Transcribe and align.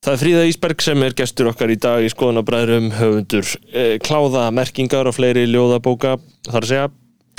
Það 0.00 0.14
er 0.14 0.20
Fríða 0.22 0.42
Ísberg 0.48 0.80
sem 0.80 1.02
er 1.04 1.12
gestur 1.12 1.50
okkar 1.50 1.68
í 1.68 1.74
dag 1.76 2.00
í 2.00 2.08
skoðanabræðrum 2.08 2.86
höfundur 2.96 3.48
eh, 3.68 3.98
kláða 4.00 4.46
merkingar 4.56 5.10
og 5.10 5.12
fleiri 5.12 5.42
ljóðabóka 5.44 6.14
þar 6.46 6.64
að 6.64 6.70
segja, 6.70 6.86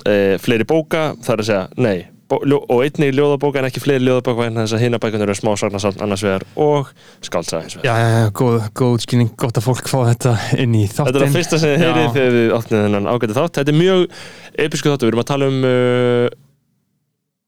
eh, 0.05 0.35
fleiri 0.37 0.67
bóka 0.69 1.07
þar 1.25 1.41
að 1.41 1.47
segja, 1.47 1.63
nei 1.81 2.03
og 2.37 2.83
einni 2.85 3.09
ljóðabóka 3.17 3.59
en 3.63 3.67
ekki 3.67 3.81
fleiri 3.81 4.05
ljóðabóka 4.05 4.45
en 4.45 4.61
þess 4.61 4.75
að 4.77 4.83
hinna 4.85 4.99
bækunar 5.01 5.31
eru 5.31 5.39
smá 5.39 5.49
sagnarsamt 5.57 6.05
annars 6.05 6.21
vegar 6.27 6.45
og 6.53 6.93
skáltsaga 7.25 7.65
eins 7.65 7.79
og 7.79 7.89
Já, 7.89 7.95
já, 7.97 8.07
já, 8.13 8.29
góð, 8.39 8.69
góð 8.77 8.93
útskýring, 8.99 9.33
gott 9.41 9.57
að 9.57 9.65
fólk 9.65 9.89
fá 9.89 9.97
þetta 10.11 10.37
inn 10.61 10.77
í 10.77 10.85
þáttinn. 10.85 11.09
Þetta 11.09 11.17
er 11.17 11.25
það 11.25 11.35
fyrsta 11.39 11.61
sem 11.63 11.73
þið 11.73 11.83
heyrið 11.87 12.13
þegar 12.19 12.37
við 12.37 12.55
áttum 12.59 12.85
þennan 12.85 13.09
ágæti 13.09 13.39
þátt. 13.41 13.57
Þetta 13.57 13.73
er 13.73 13.81
mjög 13.81 14.05
episku 14.69 14.93
þáttu, 14.93 15.09
við 15.09 15.15
erum 15.15 15.25
að 15.25 15.29
tala 15.33 15.49
um 15.49 15.59
uh, 15.65 16.29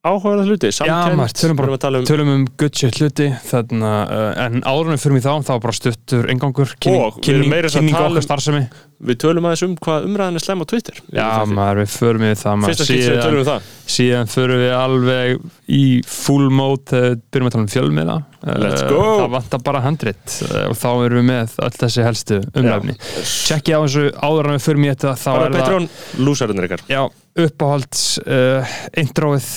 áhugaða 0.03 0.43
hluti, 0.43 0.69
margt, 1.15 1.37
tölum 1.39 1.59
að 1.63 1.99
um 2.01 2.07
Tölum 2.07 2.31
um 2.33 2.41
good 2.59 2.75
shit 2.75 2.97
hluti 2.99 3.29
þarna, 3.47 3.91
uh, 4.03 4.31
en 4.45 4.63
áðurinn 4.67 4.99
fyrir 4.99 5.15
mig 5.15 5.23
þá 5.23 5.37
þá 5.47 5.53
bara 5.63 5.75
stuttur 5.77 6.27
engangur 6.33 6.73
kynning, 6.83 7.21
kynning, 7.23 7.53
að 7.53 7.77
kynning 7.77 7.95
tala 7.95 8.09
um- 8.09 8.17
okkar 8.17 8.25
starfsemi. 8.27 8.65
Við 9.03 9.17
tölum 9.19 9.47
aðeins 9.47 9.63
um 9.63 9.77
hvað 9.83 10.09
umræðan 10.09 10.39
er 10.39 10.43
slem 10.43 10.63
á 10.63 10.65
Twitter. 10.67 10.99
Já, 11.11 11.27
maður, 11.47 11.81
við 11.81 11.89
förum 11.95 12.23
við 12.23 12.35
það 12.39 12.59
maður, 12.59 12.83
sem 12.83 12.99
við 12.99 13.47
um 13.55 13.71
síðan 13.95 14.29
förum 14.31 14.61
við 14.63 14.75
alveg 14.77 15.47
í 15.71 15.85
full 16.07 16.49
mode 16.51 17.01
byrjum 17.31 17.49
að 17.49 17.55
tala 17.55 17.63
um 17.63 17.71
fjölmiða 17.73 18.17
go. 18.43 19.01
það 19.21 19.33
vantar 19.37 19.63
bara 19.63 19.81
handrit 19.83 20.37
uh, 20.47 20.69
og 20.69 20.77
þá 20.79 20.87
erum 21.05 21.19
við 21.19 21.27
með 21.31 21.57
öll 21.63 21.75
þessi 21.79 22.05
helstu 22.07 22.39
umræfni 22.51 22.95
tjekki 22.99 23.75
á 23.75 23.79
þessu 23.83 24.05
áður 24.19 24.51
en 24.51 24.57
við 24.57 24.65
förum 24.67 24.87
í 24.87 24.91
þetta 24.93 25.15
þá 25.19 25.27
Bara 25.31 25.47
er 25.47 25.57
það 25.57 27.11
uppáhalds 27.43 28.03
uh, 28.27 28.75
introið 28.99 29.49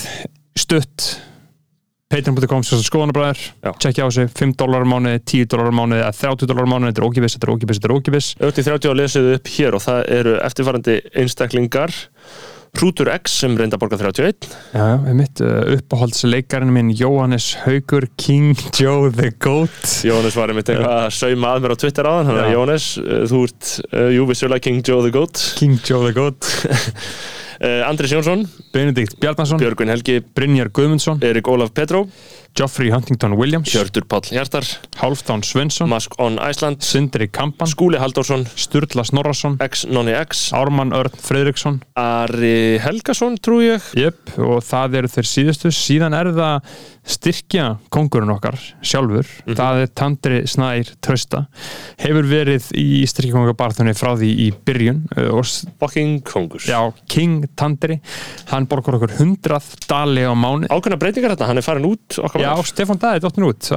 stutt. 0.59 1.07
Patreon.com 2.07 2.61
skoðanabræður. 2.63 3.39
Já. 3.65 3.71
tjekki 3.83 3.99
á 3.99 4.07
þessu 4.07 4.27
5 4.31 4.53
dólar 4.61 4.85
á 4.85 4.87
mánuði, 4.87 5.21
10 5.27 5.49
dólar 5.51 5.71
á 5.71 5.75
mánuði 5.75 6.03
eða 6.05 6.13
30 6.15 6.51
dólar 6.51 6.67
á 6.67 6.71
mánuði, 6.71 6.91
þetta 6.93 7.01
er 7.03 7.07
ókipis, 7.09 7.33
þetta 7.35 7.47
er 7.47 7.51
ókipis, 7.51 7.79
þetta 7.79 7.89
er 7.89 7.95
ókipis 7.97 8.29
Ötti 8.47 8.63
30 8.63 8.87
á 8.87 8.99
lesið 9.01 9.31
upp 9.33 9.49
hér 9.57 9.75
og 9.75 9.83
það 9.83 9.99
eru 10.15 10.35
eftirfarandi 10.47 10.95
einstaklingar. 11.19 11.97
Hrútur 12.77 13.09
X 13.09 13.37
sem 13.41 13.55
reynda 13.57 13.77
að 13.77 13.81
borga 13.81 13.97
31 13.99 14.47
Já, 14.75 14.83
já, 14.99 15.13
mitt 15.17 15.41
uh, 15.41 15.71
uppáhaldsleikarinn 15.77 16.73
minn 16.75 16.91
Jóhannes 16.95 17.47
Haugur 17.63 18.05
King 18.19 18.59
Joe 18.75 19.09
the 19.11 19.31
Goat. 19.43 19.79
Jóhannes 20.05 20.37
var 20.37 20.53
einmitt 20.53 20.69
eitthvað 20.71 21.07
að 21.07 21.09
sauma 21.17 21.55
að 21.55 21.65
mér 21.65 21.73
á 21.73 21.77
Twitter 21.81 22.09
áðan. 22.11 22.29
Þannig 22.29 22.43
að. 22.43 22.53
Jóhannes, 22.55 22.87
uh, 23.01 23.23
þú 23.31 23.41
ert 23.47 23.73
uh, 23.87 24.07
jú 24.13 24.29
vissulega 24.29 24.65
King 24.67 24.83
Joe 24.85 25.03
the 25.03 25.13
Goat. 25.15 25.43
King 25.57 25.79
Joe 25.81 26.05
the 26.05 26.15
Goat 26.15 26.51
Andris 27.59 28.11
Jónsson, 28.13 28.45
Benedikt 28.73 29.17
Bjarnason, 29.21 29.57
Björgvin 29.61 29.89
Helgi. 29.89 30.19
Brynjar 30.21 30.69
Guðmundsson. 30.69 31.21
Erik 31.25 31.47
Ólaf 31.49 31.71
Petró, 31.73 32.03
Geoffrey 32.57 32.89
Huntington 32.89 33.35
Williams 33.37 33.69
Hjörtur 33.69 34.01
Páll 34.09 34.25
Hjartar 34.33 34.65
Hálfdán 34.97 35.43
Svensson, 35.45 35.89
Mask 35.89 36.15
on 36.19 36.39
Iceland 36.41 36.81
Sindri 36.81 37.27
Kampan 37.29 37.67
Skúli 37.69 37.99
Halldórsson, 38.01 38.47
Sturla 38.57 39.03
Snorrason 39.05 39.59
X 39.61 39.85
Nonni 39.85 40.15
X 40.25 40.47
Ármann 40.57 40.93
Örn 40.97 41.13
Fredriksson 41.21 41.81
Ari 41.97 42.79
Helgason 42.81 43.37
trú 43.37 43.59
ég. 43.61 43.83
Jöp, 43.97 44.33
og 44.41 44.63
það 44.65 44.97
eru 45.03 45.09
þeir 45.13 45.27
síðustu. 45.29 45.71
Síðan 45.73 46.15
er 46.17 46.31
það 46.33 46.71
styrkja 47.07 47.67
kongurinn 47.93 48.33
okkar 48.33 48.57
sjálfur, 48.83 49.27
það 49.47 49.83
er 49.85 49.91
Tandri 49.95 50.39
Snær 50.49 50.89
Trausta, 51.05 51.43
hefur 52.01 52.25
verið 52.27 52.67
í 52.77 53.03
styrkja 53.07 53.31
kongabarþunni 53.37 53.93
frá 53.97 54.11
því 54.19 54.31
í 54.43 54.49
byrjun 54.67 55.03
s- 55.45 55.61
Fucking 55.79 56.17
kongur. 56.27 56.59
Já, 56.67 56.81
King 57.07 57.45
Tandri 57.55 57.99
hann 58.51 58.67
borgar 58.67 58.97
okkur 58.99 59.13
hundrað 59.21 59.69
dali 59.87 60.25
á 60.27 60.33
mánu 60.35 60.67
Ákveðna 60.67 60.99
breytingar 60.99 61.35
þetta, 61.37 61.47
hann 61.53 61.61
er 61.61 61.65
farin 61.69 61.87
út 61.87 62.19
okkar 62.19 62.43
Já. 62.47 62.63
Stefán 62.71 62.99
Dæði 63.01 63.21
dottin 63.23 63.45
út 63.47 63.69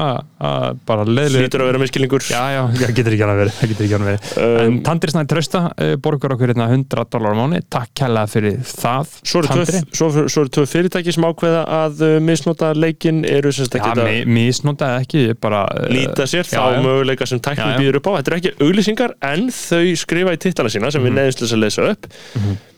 bara 0.87 1.05
leiðileg 1.05 1.45
Hlýtur 1.45 1.63
að 1.65 1.69
vera 1.71 1.81
miskilningur 1.83 2.25
Já, 2.31 2.43
já, 2.55 2.61
það 2.81 2.95
getur 2.97 3.17
ekki 3.17 3.25
alveg 3.27 3.41
verið, 3.41 3.59
getur 3.73 3.87
ekki 3.87 3.97
alveg 3.99 4.09
verið. 4.11 4.31
Um, 4.41 4.61
En 4.65 4.79
Tandri 4.87 5.13
Snæði 5.15 5.31
Trausta 5.35 5.63
uh, 5.75 5.93
borgar 6.05 6.35
okkur 6.37 6.53
hérna 6.55 6.69
100 6.73 7.05
dólar 7.15 7.35
á 7.35 7.39
mánu 7.41 7.61
takk 7.73 7.93
kærlega 8.01 8.31
fyrir 8.33 8.59
það 8.71 9.13
Svo 9.21 9.43
eru 9.43 9.51
tvö, 9.53 9.83
svo, 10.01 10.11
svo 10.31 10.45
eru 10.47 10.53
tvö 10.57 10.67
fyrirtæki 10.71 11.15
sem 11.17 11.27
ákveða 11.29 11.63
að 11.81 12.05
uh, 12.07 12.15
misnota 12.25 12.73
leikin 12.79 13.23
eru 13.29 13.53
sem 13.53 13.69
sagt 13.69 13.79
Já, 13.81 13.91
ekki 13.91 14.07
mi 14.31 14.41
misnotaði 14.41 15.05
ekki, 15.05 15.25
bara 15.43 15.65
uh, 15.75 15.91
nýta 15.93 16.27
sér 16.31 16.47
já, 16.49 16.57
þá 16.57 16.79
já. 16.79 16.81
möguleika 16.87 17.29
sem 17.31 17.41
Já, 17.41 17.55
já. 17.75 17.79
býður 17.81 18.01
upp 18.01 18.11
á 18.11 18.13
þetta 18.21 18.31
eru 18.35 18.41
ekki 18.41 18.55
auglýsingar 18.65 19.17
en 19.33 19.49
þau 19.55 19.85
skrifa 20.05 20.37
í 20.37 20.41
titlana 20.47 20.73
sína 20.73 20.91
sem 20.95 21.03
við 21.05 21.11
Mhm. 21.11 21.23
að 21.51 21.63
lesa 21.67 21.89
upp 21.93 22.07
Uh, 22.31 22.70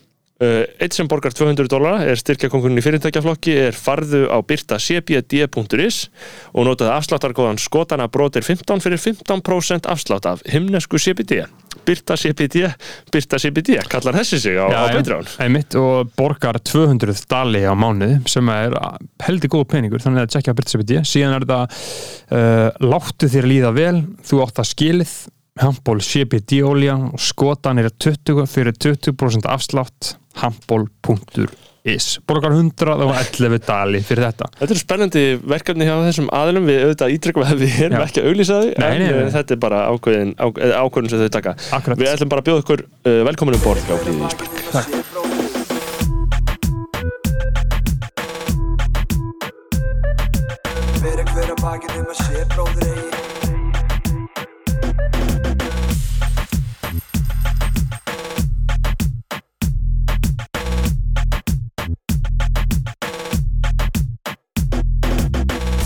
eitt 0.43 0.97
sem 0.97 1.09
borgar 1.11 1.35
200 1.37 1.71
dólara 1.71 2.07
er 2.09 2.21
styrkjakongurinn 2.21 2.81
í 2.81 2.85
fyrirtækjaflokki 2.85 3.57
er 3.69 3.77
farðu 3.77 4.25
á 4.29 4.39
byrta.cbd.is 4.43 5.99
og 6.53 6.69
notaði 6.69 6.95
afsláttarkóðan 6.97 7.61
skotana 7.63 8.09
brotir 8.13 8.47
15 8.47 8.83
fyrir 8.85 9.03
15% 9.03 9.91
afslátt 9.93 10.29
af 10.31 10.47
himnesku 10.51 11.01
CBD 11.03 11.45
Byrta 11.85 12.17
CBD, 12.17 12.69
Byrta 13.13 13.39
CBD 13.43 13.79
kallar 13.91 14.17
þessi 14.21 14.39
sig 14.43 14.59
á, 14.59 14.71
á 14.71 14.93
Patreon. 14.93 15.27
Einmitt, 15.43 15.75
og 15.79 16.13
borgar 16.19 16.59
200 16.63 17.25
dali 17.31 17.65
á 17.67 17.75
mánuði 17.75 18.21
sem 18.31 18.49
er 18.55 18.77
heldur 19.27 19.53
góð 19.57 19.69
peningur 19.75 20.03
þannig 20.05 20.27
að 20.27 20.35
tjekkja 20.37 20.57
Byrta 20.59 20.75
CBD 20.77 21.03
síðan 21.09 21.37
er 21.39 21.47
þetta 21.47 21.61
uh, 22.39 22.89
láttu 22.93 23.31
þér 23.33 23.51
líða 23.51 23.73
vel 23.77 23.97
þú 24.27 24.43
átt 24.47 24.63
að 24.63 24.71
skilið 24.73 25.17
handból 25.61 26.01
CBD-olja 26.01 26.95
og 27.13 27.21
skotan 27.21 27.81
er 27.83 27.91
20 28.01 28.47
fyrir 28.49 28.73
20% 28.81 29.49
afslátt 29.53 30.15
handból.is 30.41 32.07
borgar 32.29 32.55
111 32.57 33.59
dali 33.67 34.01
fyrir 34.07 34.25
þetta. 34.31 34.49
Þetta 34.57 34.71
eru 34.71 34.81
spennandi 34.81 35.25
verkefni 35.53 35.89
hjá 35.89 35.97
þessum 36.07 36.31
aðilum. 36.33 36.69
Við 36.71 36.81
auðvitað 36.87 37.17
ítrykkum 37.19 37.45
að 37.45 37.65
við 37.67 37.81
erum 37.89 37.99
Já. 38.01 38.07
ekki 38.07 38.23
að 38.23 38.31
auglýsa 38.31 38.61
þau 38.63 38.71
Nei, 38.71 38.87
en 38.89 39.03
nei, 39.03 39.09
nei. 39.11 39.19
uh, 39.27 39.33
þetta 39.37 39.57
er 39.57 39.63
bara 39.67 39.83
ákveðin, 39.93 40.33
eða 40.41 40.81
ákveðin 40.87 41.13
sem 41.13 41.25
þau 41.27 41.33
taka. 41.37 41.57
Akkurat. 41.81 42.01
Við 42.01 42.13
ætlum 42.15 42.33
bara 42.33 42.45
að 42.45 42.49
bjóða 42.49 42.65
ykkur 42.65 42.87
uh, 42.89 43.21
velkomin 43.29 43.59
um 43.61 43.67
borð 43.67 43.91
hjá 43.91 43.97
Fríði 44.07 44.21
Ísberg. 44.31 45.63
Fyrir 51.03 51.27
hver 51.35 51.53
að 51.53 51.61
bakið 51.61 51.99
um 52.01 52.11
að 52.15 52.23
sé 52.23 52.47
bróður 52.55 52.89
eigi 52.89 53.32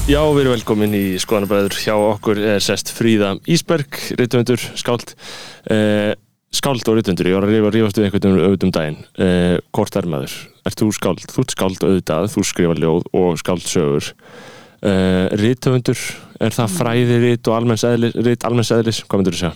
Já, 0.07 0.21
við 0.31 0.45
erum 0.45 0.53
velkomin 0.55 0.93
í 0.95 1.05
skoðanabræður. 1.19 1.75
Hjá 1.83 1.95
okkur 1.99 2.39
er 2.55 2.63
sest 2.63 2.93
Fríða 2.95 3.33
Ísberg 3.51 3.97
reytundur, 4.21 4.63
skáld. 4.79 5.17
Uh, 5.67 6.13
skáld 6.55 6.87
og 6.87 6.95
reytundur, 7.01 7.27
ég 7.27 7.35
var 7.35 7.47
að 7.49 7.57
rífa 7.57 7.73
rífast 7.75 7.99
við 7.99 8.07
einhvern 8.07 8.23
veginn 8.37 8.45
auðvitað 8.47 8.69
um 8.69 8.75
daginn. 8.77 8.99
Uh, 9.19 9.57
hvort 9.75 9.99
er 9.99 10.07
maður, 10.13 10.37
ert 10.71 10.79
þú 10.79 10.89
skáld? 10.95 11.25
Þú 11.33 11.43
ert 11.43 11.55
skáld 11.57 11.83
auðvitað, 11.89 12.29
þú 12.37 12.45
skrifa 12.47 12.77
ljóð 12.79 13.09
og 13.19 13.41
skáldsögur. 13.43 14.11
Uh, 14.87 15.27
reytundur, 15.43 16.05
er 16.47 16.55
það 16.55 16.77
fræði 16.77 17.19
rít 17.25 17.51
og 17.51 17.59
rít 18.29 18.47
almenns 18.47 18.71
eðlis? 18.77 19.03
Hvað 19.09 19.23
myndur 19.25 19.35
þú 19.37 19.43
segja? 19.43 19.53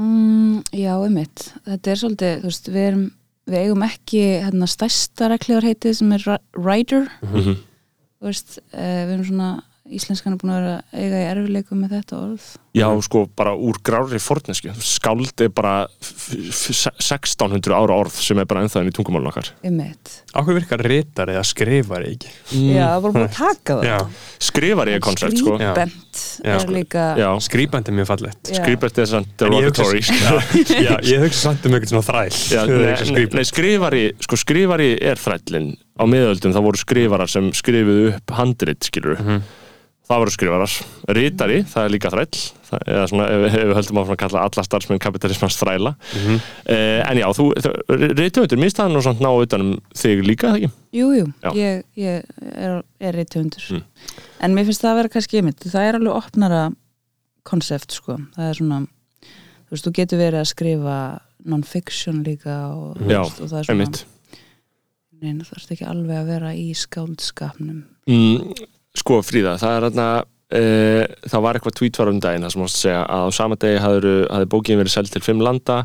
Mm, 0.00 0.56
já, 0.80 0.94
einmitt. 0.96 1.44
Þetta 1.68 1.92
er 1.92 2.00
svolítið, 2.00 2.34
þú 2.40 2.48
veist, 2.54 2.72
við, 2.72 2.88
erum, 2.88 3.04
við 3.52 3.60
eigum 3.66 3.84
ekki 3.90 4.24
hérna, 4.48 4.70
stærsta 4.72 5.28
reglíðarheitið 5.34 6.00
sem 6.00 6.16
er 6.16 6.26
ri- 6.32 6.40
writer, 6.56 7.12
Mm 7.28 7.54
þú 8.24 8.30
veist, 8.30 8.54
uh, 8.72 8.80
við 9.04 9.10
erum 9.18 9.24
svona, 9.28 9.46
íslenskan 9.84 10.32
er 10.32 10.38
búin 10.40 10.52
að 10.54 10.62
vera 10.62 10.76
að 10.80 11.00
eiga 11.04 11.18
í 11.20 11.24
erfileikum 11.28 11.80
með 11.84 11.90
þetta 11.98 12.16
orð. 12.16 12.44
Já, 12.74 12.86
sko, 13.06 13.20
bara 13.38 13.52
úr 13.54 13.76
grári 13.86 14.18
fornesku 14.18 14.72
skáld 14.82 15.42
er 15.44 15.50
bara 15.54 15.84
f- 16.02 16.32
f- 16.50 16.94
1600 16.98 17.74
ára 17.76 17.94
orð 18.00 18.16
sem 18.24 18.38
er 18.40 18.48
bara 18.50 18.64
ennþá 18.64 18.80
inn 18.82 18.88
í 18.90 18.94
tungumálun 18.96 19.28
okkar. 19.30 19.50
Ákveð 20.34 20.56
virkar 20.58 20.82
ritari 20.82 21.36
eða 21.36 21.44
skrifari 21.46 22.14
ekki? 22.16 22.32
Já, 22.72 22.88
það 22.96 23.04
var 23.04 23.14
búin 23.14 23.26
að 23.28 23.36
taka 23.36 23.76
það. 23.76 23.84
Já, 23.90 23.98
skrifari 24.48 24.94
er 24.96 25.04
koncept, 25.04 25.38
sko. 25.38 25.54
Skrýbent 25.60 26.22
Já, 26.48 26.56
er 26.56 26.72
líka, 26.74 27.04
Já, 27.20 27.28
skrýpandi 27.46 27.92
er 27.92 27.98
mjög 28.00 28.08
fallegt. 28.10 28.50
Já. 28.50 28.58
skrifari 28.64 28.90
er 28.96 29.04
ég 29.04 29.14
hugsa- 29.14 29.36
derogatory. 29.44 30.00
Já, 30.88 30.94
ég 31.12 31.26
hugsa 31.28 31.42
samt 31.50 31.66
um 31.68 31.76
eitthvað 31.76 31.92
svona 31.92 32.08
þræl 32.08 32.32
Já, 32.32 32.62
Það 32.64 32.72
er 32.88 33.36
nei, 33.36 33.44
skrifari, 33.52 34.02
sko 34.24 34.40
skrifari 34.40 34.90
er 34.98 35.20
þrællin 35.20 35.70
á 35.94 36.02
miðöldum, 36.10 36.56
það 36.56 36.66
voru 36.72 36.80
skrifarar 36.80 37.30
sem 37.30 37.52
skrifuðu 37.54 38.08
upp 38.16 38.34
handrit, 38.40 38.80
skilur 38.90 39.20
Mhm. 39.20 39.44
Það 40.04 40.20
voru 40.20 40.32
skrifarar, 40.34 40.72
ritari 41.16 41.62
það 41.64 41.84
er 41.86 41.92
líka 41.94 42.10
þræll, 42.12 42.40
það, 42.68 42.82
eða 42.92 43.04
svona 43.08 43.26
ef, 43.32 43.44
ef 43.48 43.54
við 43.70 43.74
höldum 43.78 44.00
áfram 44.02 44.14
að 44.16 44.20
kalla 44.24 44.42
alla 44.44 44.64
starfsmenn 44.66 45.00
kapitalismans 45.00 45.56
þræla, 45.62 45.94
Mhm. 46.14 46.40
eh, 46.66 47.00
en 47.10 47.16
já 47.22 47.26
þú, 47.38 47.46
rithöfundur, 48.20 48.60
minnst 48.60 48.76
það 48.80 48.92
nú 48.92 49.02
samt 49.02 49.20
ná 49.24 49.30
utanum 49.32 49.80
þig 49.96 50.24
líka, 50.28 50.50
það 50.52 50.58
ekki? 50.60 50.70
jú, 51.00 51.06
jú, 51.16 51.26
Já. 51.42 51.50
ég, 51.56 51.84
ég 51.96 52.24
er, 52.56 52.82
er 53.00 53.12
reythundur. 53.16 53.64
Mm. 53.70 53.82
En 54.40 54.54
mér 54.54 54.64
finnst 54.68 54.82
það 54.84 54.92
að 54.92 54.98
vera 55.00 55.08
kannski 55.16 55.40
einmitt, 55.40 55.64
það 55.72 55.88
er 55.88 55.94
alveg 56.00 56.18
opnara 56.20 56.62
konsept, 57.44 57.92
sko. 57.92 58.18
Það 58.36 58.50
er 58.50 58.54
svona, 58.60 58.78
þú 59.24 59.70
veist, 59.72 59.84
þú 59.88 59.92
getur 59.96 60.18
verið 60.20 60.40
að 60.40 60.50
skrifa 60.52 60.98
non-fiction 61.44 62.22
líka 62.24 62.54
og, 62.72 62.96
Já, 63.08 63.20
veist, 63.24 63.40
og 63.40 63.48
það 63.48 63.58
er 63.58 63.64
svona, 63.64 63.74
Einmitt. 63.88 64.04
neina, 65.22 65.44
þú 65.44 65.56
veist 65.56 65.72
ekki 65.74 65.88
alveg 65.88 66.16
að 66.20 66.26
vera 66.28 66.52
í 66.56 66.68
skáldskapnum. 66.76 67.82
Mm, 68.08 68.54
sko 68.98 69.20
Fríða, 69.26 69.56
það 69.60 69.74
er 69.78 69.86
þarna 69.88 70.08
uh, 70.20 71.14
það 71.30 71.42
var 71.46 71.58
eitthvað 71.58 71.76
tweet 71.80 71.98
var 72.00 72.10
um 72.12 72.20
daginn 72.22 72.44
það 72.46 72.54
sem 72.54 72.62
mást 72.64 72.78
segja 72.82 73.00
að 73.10 73.24
á 73.26 73.28
sama 73.34 73.58
degi 73.64 73.80
hafði, 73.82 74.12
bókin 74.52 74.78
verið 74.80 74.94
seld 74.94 75.10
til 75.14 75.24
fimm 75.24 75.42
landa 75.44 75.80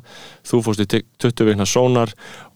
þú 0.47 0.61
fórst 0.67 0.83
í 0.85 0.88
20 1.23 1.47
vikna 1.50 1.65
sónar 1.69 2.13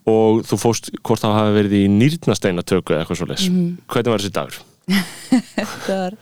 og 0.10 0.44
þú 0.46 0.60
fórst 0.60 0.92
hvort 1.00 1.24
það 1.24 1.38
hafi 1.40 1.56
verið 1.58 1.76
í 1.80 1.84
nýrnasteinatöku 1.96 2.94
eða 2.94 3.06
eitthvað 3.06 3.22
svo 3.22 3.30
leis 3.32 3.48
Mhm. 3.50 3.68
hvernig 3.88 4.14
var 4.14 4.24
þessi 4.24 4.36
dagur? 4.36 4.58
þetta 5.56 5.98
var, 6.04 6.18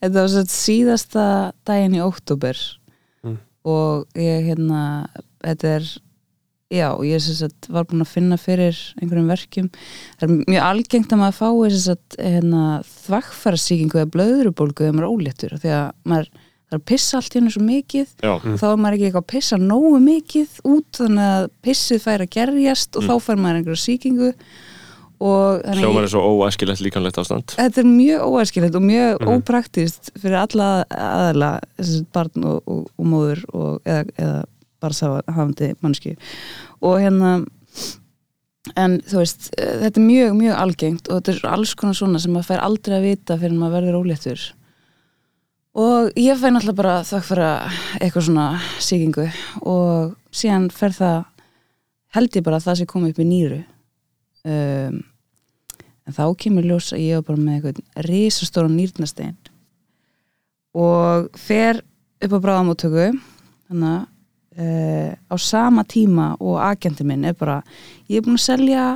þetta 0.00 0.22
var 0.22 0.50
síðasta 0.54 1.24
daginn 1.66 1.98
í 1.98 2.04
óttúber 2.04 2.60
Mm. 3.26 3.34
og 3.66 4.06
ég 4.14 4.44
hérna 4.46 4.80
þetta 5.42 5.72
er 5.80 5.88
já, 6.72 6.88
ég 7.06 7.22
sem 7.24 7.36
sagt 7.38 7.68
var 7.72 7.86
búin 7.88 8.04
að 8.04 8.10
finna 8.12 8.36
fyrir 8.40 8.76
einhverjum 9.00 9.30
verkjum. 9.32 9.70
Það 10.20 10.26
er 10.28 10.34
mjög 10.52 10.66
algengt 10.68 11.14
að 11.14 11.22
maður 11.22 11.38
fái 11.38 11.52
hérna 12.18 12.62
þvagfærasíkingu 13.06 14.02
eða 14.02 14.12
blöðrubólgu 14.16 14.84
eða 14.88 14.96
maður 14.98 15.08
er 15.08 15.14
óléttur 15.14 15.56
af 15.56 15.62
því 15.64 15.72
að 15.78 15.90
maður 16.12 16.30
er 16.68 16.76
að 16.76 16.84
pissa 16.90 17.16
allt 17.16 17.32
í 17.32 17.38
hennu 17.40 17.52
svo 17.54 17.62
mikið. 17.64 18.08
Já, 18.20 18.32
og 18.36 18.48
þá 18.60 18.66
er 18.68 18.80
maður 18.84 18.96
ekki 18.98 19.06
eitthvað 19.08 19.24
að 19.24 19.30
pissa 19.32 19.60
nógu 19.62 20.00
mikið 20.04 20.58
út 20.68 21.00
þannig 21.00 21.30
að 21.38 21.46
pissið 21.64 22.02
fær 22.04 22.24
að 22.26 22.32
gerjast 22.36 22.98
og 23.00 23.06
þá 23.08 23.14
fær 23.24 23.40
maður 23.40 23.62
og 25.18 25.64
þannig 25.64 25.82
hljómar 25.82 26.04
er 26.06 26.12
svo 26.12 26.20
óæskilegt 26.36 26.82
líkanlegt 26.84 27.16
ástand. 27.18 27.54
Þetta 27.56 27.80
er 27.82 27.88
mjög 27.88 28.20
óæskilegt 28.28 28.76
og 28.78 28.84
mjög 28.86 29.16
Mhm. 29.24 29.32
ópraktist 29.32 30.12
fyrir 30.20 30.36
alla 30.44 30.84
aðala 30.90 31.60
barn 32.12 32.44
og, 32.44 32.62
og, 32.68 32.84
og 32.98 33.06
móður 33.06 33.42
og, 33.52 33.80
eða, 33.84 34.04
eða 34.18 34.44
barnshafandi 34.82 35.72
mannski 35.82 36.16
og 36.80 37.00
hérna 37.02 37.38
en 38.76 38.98
þú 39.06 39.22
veist, 39.22 39.50
eh, 39.56 39.78
þetta 39.84 40.00
er 40.00 40.06
mjög, 40.06 40.36
mjög 40.36 40.60
algengt 40.62 41.08
og 41.08 41.20
þetta 41.20 41.34
er 41.34 41.50
alls 41.52 41.74
konar 41.74 41.94
svona 41.94 42.20
sem 42.20 42.32
maður 42.32 42.50
fær 42.50 42.64
aldrei 42.64 42.96
að 42.98 43.06
vita 43.06 43.38
fyrir 43.38 43.58
maður 43.58 43.76
verður 43.78 44.00
óléttur. 44.02 44.52
Og 45.78 46.12
ég 46.18 46.38
fæ 46.40 46.48
náttúrulega 46.50 46.76
bara 46.80 46.94
þakk 47.06 47.24
fyrir 47.28 47.76
eitthvað 48.00 48.26
svona 48.26 48.46
sýkingu 48.82 49.28
og 49.62 50.16
síðan 50.32 50.70
fer 50.74 50.90
það 50.96 51.24
held 52.16 52.36
ég 52.36 52.44
bara 52.44 52.56
að 52.56 52.66
það 52.66 52.78
sé 52.80 52.88
komið 52.88 53.10
upp 53.12 53.22
í 53.22 53.28
nýru. 53.28 53.60
Um, 54.48 55.02
en 56.08 56.16
þá 56.16 56.24
kemur 56.40 56.64
ljós 56.64 56.92
að 56.96 57.04
ég 57.04 57.20
var 57.20 57.26
bara 57.28 57.42
með 57.44 57.54
eitthvað 57.58 58.06
risastóra 58.08 58.70
nýrnastein 58.72 59.36
og 60.78 61.28
fer 61.36 61.82
upp 62.24 62.32
á 62.32 62.38
bráðamóttöku 62.44 63.10
þannig 63.68 63.90
að 63.92 64.06
uh, 64.58 65.10
á 65.14 65.34
sama 65.38 65.84
tíma 65.88 66.32
og 66.40 66.58
agenti 66.62 67.06
minn 67.06 67.24
er 67.28 67.36
bara 67.38 67.60
ég 68.10 68.18
er 68.18 68.26
búin 68.26 68.38
að 68.38 68.46
selja 68.48 68.86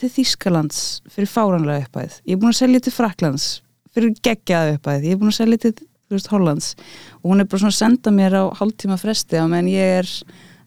til 0.00 0.10
Þýskalands 0.10 0.80
fyrir 1.12 1.30
fáranlega 1.30 1.86
uppæð 1.86 2.20
ég 2.24 2.36
er 2.36 2.40
búin 2.42 2.54
að 2.54 2.62
selja 2.62 2.84
til 2.84 2.94
Fraklands 2.96 3.48
fyrir 3.94 4.16
geggjaða 4.24 4.78
uppæð 4.78 5.08
ég 5.08 5.14
er 5.14 5.20
búin 5.20 5.34
að 5.34 5.40
selja 5.42 5.62
til 5.66 5.76
veist, 6.14 6.30
Hollands. 6.32 6.74
Og 7.22 7.32
hún 7.32 7.42
er 7.42 7.48
bara 7.48 7.62
svona 7.62 7.74
að 7.74 7.80
senda 7.80 8.12
mér 8.14 8.36
á 8.36 8.44
hálftíma 8.58 8.98
fresti 9.00 9.40
á 9.40 9.44
meðan 9.46 9.70
ég 9.72 9.94
er 10.00 10.10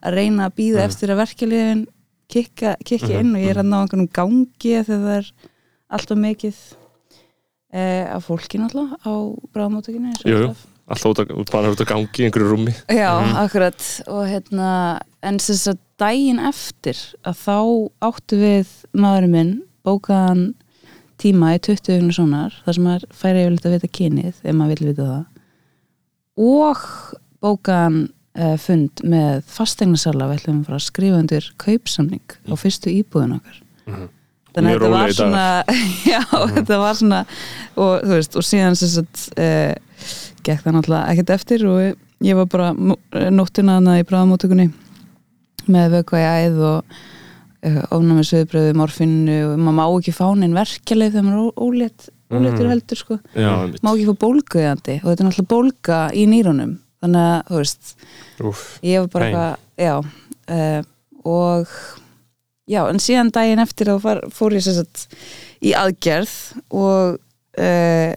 að 0.07 0.17
reyna 0.17 0.47
að 0.47 0.57
býða 0.59 0.85
eftir 0.85 1.13
að 1.13 1.21
verkefliðin 1.23 1.85
kikka, 2.31 2.75
kikki 2.85 3.13
inn 3.19 3.35
og 3.35 3.43
ég 3.43 3.53
er 3.53 3.61
að 3.61 3.69
ná 3.71 3.77
einhvernum 3.81 4.09
gangi 4.13 4.73
þegar 4.87 5.05
það 5.05 5.13
er 5.17 5.29
alltaf 5.97 6.21
mikið 6.21 6.57
eh, 7.73 8.05
af 8.11 8.27
fólki 8.27 8.61
náttúrulega 8.61 8.99
á 9.07 9.13
bráðamóttökinu 9.55 10.11
eins 10.11 10.25
og 10.25 10.31
Jú, 10.31 10.41
jú. 10.47 10.51
Alltaf. 10.87 11.33
út 11.35 11.51
bara 11.51 11.71
út 11.73 11.83
að 11.83 11.89
gangi 11.91 12.23
í 12.23 12.27
einhverju 12.27 12.51
rúmi. 12.51 12.73
Já, 12.91 13.11
akkurat. 13.43 13.83
Og 14.07 14.23
hérna, 14.29 14.69
en 15.25 15.39
þess 15.43 15.71
að 15.73 15.81
daginn 16.01 16.39
eftir 16.39 16.99
að 17.27 17.41
þá 17.43 17.57
áttu 18.07 18.39
við 18.41 18.73
maðurinn 18.93 19.33
minn 19.33 19.53
bókaðan 19.87 20.51
tíma 21.21 21.55
í 21.55 21.61
20 21.63 21.95
vegna 21.95 22.13
sonar 22.13 22.59
þar 22.65 22.77
sem 22.77 22.85
maður 22.85 23.07
færi 23.17 23.45
yfirleitt 23.45 23.65
að 23.65 23.75
vita 23.77 23.93
kynið 23.97 24.43
ef 24.43 24.53
maður 24.53 24.75
vil 24.75 24.91
vita 24.91 25.07
það. 25.07 25.25
Og 26.37 26.83
bókaðan 27.41 27.97
uh, 28.37 28.53
fund 28.61 29.01
með 29.07 29.41
fasteignarsala 29.49 30.29
við 30.29 30.41
ætlum 30.41 30.61
að 30.61 30.69
fara 30.69 30.79
að 30.79 30.85
skrifa 30.85 31.23
undir 31.23 31.49
kaupsamning 31.63 32.37
á 32.45 32.53
fyrstu 32.59 32.93
íbúðin 32.93 33.39
okkar. 33.39 33.59
Þannig 34.57 34.71
Mjög 34.71 34.77
að 34.77 34.85
þetta 34.85 34.93
var 34.93 35.15
svona 35.17 35.47
já, 36.13 36.21
þetta 36.53 36.79
var 36.81 37.01
svona 37.01 37.23
og 37.77 37.91
þú 38.03 38.13
veist, 38.13 38.37
og 38.37 38.45
síðan 38.45 38.79
sem 38.79 38.93
sagt 38.93 39.25
uh, 39.37 39.73
gekk 40.45 40.63
það 40.63 40.75
náttúrulega 40.77 41.13
ekkert 41.13 41.33
eftir 41.38 41.65
og 41.69 42.25
ég 42.25 42.39
var 42.39 42.49
bara 42.51 42.71
nóttina 43.33 43.77
hana 43.77 43.99
í 44.01 44.05
bráðamótökunni 44.07 44.71
með 45.67 45.97
vökva 45.97 46.21
í 46.21 46.27
æð 46.47 46.59
og 46.63 46.97
uh, 47.67 47.81
ofnami 47.95 48.25
söðbröðu, 48.27 48.75
morfinu 48.77 49.38
og 49.51 49.55
maður 49.59 49.77
má 49.79 49.85
ekki 49.88 50.15
fá 50.15 50.25
neinn 50.38 50.55
verkjalið 50.57 51.15
þegar 51.15 51.27
maður 51.27 51.44
er 51.44 51.63
ólétt, 51.67 52.09
óléttur 52.31 52.71
heldur 52.71 53.01
sko. 53.01 53.19
Já, 53.35 53.51
má 53.83 53.91
ekki 53.94 54.07
fá 54.09 54.19
bólguðandi 54.23 54.97
og 55.01 55.09
þetta 55.09 55.23
er 55.23 55.29
náttúrulega 55.29 55.53
bólga 55.53 56.01
í 56.15 56.27
nýrunum 56.31 56.75
þannig 57.03 57.23
að, 57.23 57.39
þú 57.49 57.61
veist, 57.61 57.95
Úf, 58.47 58.65
ég 58.85 59.03
var 59.03 59.13
bara 59.13 59.29
eitthvað 59.29 60.13
uh, 60.57 60.81
og 61.27 61.75
já, 62.67 62.81
en 62.88 63.01
síðan 63.03 63.33
daginn 63.35 63.63
eftir 63.63 63.91
þá 63.91 64.23
fór 64.33 64.55
ég 64.57 64.65
sér 64.65 64.79
satt 64.79 65.05
í 65.65 65.73
aðgerð 65.77 66.33
og 66.71 67.19
uh, 67.59 68.13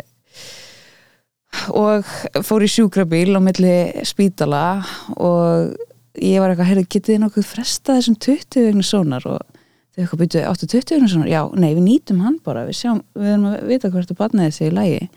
og 1.75 2.07
fór 2.47 2.65
í 2.65 2.71
sjúkrabíl 2.71 3.35
á 3.35 3.41
milli 3.43 3.77
spítala 4.07 4.83
og 5.17 5.73
ég 6.19 6.43
var 6.43 6.53
eitthvað, 6.53 6.69
heyrðu, 6.71 6.85
getið 6.89 7.15
þið 7.15 7.23
nokkuð 7.25 7.49
fresta 7.49 7.97
þessum 7.99 8.19
20 8.23 8.67
vegna 8.67 8.87
sónar? 8.87 9.27
Og 9.31 9.41
þau 9.41 10.03
eitthvað 10.03 10.23
byrjuðu, 10.23 10.45
áttu 10.51 10.69
20 10.71 10.95
vegna 10.97 11.11
sónar? 11.13 11.31
Já, 11.31 11.41
nei, 11.55 11.73
við 11.73 11.83
nýtum 11.87 12.23
hann 12.25 12.39
bara, 12.47 12.67
við 12.69 12.81
sjáum, 12.83 13.03
við 13.19 13.33
erum 13.35 13.49
að 13.51 13.59
vita 13.71 13.91
hvert 13.95 14.15
að 14.15 14.21
barnaði 14.21 14.57
sig 14.57 14.71
í 14.71 14.77
lagi. 14.77 15.11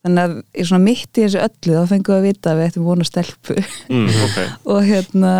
Þannig 0.00 0.22
að 0.22 0.36
ég 0.56 0.68
svona 0.70 0.84
mitt 0.86 1.18
í 1.18 1.24
þessu 1.26 1.42
öllu 1.44 1.76
þá 1.76 1.90
fengum 1.90 2.14
við 2.14 2.20
að 2.20 2.28
vita 2.28 2.52
að 2.52 2.60
við 2.60 2.70
ættum 2.70 2.86
vona 2.88 3.06
stelpu. 3.08 3.56
Mm, 3.92 4.06
ok. 4.26 4.38
Og 4.72 4.86
hérna 4.88 5.32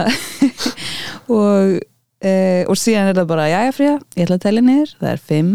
og, 1.41 1.77
e, 2.21 2.33
og 2.69 2.81
síðan 2.81 3.13
er 3.13 3.21
það 3.21 3.31
bara 3.33 3.51
jæja 3.53 3.77
fría, 3.77 3.95
ég 4.17 4.27
ætla 4.27 4.41
að 4.41 4.47
telja 4.47 4.65
niður 4.67 4.97
það 5.01 5.13
er 5.15 5.23
5, 5.31 5.55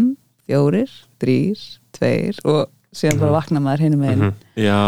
4, 0.50 0.86
3 1.22 1.36
2 1.96 2.48
og 2.50 2.64
síðan 2.96 3.20
bara 3.20 3.32
vakna 3.36 3.60
maður 3.64 3.80
hinn 3.86 3.96
Mhm. 4.00 4.30
Já, 4.56 4.80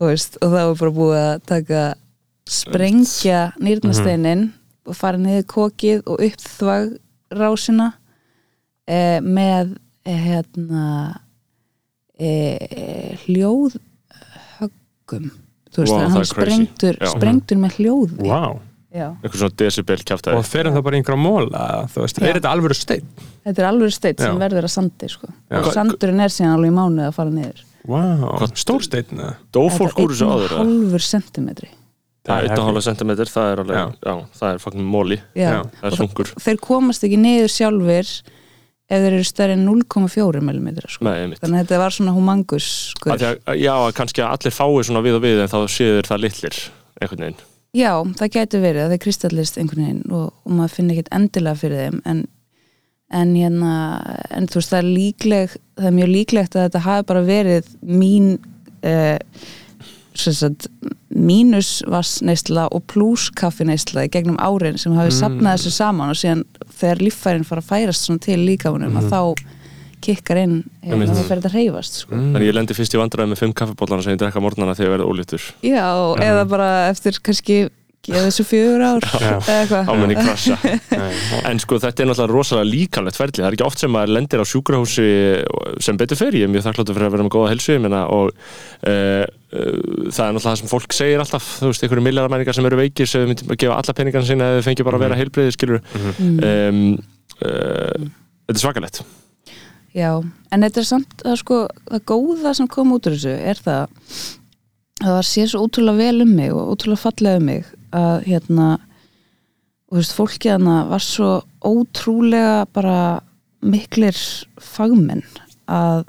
og, 0.00 0.08
það 0.40 0.50
var 0.56 0.74
bara 0.80 0.94
búið 0.98 1.20
að 1.22 1.36
taka 1.52 1.82
sprengja 2.48 3.40
nýrnasteinin 3.62 4.42
og 4.88 4.94
fara 4.98 5.18
niður 5.20 5.46
kokið 5.52 5.98
og 6.10 6.16
upp 6.26 6.40
þvagrásina 6.56 7.88
e, 8.88 9.20
með 9.22 9.66
e, 10.04 10.12
hérna 10.26 10.86
e, 12.18 12.30
hljóðhöggum. 13.26 15.30
Þú 15.72 15.78
veist, 15.80 15.92
Wow, 15.92 16.00
það 16.02 16.12
hann 16.12 16.26
sprengtur, 16.28 16.94
sprengtur 17.14 17.58
með 17.62 17.72
hljóði. 17.78 18.16
Wow. 18.28 18.54
Eitthvað 18.92 19.38
svona 19.40 19.56
decibel 19.56 19.96
kjáftæði 20.04 20.36
Og 20.36 20.44
ferum 20.44 20.74
það 20.76 20.82
bara 20.86 20.96
einhverja 21.00 21.22
móla 21.22 21.62
Þú 21.92 22.02
veist, 22.04 22.18
Já. 22.20 22.26
er 22.28 22.38
þetta 22.40 22.52
alvöru 22.52 22.76
stein? 22.76 23.06
Þetta 23.46 23.62
er 23.62 23.68
alveg 23.70 23.92
steitt 23.96 24.20
sem 24.20 24.34
Já. 24.36 24.40
verður 24.44 24.66
að 24.68 24.72
sandi 24.74 25.08
sko. 25.08 25.28
Já. 25.50 25.58
og 25.62 25.70
sandurinn 25.72 26.20
er 26.20 26.28
síðan 26.34 26.56
alveg 26.58 26.72
í 26.72 26.76
mánuð 26.76 27.06
að 27.08 27.14
fara 27.16 27.30
niður 27.30 27.62
Wow, 27.88 28.36
Hvað- 28.38 28.58
stór 28.62 28.82
stein 28.84 29.16
eða? 29.16 29.32
Dó 29.52 29.62
fólk 29.72 29.96
úr 29.98 30.12
þessu 30.12 30.28
áður? 30.28 30.52
eða? 30.52 30.58
halvur 30.62 31.02
sentimetri 31.06 31.68
Það 32.22 32.36
er 32.36 32.48
Það 32.52 32.52
er 32.52 32.76
1,5 32.78 32.84
cm, 32.86 33.10
það 33.32 33.48
er 33.52 33.60
alveg, 33.64 33.74
Já. 33.74 33.86
já, 34.06 34.14
það 34.38 34.52
er 34.54 34.58
fucking 34.62 34.84
móli, 34.86 35.16
Já. 35.34 35.48
Já. 35.50 35.62
það 35.80 35.88
er 35.88 35.96
sungur. 35.98 36.28
þeir 36.38 36.60
komast 36.62 37.02
ekki 37.08 37.18
niður 37.18 37.50
sjálfur 37.50 38.10
ef 38.92 39.00
þeir 39.02 39.12
eru 39.16 39.24
stærri 39.26 39.56
en 39.56 39.64
0,4 39.66 40.42
mm 40.44 40.68
sko. 40.86 41.04
Nei, 41.08 41.16
einmitt. 41.24 41.40
þannig 41.40 41.58
að 41.58 41.66
þetta 41.66 41.78
var 41.82 41.90
svona 41.96 42.12
humangus 42.14 42.68
sko. 42.92 43.10
Af 43.10 43.18
því 43.18 43.26
að, 43.32 43.58
já, 43.58 43.74
kannski 43.98 44.22
að 44.22 44.36
allir 44.36 44.54
fái 44.54 44.84
svona 44.86 45.02
við 45.02 45.16
og 45.18 45.22
við 45.24 45.40
en 45.42 45.48
þá 45.50 45.58
séður 45.66 46.06
það 46.12 46.22
litlir, 46.22 46.58
einhvern 47.00 47.24
veginn. 47.26 47.40
Já, 47.72 47.92
það 48.18 48.32
gæti 48.36 48.60
verið 48.62 48.84
að 48.84 48.94
þeir 48.94 49.02
kristallist 49.06 49.58
einhvern 49.58 49.84
veginn 49.86 50.12
og, 50.12 50.28
og 50.44 50.52
maður 50.58 50.74
finnir 50.76 50.98
ekkert 50.98 51.14
endilega 51.18 51.60
fyrir 51.62 51.82
þeim 51.86 52.00
en, 52.12 52.22
en 53.22 53.34
hérna 53.38 53.72
en 54.36 54.46
þú 54.50 54.60
veist 54.60 54.74
það 54.74 54.82
er 54.82 54.90
líkleg 54.98 55.56
það 55.80 55.88
er 55.90 55.96
mjög 55.98 56.12
líklegt 56.16 56.56
að 56.56 56.66
þetta 56.68 56.84
hafi 56.86 57.08
bara 57.12 57.24
verið 57.26 57.70
mín 57.88 58.30
eh, 58.84 59.18
sagt, 60.12 60.68
mínusvassneisla 61.12 62.66
og 62.76 62.84
plúskaffineisla 62.92 64.04
í 64.06 64.10
gegnum 64.12 64.36
árin 64.42 64.78
sem 64.80 64.92
hafi 64.96 65.12
Mm. 65.12 65.18
sapnað 65.20 65.56
þessu 65.56 65.72
saman 65.76 66.12
og 66.12 66.18
síðan 66.20 66.44
þegar 66.78 67.02
líffærin 67.06 67.44
fara 67.48 67.60
að 67.64 67.70
færast 67.72 68.10
til 68.20 68.40
líkamunum 68.46 68.96
að 69.00 69.08
þá 69.12 69.51
kikkar 70.04 70.42
inn 70.42 70.56
hérna, 70.82 70.96
Einmitt. 70.96 71.12
það 71.14 71.28
fer 71.28 71.42
þetta 71.42 71.52
að 71.52 71.58
reyfast 71.60 72.00
sko. 72.02 72.16
Mm. 72.16 72.32
Þannig 72.36 72.48
ég 72.50 72.58
lendi 72.58 72.78
fyrst 72.78 72.96
í 72.96 73.02
vandræði 73.02 73.32
með 73.32 73.42
fimm 73.44 73.54
kaffibóllana 73.62 74.06
sem 74.06 74.16
ég 74.16 74.22
drekka 74.22 74.42
morgnana 74.44 74.74
þegar 74.78 74.90
ég 74.90 74.96
verði 74.96 75.12
ólítur. 75.12 75.46
já, 75.66 75.86
eða 76.30 76.48
bara 76.50 76.72
eftir 76.90 77.22
kannski 77.22 77.62
geða 78.02 78.24
þessu 78.26 78.44
fjögur 78.48 78.82
ár 78.82 79.04
Ámenni 79.86 80.16
krasa. 80.18 80.56
Nei, 80.90 81.12
En 81.50 81.60
sko 81.62 81.78
þetta 81.78 82.02
er 82.02 82.08
náttúrulega 82.10 82.32
rosalega 82.34 82.66
líkanlegt 82.66 83.18
ferli. 83.18 83.36
Það 83.38 83.46
er 83.46 83.56
ekki 83.56 83.66
oft 83.66 83.82
sem 83.82 83.92
maður 83.94 84.14
lendir 84.16 84.42
á 84.42 84.46
sjúkrahúsi 84.50 85.06
sem 85.86 86.00
betur 86.00 86.18
fer. 86.18 86.34
Ég 86.34 86.48
er 86.48 86.50
mjög 86.50 86.66
þakkláttur 86.66 86.98
fyrir 86.98 87.08
að 87.08 87.14
vera 87.14 87.28
með 87.28 87.34
góða 87.36 87.52
helsu. 87.54 87.76
Ég 87.76 87.84
meina, 87.84 88.02
og 88.10 88.32
uh, 88.34 89.22
það 89.54 90.26
er 90.26 90.34
náttúrulega 90.34 90.46
það 90.48 90.60
sem 90.64 90.72
fólk 90.74 90.98
segir 90.98 91.22
alltaf. 91.22 91.48
Þú 91.62 91.70
veist, 91.70 91.86
einhverju 91.86 92.06
milljaramenningar 92.08 92.58
sem 92.58 92.70
eru 92.72 92.82
veikir 92.82 93.10
sem 93.12 93.22
við 93.22 93.32
myndum 93.36 93.54
að 93.54 93.62
gefa 93.62 93.78
alla 93.78 93.98
peningarna 94.00 94.30
sína 94.32 94.50
eða 94.50 94.60
þau 94.60 94.68
fengi 94.72 94.88
bara 94.90 94.98
að 94.98 95.06
vera 95.06 95.20
heilbreyði, 95.22 95.56
skilur. 95.60 95.84
Mm. 95.94 96.38
Um, 96.50 96.84
uh, 97.38 98.12
þetta 98.50 98.58
er 98.58 98.64
svakalegt. 98.66 99.04
Já, 99.92 100.22
en 100.22 100.64
þetta 100.64 100.80
er 100.80 100.88
samt 100.88 101.26
að 101.26 101.36
sko, 101.42 101.58
það 101.90 102.06
góða 102.08 102.54
sem 102.56 102.70
kom 102.72 102.94
út 102.94 103.08
úr 103.10 103.18
þessu 103.18 103.34
er 103.36 103.60
það 103.60 103.98
það 105.02 105.20
sér 105.28 105.50
svo 105.50 105.66
ótrúlega 105.66 105.98
vel 105.98 106.24
um 106.24 106.32
mig 106.38 106.54
og 106.54 106.72
ótrúlega 106.72 107.02
fallega 107.02 107.40
um 107.40 107.46
mig 107.50 107.68
að 107.92 108.26
hérna 108.30 108.68
og 109.92 109.98
þú 109.98 110.00
veist, 110.00 110.16
fólkið 110.16 110.54
hana 110.54 110.76
var 110.88 111.04
svo 111.04 111.30
ótrúlega 111.60 112.56
bara 112.72 112.98
miklir 113.62 114.16
fagmenn 114.62 115.26
að 115.68 116.06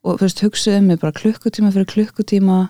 og 0.00 0.16
þú 0.16 0.26
veist, 0.26 0.44
hugsaði 0.44 0.80
um 0.80 0.86
mig 0.90 1.00
bara 1.00 1.16
klukkutíma 1.16 1.72
fyrir 1.74 1.88
klukkutíma. 1.90 2.60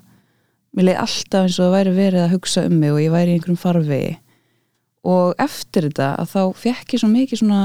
Mér 0.74 0.86
leið 0.88 0.98
alltaf 1.04 1.46
eins 1.46 1.58
og 1.58 1.66
það 1.66 1.76
væri 1.76 1.92
verið 1.94 2.24
að 2.24 2.34
hugsa 2.34 2.64
um 2.66 2.76
mig 2.82 2.94
og 2.94 3.02
ég 3.02 3.14
væri 3.14 3.30
í 3.30 3.36
einhverjum 3.38 3.60
farvegi. 3.60 4.16
Og 5.06 5.38
eftir 5.40 5.86
þetta 5.88 6.08
að 6.20 6.32
þá 6.34 6.42
fekk 6.64 6.94
ég 6.94 7.02
svo 7.02 7.10
mikið 7.10 7.42
svona 7.42 7.60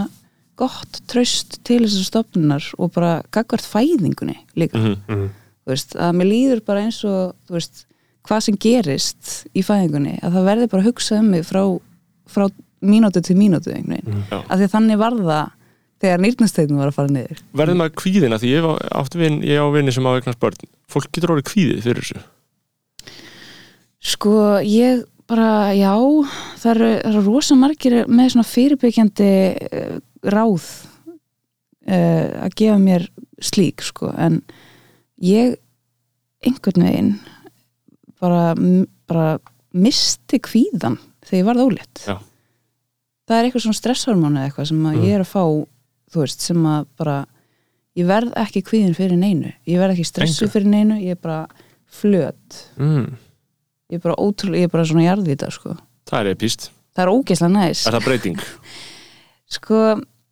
gott 0.59 1.01
tröst 1.11 1.59
til 1.67 1.81
þessar 1.83 2.07
stofnunar 2.09 2.69
og 2.77 2.93
bara 2.95 3.17
gagvart 3.35 3.65
fæðingunni 3.67 4.37
líka. 4.55 4.77
Mhm. 4.77 5.27
þú 5.65 5.73
veist, 5.73 5.95
að 5.97 6.15
mér 6.19 6.29
líður 6.29 6.65
bara 6.65 6.85
eins 6.85 7.01
og 7.03 7.33
veist, 7.49 7.85
hvað 8.27 8.41
sem 8.45 8.57
gerist 8.57 9.47
í 9.55 9.63
fæðingunni, 9.65 10.19
að 10.21 10.37
það 10.37 10.49
verði 10.51 10.69
bara 10.69 10.83
að 10.83 10.89
hugsa 10.91 11.19
um 11.19 11.29
mig 11.33 11.45
frá, 11.45 11.63
frá 12.29 12.45
mínútu 12.85 13.21
til 13.23 13.35
mínútu 13.35 13.73
veginn, 13.73 13.97
Já. 14.29 14.43
af 14.45 14.59
því 14.59 14.67
að 14.67 14.73
þannig 14.75 15.01
var 15.01 15.17
það 15.17 15.51
þegar 16.03 16.21
nýrnasteitin 16.21 16.79
var 16.79 16.91
að 16.91 16.97
fara 16.99 17.13
niður 17.13 17.41
Verður 17.55 17.79
maður 17.79 17.97
kvíðina 18.01 18.39
því 18.41 18.51
ég 18.51 18.65
hef 18.65 18.87
átt 19.01 19.17
vin, 19.19 19.41
ég 19.47 19.61
á 19.63 19.67
vinni 19.73 19.93
sem 19.95 20.05
á 20.05 20.11
eignast 20.13 20.41
börn 20.41 20.71
fólk 20.91 21.11
getur 21.15 21.35
orðið 21.35 21.49
kvíðið 21.51 21.83
fyrir 21.87 22.05
þessu 22.05 22.23
Sko, 24.05 24.33
ég 24.61 25.05
bara, 25.25 25.73
já 25.73 25.95
það 26.61 26.71
eru, 26.75 26.89
eru 27.09 27.23
rosa 27.25 27.57
margir 27.57 28.03
með 28.05 28.35
svona 28.35 28.45
fyrirbyggjandi 28.45 29.29
uh, 29.65 29.95
ráð 30.33 30.65
uh, 31.87 32.45
að 32.45 32.55
gefa 32.57 32.77
mér 32.81 33.07
slík, 33.43 33.83
sko, 33.83 34.09
en 34.15 34.41
ég 35.21 35.57
einhvern 36.45 36.85
veginn 36.85 37.11
bara, 38.21 38.53
bara 39.09 39.27
misti 39.75 40.39
kvíðan 40.43 40.97
þegar 41.25 41.39
ég 41.41 41.47
varð 41.49 41.63
ólétt 41.65 42.03
Já. 42.07 42.15
það 43.27 43.37
er 43.37 43.47
eitthvað 43.47 43.65
svona 43.65 43.79
stresshormónu 43.81 44.39
eða 44.39 44.49
eitthvað 44.49 44.69
sem 44.71 44.83
Mm. 44.85 45.03
ég 45.03 45.15
er 45.17 45.23
að 45.25 45.31
fá 45.33 45.43
þú 46.13 46.21
veist, 46.21 46.45
sem 46.45 46.65
að 46.69 46.87
bara 46.97 47.17
ég 47.97 48.07
verð 48.07 48.33
ekki 48.39 48.61
kvíðin 48.63 48.95
fyrir 48.95 49.17
neinu 49.19 49.51
ég 49.67 49.79
verð 49.81 49.95
ekki 49.95 50.07
stressu 50.07 50.47
fyrir 50.51 50.69
neinu 50.71 50.99
ég 51.01 51.17
er 51.17 51.21
bara 51.21 51.47
flöt 51.87 52.61
mm. 52.77 53.05
ég 53.91 53.99
er 53.99 54.03
bara 54.03 54.17
ótrúlega, 54.21 54.63
ég 54.63 54.69
er 54.69 54.73
bara 54.73 54.85
svona 54.87 55.07
jarðvita 55.07 55.51
sko. 55.51 55.75
Það 56.05 56.19
er 56.21 56.31
epíst, 56.35 56.69
það 56.95 57.03
er 57.05 57.13
ógeðslega 57.15 57.53
næs 57.55 57.85
er 57.87 57.97
það 57.97 58.07
breyting? 58.07 58.39
sko, 59.57 59.81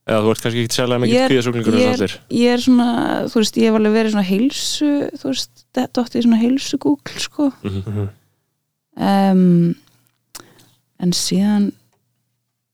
Eða 0.03 0.19
þú 0.25 0.31
ert 0.33 0.41
kannski 0.43 0.63
ekki 0.65 0.75
sérlega 0.75 0.99
mikið 0.99 1.21
kvíðasúklingur 1.31 1.75
en 1.79 1.93
allir 1.93 2.13
ég 2.35 2.49
er 2.57 2.59
svona 2.59 2.87
þú 3.31 3.37
veist, 3.39 3.55
ég 3.61 3.69
hef 3.69 3.77
alveg 3.79 3.93
verið 3.95 4.11
svona 4.11 4.27
heilsu 4.27 4.89
þú 5.15 5.29
veist, 5.29 5.63
þetta 5.77 6.03
átti 6.03 6.23
svona 6.25 6.39
heilsu 6.41 6.77
Google 6.83 7.19
sko 7.23 7.45
Mhm. 7.63 8.09
um, 8.99 9.75
en 10.99 11.11
síðan 11.15 11.69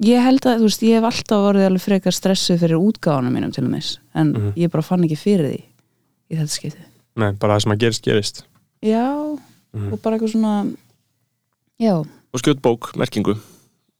ég 0.05 0.23
held 0.23 0.45
að, 0.47 0.61
þú 0.63 0.67
veist, 0.69 0.83
ég 0.87 0.97
hef 0.97 1.07
alltaf 1.09 1.45
orðið 1.51 1.67
alveg 1.69 1.85
frekar 1.85 2.15
stressuð 2.15 2.61
fyrir 2.63 2.81
útgáðanum 2.81 3.35
mínum 3.35 3.53
til 3.53 3.65
og 3.65 3.71
meins, 3.75 3.97
en 4.15 4.33
Mhm. 4.33 4.53
ég 4.57 4.71
bara 4.71 4.81
fann 4.83 5.03
ekki 5.03 5.17
fyrir 5.17 5.49
því 5.51 5.63
í 6.31 6.37
þetta 6.39 6.49
skipti 6.57 6.85
Nei, 7.15 7.31
bara 7.33 7.55
það 7.57 7.61
sem 7.63 7.71
að 7.73 7.79
gerist, 7.79 8.03
gerist 8.03 8.43
já, 8.81 9.37
Mhm. 9.73 9.93
og 9.93 10.01
bara 10.01 10.17
eitthvað 10.17 10.33
svona 10.33 10.73
já, 11.79 12.05
Og 12.33 12.39
skjótt 12.41 12.61
bók, 12.61 12.93
merkingu 12.95 13.37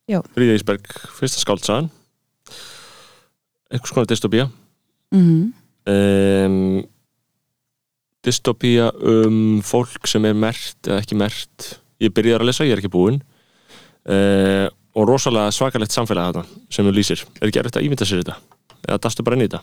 Já. 0.10 0.22
Fríða 0.36 0.58
Ísberg, 0.58 0.82
fyrsta 1.14 1.38
skáldsagan 1.46 1.90
einhvers 3.72 3.94
konar 3.94 4.10
dystopía. 4.10 4.50
Mhm. 5.12 5.54
Um, 5.90 6.84
dystopía 8.26 8.92
um 9.02 9.62
fólk 9.66 10.06
sem 10.08 10.26
er 10.26 10.34
mert 10.38 10.88
eða 10.88 11.00
ekki 11.02 11.18
mert. 11.18 11.80
Ég 12.00 12.14
byrjaði 12.14 12.40
að 12.40 12.46
lesa, 12.50 12.66
ég 12.68 12.76
er 12.76 12.82
ekki 12.84 12.92
búinn. 12.94 13.22
Uh, 14.10 14.68
og 14.96 15.08
rosalega 15.08 15.52
svakalegt 15.54 15.94
samfélag 15.94 16.34
þetta 16.34 16.46
sem 16.74 16.86
þú 16.88 16.94
lýsir. 16.96 17.24
Er 17.42 17.50
ekki 17.50 17.60
erfitt 17.62 17.78
að 17.80 17.88
ímynda 17.88 18.08
sér 18.08 18.24
þetta? 18.24 18.38
Eða 18.88 19.02
dastu 19.06 19.24
bara 19.26 19.38
inn 19.38 19.46
í 19.46 19.50
þetta? 19.50 19.62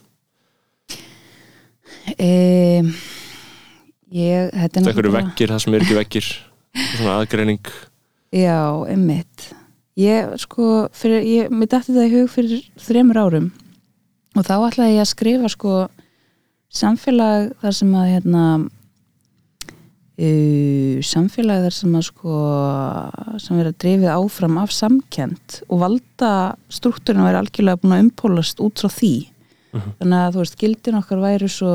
Um, 2.16 2.90
ég, 4.14 4.50
þetta 4.54 4.80
er 4.80 4.88
einhverju 4.90 5.12
bara- 5.12 5.26
veggir, 5.26 5.50
það 5.50 5.62
sem 5.64 5.74
er 5.74 5.84
ekki 5.86 5.98
veggir. 5.98 6.28
Svona 6.96 7.14
aðgreining. 7.20 7.70
Já, 8.36 8.58
einmitt. 8.90 9.46
Ég, 9.96 10.34
sko, 10.42 10.88
fyrir, 10.92 11.24
ég, 11.24 11.50
mér 11.50 11.70
dætti 11.72 11.94
það 11.96 12.06
í 12.06 12.12
hug 12.18 12.28
fyrir 12.30 12.66
þremur 12.84 13.16
árum 13.22 13.46
og 14.36 14.46
þá 14.46 14.54
ætlaði 14.68 14.96
ég 14.96 15.04
að 15.04 15.12
skrifa, 15.12 15.50
sko 15.52 15.76
samfélag 16.76 17.52
þar 17.62 17.76
sem 17.78 17.92
að, 17.96 18.08
hérna 18.12 18.44
uh, 20.20 20.96
samfélag 21.06 21.66
þar 21.66 21.76
sem 21.78 21.96
að, 21.96 22.08
sko 22.10 22.40
sem 23.42 23.60
verið 23.60 23.72
að 23.72 23.78
drifið 23.84 24.10
áfram 24.14 24.58
af 24.62 24.74
samkend 24.76 25.60
og 25.66 25.82
valda 25.84 26.32
struktúrin 26.72 27.24
væri 27.26 27.40
algjörlega 27.40 27.82
búin 27.82 27.96
að 27.96 28.04
umpólast 28.06 28.62
út 28.64 28.84
frá 28.84 28.92
því. 28.92 29.14
Þannig 29.76 30.18
að, 30.22 30.30
þú 30.32 30.40
veist, 30.40 30.60
gildin 30.60 30.96
okkar 30.96 31.20
væri 31.20 31.48
svo 31.52 31.72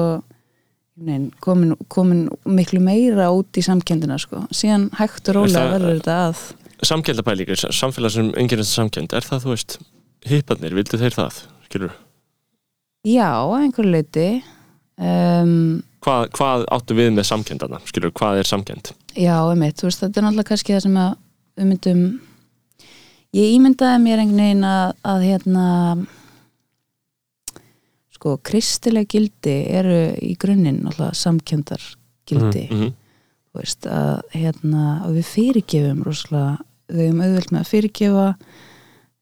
nein, 1.01 1.27
komin, 1.41 1.75
komin 1.91 2.23
miklu 2.49 2.81
meira 2.81 3.27
út 3.33 3.57
í 3.57 3.63
samkendina, 3.65 4.17
sko. 4.21 4.45
Síðan 4.53 4.87
hægt 4.97 5.29
og 5.29 5.37
rólega 5.37 5.69
verður 5.75 5.99
þetta 5.99 6.17
að 6.29 6.41
samkendapælingur, 6.81 7.59
samfélag 7.69 8.13
sem 8.15 8.31
enginn 8.41 8.65
samkend, 8.65 9.13
er 9.13 9.25
það 9.25 9.43
þú 9.43 9.51
veist 9.53 9.75
hipparnir, 10.25 10.73
vildu 10.77 10.97
þeir 11.01 11.17
það, 11.17 11.43
skilur 11.67 11.93
Já, 13.07 13.31
einhverju 13.57 13.91
leiti 13.95 14.27
um, 15.01 15.81
hvað, 16.05 16.27
hvað 16.37 16.65
áttu 16.75 16.97
við 16.97 17.13
með 17.15 17.29
samkendana, 17.31 17.79
skilur, 17.89 18.13
hvað 18.13 18.41
er 18.41 18.49
samkend 18.49 18.93
Já, 19.17 19.35
einmitt, 19.41 19.79
þú 19.79 19.89
veist, 19.89 20.03
þetta 20.03 20.21
er 20.21 20.27
náttúrulega 20.27 20.51
kannski 20.51 20.75
það 20.75 20.83
sem 20.85 20.99
að 21.01 21.15
við 21.57 21.69
myndum 21.71 22.03
ég 23.37 23.53
ímyndaði 23.55 24.03
mér 24.03 24.21
einhvern 24.21 24.43
veginn 24.45 24.67
að, 24.67 24.93
að 25.13 25.25
hérna 25.25 25.67
sko, 28.21 28.37
kristileg 28.45 29.09
gildi 29.09 29.57
eru 29.73 30.01
í 30.21 30.35
grunninn 30.39 30.83
náttúrulega 30.83 31.17
samkendar 31.17 31.85
gildi. 32.29 32.67
Mm 32.69 32.81
-hmm. 32.81 32.91
þú 33.49 33.63
veist, 33.63 33.87
að 33.87 34.21
hérna 34.35 34.83
að 35.07 35.15
við 35.17 35.31
fyrirgefum 35.33 36.03
rosalega 36.05 36.59
við 36.91 37.07
höfum 37.07 37.23
auðvelt 37.25 37.51
með 37.51 37.61
að 37.61 37.71
fyrirgefa 37.71 38.27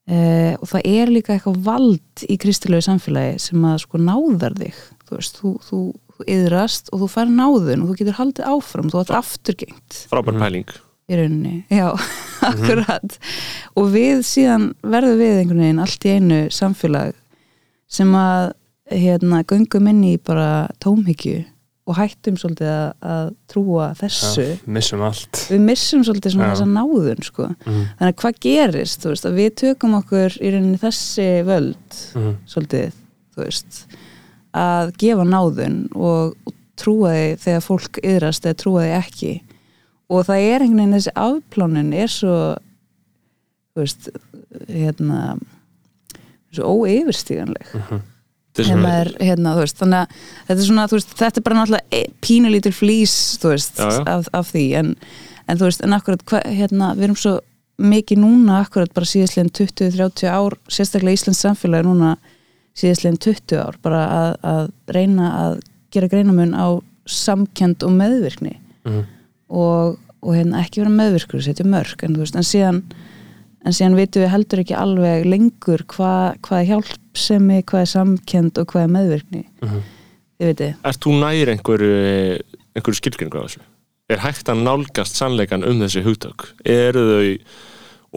eh, 0.10 0.54
og 0.58 0.68
það 0.72 0.90
er 0.90 1.14
líka 1.14 1.36
eitthvað 1.36 1.62
vald 1.66 2.26
í 2.26 2.38
kristilegu 2.42 2.86
samfélagi 2.86 3.40
sem 3.46 3.66
að 3.70 3.80
sko 3.86 4.02
náðar 4.02 4.58
þig. 4.60 4.84
Þú 5.08 5.18
veist, 5.18 5.40
þú, 5.40 5.54
þú, 5.68 5.80
þú 6.18 6.28
yðrast 6.36 6.92
og 6.94 7.04
þú 7.04 7.10
fær 7.16 7.34
náðun 7.34 7.86
og 7.86 7.92
þú 7.92 7.98
getur 8.02 8.20
haldið 8.20 8.52
áfram. 8.54 8.92
Þú 8.92 9.02
átt 9.04 9.16
afturgengt. 9.22 10.04
frábær 10.12 10.40
pæling. 10.42 10.78
Í 11.10 11.18
rauninni, 11.18 11.56
já, 11.74 11.88
akkurat. 12.52 13.16
Og 13.80 13.90
við 13.96 14.22
síðan 14.30 14.72
verðum 14.86 15.22
við 15.24 15.40
einhvern 15.40 15.64
veginn 15.66 15.82
allt 15.82 16.06
í 16.06 16.16
einu 16.20 16.42
samfélag 16.54 17.16
sem 17.90 18.12
að 18.14 18.52
hérna, 18.94 19.42
göngum 19.46 19.90
inn 19.90 20.04
í 20.06 20.18
bara 20.22 20.68
tómhyggju 20.82 21.44
og 21.90 21.98
hættum 21.98 22.36
svolítið 22.38 22.70
að, 22.70 22.90
að 23.10 23.30
trúa 23.50 23.88
þessu 23.98 24.44
Já, 24.46 24.58
missum 24.78 25.02
við 25.50 25.64
missum 25.66 26.04
svolítið 26.06 26.36
svona 26.36 26.50
Já. 26.50 26.54
þessa 26.54 26.68
náðun 26.76 27.24
sko. 27.26 27.48
Mhm. 27.66 27.84
þannig 28.00 28.14
að 28.14 28.20
hvað 28.22 28.40
gerist 28.46 29.08
veist, 29.10 29.26
að 29.26 29.40
við 29.42 29.50
tökum 29.64 29.98
okkur 30.00 30.38
í 30.38 30.52
rauninni 30.54 30.80
þessi 30.84 31.28
völd 31.50 32.00
Mhm. 32.16 32.36
svolítið 32.54 32.94
veist, 33.40 33.84
að 34.54 34.94
gefa 35.02 35.26
náðun 35.26 35.78
og, 35.96 36.36
og 36.46 36.54
trúa 36.80 37.12
því 37.16 37.38
þegar 37.44 37.66
fólk 37.66 38.00
yðrast 38.04 38.46
eða 38.48 38.60
trúa 38.64 38.86
því 38.86 38.94
ekki 39.00 39.34
og 40.10 40.26
það 40.26 40.46
er 40.50 40.64
einhvern 40.64 40.80
veginn 40.80 40.96
þessi 40.98 41.12
afplánun 41.26 41.94
er 41.94 42.08
svo 42.14 42.36
veist 43.78 44.10
hérna 44.70 45.38
svo 46.52 46.64
er 46.90 47.44
hérna 47.44 47.60
svona- 47.74 48.02
er, 49.02 49.10
hérna, 49.20 49.56
veist, 49.60 49.78
þannig 49.80 50.00
að 50.00 50.08
þetta 50.48 50.60
er 50.62 50.68
svona, 50.68 50.88
veist, 50.92 51.14
þetta 51.20 51.40
er 51.40 51.46
bara 51.48 51.58
náttúrulega 51.60 52.00
e- 52.00 52.10
pínulítil 52.26 52.74
flýs, 52.76 53.16
veist, 53.44 53.78
Já, 53.80 53.90
já. 53.92 54.02
Af, 54.18 54.28
af 54.34 54.52
því, 54.54 54.64
en, 54.80 54.96
en 55.48 55.58
þú 55.58 55.70
veist, 55.70 55.84
en 55.86 55.94
akkurat, 55.94 56.26
hva, 56.32 56.42
hérna, 56.46 56.92
við 56.98 57.04
erum 57.10 57.16
svo 57.20 57.36
mikið 57.80 58.20
núna, 58.20 58.58
akkurat 58.66 58.92
bara 58.94 59.06
síðastlegin 59.08 59.54
20-30 59.56 60.28
ár, 60.28 60.58
sérstaklega 60.68 61.16
Íslands 61.16 61.40
samfélagi 61.46 61.88
núna 61.88 62.18
síðastlegin 62.76 63.20
20 63.24 63.62
ár, 63.64 63.78
bara 63.82 64.02
að, 64.18 64.34
að 64.44 64.72
reyna 64.96 65.30
að 65.46 65.60
gera 65.96 66.10
greinamun 66.12 66.52
á 66.56 66.68
samkend 67.10 67.84
og 67.88 67.96
meðvirkni 67.96 68.58
Mhm. 68.86 69.02
og, 69.50 69.98
og 70.24 70.36
hérna 70.36 70.62
ekki 70.64 70.80
vera 70.84 70.92
meðvirkur, 70.94 71.42
setja 71.44 71.66
mörg, 71.66 72.04
en 72.04 72.16
en 72.16 72.46
síðan 72.48 72.84
en 73.66 73.74
síðan 73.76 73.96
vitum 74.00 74.24
við 74.24 74.32
heldur 74.34 74.62
ekki 74.64 74.76
alveg 74.80 75.26
lengur 75.28 75.84
hvað, 75.92 76.38
hvað 76.46 76.60
er 76.62 76.70
hjálpsemi, 76.72 77.58
hvað 77.64 77.82
er 77.86 77.92
samkend 77.94 78.58
og 78.62 78.68
hvað 78.72 78.84
er 78.86 78.94
meðvirkni 78.96 79.44
Mhm. 79.62 79.82
þið 80.40 80.48
veitir, 80.54 80.76
Ert 80.86 81.00
þú 81.04 81.16
nær 81.20 81.52
einhverju, 81.54 82.42
einhverju 82.76 83.00
skilgringu 83.02 83.38
á 83.40 83.44
þessu? 83.48 83.60
Er 84.10 84.18
hægt 84.24 84.48
að 84.50 84.64
nálgast 84.64 85.16
sannleikan 85.20 85.64
um 85.68 85.80
þessi 85.84 86.02
hugtök? 86.04 86.48
Eru 86.66 87.04
þau 87.10 87.40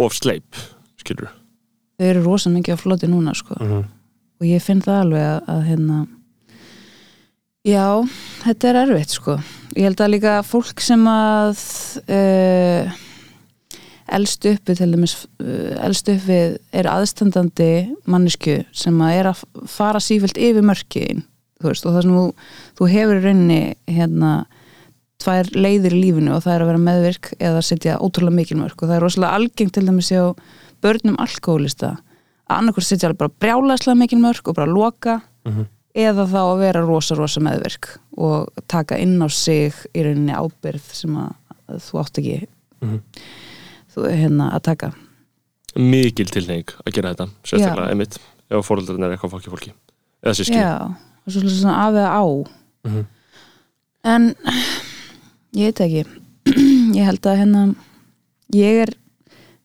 of 0.06 0.12
sleip, 0.14 0.54
skilur? 1.02 1.28
þau 1.98 2.06
eru 2.08 2.22
rosa 2.24 2.50
mikið 2.50 2.74
á 2.74 2.78
floti 2.80 3.06
núna 3.10 3.34
sko 3.34 3.54
Mhm. 3.60 3.84
og 4.40 4.46
ég 4.46 4.62
finn 4.62 4.80
það 4.80 5.00
alveg 5.02 5.22
að, 5.22 5.48
að 5.48 5.66
hérna 5.68 6.06
Já, 7.64 8.02
þetta 8.42 8.68
er 8.72 8.76
erfitt 8.80 9.12
sko. 9.14 9.36
Ég 9.76 9.84
held 9.86 10.00
að 10.02 10.10
líka 10.16 10.32
fólk 10.42 10.80
sem 10.82 11.04
að 11.06 11.60
uh, 12.10 12.90
elst 14.16 14.44
uppi 14.46 14.74
til 14.78 14.92
dæmis 14.94 15.14
uh, 15.42 15.84
elst 15.86 16.08
uppi 16.12 16.38
er 16.72 16.88
aðstandandi 16.92 17.70
mannesku 18.10 18.58
sem 18.76 19.00
að 19.04 19.18
er 19.20 19.30
að 19.32 19.44
fara 19.72 20.00
sífælt 20.02 20.38
yfir 20.40 20.64
mörkiðin 20.68 21.22
og 21.62 21.76
það 21.78 22.00
sem 22.02 22.14
þú, 22.16 22.22
þú 22.80 22.86
hefur 22.90 23.18
í 23.20 23.22
rauninni 23.26 23.60
hérna 23.86 24.30
tvær 25.22 25.50
leiðir 25.54 25.94
í 25.94 26.00
lífinu 26.02 26.32
og 26.34 26.40
það 26.42 26.54
er 26.56 26.64
að 26.64 26.70
vera 26.72 26.80
meðvirk 26.88 27.28
eða 27.38 27.60
að 27.60 27.66
setja 27.68 27.98
ótrúlega 28.02 28.34
mikil 28.40 28.56
mörk 28.58 28.82
og 28.82 28.88
það 28.90 28.96
er 28.96 29.04
rosalega 29.06 29.36
algengt 29.38 29.74
til 29.76 29.84
dæmis 29.86 30.08
hjá 30.10 30.24
börnum 30.82 31.20
alkoholista 31.22 31.92
að 32.50 32.56
annarkur 32.56 32.82
setja 32.88 33.06
alveg 33.08 33.20
bara 33.22 33.36
brjálæslega 33.44 34.00
mikil 34.00 34.18
mörk 34.24 34.50
og 34.50 34.58
bara 34.58 34.72
loka 34.74 35.20
Mhm. 35.46 35.64
eða 35.94 36.24
þá 36.30 36.38
að 36.40 36.58
vera 36.62 36.80
rosa 36.86 37.14
rosa 37.18 37.40
meðvirk 37.42 37.86
og 38.16 38.48
taka 38.70 38.98
inn 39.02 39.18
á 39.22 39.26
sig 39.30 39.74
í 39.94 40.02
rauninni 40.06 40.34
ábyrð 40.34 40.84
sem 40.94 41.14
að, 41.18 41.32
að 41.68 41.80
þú 41.86 41.98
átt 42.02 42.18
ekki 42.22 42.36
Mhm. 42.82 43.00
Þú 43.94 44.06
hérna 44.10 44.50
að 44.56 44.62
taka 44.70 44.92
mikil 45.76 46.28
tilneying 46.28 46.68
að 46.84 46.92
gera 46.98 47.14
þetta 47.14 47.26
sérstaklega 47.48 47.86
Já. 47.88 47.92
einmitt 47.94 48.18
ef 48.52 48.66
fóröldarinn 48.68 49.06
er 49.06 49.14
eitthvað 49.14 49.32
fólki 49.36 49.52
fólki 49.54 49.72
eða 50.22 50.34
sískinni 50.36 50.60
Já, 50.60 50.74
og 51.26 51.32
svo 51.32 51.40
svona 51.48 51.78
af 51.86 51.94
eða 51.94 52.10
á 52.12 52.24
Mhm. 52.82 53.04
en 54.04 54.34
ég 55.54 55.70
veit 55.70 55.80
ekki 55.84 56.02
ég 56.98 57.04
held 57.06 57.22
að 57.30 57.38
hérna 57.38 57.60
ég 58.52 58.80
er, 58.82 58.90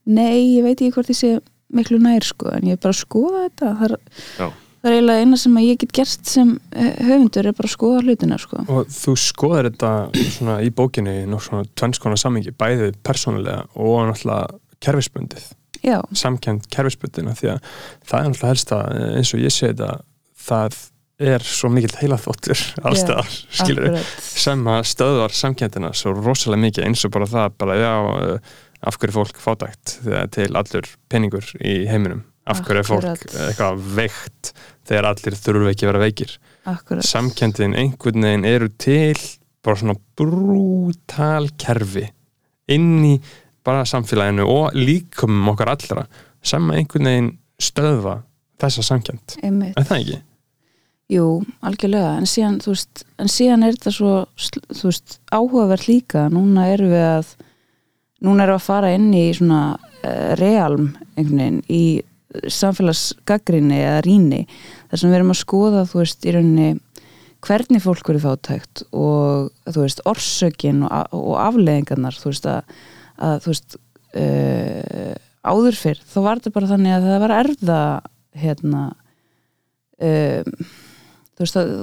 nei, 0.05 0.55
ég 0.55 0.63
veit 0.63 0.77
ekki 0.77 0.93
hvort 0.93 1.09
ég 1.09 1.17
sé 1.17 1.31
miklu 1.73 1.97
nær 1.99 2.23
sko, 2.23 2.51
en 2.53 2.61
ég 2.69 2.77
er 2.77 2.81
bara 2.83 2.93
að 2.93 3.01
skoða 3.01 3.41
þetta 3.49 3.71
það 3.79 3.89
er, 3.89 3.95
Já. 4.37 4.47
Það 4.87 4.93
er 4.93 4.97
eiginlega 4.97 5.25
eina 5.25 5.39
sem 5.41 5.59
ég 5.63 5.79
get 5.81 5.93
gert 5.97 6.31
sem 6.31 6.53
eh, 6.71 6.97
höfundur 7.03 7.49
er 7.49 7.55
bara 7.57 7.67
að 7.69 7.73
skoða 7.73 8.03
hlutina 8.05 8.39
sko. 8.41 8.63
Og 8.71 8.91
þú 8.93 9.15
skoðar 9.19 9.69
þetta 9.69 9.93
svona 10.37 10.57
í 10.63 10.71
bókinni 10.75 11.15
í 11.25 11.63
tvennskona 11.77 12.19
sammingi, 12.19 12.55
bæði 12.55 12.93
persónulega 13.05 13.65
og 13.75 14.11
náttúrulega 14.11 14.59
kerfisbundið, 14.83 15.47
Já, 15.85 15.99
samkend 16.17 16.67
kerfisbundina 16.73 17.33
því 17.37 17.55
að 17.55 17.71
það 18.07 18.19
er 18.19 18.29
náttúrulega 18.31 18.53
helst 18.53 18.75
að 18.75 19.01
eins 19.17 19.33
og 19.33 19.43
ég 19.43 19.53
sé 19.53 19.71
þetta, 19.71 19.89
það 20.47 20.79
er 21.27 21.45
svo 21.49 21.69
mikill 21.73 21.95
heilaþóttur 21.97 22.61
allstaðar, 22.85 23.29
skilur 23.49 23.97
sem 24.21 24.67
að 24.69 24.83
stöðvar 24.91 25.33
samkendina 25.33 25.89
svo 25.97 26.13
rosalega 26.13 26.61
mikið 26.67 26.85
eins 26.85 27.05
og 27.07 27.13
bara 27.15 27.29
það 27.31 27.55
bara 27.57 27.77
já, 27.79 27.93
uh, 28.05 28.55
af 28.85 28.99
hverju 29.01 29.09
er 29.09 29.17
fólk 29.17 29.39
þegar 29.97 30.29
til 30.37 30.49
allur 30.61 30.89
peningur 31.09 31.53
í 31.57 31.79
heiminum 31.89 32.21
af 32.47 32.61
hverju 32.63 32.81
er 32.81 32.87
fólk 32.87 33.25
eitthvað 33.47 33.81
veikt 33.97 34.51
þegar 34.87 35.09
allir 35.11 35.39
þurfa 35.39 35.73
ekki 35.73 35.87
að 35.87 35.91
vera 35.91 36.03
veikir? 36.05 36.37
Akkurat, 36.67 37.07
samkendin 37.07 37.75
einhvern 37.79 38.27
veginn 38.27 38.47
eru 38.47 38.69
til 38.79 39.17
bara 39.63 39.79
svona 39.79 39.97
brútal 40.19 41.49
kerfi 41.59 42.07
inn 42.71 42.93
í 43.07 43.17
bara 43.67 43.87
samfélaginu 43.87 44.47
og 44.47 44.75
líkumum 44.75 45.51
okkar 45.53 45.73
allra 45.75 46.07
sem 46.43 46.71
einhvern 46.71 47.11
veginn 47.11 47.33
stöðva 47.59 48.21
þessa 48.61 48.83
samkend, 48.85 49.37
er 49.43 49.85
það 49.85 49.99
ekki? 49.99 50.21
Jú, 51.07 51.25
algjörlega, 51.63 52.17
en 52.19 52.27
síðan, 52.27 52.57
veist, 52.65 53.05
en 53.15 53.29
síðan 53.31 53.63
er 53.63 53.77
þetta 53.77 53.93
svo, 53.95 55.03
áhugavert 55.31 55.87
líka, 55.87 56.25
núna 56.33 56.65
erum 56.73 56.91
við 56.91 57.05
að, 57.05 57.29
núna 58.27 58.43
erum 58.43 58.57
við 58.57 58.59
að 58.59 58.65
fara 58.65 58.91
inn 58.97 59.07
í 59.15 59.25
svona 59.37 59.61
uh, 59.77 60.33
realm 60.41 60.89
einhvern 61.15 61.39
veginn 61.39 61.61
í 61.71 61.83
samfélagsgaggrinni 62.43 63.79
eða 63.81 64.01
rýni, 64.05 64.41
þar 64.89 65.01
sem 65.01 65.11
við 65.11 65.19
erum 65.19 65.33
að 65.33 65.41
skoða, 65.41 65.85
þú 65.89 66.01
veist, 66.01 66.25
í 66.27 66.35
rauninni 66.35 66.69
hvernig 67.47 67.83
fólk 67.83 68.09
verið 68.09 68.25
fátækt 68.25 68.83
og 68.97 69.49
þú 69.69 69.83
veist, 69.83 70.03
orsökin 70.09 70.83
og, 70.87 71.15
og 71.15 71.37
afleðingarnar, 71.43 72.17
þú 72.17 72.31
veist, 72.31 72.49
að, 72.49 72.83
að 73.29 73.39
þú 73.45 73.53
veist, 73.53 73.79
uh, 74.23 75.15
áður 75.47 75.79
fyrr, 75.79 76.03
þá 76.03 76.19
var 76.25 76.41
þetta 76.41 76.55
bara 76.57 76.71
þannig 76.73 76.97
að 76.97 77.09
það 77.11 77.23
var 77.23 77.35
erfða, 77.37 77.81
hérna, 78.37 78.83
um, 80.09 80.69
þú 81.37 81.45
veist 81.45 81.59
að 81.61 81.73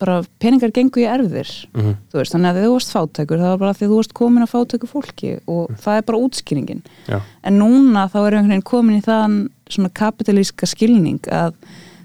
bara 0.00 0.20
peningar 0.40 0.72
gengu 0.74 1.02
í 1.02 1.08
erfðir 1.08 1.50
Mm 1.74 1.80
-hmm. 1.80 1.96
veist, 2.12 2.32
þannig 2.32 2.50
að 2.50 2.64
þú 2.64 2.72
varst 2.72 2.92
fátækur 2.94 3.38
það 3.38 3.50
var 3.52 3.58
bara 3.58 3.76
því 3.76 3.86
þú 3.86 3.96
varst 3.96 4.14
komin 4.14 4.42
að 4.42 4.52
fátæku 4.54 4.86
fólki 4.88 5.30
og 5.46 5.70
það 5.76 5.96
er 5.96 6.02
bara 6.08 6.22
útskýringin 6.24 6.82
Já. 7.06 7.20
en 7.42 7.58
núna 7.58 8.08
þá 8.08 8.18
er 8.26 8.34
einhvern 8.34 8.48
veginn 8.48 8.70
komin 8.72 8.96
í 8.96 9.04
þann 9.04 9.50
svona 9.74 9.92
kapitalíska 9.94 10.68
skilning 10.68 11.26
að 11.32 11.56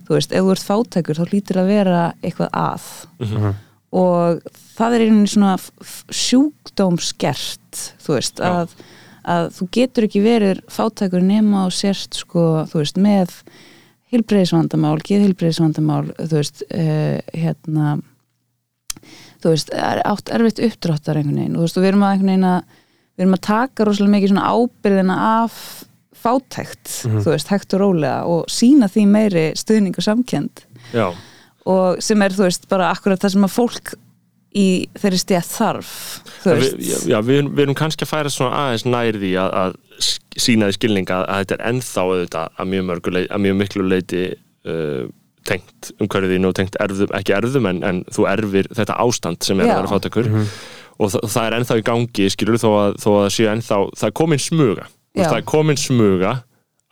þú 0.05 0.17
veist, 0.17 0.33
ef 0.33 0.45
þú 0.45 0.53
ert 0.53 0.67
fátækur 0.69 1.19
þá 1.19 1.31
hlýtur 1.31 1.61
að 1.61 1.71
vera 1.71 2.01
eitthvað 2.21 2.49
að. 2.61 2.89
Og 3.95 4.49
það 4.75 4.95
er 4.95 5.05
einhvern 5.05 5.29
svona 5.31 5.53
sjúkdómskert 6.11 7.83
þú 8.03 8.17
veist, 8.17 8.41
Já. 8.41 8.49
að, 8.51 8.73
að 9.35 9.47
þú 9.55 9.69
getur 9.77 10.07
ekki 10.09 10.23
verið 10.25 10.65
fátækur 10.73 11.23
nema 11.23 11.65
og 11.69 11.75
sért 11.75 12.17
sko, 12.19 12.65
þú 12.71 12.81
veist, 12.81 12.99
með 12.99 13.37
heilbreyðisvandamál, 14.13 14.97
geðheilbreyðisvandamál 15.07 16.03
þú 16.19 16.35
veist, 16.35 16.65
uh, 16.69 17.17
hérna 17.33 17.95
þú 19.45 19.53
veist, 19.53 19.71
er, 19.73 20.01
átt 20.07 20.31
erfitt 20.33 20.61
uppdráttar 20.65 21.19
einhvern 21.19 21.39
veginn. 21.39 21.55
Þú 21.57 21.65
veist, 21.65 21.77
og 21.77 21.85
við 21.85 21.91
erum 21.93 22.05
að 22.05 22.15
einhvern 22.15 22.33
veginn 22.33 22.49
að 22.51 22.81
við 23.15 23.23
erum 23.23 23.37
að 23.37 23.45
taka 23.47 23.87
rosalega 23.87 24.13
mikið 24.15 24.31
svona 24.33 24.47
ábyrðina 24.51 25.17
af 25.39 25.59
fátækt, 26.25 26.91
Mhm. 27.05 27.21
þú 27.23 27.33
veist, 27.35 27.51
hægt 27.53 27.73
og 27.77 27.83
rólega 27.85 28.17
og 28.25 28.45
sína 28.51 28.89
því 28.91 29.05
meiri 29.13 29.45
stuðning 29.57 29.95
og 29.97 30.03
samkend 30.09 30.65
Já, 30.93 31.07
og 31.65 32.01
sem 32.03 32.21
er, 32.21 32.33
þú 32.35 32.43
veist, 32.49 32.67
bara 32.69 32.91
akkurat 32.93 33.21
það 33.21 33.31
sem 33.37 33.47
að 33.47 33.55
fólk 33.55 33.93
í 34.55 34.67
þeirri 34.95 35.17
stétt 35.19 35.49
þarf 35.51 35.89
við, 36.45 36.77
já, 36.79 36.97
já, 37.11 37.17
við, 37.27 37.49
við 37.51 37.63
erum 37.65 37.75
kannski 37.75 38.05
að 38.05 38.11
færa 38.13 38.29
svona 38.31 38.55
aðeins 38.61 38.85
nær 38.87 39.17
því 39.19 39.31
að, 39.41 39.49
að 39.63 39.73
sína 40.39 40.69
því 40.69 40.75
skilning 40.77 41.09
að, 41.11 41.25
að 41.27 41.41
þetta 41.43 41.55
er 41.57 41.63
ennþá 41.71 42.05
auðvitað 42.05 42.61
að 42.63 42.69
mjög, 42.71 42.85
mörgu 42.91 43.11
leiti, 43.17 43.29
að 43.35 43.43
mjög 43.45 43.57
miklu 43.59 43.87
leiti 43.91 44.21
uh, 44.71 45.03
tengt 45.45 45.91
umhverfiðinu 46.01 46.49
og 46.49 46.55
tengt 46.57 46.77
erfðum, 46.81 47.11
ekki 47.19 47.35
erfðum 47.35 47.67
en, 47.69 47.83
en 47.85 47.99
þú 48.15 48.25
erfir 48.31 48.69
þetta 48.79 48.95
ástand 49.03 49.43
sem 49.45 49.59
er 49.59 49.67
Já. 49.67 49.73
að 49.75 49.81
vera 49.81 49.91
fátakur 49.91 50.29
og 50.31 51.11
það, 51.11 51.27
það 51.35 51.45
er 51.49 51.57
ennþá 51.59 51.77
í 51.81 51.85
gangi 51.91 52.29
skilur 52.33 52.61
þó 52.63 52.69
að, 52.79 52.95
þó 53.03 53.09
að 53.19 53.27
sé 53.35 53.49
ennþá 53.51 53.77
það 53.91 54.07
er 54.07 54.15
komin 54.21 54.39
smuga. 54.41 54.87
Það 55.15 55.39
er 55.39 55.47
komin 55.47 55.79
smuga 55.79 56.35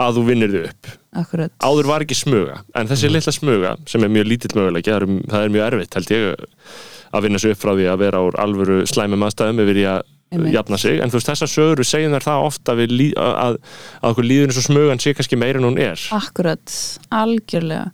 að 0.01 0.17
þú 0.17 0.23
vinnir 0.27 0.53
þið 0.53 0.65
upp. 0.69 0.89
Akkurat. 1.21 1.53
Áður 1.61 1.89
var 1.91 2.05
ekki 2.05 2.17
smuga, 2.17 2.57
en 2.75 2.89
þessi 2.89 3.11
litla 3.11 3.33
smuga 3.35 3.75
sem 3.89 4.03
er 4.03 4.11
mjög 4.11 4.29
lítill 4.31 4.55
möguleiki, 4.57 4.89
það 4.89 5.03
er, 5.03 5.21
það 5.29 5.45
er 5.45 5.53
mjög 5.53 5.67
erfitt 5.67 5.97
held 5.99 6.13
ég 6.15 6.49
að 7.13 7.27
vinna 7.27 7.41
sig 7.43 7.53
upp 7.53 7.61
frá 7.61 7.73
því 7.75 7.85
að 7.91 8.01
vera 8.01 8.23
úr 8.25 8.39
alvöru 8.41 8.79
slæmum 8.89 9.25
aðstæðum 9.27 9.61
yfir 9.63 9.79
í 9.83 9.85
að 9.91 10.01
jafna 10.49 10.79
sig, 10.81 10.97
en 10.97 11.13
þú 11.13 11.19
veist 11.19 11.29
þessar 11.29 11.51
sögur 11.51 11.85
segjum 11.85 12.15
þær 12.15 12.25
það 12.25 12.47
ofta 12.47 12.75
við 12.79 12.93
lí, 12.97 13.07
að, 13.21 13.59
okkur 14.09 14.25
líður 14.25 14.49
eins 14.49 14.59
og 14.63 14.65
smugan 14.65 15.01
sé 15.03 15.13
kannski 15.13 15.37
meira 15.37 15.61
en 15.61 15.67
hún 15.69 15.77
er. 15.81 16.01
Akkurat, 16.15 16.77
algjörlega. 17.13 17.91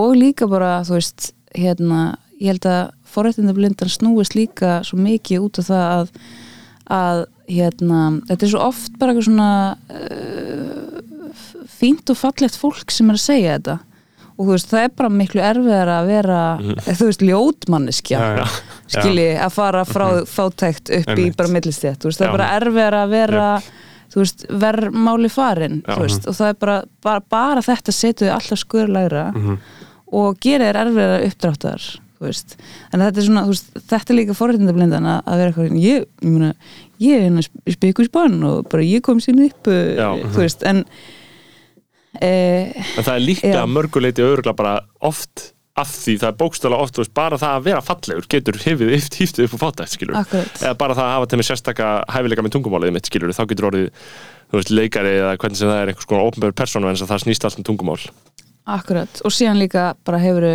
Og 0.00 0.16
líka 0.16 0.48
bara, 0.50 0.78
þú 0.88 0.96
veist 0.96 1.34
hérna, 1.54 2.14
ég 2.40 2.54
held 2.54 2.70
að 2.70 2.82
forrættindablindan 3.14 3.92
snúist 3.92 4.34
líka 4.34 4.78
svo 4.86 4.98
mikið 4.98 5.44
út 5.44 5.60
af 5.60 5.68
það 5.68 5.84
að, 5.92 6.14
að 6.96 7.24
hérna, 7.48 8.20
þetta 8.28 8.46
er 8.46 8.50
svo 8.54 8.62
oft 8.64 8.94
bara 8.98 9.12
eitthvað 9.12 9.28
svona 9.28 9.48
uh, 9.90 11.64
fínt 11.78 12.10
og 12.12 12.18
fallegt 12.20 12.56
fólk 12.60 12.92
sem 12.94 13.10
er 13.12 13.18
að 13.18 13.24
segja 13.24 13.56
þetta. 13.58 13.78
Og 14.34 14.48
þú 14.48 14.50
veist, 14.56 14.70
það 14.72 14.82
er 14.88 14.92
bara 14.98 15.10
miklu 15.14 15.42
erfiðar 15.46 15.90
að 15.94 16.08
vera 16.10 16.38
þú 16.98 17.06
veist, 17.06 17.20
ljótmanneskja 17.22 18.18
Já, 18.18 18.40
já. 18.40 18.46
skilji, 18.96 19.26
að 19.38 19.52
fara 19.54 19.84
frá 19.86 20.06
fátækt 20.26 20.90
upp 20.90 21.12
í 21.12 21.14
Einmitt. 21.14 21.36
bara 21.38 21.52
millistjætt, 21.54 22.02
það 22.02 22.24
er 22.26 22.32
bara 22.34 22.48
erfiðar 22.56 22.96
að 23.04 23.12
vera 23.14 23.44
veist, 24.16 24.42
verðmáli 24.50 25.30
farin 25.30 25.78
veist, 25.86 26.26
og 26.30 26.34
það 26.34 26.50
er 26.50 26.58
bara, 26.64 26.74
bara, 27.06 27.22
bara 27.30 27.62
þetta 27.66 27.94
setur 27.94 28.26
þau 28.28 28.34
alltaf 28.40 28.58
skurlægra 28.64 29.24
Mhm. 29.34 29.56
og 30.18 30.36
gerir 30.42 30.76
erfiðar 30.82 31.24
uppdráttar 31.30 31.86
en 32.22 33.02
þetta 33.02 33.20
er 33.20 33.26
svona 33.26 33.44
þú 33.46 33.54
veist, 33.54 33.72
þetta 33.92 34.12
er 34.12 34.18
líka 34.20 34.38
forréttindablindan 34.38 35.08
að, 35.10 35.18
að 35.24 35.42
vera 35.42 35.52
eitthvað 35.52 35.82
ég, 35.82 36.06
ég 36.22 36.30
meina, 36.30 36.52
ég 37.02 37.18
er 37.18 37.26
hérna 37.26 37.74
spikus 37.74 38.12
bann 38.14 38.38
og 38.48 38.68
bara 38.72 38.86
ég 38.86 39.04
kom 39.04 39.20
sín 39.22 39.42
upp 39.46 39.68
þú 39.68 40.38
veist, 40.38 40.64
en 40.68 40.84
e, 42.20 42.30
en 42.30 43.02
það 43.02 43.16
er 43.16 43.26
líka 43.26 43.50
Já. 43.50 43.58
að 43.64 43.74
mörguleiti 43.74 44.24
örgulega 44.24 44.56
bara 44.58 44.78
oft 45.04 45.50
af 45.74 45.90
því, 45.90 46.14
það 46.22 46.28
er 46.28 46.36
bókstala 46.38 46.78
oft 46.78 46.98
veist, 47.00 47.12
bara 47.16 47.38
það 47.40 47.56
að 47.56 47.64
vera 47.66 47.82
fallegur 47.82 48.28
getur 48.30 48.58
hifið 48.62 48.92
hýftið 48.94 49.48
upp 49.48 49.56
á 49.58 49.68
akkurat. 49.74 50.60
Eða 50.60 50.76
bara 50.78 50.94
það 50.94 51.08
að 51.08 51.14
hafa 51.16 51.30
til 51.30 51.40
mig 51.40 51.48
sérstaka 51.48 51.88
hæfileika 52.14 52.44
með 52.46 52.54
tungumálið 52.54 52.94
mitt 52.94 53.10
skilur, 53.10 53.34
þá 53.34 53.42
getur 53.50 53.68
orðið 53.72 53.88
veist, 54.54 54.70
leikari 54.70 55.16
eða 55.18 55.32
hvernig 55.42 55.58
sem 55.58 55.72
það 55.72 55.80
er 55.80 55.90
einhvers 55.90 56.10
konar 56.12 56.30
ofnbjörn 56.30 56.58
persónu 56.60 56.90
en 56.92 57.00
það 57.00 57.24
snýst 57.24 57.48
allt 57.48 57.58
um 57.58 57.66
tungumál. 57.66 57.98
Akkurat, 58.70 59.18
og 59.26 59.34
síðan 59.34 59.58
líka 59.60 59.88
bara 60.06 60.22
hefur 60.22 60.46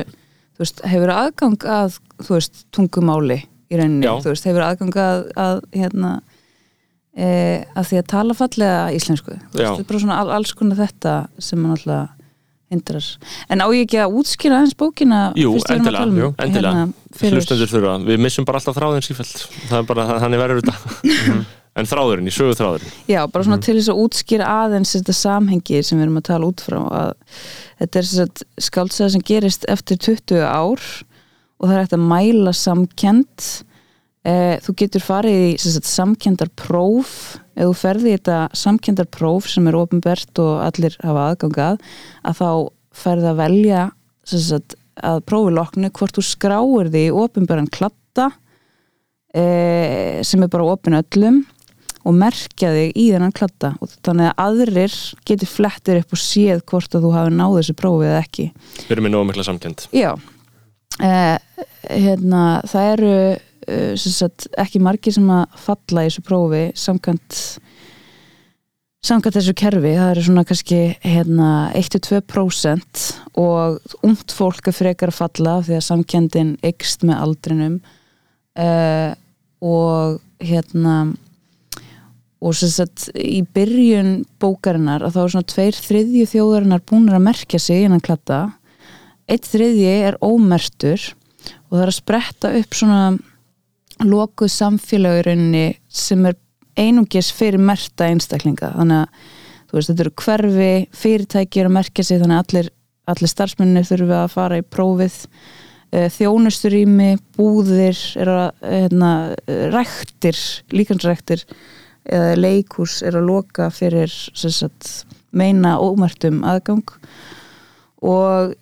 þú 0.60 0.66
veist, 0.66 0.84
hefur 0.92 1.14
aðgang 1.16 1.66
að 1.72 1.98
þú 2.20 2.36
veist, 2.36 2.62
tungumáli 2.76 3.40
í 3.70 3.80
rauninni, 3.80 4.04
Já. 4.04 4.14
þú 4.20 4.34
veist, 4.34 4.48
hefur 4.50 4.66
aðgang 4.66 5.00
að, 5.00 5.26
að 5.40 5.60
hérna 5.78 6.14
e, 7.16 7.28
að 7.78 7.90
því 7.92 8.00
að 8.02 8.08
tala 8.12 8.36
fallega 8.38 8.80
íslensku. 8.98 9.38
Þú 9.40 9.60
veist, 9.60 9.66
þetta 9.66 9.86
er 9.86 9.90
bara 9.94 10.02
svona 10.04 10.18
all, 10.24 10.32
alls 10.40 10.56
konar 10.58 10.82
þetta 10.82 11.14
sem 11.40 11.62
er 11.64 11.72
náttúrulega 11.72 12.08
hindrar. 12.70 13.06
En 13.50 13.64
á 13.64 13.68
ég 13.74 13.88
ekki 13.88 13.98
að 14.04 14.18
útskýra 14.20 14.60
aðeins 14.60 14.76
bókina 14.78 15.22
Jú, 15.40 15.56
að 15.58 15.72
endilega, 15.80 16.06
um 16.06 16.20
jú, 16.20 16.28
endilega. 16.38 16.74
hérna, 16.84 17.14
fyrir, 17.18 17.40
hlustendur 17.40 17.72
þurfa, 17.72 17.96
við 18.06 18.20
missum 18.22 18.46
bara 18.46 18.62
alltaf 18.62 18.78
þráðin 18.78 19.06
sífælt 19.08 19.48
það 19.72 19.80
er 19.80 19.88
bara, 19.90 20.06
þannig 20.22 20.44
verður 20.44 20.62
þetta 20.62 21.40
en 21.78 21.88
þráðurinn, 21.88 22.28
í 22.30 22.34
sögu 22.34 22.56
þráðurinn. 22.58 22.96
Já, 23.12 23.22
bara 23.32 23.46
svona 23.46 23.62
til 23.64 23.78
þess 23.78 23.92
að 23.94 24.02
útskýra 24.04 24.50
aðeins 24.66 24.96
þetta 24.98 25.16
samhengi 25.16 25.84
sem 25.86 26.00
við 26.00 26.08
erum 26.08 26.20
að 26.20 26.28
tala 26.32 26.50
út 26.50 26.64
frá 26.66 26.80
að 26.82 27.12
þetta 27.80 28.02
er 28.02 28.10
þess 28.10 28.24
að 28.26 28.66
skáldsæða 28.68 29.10
sem 29.16 29.26
gerist 29.30 29.68
eftir 29.72 30.02
20 30.10 30.44
ár 30.44 30.88
og 31.60 31.68
það 31.68 31.76
er 31.76 31.84
hægt 31.84 31.98
að 31.98 32.08
mæla 32.10 32.54
samkend 32.56 33.46
eh, 34.28 34.56
þú 34.64 34.76
getur 34.84 35.06
farið 35.06 35.40
í 35.46 35.54
sagt, 35.62 35.90
samkendar 35.90 36.52
próf 36.60 37.14
ef 37.60 37.70
þú 37.70 37.78
ferði 37.84 38.12
í 38.12 38.18
þetta 38.18 38.42
samkendar 38.58 39.10
próf 39.12 39.50
sem 39.52 39.68
er 39.70 39.78
ofinbert 39.80 40.44
og 40.44 40.60
allir 40.66 40.98
hafa 41.04 41.30
aðgangað 41.34 41.80
að 42.24 42.42
þá 42.42 42.52
ferði 43.00 43.32
að 43.32 43.42
velja 43.44 43.86
sagt, 44.30 44.76
að 45.00 45.24
prófi 45.30 45.56
loknu 45.56 45.92
hvort 45.96 46.18
þú 46.18 46.26
skráir 46.26 46.92
því 46.92 47.06
í 47.08 47.16
ofinberan 47.16 47.72
klatta 47.72 48.30
eh, 49.36 50.20
sem 50.26 50.44
er 50.44 50.52
bara 50.52 50.68
opin 50.74 51.00
öllum 51.00 51.44
og 52.10 52.18
merkja 52.18 52.72
þig 52.74 52.98
í 52.98 53.06
þennan 53.14 53.36
klatta 53.36 53.74
og 53.80 53.94
þannig 54.06 54.32
að 54.32 54.44
aðrir 54.46 54.98
getur 55.30 55.52
flettir 55.52 56.02
upp 56.02 56.16
og 56.16 56.22
séð 56.24 56.64
hvort 56.72 56.98
að 56.98 57.06
þú 57.06 57.14
hafi 57.16 57.36
náð 57.38 57.58
þessu 57.60 57.78
prófi 57.78 58.10
eða 58.10 58.24
ekki. 58.24 58.48
Við 58.82 58.96
erum 58.96 59.08
með 59.08 59.16
nógu 59.16 59.30
mikla 59.30 59.48
samkend 59.48 59.86
Já. 59.96 60.12
Eh, 61.00 61.66
hérna, 61.88 62.44
það 62.68 62.92
eru 62.96 63.14
eh, 63.70 63.94
sagt, 64.02 64.50
ekki 64.60 64.82
margir 64.84 65.16
sem 65.16 65.30
að 65.32 65.60
falla 65.62 66.04
í 66.04 66.10
þessu 66.10 66.26
prófi 66.26 66.64
samkvæmt 66.80 67.44
samkvæmt 69.06 69.38
þessu 69.38 69.56
kerfi, 69.58 69.94
það 69.96 70.12
eru 70.12 70.26
svona 70.26 70.44
kannski 70.48 70.80
hérna 71.06 71.52
1-2% 71.78 73.06
og 73.40 73.96
ungt 74.04 74.36
fólk 74.36 74.68
er 74.68 74.76
frekar 74.76 75.14
að 75.14 75.22
falla 75.22 75.56
því 75.64 75.78
að 75.78 75.86
samkendin 75.88 76.52
ykst 76.68 77.06
með 77.08 77.24
aldrinum. 77.24 77.80
Uh, 78.60 79.16
og 79.64 80.20
hérna 80.44 81.14
og 82.40 82.56
sem 82.56 82.72
sagt 82.72 83.10
í 83.20 83.42
byrjun 83.56 84.24
bókarinnar 84.40 85.04
að 85.04 85.18
þá 85.18 85.22
er 85.24 85.34
svona 85.34 85.52
tveir 85.54 85.80
þriðju 85.88 86.28
þjóðarinnar 86.34 86.86
búinir 86.88 87.18
að 87.18 87.26
merkja 87.26 87.60
sig 87.60 87.84
innan 87.84 88.04
klatta 88.04 88.46
eitt 89.30 89.48
þriðji 89.50 89.90
er 90.08 90.18
ómertur 90.24 91.12
og 91.70 91.76
það 91.76 91.84
er 91.84 91.92
að 91.92 91.98
spretta 91.98 92.54
upp 92.60 92.78
svona 92.78 93.02
lokuð 94.08 94.52
samfélag 94.54 95.20
í 95.20 95.24
rauninni 95.28 95.66
sem 95.92 96.26
er 96.30 96.38
einungis 96.80 97.32
fyrir 97.36 97.60
merta 97.62 98.08
einstaklinga. 98.08 98.72
Þannig 98.78 99.04
að 99.04 99.76
veist 99.76 99.92
þetta 99.92 100.06
eru 100.06 100.14
hverfi 100.24 100.70
fyrirtæki 100.98 101.62
eru 101.62 101.72
að 101.72 101.78
merkja 101.78 102.06
sig 102.08 102.22
þannig 102.22 102.38
að 102.38 102.46
allir, 102.46 102.70
allir 103.12 103.34
starfsmunni 103.34 103.84
þurfi 103.86 104.16
að 104.18 104.32
fara 104.34 104.62
í 104.62 104.66
prófið. 104.66 105.18
Eh, 105.90 106.06
þjónusturými, 106.14 107.16
búðir 107.34 107.98
að 108.22 108.50
hérna, 108.62 109.12
rektir, 109.74 110.38
líkansrektir 110.70 111.46
eða 112.10 112.38
leikús 112.40 113.00
er 113.06 113.18
að 113.20 113.30
loka 113.30 113.70
fyrir 113.74 114.12
sagt, 114.34 115.06
meina 115.32 115.78
ómertum 115.82 116.42
aðgang 116.48 116.86
og 118.02 118.56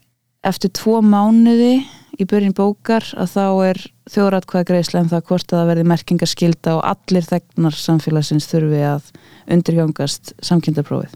eftir 0.47 0.71
tvo 0.75 0.99
mánuði 1.05 1.79
í 2.17 2.25
börjun 2.25 2.55
bókar 2.57 3.05
að 3.19 3.33
þá 3.35 3.45
er 3.67 3.79
þjóratkvæða 4.11 4.67
greiðslega 4.71 5.03
en 5.03 5.11
það 5.11 5.25
hvort 5.29 5.51
að 5.51 5.59
það 5.59 5.71
verði 5.71 5.87
merkingaskylda 5.91 6.75
og 6.77 6.85
allir 6.91 7.27
þegnar 7.27 7.77
samfélagsins 7.77 8.47
þurfi 8.49 8.83
að 8.89 9.11
undirgangast 9.53 10.33
samkynntarprófið. 10.45 11.13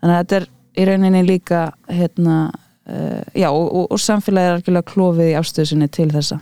Þannig 0.00 0.14
að 0.14 0.22
þetta 0.22 0.40
er 0.40 0.48
í 0.78 0.88
rauninni 0.88 1.22
líka 1.26 1.62
hérna, 1.90 2.38
uh, 2.88 3.22
já 3.34 3.48
og, 3.50 3.64
og, 3.66 3.86
og 3.94 4.02
samfélagi 4.02 4.50
er 4.50 4.58
algjörlega 4.58 4.90
klofið 4.92 5.32
í 5.32 5.38
afstöðusinni 5.38 5.90
til 5.94 6.10
þessa. 6.14 6.40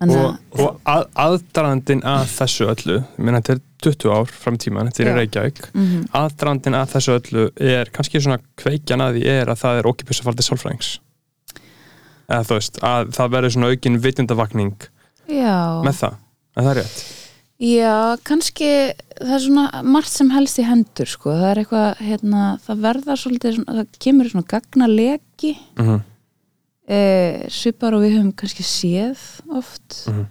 Og, 0.00 0.36
og 0.56 0.78
að, 0.88 1.02
aðdraðandin 1.20 2.00
að 2.08 2.22
þessu 2.32 2.68
öllu 2.72 2.94
meina 3.20 3.42
þetta 3.42 3.52
er 3.58 3.60
20 3.84 4.14
ár 4.16 4.30
fram 4.32 4.56
í 4.56 4.60
tíman 4.64 4.88
þetta 4.88 5.02
er 5.02 5.10
í. 5.10 5.16
Reykjavík. 5.18 5.60
Mm 5.74 6.06
aðdraðandin 6.16 6.78
að 6.78 6.94
þessu 6.94 7.16
öllu 7.18 7.44
er 7.60 7.92
kannski 7.92 8.22
svona 8.24 8.40
kveikjan 8.60 9.04
að 9.04 9.18
því 9.18 9.26
er 9.34 9.52
að 9.52 9.60
það 9.60 9.80
er 9.80 9.88
okkipis 9.90 10.22
að 10.22 10.28
fara 10.28 10.40
til 10.40 10.46
sálfræðings. 10.48 10.90
Eða 12.30 12.46
þú 12.48 12.58
veist, 12.60 12.82
að 12.86 13.12
það 13.18 13.32
verður 13.36 13.54
svona 13.56 13.70
aukin 13.70 14.00
vitundavakning 14.00 14.88
já. 15.28 15.56
með 15.84 15.96
það, 16.00 16.20
er 16.56 16.68
það 16.68 16.76
rétt? 16.80 17.00
Já, 17.60 18.16
kannski 18.24 18.68
það 19.20 19.34
er 19.36 19.42
svona 19.44 19.82
margt 19.84 20.14
sem 20.14 20.30
helst 20.32 20.60
í 20.62 20.64
hendur 20.64 21.10
sko, 21.10 21.34
það 21.36 21.50
er 21.50 21.60
eitthvað, 21.60 21.88
hérna, 22.06 22.44
það 22.64 22.86
verðar 22.86 23.20
svolítið, 23.20 23.58
svona, 23.58 23.74
það 23.82 23.98
kemur 24.06 24.30
svona 24.32 24.48
gagnalegi 24.54 25.58
Mm 25.76 26.00
e, 26.90 27.00
svipar 27.52 27.94
og 27.96 28.04
við 28.04 28.16
höfum 28.18 28.34
kannski 28.36 28.66
séð 28.66 29.22
oft. 29.48 30.04
Mhm. 30.10 30.28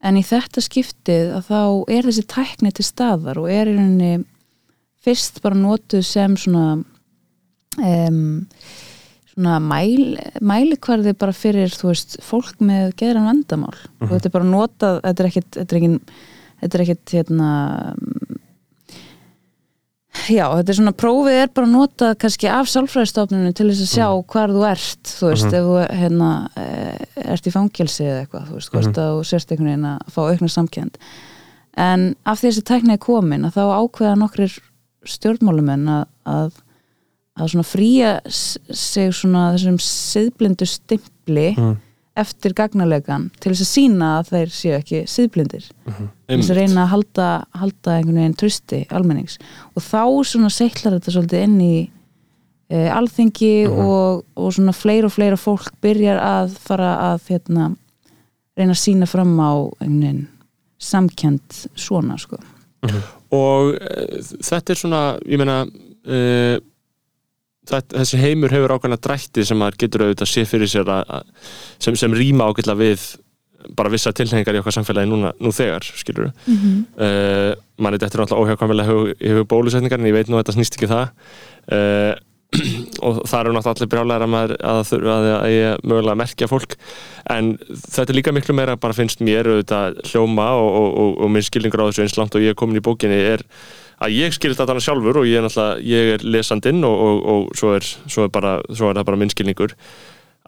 en 0.00 0.16
í 0.16 0.22
þetta 0.24 0.62
skiptið 0.64 1.34
að 1.36 1.48
þá 1.50 1.62
er 1.92 2.06
þessi 2.08 2.22
tækni 2.24 2.70
til 2.72 2.84
staðar 2.86 3.36
og 3.36 3.50
er 3.52 3.68
í 3.68 3.74
rauninni 3.76 4.24
fyrst 5.04 5.42
bara 5.44 5.58
notuð 5.60 6.06
sem 6.08 6.36
svona 6.40 6.78
um, 7.76 8.38
svona 9.30 9.58
mæl, 9.62 10.16
mælikvarði 10.40 11.14
bara 11.18 11.34
fyrir 11.36 11.72
þú 11.72 11.92
veist, 11.92 12.18
fólk 12.24 12.60
með 12.64 12.94
geðran 13.00 13.28
vandamál. 13.28 13.76
Og 14.02 14.10
þetta 14.14 14.28
er 14.28 14.34
bara 14.34 14.48
notað, 14.48 15.00
þetta 15.04 15.22
er 15.22 15.28
ekkit, 15.30 15.60
þetta 16.60 16.78
er 16.78 16.84
ekkit 16.84 17.14
hérna 17.16 17.50
já, 20.28 20.44
þetta 20.56 20.72
er 20.72 20.76
svona 20.78 20.92
prófið 21.00 21.38
er 21.40 21.50
bara 21.56 21.68
notað 21.70 22.14
kannski 22.22 22.48
af 22.52 22.68
sálfræðistofnunum 22.72 23.54
til 23.56 23.68
þess 23.70 23.84
að 23.86 23.92
sjá 23.94 24.06
hvar 24.34 24.52
þú 24.54 24.64
ert 24.68 25.12
þú 25.16 25.30
veist, 25.32 25.46
ef 25.56 25.66
þú 25.68 25.76
hérna 26.02 26.30
eh, 26.60 27.04
ert 27.34 27.46
í 27.48 27.52
fangelsi 27.54 28.04
eða 28.06 28.22
eitthvað, 28.24 28.48
þú 28.50 28.58
veist, 28.58 28.72
hvort 28.74 29.00
að 29.02 29.12
þú 29.16 29.26
sérst 29.30 29.52
einhvern 29.54 29.70
veginn 29.72 29.90
að 29.92 30.14
fá 30.14 30.20
aukna 30.26 30.50
samkend 30.54 30.98
en 31.80 32.06
af 32.28 32.40
því 32.40 32.50
þessi 32.50 32.66
tækni 32.70 32.96
er 32.96 33.02
komin 33.04 33.46
að 33.48 33.56
þá 33.56 33.62
ákveða 33.80 34.16
nokkrir 34.20 34.56
stjórnmálumenn 35.08 35.86
að, 35.88 36.02
að, 36.28 36.50
að 37.40 37.52
svona 37.54 37.68
fría 37.70 38.10
sig 38.28 39.14
svona 39.16 39.46
þessum 39.54 39.78
siðblindu 39.84 40.66
stimpli 40.68 41.52
Mm. 41.56 41.76
Eftir 42.18 42.54
gagnalegan 42.56 43.28
til 43.38 43.52
þess 43.52 43.64
að 43.64 43.70
sína 43.70 44.08
að 44.18 44.32
þeir 44.32 44.52
séu 44.54 44.72
ekki 44.76 45.02
siðblindir. 45.10 45.68
Til 45.86 46.40
þess 46.40 46.52
að 46.52 46.58
reyna 46.58 46.82
að 46.84 46.92
halda, 46.94 47.28
halda 47.60 47.94
einhvern 47.96 48.20
veginn 48.20 48.36
trusti 48.40 48.80
almennings. 48.90 49.38
Og 49.74 49.84
þá 49.84 50.02
svona 50.32 50.50
seiklar 50.52 50.96
þetta 50.98 51.14
svolítið 51.14 51.44
inn 51.46 51.56
í 51.64 51.76
e, 52.70 52.82
alþingi 52.90 53.54
og, 53.70 54.24
og 54.34 54.56
svona 54.56 54.74
fleira 54.76 55.10
og 55.10 55.14
fleira 55.14 55.38
fólk 55.40 55.70
byrjar 55.84 56.20
að 56.24 56.58
fara 56.62 56.90
að 57.12 57.30
hérna, 57.30 57.70
reyna 58.58 58.76
að 58.76 58.82
sína 58.82 59.10
fram 59.10 59.36
á 59.38 59.52
einhvern 59.80 60.02
veginn 60.02 60.26
samkend 60.80 61.64
svona 61.76 62.16
sko. 62.20 62.40
Og 63.36 63.74
uh, 63.76 64.30
þetta 64.40 64.72
er 64.72 64.78
svona 64.80 65.02
ég 65.28 65.40
uh, 65.68 65.68
þetta, 66.08 66.56
þessi 67.68 68.20
heimur 68.20 68.52
hefur 68.54 68.76
ákveðna 68.76 69.00
drætti 69.02 69.44
sem 69.46 69.58
maður 69.60 69.82
getur 69.84 70.06
auðvitað 70.06 70.30
sé 70.32 70.46
fyrir 70.48 70.70
sér 70.70 70.88
að, 70.88 71.02
að, 71.18 71.50
sem, 71.78 71.98
sem 71.98 72.14
rýma 72.16 72.48
ágætla 72.48 72.78
við 72.78 73.04
bara 73.76 73.92
vissa 73.92 74.12
tilhengar 74.16 74.56
í 74.56 74.62
okkar 74.62 74.74
samfélagi 74.78 75.10
núna, 75.10 75.34
nú 75.40 75.52
þegar, 75.52 75.84
skilur 75.84 76.30
mm 76.30 76.56
-hmm. 76.56 76.80
uh, 76.96 77.52
mann 77.76 77.94
er 77.94 78.00
þetta 78.00 78.22
náttúrulega 78.22 78.40
óhjákvæmlega 78.40 78.88
hefur, 79.20 79.44
bólusetningar 79.44 80.00
en 80.00 80.06
ég 80.06 80.16
veit 80.16 80.28
nú 80.28 80.38
að 80.38 80.44
þetta 80.44 80.56
snýst 80.56 80.76
ekki 80.76 80.88
um 80.88 80.94
það. 80.94 81.08
Uh, 81.70 82.14
og 83.06 83.20
það 83.30 83.40
eru 83.40 83.52
náttúrulega 83.54 83.76
allir 83.76 83.90
brjálæðar 83.92 84.24
að 84.24 84.32
maður 84.32 84.54
að 84.72 84.80
þurfa 84.88 85.12
að, 85.16 85.26
að 85.34 85.50
ég 85.54 85.84
mögulega 85.84 86.20
merkja 86.22 86.48
fólk. 86.50 86.72
En 87.30 87.58
þetta 87.68 88.08
er 88.10 88.16
líka 88.16 88.32
miklu 88.32 88.54
meira 88.54 88.76
bara 88.76 88.96
finnst 88.96 89.20
mér 89.20 89.46
auðvitað 89.46 90.00
hljóma 90.10 90.48
og, 90.58 90.70
og, 90.80 90.90
og, 91.02 91.12
og 91.20 91.30
minn 91.30 91.46
skilningur 91.46 91.84
á 91.84 91.88
þessu 91.90 92.02
eins 92.02 92.18
langt 92.18 92.34
og 92.34 92.42
ég 92.42 92.50
er 92.50 92.58
komin 92.58 92.80
í 92.80 92.82
bókinni 92.82 93.20
er 93.34 93.44
að 94.00 94.16
ég 94.16 94.36
skilir 94.36 94.56
þetta 94.56 94.70
þarna 94.70 94.84
sjálfur 94.84 95.20
og 95.20 95.28
ég 95.28 95.40
er 95.40 95.44
náttúrulega, 95.44 95.82
ég 95.90 96.14
er 96.14 96.24
lesandinn 96.24 96.80
og, 96.88 97.02
og, 97.04 97.20
og 97.32 97.52
svo, 97.58 97.74
er, 97.76 97.84
svo, 97.84 98.24
er 98.26 98.32
bara, 98.32 98.56
svo 98.72 98.88
er 98.90 99.00
það 99.00 99.10
bara 99.10 99.20
minn 99.20 99.32
skilningur 99.32 99.76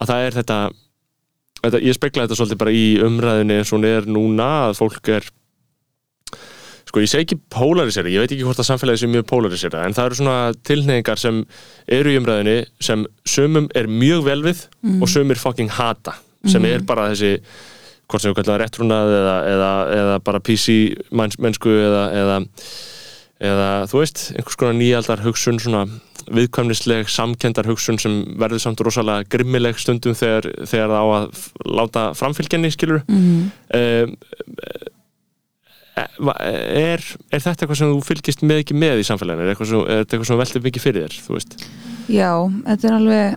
að 0.00 0.12
það 0.12 0.26
er 0.26 0.38
þetta, 0.38 0.58
þetta 1.60 1.82
ég 1.84 1.98
spekla 1.98 2.26
þetta 2.26 2.40
svolítið 2.40 2.62
bara 2.64 2.74
í 2.74 2.86
umræðinni 3.04 3.60
eins 3.60 3.72
og 3.72 3.78
hún 3.78 3.88
er 3.90 4.08
núna 4.08 4.48
að 4.68 4.78
fólk 4.80 5.12
er 5.12 5.28
sko 6.92 7.00
ég 7.00 7.08
segi 7.08 7.24
ekki 7.24 7.38
polarisera, 7.52 8.10
ég 8.12 8.24
veit 8.24 8.32
ekki 8.34 8.44
hvort 8.44 8.60
að 8.60 8.68
samfélagi 8.68 9.00
sé 9.00 9.08
mjög 9.08 9.28
polarisera, 9.30 9.84
en 9.86 9.94
það 9.96 10.08
eru 10.08 10.18
svona 10.18 10.56
tilneyingar 10.68 11.20
sem 11.20 11.38
eru 11.88 12.12
í 12.12 12.18
umræðinni 12.20 12.56
sem 12.84 13.04
sumum 13.28 13.68
er 13.78 13.88
mjög 13.88 14.26
vel 14.26 14.40
við 14.44 14.66
og 14.98 15.08
sumir 15.08 15.40
fucking 15.40 15.72
hata, 15.72 16.18
sem 16.48 16.64
er 16.68 16.84
bara 16.84 17.08
þessi 17.12 17.38
hvort 18.10 18.20
sem 18.20 18.32
við 18.32 18.40
kallar 18.40 18.50
það 18.52 18.60
réttrúnað 18.64 19.14
eða, 19.16 19.36
eða, 19.52 19.70
eða 20.00 20.16
bara 20.26 20.42
PC 20.44 20.74
menns, 21.16 21.38
mennsku 21.40 21.72
eða, 21.72 22.02
eða, 22.18 22.38
eða 23.42 23.68
þú 23.90 24.02
veist, 24.02 24.24
einhvers 24.36 24.58
konar 24.60 24.78
nýjaldar 24.78 25.22
hugsun 25.24 25.60
svona 25.62 25.86
viðkvæmnisleg 26.32 27.10
samkendar 27.10 27.66
hugsun 27.66 27.98
sem 27.98 28.20
verður 28.38 28.62
samt 28.62 28.82
rosalega 28.84 29.26
grimmileg 29.32 29.80
stundum 29.82 30.14
þegar, 30.14 30.46
þegar 30.70 30.92
það 30.92 31.02
á 31.02 31.06
að 31.16 31.40
láta 31.80 32.08
framfylgjenni 32.18 32.72
skilur 32.74 33.02
Mm 33.10 33.50
um, 33.74 34.16
er, 35.92 37.02
er 37.28 37.42
þetta 37.42 37.66
eitthvað 37.66 37.78
sem 37.82 37.90
þú 37.92 38.02
fylgist 38.06 38.44
með 38.46 38.62
ekki 38.62 38.76
með 38.78 39.02
í 39.02 39.06
samfélaginu? 39.06 39.44
Er, 39.44 39.56
þetta 39.56 40.16
eitthvað 40.16 40.28
sem 40.28 40.34
þú 40.34 40.40
veltir 40.40 40.64
mikið 40.66 40.84
fyrir 40.86 41.04
þér 41.04 41.16
þú 41.26 41.36
veist? 41.36 41.56
Já, 42.08 42.30
þetta 42.68 42.88
er 42.88 42.96
alveg 42.96 43.36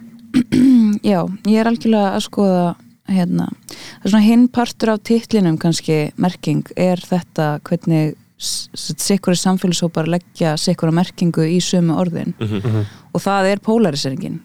já, 1.12 1.20
ég 1.52 1.60
er 1.60 1.70
algjörlega 1.70 2.14
að 2.14 2.26
skoða 2.30 2.66
hérna, 3.06 3.50
það 3.70 4.06
er 4.08 4.14
svona 4.14 4.26
hinn 4.26 4.46
partur 4.56 4.94
af 4.96 5.04
titlinum 5.06 5.60
kannski 5.62 6.00
merking 6.22 6.64
er 6.80 7.02
þetta 7.06 7.58
hvernig 7.68 8.16
sikkur 8.38 9.38
samfélagshópar 9.40 10.10
leggja 10.12 10.58
sikkur 10.60 10.92
merkingu 10.92 11.46
í 11.48 11.62
sömu 11.64 11.96
orðin. 11.96 12.34
Mhm. 12.40 12.86
og 13.16 13.22
það 13.24 13.52
er 13.54 13.64
polariseringen 13.64 14.42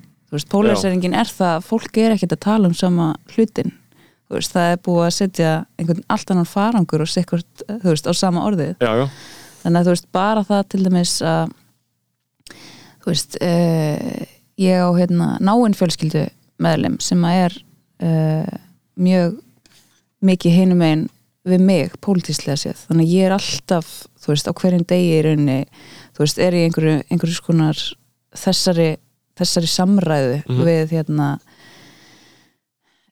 polariseringen 0.50 1.14
er 1.14 1.26
það 1.26 1.56
að 1.56 1.66
fólk 1.66 1.98
er 1.98 2.14
ekkert 2.14 2.36
að 2.36 2.44
tala 2.44 2.70
um 2.70 2.74
sama 2.74 3.14
hlutin. 3.34 3.72
Veist, 4.30 4.52
það 4.54 4.72
er 4.72 4.82
búið 4.86 5.04
að 5.08 5.14
setja 5.16 5.52
einhvern 5.80 6.04
allt 6.06 6.30
annan 6.30 6.46
farangur 6.46 7.02
og 7.02 7.10
sikkur, 7.10 7.42
á 7.66 8.12
sama 8.14 8.44
orðið. 8.46 8.76
Já, 8.78 8.92
já, 9.00 9.06
þannig 9.64 9.80
að 9.80 9.88
þú 9.88 9.94
veist 9.96 10.12
bara 10.14 10.44
það 10.46 10.68
til 10.70 10.82
dæmis 10.84 11.14
að 11.26 11.54
þú 13.00 13.10
veist 13.10 13.38
uh, 13.42 14.20
ég 14.60 14.84
á 14.86 14.88
hérna 14.94 15.32
náinn 15.42 15.74
fjölskyldu 15.74 16.28
meðlum 16.62 17.00
sem 17.02 17.26
að 17.26 17.40
er 17.40 17.56
uh, 18.06 18.60
mjög 19.00 19.40
mikið 20.22 20.56
hinum 20.60 20.84
einn 20.86 21.04
við 21.48 21.60
mig 21.64 21.92
pólitíslega 22.04 22.56
séð, 22.60 22.82
þannig 22.88 23.06
að 23.06 23.14
ég 23.14 23.26
er 23.26 23.32
alltaf 23.38 23.86
þú 24.20 24.32
veist 24.34 24.48
á 24.50 24.52
hverjum 24.52 24.84
degi 24.90 25.12
í 25.18 25.22
rauninni 25.24 25.60
þú 26.16 26.24
veist 26.24 26.38
er 26.38 26.52
í 26.58 26.64
einhverju, 26.66 26.96
einhverju 27.10 27.36
skonar 27.38 27.80
þessari, 28.36 28.90
þessari 29.40 29.70
samræðu 29.72 30.42
Mhm. 30.44 30.64
við 30.68 30.92
hérna 30.98 31.28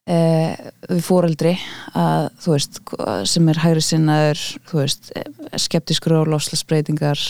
eh, 0.09 0.55
við 0.88 1.03
fóreldri 1.05 1.55
að 1.99 2.29
þú 2.41 2.55
veist 2.55 2.81
sem 3.29 3.49
er 3.53 3.61
hægri 3.64 3.83
sinnaður 3.85 4.45
þú 4.71 4.81
veist 4.83 5.11
skeptiskur 5.64 6.17
á 6.17 6.23
loslasbreytingar 6.33 7.21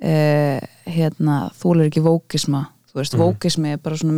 eh, 0.00 0.60
hérna 0.88 1.48
þúlir 1.58 1.90
ekki 1.90 2.04
vókisma 2.04 2.66
þú 2.98 3.02
veist, 3.04 3.14
Mhm. 3.14 3.22
vókismi 3.22 3.72
er 3.72 3.78
bara 3.78 3.96
svona 3.96 4.12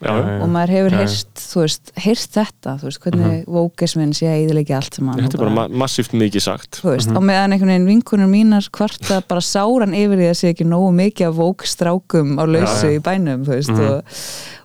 já. 0.00 0.42
og 0.42 0.48
maður 0.48 0.72
hefur 0.76 0.94
heyrt 1.00 1.34
þú 1.42 1.60
veist, 1.64 1.92
heyrt 1.96 2.30
þetta, 2.36 2.74
þú 2.78 2.86
veist, 2.86 3.00
hvernig 3.02 3.44
vókismin 3.46 4.12
sé 4.14 4.26
að 4.30 4.46
eðilegja 4.46 4.76
allt 4.78 4.94
sem 4.94 5.08
hann 5.08 5.18
Þetta 5.26 5.34
er 5.34 5.42
bara 5.44 5.50
ma 5.50 5.68
massíft 5.68 6.12
mikið 6.14 6.42
sagt 6.46 6.80
þú 6.82 6.94
veist, 6.94 7.08
Mhm. 7.10 7.16
á 7.16 7.20
meðan 7.20 7.52
einhvern 7.52 7.72
veginn 7.74 7.90
vinkunur 7.90 8.30
mínar 8.30 8.70
kvarta 8.70 9.20
bara 9.26 9.40
sáran 9.40 9.92
yfir 9.94 10.16
því 10.16 10.30
að 10.30 10.38
sé 10.38 10.54
ekki 10.54 10.64
nógu 10.66 10.92
mikið 10.94 11.28
af 11.28 11.34
vókstrákum 11.34 12.38
á 12.38 12.44
lausu 12.46 12.86
Já, 12.86 12.92
já. 12.92 12.98
í 12.98 13.02
bænum 13.02 13.44
þú 13.44 13.52
veist, 13.56 13.70
Mhm. 13.70 13.80
og, 13.80 14.04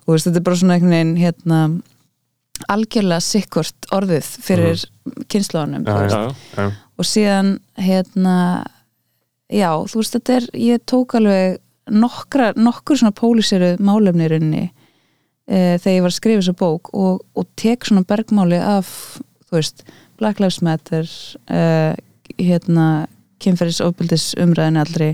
og 0.06 0.14
veist, 0.14 0.26
þetta 0.26 0.36
er 0.36 0.40
bara 0.40 0.56
svona 0.56 0.74
einhvern 0.78 0.90
veginn 0.90 1.16
hérna 1.18 1.82
algjörlega 2.70 3.20
sikkvort 3.20 3.88
orðið 3.92 4.26
fyrir 4.44 4.76
mm. 4.78 4.90
Já, 5.02 5.24
kynnslóðanum 5.32 5.84
þú 5.84 5.98
veist. 5.98 6.36
Já. 6.56 6.72
og 6.98 7.04
síðan 7.08 7.58
hérna 7.78 8.36
já, 9.50 9.70
þú 9.90 9.98
veist, 9.98 10.14
þetta 10.14 10.36
er, 10.36 10.46
ég 10.54 10.78
tók 10.86 11.14
alveg 11.18 11.58
nokkra, 11.90 12.52
nokkur 12.56 12.98
svona 13.00 13.14
póliseru 13.16 13.74
málefni 13.82 14.26
í 14.26 14.32
rauninni 14.32 14.64
e, 14.66 15.78
þegar 15.82 15.96
ég 15.96 16.04
var 16.04 16.12
að 16.12 16.18
skrifa 16.18 16.42
þessa 16.42 16.58
bók 16.60 16.92
og, 16.94 17.22
og 17.34 17.48
tek 17.58 17.86
svona 17.88 18.04
bergmáli 18.08 18.60
af 18.60 18.92
þú 19.48 19.58
veist, 19.58 19.86
Black 20.20 20.42
Lives 20.42 20.60
Matter 20.62 21.08
e, 21.50 21.62
hérna 22.38 22.90
kynferðis 23.42 23.82
ofbildis 23.82 24.28
umræðinu 24.40 24.84
allri 24.84 25.10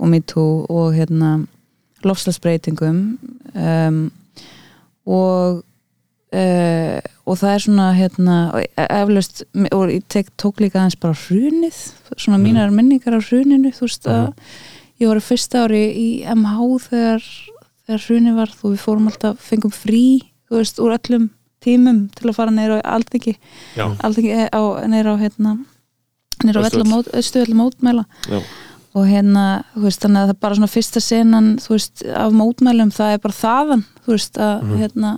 og 0.00 0.12
MeToo 0.12 0.66
og 0.70 0.94
hérna 0.94 1.40
lofslagsbreytingum 2.06 3.02
um, 3.54 4.06
og 5.06 5.64
Uh, 6.30 7.00
og 7.26 7.40
það 7.40 7.52
er 7.52 7.62
svona 7.64 7.84
hérna, 7.98 8.34
og 8.54 8.82
eflaust, 8.84 9.40
og 9.74 9.90
ég 9.90 10.04
tek, 10.06 10.28
tók 10.38 10.60
líka 10.62 10.78
aðeins 10.78 10.94
bara 11.02 11.16
hrunið 11.18 11.80
svona 12.12 12.38
mínar 12.38 12.70
minningar 12.70 13.16
á 13.18 13.26
hruninu 13.26 13.72
þú 13.74 13.88
veist 13.88 14.06
að 14.06 14.28
ég 15.00 15.08
var 15.08 15.16
í 15.20 15.24
fyrsta 15.24 15.64
ári 15.66 15.82
í 15.96 16.08
MH 16.28 16.78
þegar, 16.90 17.26
þegar 17.86 18.06
hrunið 18.06 18.34
var 18.40 18.54
þú 18.54 18.72
við 18.74 18.82
fórum 18.84 19.10
alltaf, 19.10 19.38
fengum 19.40 19.72
frí 19.74 20.02
þú 20.50 20.58
veist, 20.60 20.80
úr 20.82 20.96
öllum 20.98 21.28
tímum 21.64 22.08
til 22.16 22.30
að 22.30 22.36
fara 22.38 22.50
neyra 22.54 22.80
á 22.80 22.96
Aldingi, 22.96 23.36
Já. 23.76 23.86
Aldingi 24.04 24.48
á, 24.48 24.60
neyra 24.88 25.12
á 25.12 25.20
hérna 25.20 25.58
neyra 26.44 26.62
á. 26.64 26.98
Östuvel 27.20 27.52
mótmæla 27.56 28.04
Já. 28.28 28.40
og 28.94 29.04
hérna, 29.06 29.64
þú 29.76 29.82
veist, 29.86 30.00
þannig 30.02 30.20
að 30.22 30.28
það 30.30 30.34
er 30.34 30.40
bara 30.40 30.54
svona 30.58 30.72
fyrsta 30.72 31.00
senan, 31.04 31.50
þú 31.62 31.74
veist, 31.76 32.02
af 32.16 32.32
mótmælum 32.32 32.90
það 32.96 33.12
er 33.14 33.18
bara 33.22 33.36
þaðan, 33.40 33.84
þú 34.06 34.14
veist, 34.16 34.34
að 34.40 34.62
Mhm. 34.62 34.78
hérna, 34.80 35.12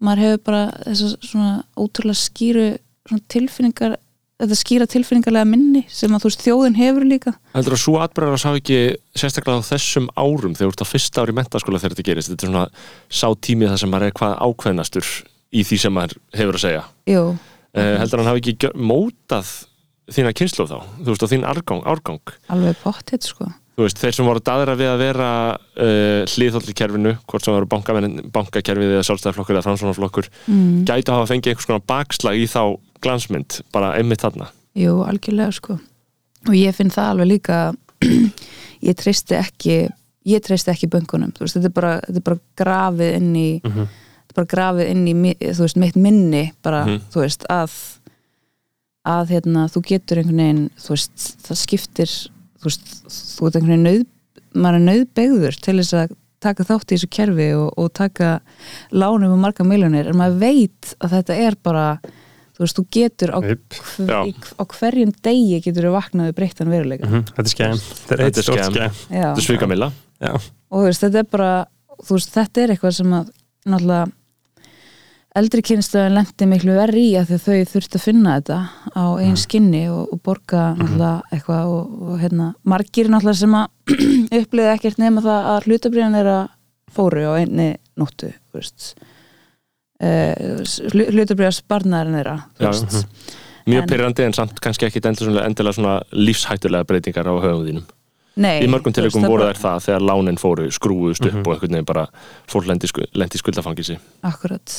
maður 0.00 0.22
hefur 0.24 0.42
bara 0.44 0.62
þessar 0.86 1.16
svona 1.26 1.64
ótrúlega 1.76 2.20
skýru 2.22 2.78
svona 3.08 3.22
tilfinningar, 3.28 3.96
þetta 4.42 4.58
skýra 4.58 4.86
tilfinningarlega 4.90 5.48
minni 5.48 5.82
sem 5.88 6.12
að 6.12 6.24
þú 6.24 6.30
veist, 6.30 6.44
þjóðin 6.44 6.78
hefur 6.78 7.06
líka. 7.08 7.32
Heldur 7.56 7.76
að 7.76 7.82
svo 7.82 7.94
atbyrðar 8.04 8.36
að 8.36 8.42
sá 8.42 8.50
ekki 8.52 8.80
sérstaklega 9.16 9.62
á 9.64 9.68
þessum 9.70 10.08
árum 10.12 10.56
þegar 10.56 10.68
þú 10.68 10.74
ert 10.74 10.84
á 10.84 10.92
fyrsta 10.92 11.24
ári 11.24 11.36
mentaskóla 11.36 11.80
þegar 11.80 11.96
þetta 11.96 12.08
gerist 12.10 12.32
þetta 12.32 12.46
er 12.46 12.52
svona 12.52 12.66
sá 13.08 13.28
tímið 13.48 13.72
þar 13.72 13.82
sem 13.82 13.92
maður 13.94 14.08
er 14.10 14.16
hvað 14.20 14.38
ákveðnastur 14.44 15.12
í 15.56 15.66
því 15.66 15.80
sem 15.84 15.96
maður 15.96 16.18
hefur 16.36 16.58
að 16.58 16.64
segja. 16.66 16.82
Jú, 17.08 17.22
uh, 17.32 17.94
heldur 18.02 18.22
hann 18.22 18.32
hafi 18.32 18.44
ekki 18.44 18.72
mótað 18.76 19.52
þína 20.12 20.34
kynslu 20.36 20.66
þá, 20.68 20.78
þú 21.00 21.12
veist, 21.12 21.24
og 21.24 21.32
þín 21.32 21.46
árgang, 21.48 21.86
árgang. 21.88 22.34
Alveg 22.52 22.76
pottitt, 22.82 23.26
sko. 23.26 23.48
Veist, 23.76 23.98
þeir 24.00 24.14
sem 24.16 24.24
voru 24.24 24.40
daðra 24.40 24.72
við 24.78 24.88
að 24.88 25.02
vera 25.02 25.30
uh, 25.52 26.22
hliðhóll 26.32 26.70
í 26.72 26.74
kerfinu, 26.76 27.12
hvort 27.28 27.44
sem 27.44 27.52
voru 27.52 27.68
bankakerfið 27.68 28.94
eða 28.94 29.04
sjálfstæðarflokkur 29.04 29.58
eða 29.58 29.66
mm. 33.06 33.10
glansmynd, 33.10 33.60
bara 33.72 33.94
einmitt 33.96 34.22
þarna 34.26 34.50
Jú, 34.76 34.98
algjörlega, 35.06 35.52
sko 35.56 35.78
og 36.46 36.54
ég 36.54 36.74
finn 36.76 36.90
það 36.92 37.12
alveg 37.14 37.30
líka 37.30 37.60
ég 38.88 38.96
treysti 38.98 39.38
ekki 39.38 39.76
ég 40.26 40.42
treysti 40.42 40.72
ekki 40.74 40.88
böngunum, 40.90 41.32
veist, 41.38 41.54
þetta 41.56 41.70
er 41.70 41.74
bara, 41.76 41.92
þetta 42.04 42.20
er 42.20 42.26
bara 42.30 42.42
grafið 42.60 43.14
inn 43.20 43.30
í 43.38 43.48
Mhm. 43.64 43.86
þetta 43.86 44.34
er 44.34 44.38
bara 44.40 44.50
grafið 44.52 44.90
inn 44.92 45.04
í, 45.06 45.14
veist, 45.40 45.76
mitt 45.80 45.96
minni 45.96 46.44
bara, 46.66 46.84
Mhm. 46.86 47.00
þú 47.14 47.22
veist, 47.24 47.46
að 47.48 47.72
að 49.06 49.28
hérna, 49.36 49.68
þú 49.70 49.82
getur 49.86 50.18
einhvern 50.18 50.40
veginn, 50.42 50.62
þú 50.82 50.88
veist, 50.96 51.26
það 51.46 51.58
skiptir 51.62 52.10
þú 52.58 52.66
veist, 52.66 52.88
þú 53.06 53.46
ert 53.46 53.56
einhvern 53.60 53.70
veginn 53.70 53.86
nöð, 53.86 54.06
maður 54.56 54.78
er 54.80 54.86
nöðbegður 54.88 55.58
til 55.62 55.76
þess 55.78 55.94
að 55.94 56.14
taka 56.42 56.64
þátt 56.66 56.90
í 56.90 56.96
þessu 56.96 57.10
kerfi 57.14 57.46
og, 57.56 57.68
og 57.78 57.92
taka 57.94 58.40
lánum 58.92 59.32
um 59.36 59.40
marga 59.46 59.64
miljonir, 59.64 60.08
en 60.10 60.18
maður 60.18 60.40
veit 60.42 60.94
að 61.00 61.14
þetta 61.20 61.36
er 61.46 61.56
bara 61.62 61.84
þú 62.56 62.64
veist, 62.64 62.78
þú 62.80 62.84
getur 62.96 63.32
á, 63.36 63.38
í, 63.44 64.34
á 64.56 64.64
hverjum 64.64 65.14
degi 65.22 65.62
getur 65.64 65.88
þú 65.88 65.94
vaknaði 65.96 66.36
breyttan 66.36 66.72
veruleika. 66.72 67.06
Mhm, 67.08 67.24
Þetta 67.36 67.46
er 67.46 67.54
skemm 67.54 67.80
Þetta 67.86 68.16
er 68.16 68.24
eitt 68.26 68.38
Þetta 68.40 68.44
er 68.44 68.50
skemm 68.50 68.78
Já. 68.82 68.90
þetta 69.12 69.32
er 69.36 69.46
svikamilla. 69.48 69.90
Já, 70.16 70.30
og 70.34 70.78
þú 70.80 70.84
veist, 70.88 71.02
þetta 71.04 71.18
er 71.20 71.32
bara 71.36 71.50
þú 72.02 72.16
veist, 72.16 72.30
þetta 72.36 72.62
er 72.62 72.72
eitthvað 72.74 72.96
sem 72.96 73.12
að 73.18 73.34
náttúrulega 73.66 74.06
eldri 75.36 75.60
kynstöðin 75.68 76.14
lendi 76.16 76.46
miklu 76.48 76.74
verri 76.78 77.02
í 77.10 77.16
að 77.20 77.34
þau 77.36 77.56
þurfti 77.68 77.98
að 77.98 78.04
finna 78.06 78.36
þetta 78.38 78.58
á 78.96 79.04
einn 79.20 79.36
skinni 79.36 79.82
og, 79.92 80.14
og 80.14 80.22
borga 80.24 80.70
náttúrulega 80.78 81.34
eitthvað 81.36 81.72
og, 81.74 81.90
og 82.06 82.22
hérna, 82.22 82.46
margir 82.64 83.10
náttúrulega 83.12 83.42
sem 83.42 83.56
að 83.58 83.66
uppliði 84.40 84.70
ekkert 84.72 85.02
nema 85.02 85.24
það 85.26 85.50
að 85.52 85.68
hlutabriðan 85.68 86.16
er 86.22 86.30
að 86.32 86.46
fóru 86.96 87.26
á 87.28 87.32
einni 87.36 87.68
nóttu 88.00 88.30
þú 88.32 88.56
veist 88.62 88.88
uh, 90.02 90.62
hlutabriðas 90.92 91.62
barnaðarinn 91.68 92.18
þeirra 92.20 92.36
þú 92.58 92.64
Já, 92.66 92.70
veist. 92.70 93.36
mjög 93.66 93.86
pyrrandi 93.90 94.26
en 94.26 94.32
samt 94.36 94.60
kannski 94.62 94.86
ekki 94.88 95.02
endilega, 95.04 95.44
endilega 95.48 95.76
svona 95.78 95.94
lífshættulega 96.12 96.86
breytingar 96.86 97.26
á 97.30 97.34
höfum 97.34 97.64
þínum. 97.68 97.86
Nei, 98.36 98.60
í 98.60 98.68
mörgum 98.68 98.92
tilökum 98.92 99.24
voru 99.24 99.46
þær 99.48 99.56
það 99.62 99.78
þegar 99.86 100.02
lánin 100.10 100.36
fóru 100.36 100.66
skrúðust 100.68 101.24
upp 101.24 101.32
Mhm. 101.38 101.46
og 101.46 101.54
einhvern 101.54 101.72
veginn 101.72 101.86
bara 101.88 102.02
fólk 102.52 102.66
lendi, 102.68 102.90
lendi 103.16 103.38
í 103.38 103.40
skuldafangisi 103.40 103.96
Akkurat. 104.28 104.74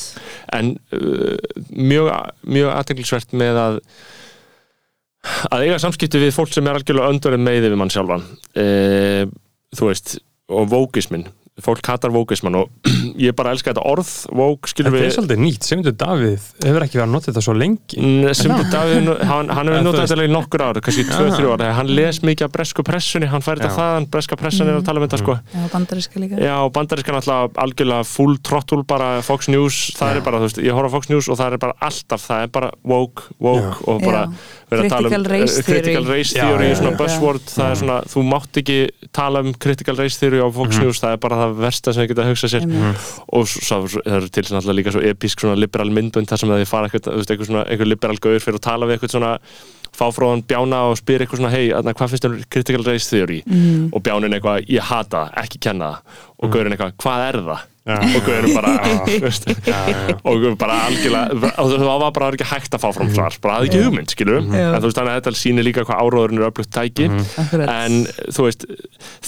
En 0.53 0.75
uh, 0.93 1.33
mjög, 1.73 2.11
mjög 2.45 2.69
aðteglisvert 2.75 3.33
með 3.33 3.57
að 3.63 3.79
að 5.51 5.65
eiga 5.65 5.79
samskipti 5.81 6.21
við 6.21 6.35
fólk 6.37 6.53
sem 6.53 6.67
er 6.69 6.77
algjörlega 6.77 7.09
öndurinn 7.11 7.43
með 7.43 7.57
við 7.73 7.79
mann 7.81 7.89
sjálfan. 7.91 8.23
Uh, 8.55 9.25
þú 9.75 9.89
veist, 9.89 10.19
og 10.53 10.69
vókismin 10.71 11.25
fólk 11.63 11.87
hatar 11.89 12.11
vókisman 12.13 12.55
og 12.59 12.69
ég 13.27 13.33
bara 13.37 13.51
elska 13.55 13.71
þetta 13.71 13.83
orð, 13.89 14.11
vók, 14.29 14.67
skilur 14.69 14.91
Þetta 14.93 14.99
er 15.01 15.07
við 15.07 15.15
svolítið 15.15 15.39
nýtt, 15.41 15.67
Sigmundur 15.67 15.95
Davíð 15.97 16.47
hefur 16.63 16.85
ekki 16.85 16.99
verið 16.99 17.07
að 17.07 17.13
nota 17.15 17.29
þetta 17.31 17.43
svo 17.47 17.55
lengi. 17.57 17.97
Mm, 18.01 18.27
sem 18.37 18.53
Davíð, 18.73 19.09
hann, 19.31 19.49
hann 19.57 19.71
hefur 19.71 19.85
notað 19.87 20.05
þetta 20.11 20.27
í 20.27 20.31
nokkur 20.33 20.63
ár 20.67 20.79
kannski 20.85 21.05
Já. 21.07 21.17
2-3 21.17 21.49
ár, 21.55 21.65
hann 21.79 21.91
les 21.97 22.21
mikið 22.27 22.47
af 22.47 22.53
bresku 22.57 22.85
pressunni 22.87 23.29
hann 23.31 23.45
fær 23.45 23.61
þetta 23.61 23.73
þaðan, 23.77 24.07
breska 24.13 24.37
pressun 24.39 24.69
er 24.69 24.77
að 24.79 24.85
tala 24.87 25.01
um 25.01 25.07
þetta 25.07 25.21
sko. 25.23 25.37
Já, 25.55 25.65
bandaríska 25.73 26.21
líka. 26.21 26.41
Já, 26.43 26.53
og 26.61 26.71
bandarískan 26.77 27.17
alltaf 27.19 27.57
algjörlega 27.65 28.07
full 28.07 28.37
trottul 28.45 28.83
bara 28.87 29.09
Fox 29.25 29.49
News, 29.51 29.79
það 29.97 30.13
Já. 30.13 30.19
er 30.21 30.25
bara, 30.29 30.41
þú 30.43 30.49
veist, 30.51 30.61
ég 30.67 30.77
horf 30.77 30.93
á 30.93 30.95
Fox 30.97 31.09
News 31.11 31.31
og 31.33 31.39
það 31.41 31.57
er 31.57 31.63
bara 31.65 31.77
alltaf, 31.89 32.27
það 32.29 32.45
er 32.45 32.53
bara 32.59 32.71
woke, 32.85 33.27
woke 33.41 33.65
Já. 33.65 33.73
og 33.89 34.05
bara 34.05 34.23
Já. 34.27 34.37
Vera 34.69 34.83
að 34.83 34.89
tala 34.89 35.07
um 35.07 35.13
Critical 35.13 35.25
race 35.31 35.57
eh, 35.59 35.63
critical 35.63 36.03
theory. 36.03 36.17
race 36.17 36.33
Já, 36.35 36.41
theory, 36.43 36.67
já, 36.67 36.75
svona 36.75 36.91
já. 36.91 36.97
buzzword, 36.97 37.45
það 37.53 37.69
er 37.71 37.77
svona, 37.81 37.97
þú 38.11 38.23
mátt 38.27 38.59
ekki 38.61 38.77
tala 39.13 39.39
um 39.45 39.53
critical 39.53 39.95
race 39.95 40.17
theory 40.19 40.39
á 40.43 40.47
Fox 40.53 40.75
Mhm. 40.75 40.83
News, 40.83 40.99
það 41.01 41.13
er 41.13 41.17
bara 41.17 41.35
það 41.41 41.55
versta 41.61 41.93
sem 41.93 42.03
þið 42.03 42.09
geta 42.11 42.21
að 42.25 42.29
hugsa 42.33 42.47
sér 42.51 42.61
Einmitt. 42.67 43.07
og 43.31 43.47
svo, 43.47 43.79
það 43.87 44.17
eru 44.17 44.29
til 44.29 44.43
svona 44.43 44.59
alltaf 44.61 44.75
líka 44.75 44.91
svo 44.91 45.01
episk 45.07 45.39
svona 45.39 45.55
liberal 45.57 45.89
myndbönd 45.89 46.27
þar 46.27 46.37
sem 46.39 46.49
þið 46.49 46.67
fara 46.67 46.87
eitthvað, 46.89 47.07
þú 47.13 47.17
veist, 47.21 47.31
eitthvað 47.31 47.47
svona, 47.51 47.65
eitthvað 47.69 47.87
liberal 47.93 48.17
gaur 48.19 48.39
fyrir 48.39 48.57
að 48.59 48.65
tala 48.67 48.85
við 48.85 48.97
eitthvað 48.99 49.15
svona 49.15 49.39
fá 49.97 50.05
frá 50.13 50.29
hann 50.29 50.43
bjána 50.43 50.81
og 50.91 50.97
spyr 50.99 51.23
eitthvað 51.23 51.39
svona 51.39 51.49
hei, 51.55 51.69
hvað 51.71 52.09
finnst 52.11 52.23
þér 52.27 52.35
um 52.35 52.43
critical 52.51 52.83
race 52.83 53.09
theory 53.09 53.41
Mhm. 53.47 53.89
og 53.93 54.03
bjánin 54.03 54.33
eitthvað, 54.35 54.67
ég 54.67 54.79
hata 54.83 55.31
það, 55.31 55.33
ekki 55.43 55.59
kenna 55.59 55.85
það 55.85 55.97
og 56.43 56.51
gaurin 56.51 56.73
eitthvað, 56.75 56.93
hvað 56.99 57.29
er 57.29 57.39
það 57.41 57.59
Já. 57.87 57.97
og 58.03 58.25
gaurin 58.27 58.55
bara 58.57 58.73
þú 59.07 59.19
veist, 59.23 59.47
og 60.27 60.47
bara 60.59 60.79
algjörlega 60.89 61.53
og 61.63 61.71
það 61.71 62.01
var 62.03 62.11
bara 62.17 62.31
ekki 62.35 62.49
hægt 62.51 62.75
að 62.75 62.83
fá 62.83 62.89
fram 62.97 63.13
svar. 63.15 63.37
Bara 63.43 63.59
hafði 63.59 63.71
ekki 63.71 63.85
hugmynd, 63.85 64.11
skilur 64.11 64.41
Já. 64.43 64.67
en 64.73 64.81
þú 64.81 64.89
veist, 64.89 64.99
þannig 64.99 65.13
að 65.13 65.21
þetta 65.21 65.41
sýnir 65.43 65.67
líka 65.67 65.87
hvað 65.87 66.03
áróðurinn 66.03 66.41
er 66.43 66.49
öflugt 66.49 66.73
tæki. 66.75 67.09
Akkurat. 67.43 67.73
en 67.77 67.97
þú 68.35 68.47
veist, 68.49 68.67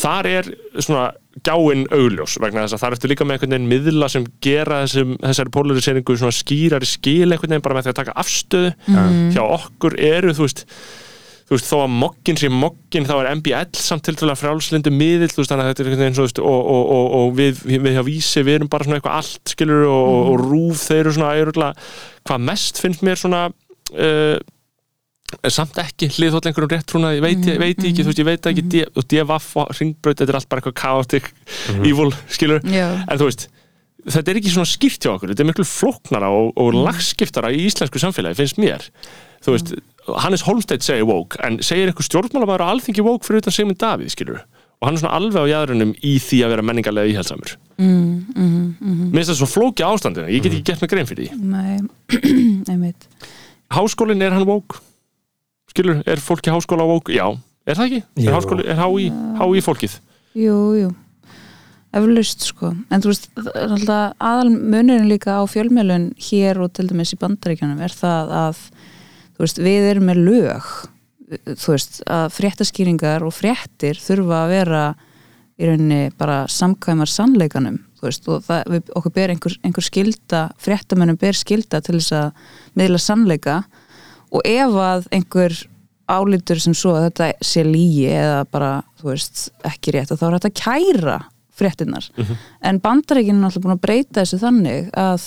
þar 0.03 0.31
er 0.33 0.53
svona 0.79 1.07
gjáin 1.45 1.85
augljós 1.93 2.35
vegna 2.41 2.65
þess 2.65 2.75
að 2.75 2.81
það 2.81 2.95
ertu 2.95 3.09
líka 3.11 3.25
með 3.27 3.37
einhvern 3.37 3.53
veginn 3.55 3.69
miðla 3.71 4.07
sem 4.11 4.25
gera 4.43 4.81
þessum, 4.83 5.13
þessari 5.23 5.53
polariseringu 5.55 6.15
svona 6.19 6.35
skýrari 6.35 6.89
skil 6.89 7.29
einhvern 7.29 7.53
veginn 7.53 7.63
bara 7.63 7.77
með 7.77 7.87
því 7.87 7.93
að 7.93 7.99
taka 8.01 8.15
afstöðu 8.19 8.71
hjá 9.35 9.43
okkur 9.45 9.95
eru, 10.09 10.33
þú 10.35 10.47
veist 10.47 10.65
þú 11.49 11.57
veist, 11.57 11.65
þó 11.65 11.79
að 11.81 11.93
moggin 11.97 12.37
sé 12.37 12.49
moggin 12.53 13.07
þá 13.09 13.15
er 13.15 13.31
MBL 13.39 13.79
samt 13.81 14.03
til 14.05 14.13
dæla 14.19 14.35
frjálslindu 14.37 14.91
miðill, 14.93 15.31
þú 15.33 15.41
veist, 15.41 15.49
þannig 15.49 15.65
að 15.65 15.71
þetta 15.71 15.81
er 15.81 15.89
einhvern 15.89 16.03
veginn 16.05 16.17
svo, 16.19 16.27
og, 16.45 16.69
og, 16.75 16.83
og, 16.93 17.07
og 17.17 17.31
við, 17.39 17.63
við 17.71 17.97
hjá 17.97 18.03
vísi, 18.05 18.43
við 18.45 18.59
erum 18.59 18.69
bara 18.69 18.85
svona 18.85 18.99
eitthvað 18.99 19.17
allt, 19.23 19.53
skilur 19.55 19.87
og, 19.89 20.19
og 20.29 20.43
rúf, 20.43 20.83
þeir 20.85 21.01
eru 21.01 21.15
svona 21.17 21.33
ærulega, 21.39 21.89
hvað 22.29 22.45
mest 22.51 22.81
finnst 22.83 23.05
mér 23.07 23.17
svona 23.17 23.41
uh, 23.49 24.37
samt 25.49 25.77
ekki 25.81 26.09
hliðhóll 26.13 26.45
einhverjum 26.49 26.73
réttrúna, 26.75 27.15
ég 27.17 27.25
veit, 27.25 27.41
ég 27.49 27.61
veit 27.61 27.81
ekki, 27.81 28.03
þú 28.05 28.11
veist, 28.11 28.21
ég 28.21 28.29
veit 28.29 28.49
ekki 28.51 28.65
D- 28.69 28.85
og 28.93 29.09
DFF 29.09 29.57
og 29.61 29.73
ringbraut, 29.77 30.21
þetta 30.21 30.29
er 30.29 30.39
allt 30.39 30.49
bara 30.53 30.63
eitthvað 30.63 30.77
chaotic, 30.83 31.31
evil, 31.81 32.13
skilur 32.33 32.61
Já. 32.65 32.87
en 33.05 33.19
þú 33.21 33.29
veist, 33.29 33.49
þetta 34.09 34.31
er 34.33 34.39
ekki 34.41 34.53
svona 34.53 34.69
skýrt 34.69 35.05
hjá 35.05 35.11
okkur, 35.13 35.33
þetta 35.33 35.45
er 35.45 35.49
miklu 35.51 35.65
flóknara 35.69 36.31
og, 36.33 36.53
og 36.61 36.77
lagskiftara 36.77 37.51
í 37.53 37.65
íslensku 37.67 38.01
samfélagi, 38.01 38.39
finnst 38.39 38.61
mér. 38.61 38.85
Þú 39.45 39.55
veist, 39.55 39.73
Hannes 40.23 40.45
Holmstedt 40.47 40.85
segir 40.85 41.07
woke, 41.09 41.39
en 41.45 41.59
segir 41.65 41.89
einhver 41.89 42.07
stjórnmálamæður 42.07 42.65
á 42.65 42.71
alþingi 42.73 43.05
woke 43.05 43.27
fyrir 43.27 43.43
utan 43.43 43.55
Sigmund 43.55 43.79
Davíð, 43.81 44.13
skilur 44.15 44.43
og 44.79 44.87
hann 44.87 44.95
er 44.95 45.01
svona 45.01 45.17
alveg 45.17 45.43
á 45.43 45.51
jæðrunum 45.51 45.89
í 46.07 46.13
því 46.23 46.37
að 46.45 46.53
vera 46.53 46.63
menningarlega 46.63 47.11
íhaldsamur 47.11 47.55
mm, 47.75 48.13
mm, 48.31 48.53
mm, 48.79 49.01
mér 49.11 49.17
finnst 49.19 49.33
það 49.33 49.39
svo 49.41 49.49
flóki 49.51 49.83
ástandina, 49.83 50.29
ég 50.31 50.45
get 50.45 50.55
ekki 50.55 50.69
gert 50.69 50.85
mig 50.85 50.93
grein 50.93 51.09
fyrir 51.09 51.27
því. 51.27 51.39
Nei, 51.51 51.81
einmitt. 52.71 53.09
Háskólinn 53.75 54.23
er 54.23 54.35
hann 54.37 54.47
woke? 54.47 54.79
Skilur, 55.69 55.99
er 56.07 56.23
fólki 56.23 56.53
háskóla 56.53 56.87
woke? 56.87 57.11
Já, 57.13 57.27
er 57.67 57.77
það 57.77 57.89
ekki? 57.89 57.99
Jú. 58.23 58.29
Er, 58.29 58.37
háskóli, 58.37 58.65
er 58.71 58.79
HÍ, 58.79 59.11
HÍ 59.41 59.63
fólkið? 59.67 59.99
Jú, 60.39 60.57
jú. 60.79 60.95
Eflaust 61.99 62.43
sko, 62.45 62.71
en 62.93 63.01
þú 63.01 63.11
veist 63.11 63.27
alltaf 63.35 64.15
aðal 64.21 64.51
munurinn 64.53 65.09
líka 65.09 65.39
á 65.41 65.43
fjölmjölun 65.49 66.11
hér 66.21 66.59
og 66.61 66.71
til 66.77 66.85
dæmis 66.91 67.15
í 67.15 67.19
bandaríkjunum 67.19 67.81
er 67.81 67.95
það 67.97 68.33
að 68.43 68.59
þú 69.39 69.45
veist, 69.45 69.61
við 69.63 69.85
erum 69.93 70.09
með 70.11 70.23
lög 70.27 70.71
þú 71.29 71.75
veist, 71.75 72.01
að 72.09 72.33
fréttaskýringar 72.35 73.23
og 73.23 73.35
fréttir 73.35 73.99
þurfa 74.01 74.43
að 74.43 74.53
vera 74.53 74.83
í 75.59 75.67
rauninni 75.67 76.11
bara 76.19 76.41
samkvæmar 76.51 77.09
sannleikanum, 77.11 77.79
þú 77.99 78.07
veist, 78.07 78.29
og 78.31 78.43
það, 78.47 78.61
við, 78.73 78.91
okkur 78.99 79.15
ber 79.15 79.33
einhver, 79.33 79.57
einhver 79.67 79.85
skilda, 79.85 80.43
fréttamönnum 80.59 81.19
ber 81.19 81.37
skilda 81.37 81.81
til 81.83 81.97
þess 81.97 82.15
að 82.15 82.45
miðla 82.79 83.01
sannleika. 83.03 83.57
Og 84.29 84.45
ef 84.47 84.77
að 84.79 85.09
einhver 85.15 85.57
álítur 86.09 86.61
sem 86.63 86.75
svo 86.77 86.95
að 86.97 87.09
þetta 87.09 87.29
sé 87.45 87.65
lígi 87.67 88.07
eða 88.11 88.43
bara, 88.49 88.71
þú 89.01 89.11
veist, 89.11 89.49
ekki 89.67 89.93
rétt 89.95 90.13
þá 90.13 90.25
er 90.29 90.37
þetta 90.39 90.51
að 90.51 90.61
kæra 90.63 91.17
fréttinnar 91.59 92.05
en 92.63 92.79
bandaríkinn 92.79 93.35
er 93.35 93.43
náttúrulega 93.43 93.65
búin 93.65 93.75
að 93.75 93.83
breyta 93.83 94.21
þessu 94.21 94.39
þannig 94.41 94.89
að 94.95 95.25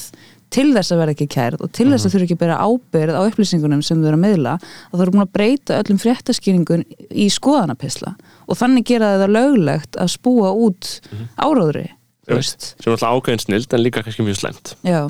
til 0.53 0.69
þess 0.75 0.93
að 0.93 1.01
vera 1.03 1.15
ekki 1.17 1.29
kærð 1.33 1.65
og 1.65 1.73
til 1.73 1.88
þess 1.91 2.07
að 2.07 2.15
þurfa 2.15 2.27
ekki 2.29 2.37
að 2.37 2.43
bera 2.45 2.61
ábyrð 2.61 3.19
á 3.19 3.23
upplýsingunum 3.25 3.83
sem 3.87 4.03
þau 4.03 4.11
eru 4.11 4.19
að 4.19 4.25
miðla 4.27 4.53
að 4.59 4.93
þau 4.93 5.05
eru 5.07 5.15
búin 5.17 5.25
að 5.25 5.33
breyta 5.38 5.81
öllum 5.81 6.03
fréttaskýringun 6.03 6.87
í 7.11 7.27
skoðanapisla. 7.33 8.15
Og 8.49 8.61
þannig 8.61 8.88
gera 8.93 9.17
það 9.23 9.35
löglegt 9.38 9.99
að 10.01 10.15
spúa 10.17 10.53
út 10.53 10.95
áráðri 11.41 11.88
þú 12.29 12.38
veist, 12.38 12.73
sem 12.79 12.91
er 12.91 12.97
alltaf 12.97 13.19
ákveðin 13.19 13.43
snild 13.43 13.75
en 13.75 13.83
líka 13.83 14.03
kannski 14.05 14.27
mjög 14.27 14.38
slemt 14.38 14.75
já 14.87 15.01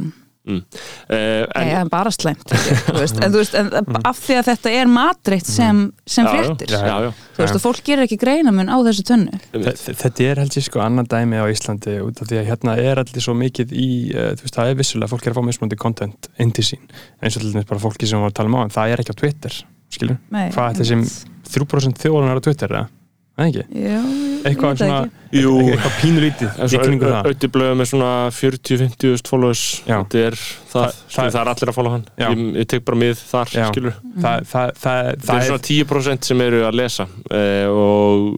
mm. 0.48 0.58
uh, 0.58 1.14
en, 1.14 1.46
Nei, 1.54 1.72
en 1.80 1.90
bara 1.92 2.12
slæmt 2.14 2.52
þú 2.52 2.96
veist, 2.98 3.18
en, 3.18 3.32
þú 3.32 3.40
veist, 3.40 3.56
en 3.58 3.98
af 4.02 4.20
því 4.20 4.36
að 4.40 4.48
þetta 4.50 4.72
er 4.80 4.90
matreitt 4.92 5.48
sem, 5.48 5.82
sem 6.06 6.26
já, 6.28 6.32
fréttir. 6.32 6.72
Já, 6.72 6.82
já, 6.88 6.96
já. 7.06 7.10
þú 7.36 7.44
veist, 7.44 7.58
og 7.58 7.64
fólk 7.64 7.82
gerir 7.86 8.06
ekki 8.06 8.18
greinamun 8.22 8.72
á 8.72 8.76
þessu 8.88 9.06
tönnu. 9.08 9.42
Þe- 9.52 9.96
Þetta 10.02 10.26
er 10.28 10.42
held 10.42 10.56
ég 10.58 10.66
sko 10.66 10.82
annan 10.84 11.08
dæmi 11.10 11.42
á 11.42 11.46
Íslandi 11.52 11.98
út 12.04 12.22
af 12.22 12.30
því 12.30 12.40
að 12.40 12.48
hérna 12.50 12.76
er 12.80 13.02
allir 13.02 13.26
svo 13.26 13.36
mikið 13.38 13.74
í, 13.76 13.90
uh, 14.14 14.32
þú 14.38 14.46
veist, 14.46 14.56
það 14.58 14.72
er 14.72 14.80
vissulega 14.80 15.12
fólk 15.12 15.26
er 15.28 15.34
að 15.34 15.40
fá 15.40 15.46
mismunandi 15.50 15.80
content 15.80 16.30
inn 16.42 16.54
til 16.56 16.66
sín. 16.72 16.82
Eins 17.22 17.36
og 17.36 17.44
til 17.44 17.52
dæmis 17.52 17.68
bara 17.68 17.82
fólki 17.82 18.08
sem 18.08 18.18
við 18.18 18.26
varum 18.26 18.32
að 18.32 18.38
tala 18.40 18.52
um 18.52 18.58
á 18.58 18.62
það 18.72 18.94
er 18.96 19.04
ekki 19.04 19.14
á 19.14 19.20
Twitter, 19.22 19.60
skilur 19.92 20.18
Nei, 20.32 20.48
hvað 20.54 20.72
þetta 20.72 20.88
sem 20.92 21.06
3% 21.52 22.02
þjóðan 22.02 22.32
er 22.32 22.40
á 22.40 22.46
Twitter 22.46 22.72
eða, 22.72 22.88
það 22.88 23.01
ekki 23.40 23.62
já, 23.72 23.96
ég 23.96 24.44
eitthvað 24.44 24.72
veit 24.72 24.78
það 24.78 24.80
svona, 24.82 24.96
ekki. 25.06 25.40
Jú. 25.42 25.52
eitthvað 25.72 25.94
pínulítið 26.02 26.50
það 26.52 26.74
auðvitað 27.22 27.76
með 27.80 27.88
svona 27.88 28.08
40-50 28.36 29.22
followers 29.30 29.62
þetta 29.86 30.18
er 30.26 30.36
það, 30.36 30.58
Það- 30.72 30.92
það, 30.92 31.14
það- 31.14 31.30
það 31.32 31.40
er 31.40 31.50
allir 31.52 31.70
að 31.72 31.76
follow 31.78 31.92
hann 31.94 32.04
ég, 32.20 32.42
ég 32.60 32.68
tek 32.68 32.84
bara 32.84 32.98
mið 33.00 33.22
þar, 33.32 33.52
það, 33.54 33.80
það, 34.20 34.44
það, 34.52 34.76
það 34.82 35.08
það 35.24 35.40
er 35.40 35.48
svona 35.48 35.64
10% 35.70 36.28
sem 36.28 36.44
eru 36.44 36.60
að 36.68 36.76
lesa 36.82 37.06
uh, 37.08 37.66
og 37.72 38.36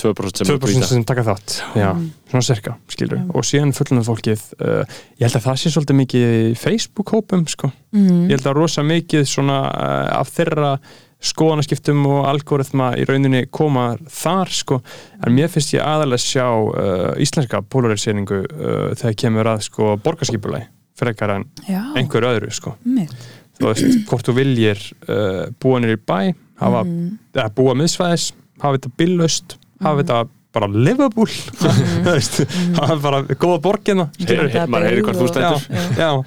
2% 0.00 0.40
sem 0.40 0.48
eru 0.48 0.56
að 0.56 0.64
2% 0.64 0.72
tweeta. 0.72 0.88
sem 0.94 1.04
taka 1.12 1.26
þátt 1.28 1.58
já, 1.76 1.90
svona 2.32 2.46
cirka, 2.48 2.76
skilur 2.88 3.20
Já. 3.20 3.28
og 3.36 3.44
síðan 3.52 3.76
fullunum 3.76 4.08
fólkið 4.08 4.48
uh, 4.64 4.82
ég 5.20 5.28
held 5.28 5.36
að 5.42 5.46
það 5.50 5.60
sé 5.66 5.74
svolítið 5.76 6.00
mikið 6.00 6.26
í 6.32 6.56
Facebook-hópum 6.64 7.44
sko. 7.52 7.72
Mhm. 7.92 8.24
ég 8.32 8.38
held 8.38 8.48
að 8.48 8.56
rosa 8.62 8.82
mikið 8.82 9.28
svona 9.28 9.60
uh, 9.68 10.20
af 10.22 10.32
þeirra 10.32 10.78
skoðanaskiptum 11.22 12.02
og 12.10 12.24
algoritma 12.30 12.92
í 12.98 13.04
rauninni 13.08 13.44
koma 13.54 13.92
þar 14.10 14.50
sko, 14.52 14.80
en 15.22 15.36
mér 15.36 15.50
finnst 15.52 15.74
ég 15.76 15.84
aðalega 15.86 16.22
sjá 16.24 16.46
uh, 16.50 17.12
íslenska 17.22 17.60
polariseringu 17.70 18.40
uh, 18.42 18.90
þegar 18.98 19.16
kemur 19.24 19.50
að 19.54 19.62
sko 19.68 19.92
borgarskipulagi 20.02 20.66
frekar 20.98 21.36
en 21.38 21.46
já, 21.68 21.80
einhver 21.98 22.26
öðru 22.28 22.50
sko. 22.54 22.74
Mitt 22.84 23.14
þú 23.58 23.70
veist, 23.70 23.98
hvort 24.10 24.28
þú 24.28 24.34
viljir 24.40 24.82
uh, 25.08 25.48
búa 25.62 25.80
nýr 25.82 25.96
í 25.96 26.00
bæ 26.02 26.18
hafa, 26.62 26.84
Mhm. 26.86 27.18
eða 27.34 27.48
búa 27.56 27.74
miðsvæðis 27.78 28.28
hafa 28.62 28.76
þetta 28.78 28.92
billöst, 29.00 29.56
hafa 29.82 30.02
þetta 30.02 30.20
bara 30.52 30.68
livable 30.68 31.24
þú 31.62 32.02
veist, 32.10 32.42
hafa 32.76 32.96
bara 33.02 33.22
góða 33.32 33.60
borgina 33.64 34.10
Heyr- 34.20 34.68
maður 34.70 34.88
heyrir 34.90 35.06
hvar 35.06 35.16
þú 35.22 35.30
stendur. 35.30 36.26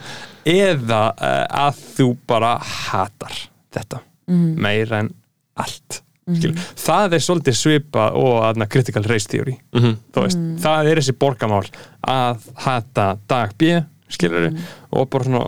eða 0.50 1.02
uh, 1.14 1.46
að 1.68 1.80
þú 1.98 2.08
bara 2.28 2.56
hatar 2.64 3.38
þetta 3.76 4.02
Mhm. 4.28 4.56
meira 4.62 5.00
en 5.04 5.10
allt 5.58 6.02
skilur. 6.26 6.56
það 6.76 7.14
er 7.14 7.20
svolítið 7.22 7.56
svipa 7.60 8.08
og 8.18 8.44
aðna 8.50 8.66
critical 8.70 9.04
race 9.04 9.28
theory 9.30 9.58
Mhm. 9.74 9.98
þú 10.14 10.24
veist, 10.26 10.40
það 10.64 10.90
er 10.92 10.96
þessi 11.02 11.18
borgamál 11.22 11.66
að 12.08 12.38
hata 12.56 13.18
dag 13.28 13.52
B 13.58 13.84
skilur 14.10 14.52
og 14.92 15.10
bara 15.10 15.24
svona 15.24 15.48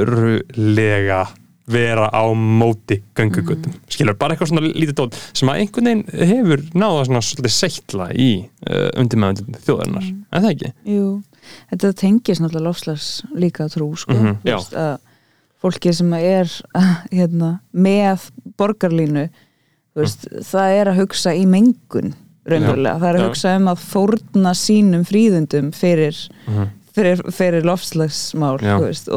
raunverulega 0.00 1.26
vera 1.70 2.08
á 2.10 2.26
móti 2.34 2.96
göngugutum, 3.14 3.72
skilur, 3.88 4.16
bara 4.18 4.34
eitthvað 4.34 4.48
svona 4.50 4.66
lítið 4.74 4.94
dót 4.98 5.14
sem 5.38 5.48
að 5.52 5.60
einhvern 5.62 5.86
veginn 5.86 6.30
hefur 6.30 6.62
náða 6.74 7.04
svona 7.06 7.22
svolítið 7.22 7.54
seitla 7.54 8.08
í 8.10 8.26
uh, 8.66 8.88
undirmeðandum 8.98 9.54
þjóðarinnar, 9.62 10.08
en 10.32 10.42
það 10.42 10.50
ekki 10.56 10.72
Jú, 10.96 11.04
þetta 11.70 11.92
tengis 12.00 12.40
náttúrulega 12.42 12.66
lofslags 12.66 13.06
líka 13.38 13.68
trú 13.70 13.92
sko. 13.96 14.16
Þú 14.18 14.34
já. 14.42 14.56
veist, 14.56 14.74
að 14.74 14.98
fólki 15.60 15.92
sem 15.96 16.12
er 16.16 16.48
hérna, 17.12 17.60
með 17.74 18.28
borgarlínu 18.60 19.28
þú 19.30 20.02
veist, 20.04 20.26
það 20.46 20.74
er 20.80 20.90
að 20.92 21.00
hugsa 21.02 21.32
í 21.36 21.46
mengun 21.50 22.12
raunverulega, 22.50 22.98
það 23.02 23.08
er 23.10 23.18
að 23.20 23.26
hugsa 23.28 23.54
um 23.60 23.66
að 23.72 23.80
fórna 23.84 24.52
sínum 24.56 25.02
fríðundum 25.06 25.72
fyrir, 25.76 26.16
Mhm. 26.48 26.70
fyrir, 26.96 27.20
fyrir 27.36 27.66
Já. 28.64 28.78
þú 28.80 28.86
veist, 28.88 29.10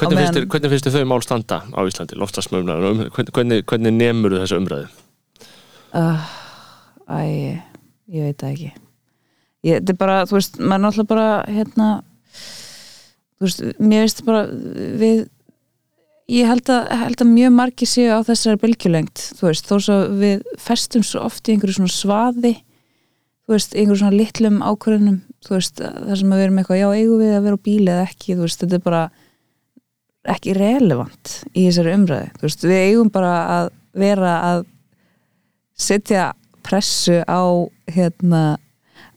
Hvernig 0.00 0.18
meðan- 0.18 0.48
hvernig 0.52 0.70
finnst 0.74 0.88
þér 0.88 0.96
þau 0.98 1.06
mál 1.12 1.22
standa 1.22 1.60
á 1.72 1.80
Íslandi, 1.86 2.18
loftasmöfnaður 2.18 2.90
um, 2.90 2.98
hvernig, 3.14 3.32
hvernig, 3.32 3.62
hvernig 3.70 3.92
nemur 3.96 4.30
þessu 4.40 4.58
umræðu? 4.58 4.88
uh, 5.94 6.26
Æ, 7.08 7.62
ég 8.12 8.26
veit 8.26 8.36
það 8.42 8.52
ekki 8.52 8.72
ég, 9.64 9.78
þetta 9.80 9.94
er 9.94 9.96
bara, 10.02 10.18
þú 10.28 10.36
veist, 10.36 10.58
maður 10.60 10.82
náttúrulega 10.84 11.08
bara 11.14 11.28
hérna 11.48 11.88
þú 13.38 13.46
veist, 13.46 13.62
mér 13.80 14.04
veist 14.04 14.24
bara 14.26 14.42
við 15.00 15.28
ég 16.28 16.48
held 16.48 16.70
að, 16.72 16.88
held 17.02 17.22
að 17.24 17.30
mjög 17.32 17.52
margir 17.56 17.90
séu 17.90 18.12
á 18.12 18.20
þessari 18.26 18.60
bylgjulengt, 18.62 19.22
þú 19.38 19.48
veist, 19.48 19.68
þó 19.68 19.76
svo 19.84 19.98
við 20.20 20.42
festum 20.60 21.04
svo 21.06 21.24
oft 21.28 21.48
í 21.48 21.54
einhverju 21.54 21.78
svona 21.78 21.94
svaði 21.94 22.54
þú 23.48 23.54
veist, 23.54 23.72
einhverju 23.72 24.02
svona 24.02 24.18
litlum 24.18 24.60
ákvörðunum, 24.60 25.22
þú 25.46 25.54
veist, 25.56 25.80
þar 25.80 26.20
sem 26.20 26.34
að 26.34 26.40
við 26.40 26.46
erum 26.46 26.60
eitthvað, 26.60 26.80
já, 26.82 26.88
eigum 26.98 27.22
við 27.22 27.32
að 27.32 27.46
vera 27.46 27.60
á 27.60 27.66
bíli 27.68 27.92
eða 27.94 28.04
ekki, 28.04 28.34
þú 28.34 28.44
veist, 28.44 28.64
þetta 28.64 28.76
er 28.76 28.84
bara 28.84 29.02
ekki 30.28 30.56
relevant 30.58 31.34
í 31.54 31.64
þessari 31.64 31.94
umræði, 31.96 32.32
þú 32.36 32.48
veist, 32.48 32.66
við 32.68 32.82
eigum 32.90 33.12
bara 33.14 33.34
að 33.54 33.70
vera 33.98 34.34
að 34.50 34.64
setja 35.78 36.24
pressu 36.66 37.22
á 37.24 37.42
hérna 37.88 38.42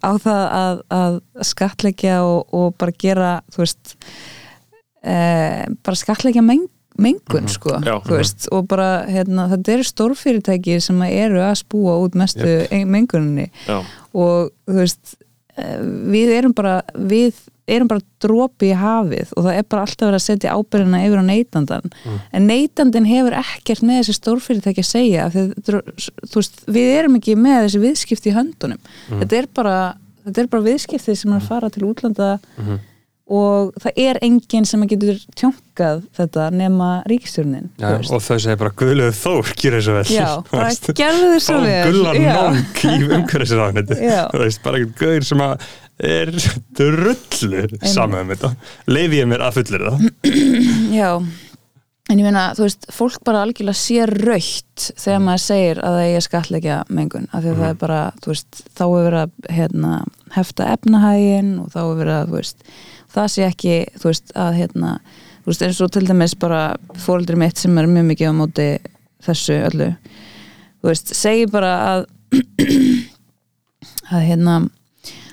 á 0.02 0.12
það 0.22 0.44
að, 0.56 0.84
að 0.96 1.18
skatleggja 1.46 2.22
og, 2.26 2.54
og 2.56 2.78
bara 2.80 2.96
gera 2.98 3.32
þú 3.52 3.64
veist 3.64 3.96
e, 5.04 5.16
bara 5.84 6.00
skatleggja 6.00 6.44
meng, 6.46 6.64
mengun 7.04 7.50
sko, 7.52 7.78
Já. 7.84 7.96
þú 8.06 8.18
veist 8.18 8.48
og 8.54 8.68
bara, 8.72 8.90
hérna, 9.10 9.48
þetta 9.56 9.76
eru 9.76 9.88
stórfyrirtæki 9.90 10.78
sem 10.84 11.02
eru 11.08 11.42
að 11.44 11.58
spúa 11.64 11.98
út 12.04 12.18
mestu 12.20 12.48
yep. 12.48 12.76
menguninni. 12.90 13.50
Já, 13.68 13.82
og 14.14 14.52
þú 14.70 14.78
veist 14.82 15.16
eh, 15.58 15.80
við 16.14 16.36
erum 16.40 16.56
bara 16.58 16.82
við 16.96 17.40
erum 17.72 17.88
bara 17.88 18.04
dropi 18.24 18.72
í 18.72 18.76
hafið 18.76 19.32
og 19.38 19.46
það 19.46 19.58
er 19.58 19.66
bara 19.70 19.86
alltaf 19.86 20.08
verið 20.08 20.18
að 20.18 20.26
setja 20.26 20.56
ábyrðina 20.58 21.02
yfir 21.06 21.22
á 21.22 21.26
neytandan 21.30 21.94
en 22.36 22.48
neytandin 22.50 23.08
hefur 23.08 23.36
ekkert 23.38 23.84
með 23.86 24.02
þessi 24.02 24.16
stórfyrirtæki 24.18 24.84
að 24.84 24.90
segja 24.90 25.28
þú 25.32 25.82
veist, 26.36 26.64
við 26.68 26.94
erum 26.98 27.18
ekki 27.20 27.38
með 27.40 27.68
þessi 27.68 27.84
viðskipti 27.86 28.32
í 28.32 28.36
höndunum. 28.36 28.82
Þetta 29.12 29.40
er 29.40 29.50
bara 29.56 29.76
þetta 30.26 30.44
er 30.44 30.50
bara 30.52 30.68
viðskipti 30.68 31.16
sem 31.18 31.34
er 31.34 31.40
að 31.40 31.52
fara 31.52 31.72
til 31.74 31.86
útlanda 31.88 32.32
og 33.32 33.76
það 33.80 34.00
er 34.04 34.20
enginn 34.26 34.66
sem 34.68 34.82
getur 34.92 35.20
tjónkað 35.40 36.02
þetta 36.18 36.48
nema 36.56 36.90
ríkistjórnin 37.08 37.70
veist. 37.80 38.12
og 38.12 38.24
þau 38.26 38.38
segir 38.44 38.60
bara 38.60 38.74
Guðlegu 38.82 39.16
Þór 39.22 39.54
gerir 39.62 39.86
svo 39.86 39.96
vel. 40.00 40.04
Já, 40.12 40.28
bara 40.52 40.74
gerðu 41.00 41.38
Fáum 41.46 41.64
vel. 41.68 41.78
Gullan 41.88 42.20
Já. 42.20 42.34
Nóng 42.42 42.60
í 42.82 43.06
veist, 44.44 44.64
bara 44.66 44.82
einhvern 44.82 44.98
gauður 45.00 45.30
sem 45.32 45.46
að 45.46 45.70
er 46.02 46.34
drullu 46.78 47.64
saman 47.86 48.26
um 48.26 48.34
þetta. 48.34 48.52
Leiði 48.90 49.22
ég 49.22 49.30
mér 49.30 49.46
að 49.46 49.60
fullir 49.60 49.88
það. 49.88 50.06
Já, 51.00 51.10
en 52.12 52.22
ég 52.22 52.26
meina, 52.26 52.46
þú 52.58 52.66
veist, 52.66 52.88
fólk 52.94 53.20
bara 53.28 53.44
algjörlega 53.46 53.78
sé 53.78 54.08
raukt 54.10 54.88
þegar 55.00 55.22
maður 55.28 55.44
segir 55.46 55.82
að 55.82 55.98
það 55.98 56.06
eigi 56.08 56.20
að 56.20 56.26
skatleggja 56.28 56.80
mengun, 56.90 57.28
af 57.32 57.44
því 57.44 57.54
að 57.54 57.62
það 57.62 57.74
er 57.74 57.82
bara, 57.84 58.00
veist, 58.26 58.64
þá 58.80 58.86
er 58.88 59.06
verið 59.08 59.22
að 59.22 59.52
hérna, 59.60 59.92
hefta 60.38 60.72
efnahægin 60.74 61.54
og 61.62 61.70
þá 61.76 61.82
er 61.84 61.94
verið 62.02 62.18
að, 62.18 62.32
þú 62.32 62.40
veist, 62.40 62.66
það 63.12 63.30
sé 63.34 63.46
ekki, 63.48 63.76
þú 64.00 64.10
veist, 64.12 64.34
að 64.40 64.58
hérna, 64.62 64.96
þú 65.42 65.52
veist, 65.52 65.66
eins 65.68 65.82
og 65.84 65.94
til 65.94 66.06
dæmis 66.08 66.36
bara 66.40 66.62
fóreldri 67.02 67.40
mitt 67.40 67.62
sem 67.62 67.78
er 67.82 67.90
mjög 67.92 68.10
mikið 68.12 68.32
á 68.32 68.40
móti 68.40 68.68
þessu 69.26 69.58
öllu, 69.70 69.90
þú 70.82 70.92
veist, 70.92 71.16
segir 71.18 71.52
bara 71.54 71.74
að 71.92 72.06
að 74.12 74.26
hérna 74.28 74.58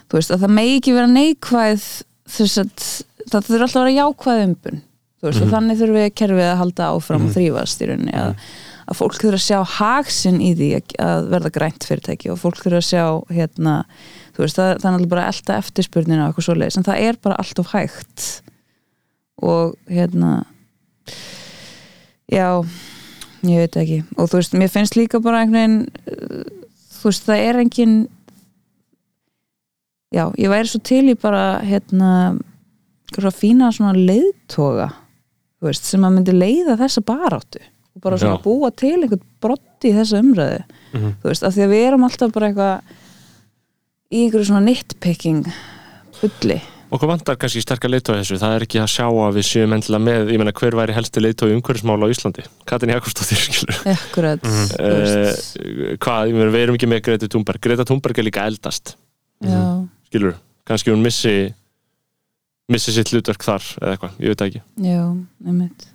þú 0.09 0.19
veist, 0.19 0.33
að 0.33 0.45
það 0.45 0.55
megi 0.57 0.77
ekki 0.79 0.95
vera 0.97 1.11
neikvæð 1.13 1.87
þess 2.29 2.61
að 2.63 2.73
það 3.29 3.49
þurfa 3.49 3.67
alltaf 3.67 3.81
að 3.81 3.85
vera 3.85 3.97
jákvæð 3.99 4.45
umbun 4.47 4.81
þú 5.19 5.29
veist, 5.29 5.43
og 5.43 5.53
þannig 5.53 5.81
þurfum 5.81 5.99
við 5.99 6.09
kerfið 6.21 6.49
að 6.49 6.59
halda 6.63 6.91
áfram 6.95 7.27
og 7.27 7.35
þrýfast 7.35 7.83
í 7.83 7.89
rauninni 7.91 8.15
að, 8.17 8.45
að 8.89 9.01
fólk 9.01 9.19
þurfa 9.19 9.41
að 9.41 9.47
sjá 9.47 9.59
hagsinn 9.79 10.41
í 10.45 10.53
því 10.59 10.71
að, 10.79 10.95
að 11.09 11.29
verða 11.35 11.55
grænt 11.59 11.89
fyrirtæki 11.89 12.33
og 12.33 12.41
fólk 12.43 12.63
þurfa 12.63 12.83
að 12.83 12.89
sjá 12.89 13.05
hérna, 13.35 13.75
þú 14.39 14.45
veist, 14.47 14.59
það, 14.59 14.69
það 14.79 14.87
er 14.87 14.93
náttúrulega 14.95 15.11
bara 15.15 15.23
að 15.27 15.33
elta 15.35 15.57
eftirspurnina 15.59 16.23
og 16.23 16.29
eitthvað 16.31 16.47
svoleiðis, 16.49 16.77
en 16.79 16.87
það 16.87 17.01
er 17.09 17.19
bara 17.27 17.39
allt 17.43 17.59
of 17.65 17.73
hægt 17.75 18.27
og 19.43 19.75
hérna 19.91 20.31
já 22.31 22.47
ég 23.47 23.59
veit 23.65 23.77
ekki, 23.83 23.99
og 24.19 24.29
þú 24.31 24.39
veist, 24.41 24.55
mér 24.59 24.71
finnst 24.73 24.97
líka 24.99 25.21
bara 25.23 25.43
einhvern 25.45 25.59
veginn 25.59 25.81
uh, 26.11 26.71
þú 26.99 27.11
veist, 27.11 27.27
það 27.27 27.43
er 27.49 27.61
engin 27.63 27.97
já, 30.15 30.25
ég 30.41 30.51
væri 30.53 30.71
svo 30.71 30.81
til 30.87 31.05
í 31.13 31.17
bara 31.21 31.45
hérna 31.65 32.13
eitthvað 33.09 33.37
fína 33.41 33.71
svona 33.75 33.95
leiðtoga 33.97 34.91
þú 35.59 35.71
veist, 35.71 35.87
sem 35.89 36.05
að 36.07 36.15
myndi 36.19 36.35
leiða 36.37 36.79
þessa 36.81 37.03
baráttu 37.09 37.63
og 37.97 38.03
bara 38.05 38.19
svona 38.21 38.39
Já. 38.39 38.45
búa 38.45 38.71
til 38.79 38.95
einhvern 39.03 39.25
brotti 39.43 39.91
í 39.93 39.97
þessa 39.99 40.21
umræðu 40.23 40.63
Mhm. 40.89 41.11
þú 41.21 41.29
veist, 41.29 41.43
af 41.45 41.53
því 41.53 41.63
að 41.67 41.73
við 41.75 41.83
erum 41.87 42.05
alltaf 42.07 42.31
bara 42.33 42.47
eitthvað 42.49 42.95
í 44.09 44.25
einhverju 44.25 44.49
svona 44.49 44.65
nitpicking 44.65 45.47
bulli. 46.19 46.59
Okkur 46.89 47.11
vantar 47.11 47.37
kannski 47.37 47.61
sterkar 47.61 47.91
leitói 47.93 48.15
þessu? 48.23 48.39
Það 48.41 48.55
er 48.57 48.65
ekki 48.65 48.79
að 48.81 48.89
sjá 48.95 49.05
að 49.05 49.35
við 49.37 49.45
séum 49.45 49.75
endilega 49.77 50.05
með 50.07 50.31
ég 50.33 50.41
menna 50.41 50.55
hver 50.57 50.77
væri 50.79 50.95
helsti 50.97 51.21
leitói 51.21 51.51
umhverfismála 51.53 52.09
á 52.09 52.13
Íslandi? 52.15 52.45
Katrin 52.69 52.95
Jakobsdóttir 52.95 53.43
skilur 53.45 53.81
akkurat, 53.93 54.41
þú 54.41 54.63
uh, 54.81 55.91
hvað, 56.01 56.31
ég 56.31 56.39
meina, 56.39 56.55
við 56.55 56.65
erum 56.65 56.79
ekki 56.79 56.89
með 56.89 57.03
Greta 57.05 57.29
Thunberg. 57.29 57.61
Greta 57.67 57.85
Thunberg 57.89 58.21
er 58.23 58.27
líka 58.31 58.47
eldast 58.49 58.95
já, 59.45 59.61
skilur, 60.09 60.39
kannski 60.69 60.95
hún 60.95 61.05
missi 61.05 61.35
missi 62.73 62.95
sitt 62.97 63.13
hlutverk 63.13 63.45
þar 63.45 63.69
eða 63.83 63.93
eitthvað, 63.93 64.17
ég 64.25 64.33
veit 64.33 64.47
ekki. 64.47 64.63
Já, 64.89 65.03
einmitt. 65.45 65.87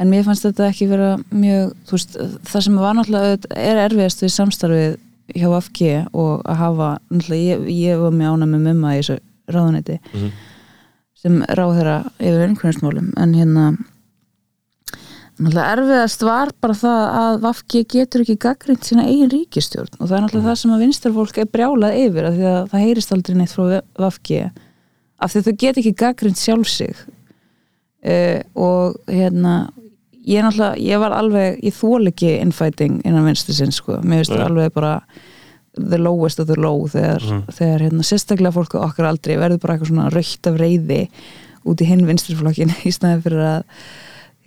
En 0.00 0.10
mér 0.10 0.26
fannst 0.26 0.48
þetta 0.48 0.66
ekki 0.72 0.90
vera 0.90 1.12
mjög, 1.30 1.70
þú 1.86 1.94
veist, 1.94 2.18
það 2.50 2.66
sem 2.66 2.82
var 2.82 2.98
náttúrulega 2.98 3.54
er 3.62 3.80
erfiðast 3.84 4.22
við 4.24 4.34
samstarfið 4.34 4.98
hjá 5.34 5.48
FG 5.60 5.90
og 6.12 6.42
að 6.44 6.56
hafa 6.60 6.88
ég, 7.36 7.66
ég 7.70 8.00
var 8.02 8.10
mjög 8.16 8.36
ánæg 8.38 8.50
með 8.54 8.66
mumma 8.68 8.94
í 8.96 9.00
þessu 9.02 9.18
ráðuneyti 9.50 9.98
Mhm. 10.12 10.30
sem 11.20 11.40
ráðherra 11.58 11.96
yfir 12.18 12.46
einhverjumsmálum 12.48 13.12
en 13.16 13.34
hérna 13.34 13.66
erfiðast 15.40 16.22
var 16.26 16.50
bara 16.60 16.74
það 16.76 17.02
að 17.20 17.38
VFG 17.44 17.82
getur 17.94 18.22
ekki 18.24 18.36
gaggrind 18.44 18.82
sína 18.84 19.06
eigin 19.08 19.30
ríkistjórn 19.32 19.94
og 19.98 20.08
það 20.08 20.16
er 20.16 20.24
náttúrulega 20.26 20.48
það 20.50 20.58
sem 20.60 20.74
að 20.74 20.82
vinstarfólk 20.84 21.38
er 21.40 21.48
brjálað 21.54 21.96
yfir 22.02 22.28
af 22.28 22.34
því 22.36 22.48
að 22.50 22.58
það 22.72 22.84
heyrist 22.84 23.14
aldrei 23.16 23.36
neitt 23.38 23.54
frá 23.54 23.64
VFG 24.00 24.40
af 25.20 25.32
því 25.32 25.40
að 25.40 25.46
þau 25.48 25.56
get 25.64 25.80
ekki 25.80 25.94
gaggrind 26.00 26.36
sjálf 26.40 26.68
sig. 26.68 26.96
Uh, 28.00 28.40
og 28.56 28.96
hérna 29.12 29.54
ég 30.28 30.44
náttúrulega, 30.44 30.76
ég 30.84 31.02
var 31.02 31.16
alveg 31.16 31.60
ég 31.64 31.76
þól 31.76 32.10
ekki 32.10 32.34
infighting 32.40 33.00
innan 33.06 33.28
vinstisins 33.28 33.80
sko, 33.80 34.00
mér 34.02 34.22
finnst 34.22 34.34
það 34.34 34.46
alveg 34.48 34.74
bara 34.76 34.94
the 35.78 35.98
lowest 36.00 36.40
of 36.42 36.48
the 36.50 36.58
low 36.58 36.84
þegar, 36.90 37.24
þegar 37.54 37.86
hérna, 37.86 38.04
sérstaklega 38.06 38.54
fólk 38.56 38.74
á 38.76 38.84
okkar 38.88 39.10
aldrei 39.12 39.36
verður 39.38 39.62
bara 39.62 39.76
eitthvað 39.76 39.92
svona 39.92 40.10
raukt 40.12 40.50
af 40.50 40.60
reyði 40.60 41.00
út 41.70 41.82
í 41.82 41.88
hinn 41.88 42.06
vinstirflokkin 42.08 42.74
í 42.88 42.92
snæði 42.94 43.24
fyrir 43.26 43.44
að 43.46 43.62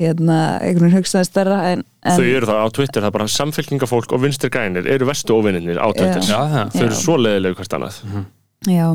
hérna, 0.02 0.38
einhvern 0.60 0.88
veginn 0.88 0.98
hugsaði 1.00 1.30
stærra 1.30 1.58
en, 1.72 1.84
en 2.04 2.18
þau 2.18 2.26
eru 2.28 2.50
það 2.50 2.62
á 2.66 2.68
Twitter, 2.76 3.02
það 3.02 3.10
er 3.10 3.18
bara 3.18 3.34
samfélkingafólk 3.38 4.16
og 4.16 4.24
vinstir 4.24 4.52
grænir 4.54 4.90
eru 4.90 5.08
vestu 5.10 5.36
óvinninir 5.38 5.80
á 5.80 5.88
Twitter. 5.94 6.24
Já. 6.26 6.34
Já, 6.34 6.42
já. 6.50 6.64
þau 6.74 6.86
eru 6.88 6.96
Já. 6.96 7.02
svo 7.02 7.18
leðilegu 7.22 7.60
hvert 7.60 7.76
annað. 7.78 8.00
Já, 8.68 8.88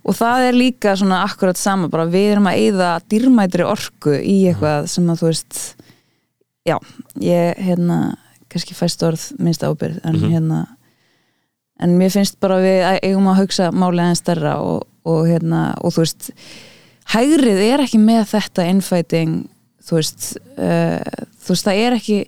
og 0.00 0.16
það 0.16 0.46
er 0.48 0.58
líka 0.58 0.96
svona 0.96 1.22
akkurat 1.26 1.58
sama, 1.60 1.90
bara 1.92 2.08
við 2.10 2.34
erum 2.34 2.48
að 2.50 2.64
eyða 2.64 2.90
dýrmætri 3.10 3.66
orku 3.68 4.16
í 4.16 4.36
eitthvað 4.50 4.88
sem 4.92 5.12
að 5.12 5.22
þú 5.22 5.30
veist 5.30 5.60
já, 6.68 6.76
ég 7.20 7.62
hérna 7.68 8.00
kannski 8.50 8.74
fæst 8.74 9.02
orð 9.06 9.30
minnst 9.38 9.64
ábyrð 9.64 10.00
en 10.08 10.20
hérna 10.24 10.60
en 11.80 11.96
mér 11.96 12.12
finnst 12.12 12.40
bara 12.42 12.58
við 12.60 12.82
eigum 13.00 13.30
að 13.30 13.42
hugsa 13.44 13.70
málið 13.72 14.04
aðeins 14.04 14.22
stærra 14.24 14.56
og, 14.64 14.84
og 15.08 15.22
hérna, 15.28 15.62
og 15.80 15.94
þú 15.94 16.04
veist 16.04 16.30
hægrið 17.14 17.62
er 17.64 17.84
ekki 17.86 18.00
með 18.02 18.24
þetta 18.34 18.66
infighting 18.70 19.36
þú 19.86 19.98
veist 19.98 20.30
uh, 20.56 21.00
þú 21.40 21.54
veist, 21.54 21.66
það 21.66 21.82
er 21.84 21.98
ekki 21.98 22.18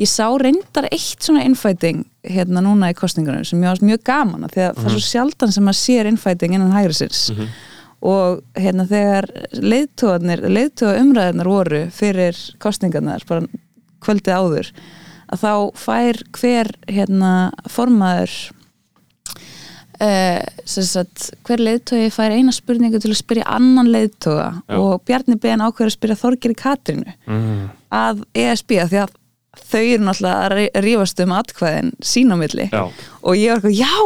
ég 0.00 0.10
sá 0.10 0.26
reyndar 0.40 0.88
eitt 0.90 1.20
svona 1.20 1.44
infighting 1.48 2.04
hérna 2.26 2.60
núna 2.64 2.90
í 2.92 2.96
kostningunum 2.98 3.44
sem 3.48 3.62
ég 3.62 3.70
var 3.70 3.80
mjög 3.86 4.02
gaman 4.04 4.44
af 4.44 4.52
því 4.54 4.62
að 4.66 4.78
það 4.80 4.86
er 4.90 4.94
svo 4.96 5.04
sjaldan 5.06 5.52
sem 5.54 5.64
maður 5.64 5.80
sér 5.80 6.10
infighting 6.10 6.54
innan 6.56 6.74
hægrisins 6.76 7.22
og 8.00 8.40
hérna 8.56 8.86
þegar 8.88 9.28
leiðtóðanir 9.60 10.42
leiðtóða 10.48 11.00
umræðarnar 11.02 11.48
voru 11.52 11.82
fyrir 11.92 12.38
kostningarnar 12.62 13.24
bara 13.28 13.44
kvöldið 14.04 14.36
áður 14.36 14.70
að 15.30 15.42
þá 15.44 15.52
fær 15.86 16.22
hver 16.40 16.72
hérna 16.88 17.34
formaður 17.68 18.38
Uh, 20.00 20.40
sagt, 20.64 21.26
hver 21.44 21.60
leiðtói 21.60 22.06
fær 22.08 22.32
eina 22.32 22.54
spurningu 22.56 22.96
til 23.02 23.10
að 23.12 23.18
spyrja 23.18 23.44
annan 23.52 23.90
leiðtóga 23.92 24.46
Já. 24.64 24.78
og 24.80 25.02
Bjarni 25.04 25.36
Ben 25.36 25.60
ákveður 25.60 25.90
að 25.90 25.96
spyrja 25.98 26.16
Þorgeri 26.22 26.56
Katrínu 26.56 27.12
Mm. 27.28 27.66
að 27.92 28.22
ESB 28.32 28.78
því 28.88 28.96
að 29.02 29.12
þau 29.58 29.80
eru 29.82 30.04
náttúrulega 30.06 30.42
að 30.46 30.52
rí- 30.56 30.82
rífast 30.84 31.20
um 31.24 31.32
atkvæðin 31.34 31.88
sín 32.06 32.30
á 32.30 32.36
milli. 32.38 32.68
Já. 32.70 32.84
og 33.22 33.34
ég 33.36 33.50
var 33.50 33.58
eitthvað, 33.58 33.80
já, 33.80 33.96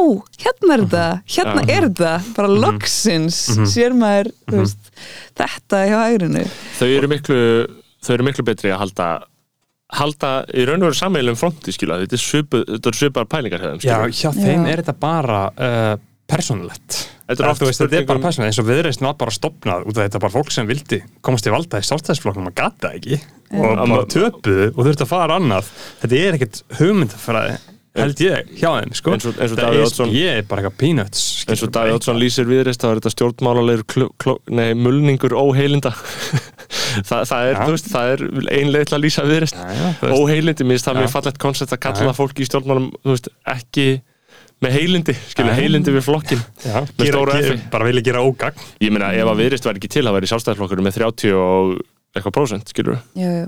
hérna 0.44 0.74
er 0.78 0.84
þetta 0.84 1.04
hérna 1.36 1.64
Já. 1.64 1.74
er 1.76 1.86
þetta, 1.90 2.12
bara 2.38 2.48
loksins 2.64 3.38
sér 3.74 3.92
maður, 3.98 4.30
þú 4.48 4.62
veist 4.62 4.90
þetta 5.36 5.82
hjá 5.90 5.98
hægrinu 6.06 6.44
þau 6.80 6.88
eru 6.96 7.08
miklu 7.12 7.38
þau 8.04 8.12
eru 8.16 8.26
miklu 8.30 8.44
betri 8.48 8.72
að 8.72 8.82
halda 8.84 9.08
halda 9.94 10.30
í 10.56 10.64
raun 10.66 10.80
og 10.82 10.88
veru 10.90 10.96
sammeilum 10.98 11.36
fronti 11.38 11.70
skilja, 11.76 12.00
þetta 12.08 12.88
er 12.90 12.96
svipar 12.98 13.28
pælingar 13.30 13.62
hefðum 13.62 13.84
Já, 13.84 14.00
hjá 14.10 14.30
þeim 14.34 14.64
Já. 14.64 14.70
er 14.72 14.82
þetta 14.82 14.96
bara 15.04 15.42
uh, 15.54 15.94
persónulegt 16.30 17.02
Þetta 17.24 17.44
er 17.48 17.60
veist, 17.64 17.80
þetta 17.80 17.96
er 18.02 18.08
bara 18.08 18.20
persónulegt 18.20 18.50
eins 18.52 18.58
og 18.60 18.66
viðreist 18.68 19.00
var 19.04 19.14
bara 19.16 19.32
stopnað 19.32 19.86
út 19.88 19.96
af 19.96 20.02
þetta 20.08 20.20
bara 20.26 20.34
fólk 20.34 20.50
sem 20.52 20.66
vildi 20.68 20.98
komast 21.24 21.46
í 21.48 21.52
valda 21.54 21.80
í 21.80 21.86
sjálfstæðisflokknum 21.88 22.50
og 22.50 22.56
gata 22.58 22.90
ekki. 22.98 23.20
Og 23.54 23.64
Já. 23.64 23.84
bara 23.88 24.08
töpuðu 24.12 24.66
og 24.74 24.82
þurfti 24.84 25.06
að 25.06 25.12
fara 25.14 25.38
annað. 25.40 25.70
Þetta 26.02 26.18
er 26.20 26.36
ekkert 26.38 26.60
hugmyndafræði 26.80 27.56
held 27.94 28.20
ég 28.24 28.48
hjá 28.58 28.70
þeim 28.74 28.92
sko. 28.98 29.12
Eins 29.14 29.26
og- 29.30 29.36
eins 29.38 29.52
og 29.54 29.58
Það 29.58 29.64
Davíð 29.64 29.78
er- 29.78 29.86
Oddsson- 29.86 30.12
ég 30.12 30.38
er 30.38 30.42
bara 30.50 30.62
eitthvað 30.62 30.78
peanuts 30.82 31.20
eins 31.48 31.62
og 31.62 31.70
Davíð 31.70 31.94
Oddsson 31.94 32.18
lýsir 32.18 32.48
viðreist 32.50 32.82
þá 32.82 32.88
er 32.90 32.98
þetta 32.98 33.12
nei, 34.50 34.74
mulningur 34.74 35.30
óheilinda 35.38 35.92
Þa, 37.08 37.20
það 37.26 37.44
er, 37.48 37.54
veist, 37.70 37.88
það 37.92 38.10
er 38.14 38.24
einlega 38.58 38.88
til 38.90 38.96
að 38.98 39.04
lýsa 39.04 39.24
veist. 40.02 40.18
óheilindi, 40.18 40.64
mér 40.66 40.74
finnst 40.78 40.88
það 40.88 40.98
mjög 41.00 41.12
fallegt 41.14 41.38
koncept 41.42 41.72
að 41.76 41.80
kalla 41.86 42.12
fólki 42.18 42.42
í 42.42 42.48
stjórnmálum 42.48 42.90
þú 43.04 43.14
veist, 43.14 43.28
ekki 43.54 43.86
með 44.64 44.76
heilindi 44.78 45.16
skilja, 45.30 45.56
heilindi 45.58 45.94
við 45.94 46.06
flokkin 46.06 46.40
Já, 46.64 46.78
með 46.84 47.08
gera, 47.08 47.24
gera, 47.40 47.58
bara 47.72 47.88
vilja 47.88 48.06
gera 48.10 48.22
ógagn. 48.26 48.64
Ég 48.84 48.94
meina, 48.94 49.12
ef 49.16 49.30
að 49.30 49.42
viðreist 49.42 49.68
væri 49.68 49.82
ekki 49.82 49.92
til 49.96 50.06
það 50.06 50.16
væri 50.18 50.30
sjálfstæðarflokkur 50.32 50.84
með 50.84 50.98
30 51.00 51.36
og 51.40 51.76
eitthvað 52.14 52.36
prósent, 52.36 52.70
skilur 52.70 52.98
já, 53.18 53.28
já, 53.42 53.46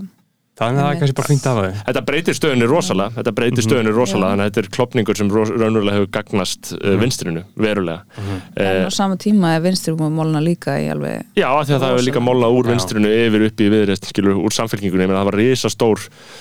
þannig 0.57 0.81
að 0.81 0.87
það 0.87 0.93
er 0.95 0.99
kannski 1.01 1.17
bara 1.19 1.29
fínt 1.31 1.47
af 1.51 1.57
það 1.59 1.67
Þetta 1.87 2.03
breytir 2.09 2.37
stöðunni 2.39 2.67
rosalega, 2.71 3.11
þetta 3.19 3.33
breytir 3.37 3.63
stöðunni 3.67 3.93
rosalega, 3.93 4.27
Já. 4.27 4.33
þannig 4.33 4.45
að 4.45 4.49
þetta 4.51 4.61
er 4.63 4.69
klopningur 4.77 5.17
sem 5.21 5.29
raunverulega 5.35 5.97
hefur 5.99 6.11
gagnast 6.17 6.71
uh, 6.77 6.79
vinstrinu, 7.01 7.43
verulega. 7.61 8.01
en 8.17 8.41
Eh, 8.57 8.89
á 8.89 8.91
sama 8.95 9.17
tíma 9.21 9.53
er 9.57 9.61
vinstri 9.67 9.93
um 9.93 10.01
að 10.07 10.15
mólna 10.17 10.41
líka 10.41 10.79
í 10.81 10.89
alveg 10.93 11.17
Já, 11.37 11.49
af 11.51 11.67
því 11.69 11.75
að 11.77 11.81
það 11.83 11.93
hefur 11.93 12.07
líka 12.09 12.21
molla 12.25 12.49
úr 12.49 12.65
Já. 12.65 12.71
vinstrinu 12.73 13.09
yfir 13.13 13.41
upp 13.51 13.59
í 13.61 13.69
viðreist, 13.75 14.05
skilur, 14.13 14.41
úr 14.41 14.53
samfélkingunni, 14.57 15.05
ég 15.05 15.11
meina 15.13 15.21
það 15.21 15.31
var 15.31 15.39
risa 15.43 15.69
stór, 15.73 15.99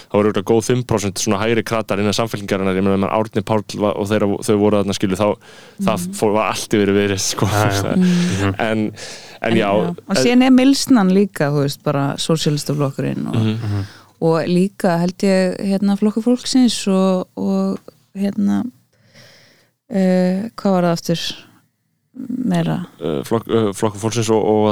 það 0.08 0.16
var 0.16 0.26
auðvitað 0.30 0.48
góð 0.52 0.64
5% 0.72 1.26
svona 1.26 1.42
hægri 1.44 1.64
kratar 1.68 2.00
innan 2.00 2.16
samfélkingarinnar, 2.16 2.76
ég 2.80 2.84
meina 2.88 3.04
þegar 3.04 3.16
Árni 3.20 3.44
Páll 3.44 3.68
var, 3.84 3.94
og 4.00 4.08
þeirra, 4.08 4.28
þau 4.48 4.56
voru 4.64 4.80
þarna, 4.80 4.96
skilur, 4.96 5.20
þá 5.20 5.30
það 5.84 5.98
fór, 6.16 6.32
og 14.24 14.48
líka, 14.48 14.98
held 15.02 15.26
ég 15.28 15.58
hérna 15.72 15.98
flokkur 16.00 16.24
fólksins 16.26 16.78
og, 16.92 17.28
og 17.36 17.80
hérna 18.16 18.62
uh, 18.64 20.48
hvað 20.56 20.76
var 20.78 20.88
það 20.88 20.94
aftur 20.94 21.26
meira. 22.16 22.78
Uh, 23.00 23.20
flokk, 23.28 23.48
uh, 23.50 23.70
flokkur 23.76 24.00
fólksins 24.00 24.30
og, 24.32 24.40
og 24.40 24.68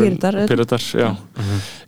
Og 0.00 0.06
auðvitað. 0.06 0.38
Píratar, 0.48 0.86
já, 0.96 1.10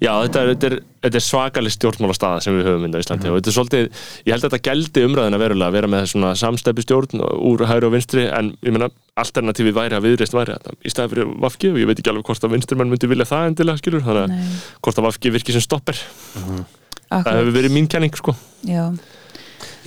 já. 0.02 0.10
Þetta, 0.26 0.42
er, 0.42 0.50
þetta, 0.52 0.68
er, 0.68 0.76
þetta 1.06 1.20
er 1.20 1.24
svakalig 1.24 1.72
stjórnmála 1.72 2.16
staða 2.16 2.42
sem 2.44 2.56
við 2.58 2.68
höfum 2.68 2.86
inn 2.88 2.96
á 2.96 3.00
Íslandi 3.00 3.30
og 3.32 3.38
þetta 3.38 3.52
er 3.52 3.56
svolítið, 3.56 3.88
ég 4.26 4.36
held 4.36 4.44
að 4.44 4.54
þetta 4.54 4.70
gældi 4.70 5.04
umræðina 5.08 5.40
verulega 5.40 5.70
að 5.70 5.78
vera 5.78 5.92
með 5.96 6.08
svona 6.12 6.32
samstæpi 6.36 6.84
stjórn 6.84 7.24
úr 7.24 7.66
hægri 7.70 7.88
og 7.88 7.94
vinstri 7.96 8.26
en 8.28 8.52
ég 8.60 8.76
meina 8.76 8.90
alternatífið 9.16 9.76
væri 9.78 9.96
að 9.96 10.08
viðreist 10.10 10.36
væri 10.36 10.56
þetta 10.58 10.76
í 10.76 10.92
staði 10.92 11.14
fyrir 11.14 11.36
Vafki 11.46 11.72
og 11.72 11.78
ég 11.80 11.88
veit 11.88 12.00
ekki 12.02 12.12
alveg 12.12 12.28
hvort 12.28 12.44
að 12.44 12.56
vinstri 12.56 12.80
mann 12.80 12.92
myndi 12.92 13.08
vilja 13.08 13.28
það 13.32 13.52
endilega 13.52 13.80
skilur 13.80 14.04
þannig 14.04 14.26
að 14.26 14.58
hvort 14.84 15.00
að 15.00 15.08
Vafki 15.08 15.32
virki 15.32 15.56
sem 15.56 15.64
stopper. 15.64 16.02
Það 17.06 17.20
akkurat, 17.20 17.38
hefur 17.38 17.54
verið 17.54 17.72
mín 17.72 17.86
kenning 17.88 18.18
sko. 18.18 18.34
Já, 18.66 18.90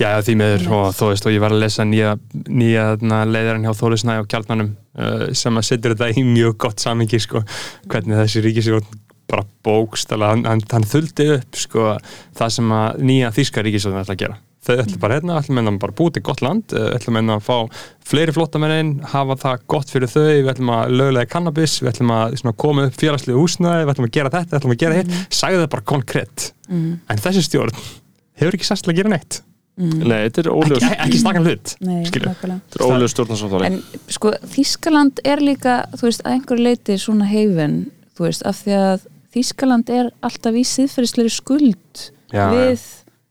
Já, 0.00 0.14
því 0.24 0.34
meður 0.40 0.62
og 0.72 0.94
þú 0.96 1.10
veist 1.10 1.26
og 1.28 1.34
ég 1.34 1.42
var 1.42 1.52
að 1.52 1.60
lesa 1.60 1.84
nýja, 1.84 2.14
nýja 2.48 2.86
þarna, 2.94 3.20
leiðarinn 3.28 3.66
hjá 3.68 3.74
Þórisnæ 3.76 4.14
og 4.22 4.28
Kjarnanum 4.32 4.70
uh, 4.96 5.24
sem 5.36 5.60
að 5.60 5.66
setja 5.68 5.92
þetta 5.92 6.08
í 6.16 6.22
mjög 6.24 6.54
gott 6.64 6.80
samingi 6.80 7.20
sko, 7.20 7.42
hvernig 7.90 8.16
þessi 8.22 8.40
ríkisjórn 8.46 8.86
bara 9.30 9.44
bókstala, 9.62 10.32
hann, 10.32 10.46
hann, 10.48 10.62
hann 10.72 10.86
þuldi 10.88 11.26
upp 11.36 11.58
sko, 11.60 11.90
það 12.38 12.54
sem 12.56 12.72
að 12.78 13.02
nýja 13.10 13.34
þýska 13.36 13.66
ríkisjórn 13.66 14.00
ætla 14.00 14.16
að 14.16 14.22
gera. 14.24 14.38
Þau 14.60 14.72
ætla 14.78 15.02
bara 15.02 15.18
hérna, 15.18 15.36
ætla 15.40 15.56
meina 15.56 15.74
bara 15.84 15.96
búið 16.00 16.16
til 16.16 16.24
gott 16.30 16.40
land, 16.44 16.72
uh, 16.72 16.88
ætla 16.96 17.14
meina 17.18 17.36
að 17.36 17.44
fá 17.50 17.84
fleiri 18.08 18.34
flottamennin, 18.36 18.94
hafa 19.12 19.36
það 19.44 19.68
gott 19.74 19.92
fyrir 19.92 20.12
þau, 20.14 20.24
við 20.30 20.50
ætlum 20.54 20.72
að 20.78 20.96
lögulega 20.96 21.32
kannabis, 21.36 21.76
við 21.84 21.92
ætlum 21.92 22.14
að 22.16 22.38
svona, 22.40 22.56
koma 22.64 22.88
upp 22.88 22.96
félagslegu 23.04 23.44
húsnaði, 23.44 23.84
við 23.84 23.94
ætlum 23.94 24.08
að 24.08 24.16
gera 24.16 24.32
þetta, 24.38 24.48
við 24.54 24.62
ætlum 24.62 24.74
að 24.78 24.82
gera 24.86 24.98
hitt, 25.02 25.14
sagði 25.28 25.62
það 25.62 25.70
bara 25.76 25.88
konkrétt. 25.92 26.50
mm, 26.72 26.90
En 27.12 27.24
þessi 27.28 27.46
stjórn 27.50 27.86
hefur 28.40 28.56
ekki 28.56 28.68
til 28.72 28.94
að 28.94 29.00
gera 29.02 29.14
neitt 29.14 29.42
mm, 29.80 30.02
nei, 30.04 30.18
þetta 30.28 30.44
er 30.44 30.50
óljós 30.54 30.86
ekki 30.90 31.22
stakan 31.22 31.48
hlut 31.48 31.74
nákvæmlega 31.80 32.34
þetta 32.44 32.80
er 32.80 32.86
óljós 32.86 33.16
stjórnarsáttmáli 33.16 33.70
En 33.70 33.78
sko, 34.12 34.34
Þískaland 34.54 35.22
er 35.24 35.42
líka, 35.44 35.80
þú 35.96 36.08
veist, 36.08 36.24
að 36.24 36.36
einhver 36.36 36.62
leiti 36.62 36.98
svona 37.00 37.28
heifin, 37.30 37.80
þú 38.16 38.28
veist, 38.28 38.46
af 38.48 38.60
því 38.64 38.76
að 38.80 39.08
Þískaland 39.30 39.90
er 39.94 40.10
alltaf 40.26 40.58
í 40.58 40.66
siðferðisleiri 40.66 41.30
skuld 41.30 42.04
Já, 42.34 42.48
við 42.50 42.84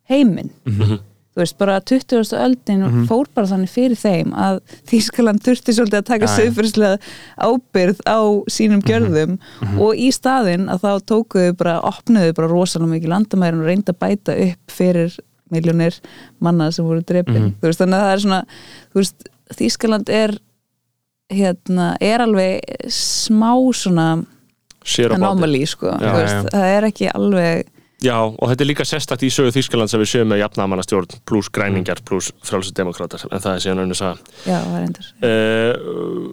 heiminn. 0.09 0.51
Mhm. 0.67 0.99
Þú 1.29 1.43
veist, 1.43 1.55
bara 1.59 1.75
20. 1.79 2.33
öldin 2.35 3.05
fór 3.07 3.27
bara 3.37 3.47
þannig 3.47 3.69
fyrir 3.71 3.95
þeim 3.95 4.31
að 4.33 4.57
Þískaland 4.89 5.43
þurfti 5.45 5.75
svolítið 5.77 5.99
að 6.01 6.07
taka 6.09 6.27
já. 6.27 6.31
siðferðislega 6.35 6.97
ábyrð 7.37 8.01
á 8.03 8.19
sínum 8.51 8.81
gjörðum 8.83 9.37
og 9.79 9.93
í 9.95 10.09
staðinn 10.11 10.65
að 10.73 10.83
þá 10.83 11.05
tókuðu 11.13 11.53
bara, 11.61 11.77
opnuðu 11.85 12.33
bara 12.35 12.49
rosalega 12.51 12.91
mikið 12.95 13.13
landamærin 13.13 13.61
og 13.61 13.69
reynda 13.69 13.93
að 13.93 14.01
bæta 14.01 14.35
upp 14.49 14.75
fyrir 14.75 15.15
miljónir 15.53 15.97
manna 16.43 16.69
sem 16.75 16.85
voru 16.85 17.03
drepin. 17.05 17.53
Þú 17.59 17.69
veist, 17.69 17.81
þannig 17.81 17.97
að 17.99 18.05
það 18.05 18.13
er 18.13 18.23
svona, 18.25 18.41
veist, 18.97 19.29
Þískaland 19.59 20.11
er 20.13 20.35
hérna, 21.33 21.89
er 22.01 22.21
alveg 22.25 22.85
smá 22.93 23.51
svona 23.77 24.07
anomaly, 25.09 25.65
sko, 25.69 25.91
Já, 25.99 26.13
veist, 26.15 26.39
já. 26.39 26.53
það 26.53 26.71
er 26.77 26.89
ekki 26.89 27.11
alveg 27.11 27.67
Já, 27.99 28.15
og 28.15 28.45
þetta 28.47 28.63
er 28.63 28.69
líka 28.69 28.85
sérstakt 28.87 29.23
í 29.27 29.29
sögu 29.33 29.51
Þýskalands 29.51 29.91
að 29.91 30.05
við 30.05 30.09
séum 30.13 30.29
með 30.31 30.39
jafnamannastjórn 30.39 31.17
pluss 31.27 31.49
græningar 31.51 31.99
pluss 32.07 32.29
frálsum 32.47 32.77
demokrater 32.77 33.25
en 33.27 33.41
það 33.43 33.57
er 33.57 33.63
síðan 33.65 33.81
önnur 33.83 33.99
saga. 33.99 34.37
Já, 34.47 34.55
það 34.55 34.77
er 34.77 34.85
endur 34.85 35.09
uh, 35.27 36.29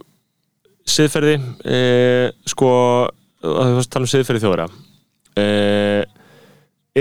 Siðferði 0.87 1.33
uh, 1.43 2.29
sko 2.47 2.69
að 3.43 3.65
við 3.67 3.75
fannst 3.81 3.91
tala 3.91 4.07
um 4.07 4.11
siðferði 4.13 4.43
þjóðara. 4.45 4.67
Uh, 5.37 6.03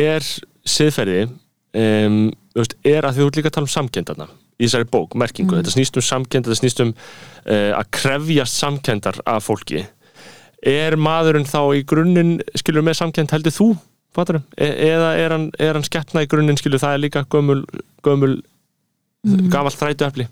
er 0.03 0.27
siðferði 0.67 1.21
um, 1.77 2.19
þú 2.55 2.63
veist, 2.63 2.77
er 2.89 3.07
að 3.09 3.19
þú 3.21 3.27
ert 3.29 3.39
líka 3.41 3.51
að 3.53 3.57
tala 3.59 3.69
um 3.69 3.75
samkendarna 3.77 4.29
í 4.57 4.65
þessari 4.65 4.89
bók, 4.89 5.15
merkingu, 5.21 5.53
Mm. 5.53 5.61
þetta 5.61 5.75
snýst 5.75 5.99
um 6.01 6.05
samkend 6.07 6.47
þetta 6.49 6.61
snýst 6.63 6.81
um 6.85 6.95
uh, 6.95 7.73
að 7.77 7.91
krefjast 7.99 8.57
samkendar 8.63 9.19
af 9.29 9.45
fólki 9.51 9.83
er 10.67 10.97
maðurinn 10.97 11.45
þá 11.47 11.61
í 11.77 11.83
grunninn 11.85 12.39
skilur 12.57 12.83
með 12.87 12.97
samkend 13.03 13.31
heldur 13.35 13.53
þú 13.53 13.69
e 14.57 14.67
eða 14.89 15.11
er 15.21 15.31
hann, 15.35 15.51
er 15.61 15.75
hann 15.77 15.85
skeppna 15.85 16.23
í 16.25 16.29
grunninn 16.33 16.57
skilur 16.57 16.81
það 16.81 16.95
er 16.97 17.03
líka 17.05 17.25
gömul, 17.29 17.65
gömul 18.03 18.43
Mm. 19.27 19.49
gamalt 19.51 19.75
þrætuefli 19.75 20.27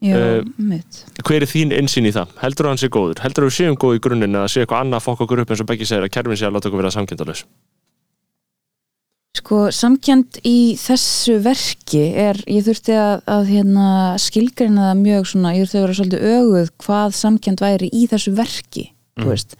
já, 0.00 0.14
Eh, 0.16 0.42
mitt 0.56 1.04
hver 1.26 1.42
er 1.42 1.46
þín 1.50 1.72
insýn 1.76 2.06
í 2.08 2.12
það? 2.14 2.28
Heldur 2.40 2.68
hann 2.70 2.78
sé 2.80 2.88
góður? 2.88 3.18
Heldur 3.20 3.44
þú 3.44 3.50
séum 3.52 3.76
góð 3.76 3.98
í 3.98 4.00
grunninn 4.00 4.32
eða 4.32 4.48
sé 4.48 4.62
eitthvað 4.64 4.80
annað 4.86 5.00
að 5.02 5.04
fokka 5.04 5.24
okkur 5.26 5.40
upp 5.42 5.50
eins 5.52 5.60
og 5.60 5.66
Beggi 5.68 5.84
segir 5.84 6.04
að 6.06 6.12
kerfin 6.14 6.36
sé 6.40 6.46
að 6.48 6.54
láta 6.56 6.68
okkur 6.70 6.80
vera 6.80 6.90
samkendalus? 6.94 7.44
Sko, 9.36 9.66
samkjönd 9.74 10.38
í 10.48 10.76
þessu 10.80 11.36
verki 11.44 12.02
er, 12.16 12.38
ég 12.48 12.64
þurfti 12.64 12.94
að, 12.96 13.24
að 13.28 13.48
hérna, 13.50 13.88
skilgreina 14.22 14.90
það 14.90 15.00
mjög 15.02 15.26
svona, 15.32 15.52
ég 15.56 15.66
þurfti 15.66 15.76
að 15.76 15.84
vera 15.84 15.96
svolítið 15.98 16.28
öguð 16.30 16.70
hvað 16.84 17.16
samkjönd 17.18 17.64
væri 17.64 17.90
í 17.92 18.04
þessu 18.08 18.32
verki, 18.38 18.84
þú 19.18 19.26
veist. 19.32 19.56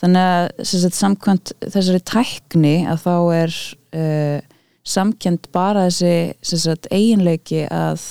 Þannig 0.00 0.30
að 0.32 0.94
samkvæmt 0.96 1.52
þessari 1.62 2.02
tækni 2.10 2.74
að 2.90 3.04
þá 3.04 3.14
er 3.36 3.60
uh, 4.00 4.40
samkjönd 4.96 5.50
bara 5.54 5.86
þessi 5.90 6.56
sagt, 6.64 6.90
eiginleiki 6.90 7.66
að 7.68 8.08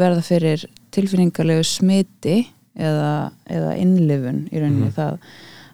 verða 0.00 0.24
fyrir 0.24 0.66
tilfinningarlegu 0.94 1.62
smiti 1.66 2.40
eða, 2.74 3.30
eða 3.46 3.76
innlifun 3.78 4.44
í 4.50 4.58
rauninni 4.58 4.90
það 4.96 5.18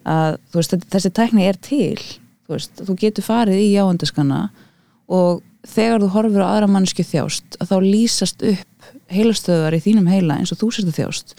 að 0.07 0.39
veist, 0.55 0.77
þessi 0.93 1.12
tækni 1.14 1.49
er 1.49 1.59
til 1.62 1.97
þú 1.97 2.55
veist, 2.55 2.85
þú 2.87 2.97
getur 3.01 3.27
farið 3.27 3.62
í 3.62 3.72
jáendaskana 3.74 4.41
og 5.07 5.42
þegar 5.66 6.02
þú 6.02 6.11
horfir 6.14 6.42
á 6.42 6.48
aðra 6.48 6.70
mannsku 6.70 7.04
þjást 7.07 7.59
að 7.61 7.70
þá 7.70 7.76
lýsast 7.84 8.44
upp 8.46 8.90
heilastöðar 9.12 9.76
í 9.76 9.82
þínum 9.82 10.11
heila 10.11 10.40
eins 10.40 10.52
og 10.54 10.61
þú 10.61 10.72
sérst 10.74 10.90
að 10.90 10.98
þjást. 11.00 11.34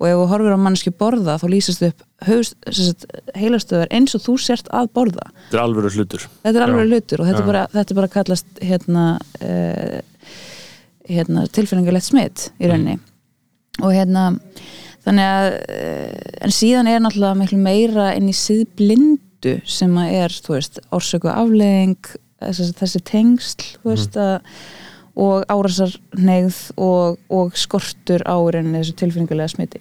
Og 0.00 0.06
ef 0.08 0.16
þú 0.16 0.26
horfir 0.30 0.56
á 0.56 0.64
mannsku 0.64 0.92
borða 0.96 1.36
þá 1.40 1.46
lýsast 1.52 1.84
upp 1.84 2.04
haust, 2.24 2.56
sagt, 2.72 3.06
heilastöðar 3.36 3.90
eins 3.92 4.16
og 4.16 4.24
þú 4.24 4.36
sért 4.40 4.70
að 4.76 4.88
borða. 4.96 5.26
Þetta 5.48 5.58
er 5.58 5.64
alveg 5.64 5.98
hlutur. 5.98 6.26
þetta 6.44 6.60
er 6.60 6.66
alveg 6.66 6.92
hlutur 6.94 7.22
og 7.22 7.30
þetta, 7.30 7.46
bara, 7.48 7.64
þetta 7.74 7.98
bara 8.00 8.12
kallast 8.14 8.62
hérna, 8.64 9.06
uh, 9.44 9.98
hérna 11.08 11.44
tilfinningalegt 11.52 12.08
smitt 12.08 12.48
í 12.56 12.70
rauninni. 12.70 12.96
Og 13.80 13.92
hérna 13.96 14.30
þannig 15.04 15.28
að 15.28 15.50
uh, 15.60 16.32
en 16.46 16.56
síðan 16.56 16.88
er 16.88 17.04
náttúrulega 17.04 17.60
meira 17.60 18.10
inn 18.16 18.32
í 18.32 18.36
síðblindu 18.36 19.58
sem 19.68 20.00
að 20.00 20.16
er, 20.22 20.40
þú 20.48 20.56
veist, 20.56 20.80
orsöku 20.96 21.28
afleðing 21.32 22.12
þessi, 22.40 22.70
þessi 22.78 23.02
tengsl 23.10 23.66
þú 23.80 23.92
veist 23.92 24.20
að 24.20 24.38
og 25.20 25.44
árasarneigð 25.50 26.58
og, 26.80 27.18
og 27.32 27.56
skortur 27.58 28.22
á 28.24 28.36
í 28.38 28.52
rauninni 28.54 28.78
þessu 28.78 28.94
tilfinningalega 29.00 29.52
smiti. 29.52 29.80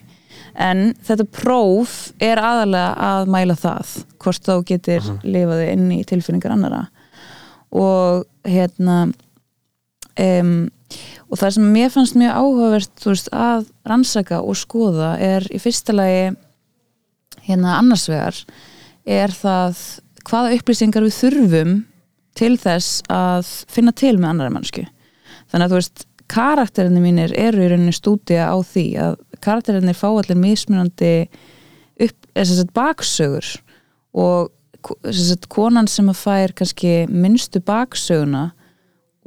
En 0.59 0.89
þetta 1.05 1.27
próf 1.31 1.93
er 2.23 2.41
aðalega 2.41 2.95
að 3.05 3.29
mæla 3.31 3.55
það 3.59 3.93
hvort 4.19 4.49
þá 4.49 4.55
getur 4.67 5.11
lifaði 5.23 5.69
inn 5.75 5.85
í 5.95 6.01
tilfinningar 6.07 6.55
annara 6.55 6.81
og 7.69 8.25
hérna 8.49 8.97
um, 10.17 10.67
og 11.29 11.37
það 11.37 11.55
sem 11.55 11.67
mér 11.75 11.91
fannst 11.93 12.17
mjög 12.17 12.39
áhugavert 12.41 13.05
veist, 13.05 13.29
að 13.29 13.69
rannsaka 13.87 14.41
og 14.41 14.57
skoða 14.57 15.13
er 15.21 15.45
í 15.53 15.61
fyrsta 15.61 15.93
lagi 15.93 16.31
hérna 17.45 17.77
annars 17.77 18.07
vegar 18.09 18.39
er 19.05 19.33
það 19.33 19.83
hvaða 20.25 20.57
upplýsingar 20.57 21.05
við 21.05 21.17
þurfum 21.19 21.75
til 22.37 22.55
þess 22.59 23.01
að 23.11 23.49
finna 23.71 23.93
til 23.95 24.17
með 24.17 24.29
annari 24.33 24.55
mannsku 24.55 24.85
þannig 25.49 25.65
að 25.65 25.71
þú 25.71 25.79
veist 25.79 26.05
karakterinni 26.29 27.01
mínir 27.01 27.33
eru 27.37 27.65
í 27.65 27.71
rauninni 27.71 27.95
stúdía 27.95 28.49
á 28.49 28.57
því 28.61 28.85
að 29.01 29.17
karakterinni 29.41 29.95
fá 29.97 30.07
allir 30.11 30.37
mismunandi 30.37 31.13
upp, 31.99 32.29
sagt 32.35 32.73
baksögur 32.75 33.49
og 34.13 34.51
sagt, 35.09 35.49
konan 35.51 35.89
sem 35.89 36.09
að 36.11 36.21
fær 36.21 36.55
kannski 36.55 36.93
minnstu 37.09 37.61
baksöguna 37.65 38.49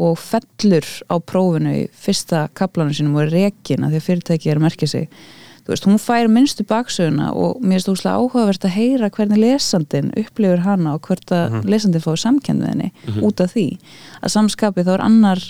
og 0.02 0.16
fellur 0.18 0.86
á 1.12 1.16
prófinu 1.20 1.74
í 1.82 1.82
fyrsta 1.92 2.46
kaplanum 2.58 2.94
sínum 2.96 3.18
og 3.18 3.26
er 3.26 3.34
rekin 3.36 3.84
að 3.84 3.94
því 3.94 4.00
að 4.00 4.06
fyrirtæki 4.08 4.50
er 4.50 4.60
að 4.60 4.66
merkja 4.66 4.90
sig 4.94 5.08
þú 5.62 5.70
veist, 5.72 5.84
hún 5.86 5.98
fær 6.02 6.28
minnstu 6.32 6.64
baksöguna 6.66 7.30
og 7.38 7.60
mér 7.62 7.78
er 7.78 7.84
stókslega 7.84 8.18
áhugavert 8.18 8.64
að 8.66 8.74
heyra 8.76 9.10
hvernig 9.14 9.38
lesandin 9.38 10.08
upplifur 10.18 10.64
hana 10.64 10.94
og 10.96 11.06
hvert 11.06 11.30
að 11.36 11.58
lesandin 11.70 12.02
fáið 12.02 12.20
samkend 12.24 12.62
með 12.64 12.72
henni 12.72 12.90
út 13.28 13.40
af 13.44 13.52
því. 13.54 13.66
Að 14.22 14.34
samskapið 14.34 14.88
þá 14.88 14.92
er 14.96 15.04
annar 15.06 15.44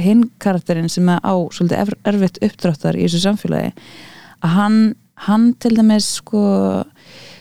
hinn 0.00 0.24
karakterinn 0.40 0.88
sem 0.90 1.08
er 1.12 1.20
á 1.20 1.34
svolítið 1.52 1.82
erf- 1.84 2.08
erfitt 2.08 2.40
uppdráttar 2.42 2.96
í 2.96 3.04
þessu 3.04 3.20
samfélagi 3.26 3.74
að 4.44 4.54
hann, 4.56 4.78
hann 5.28 5.44
til 5.60 5.74
dæmis 5.76 6.08
sko, 6.22 6.40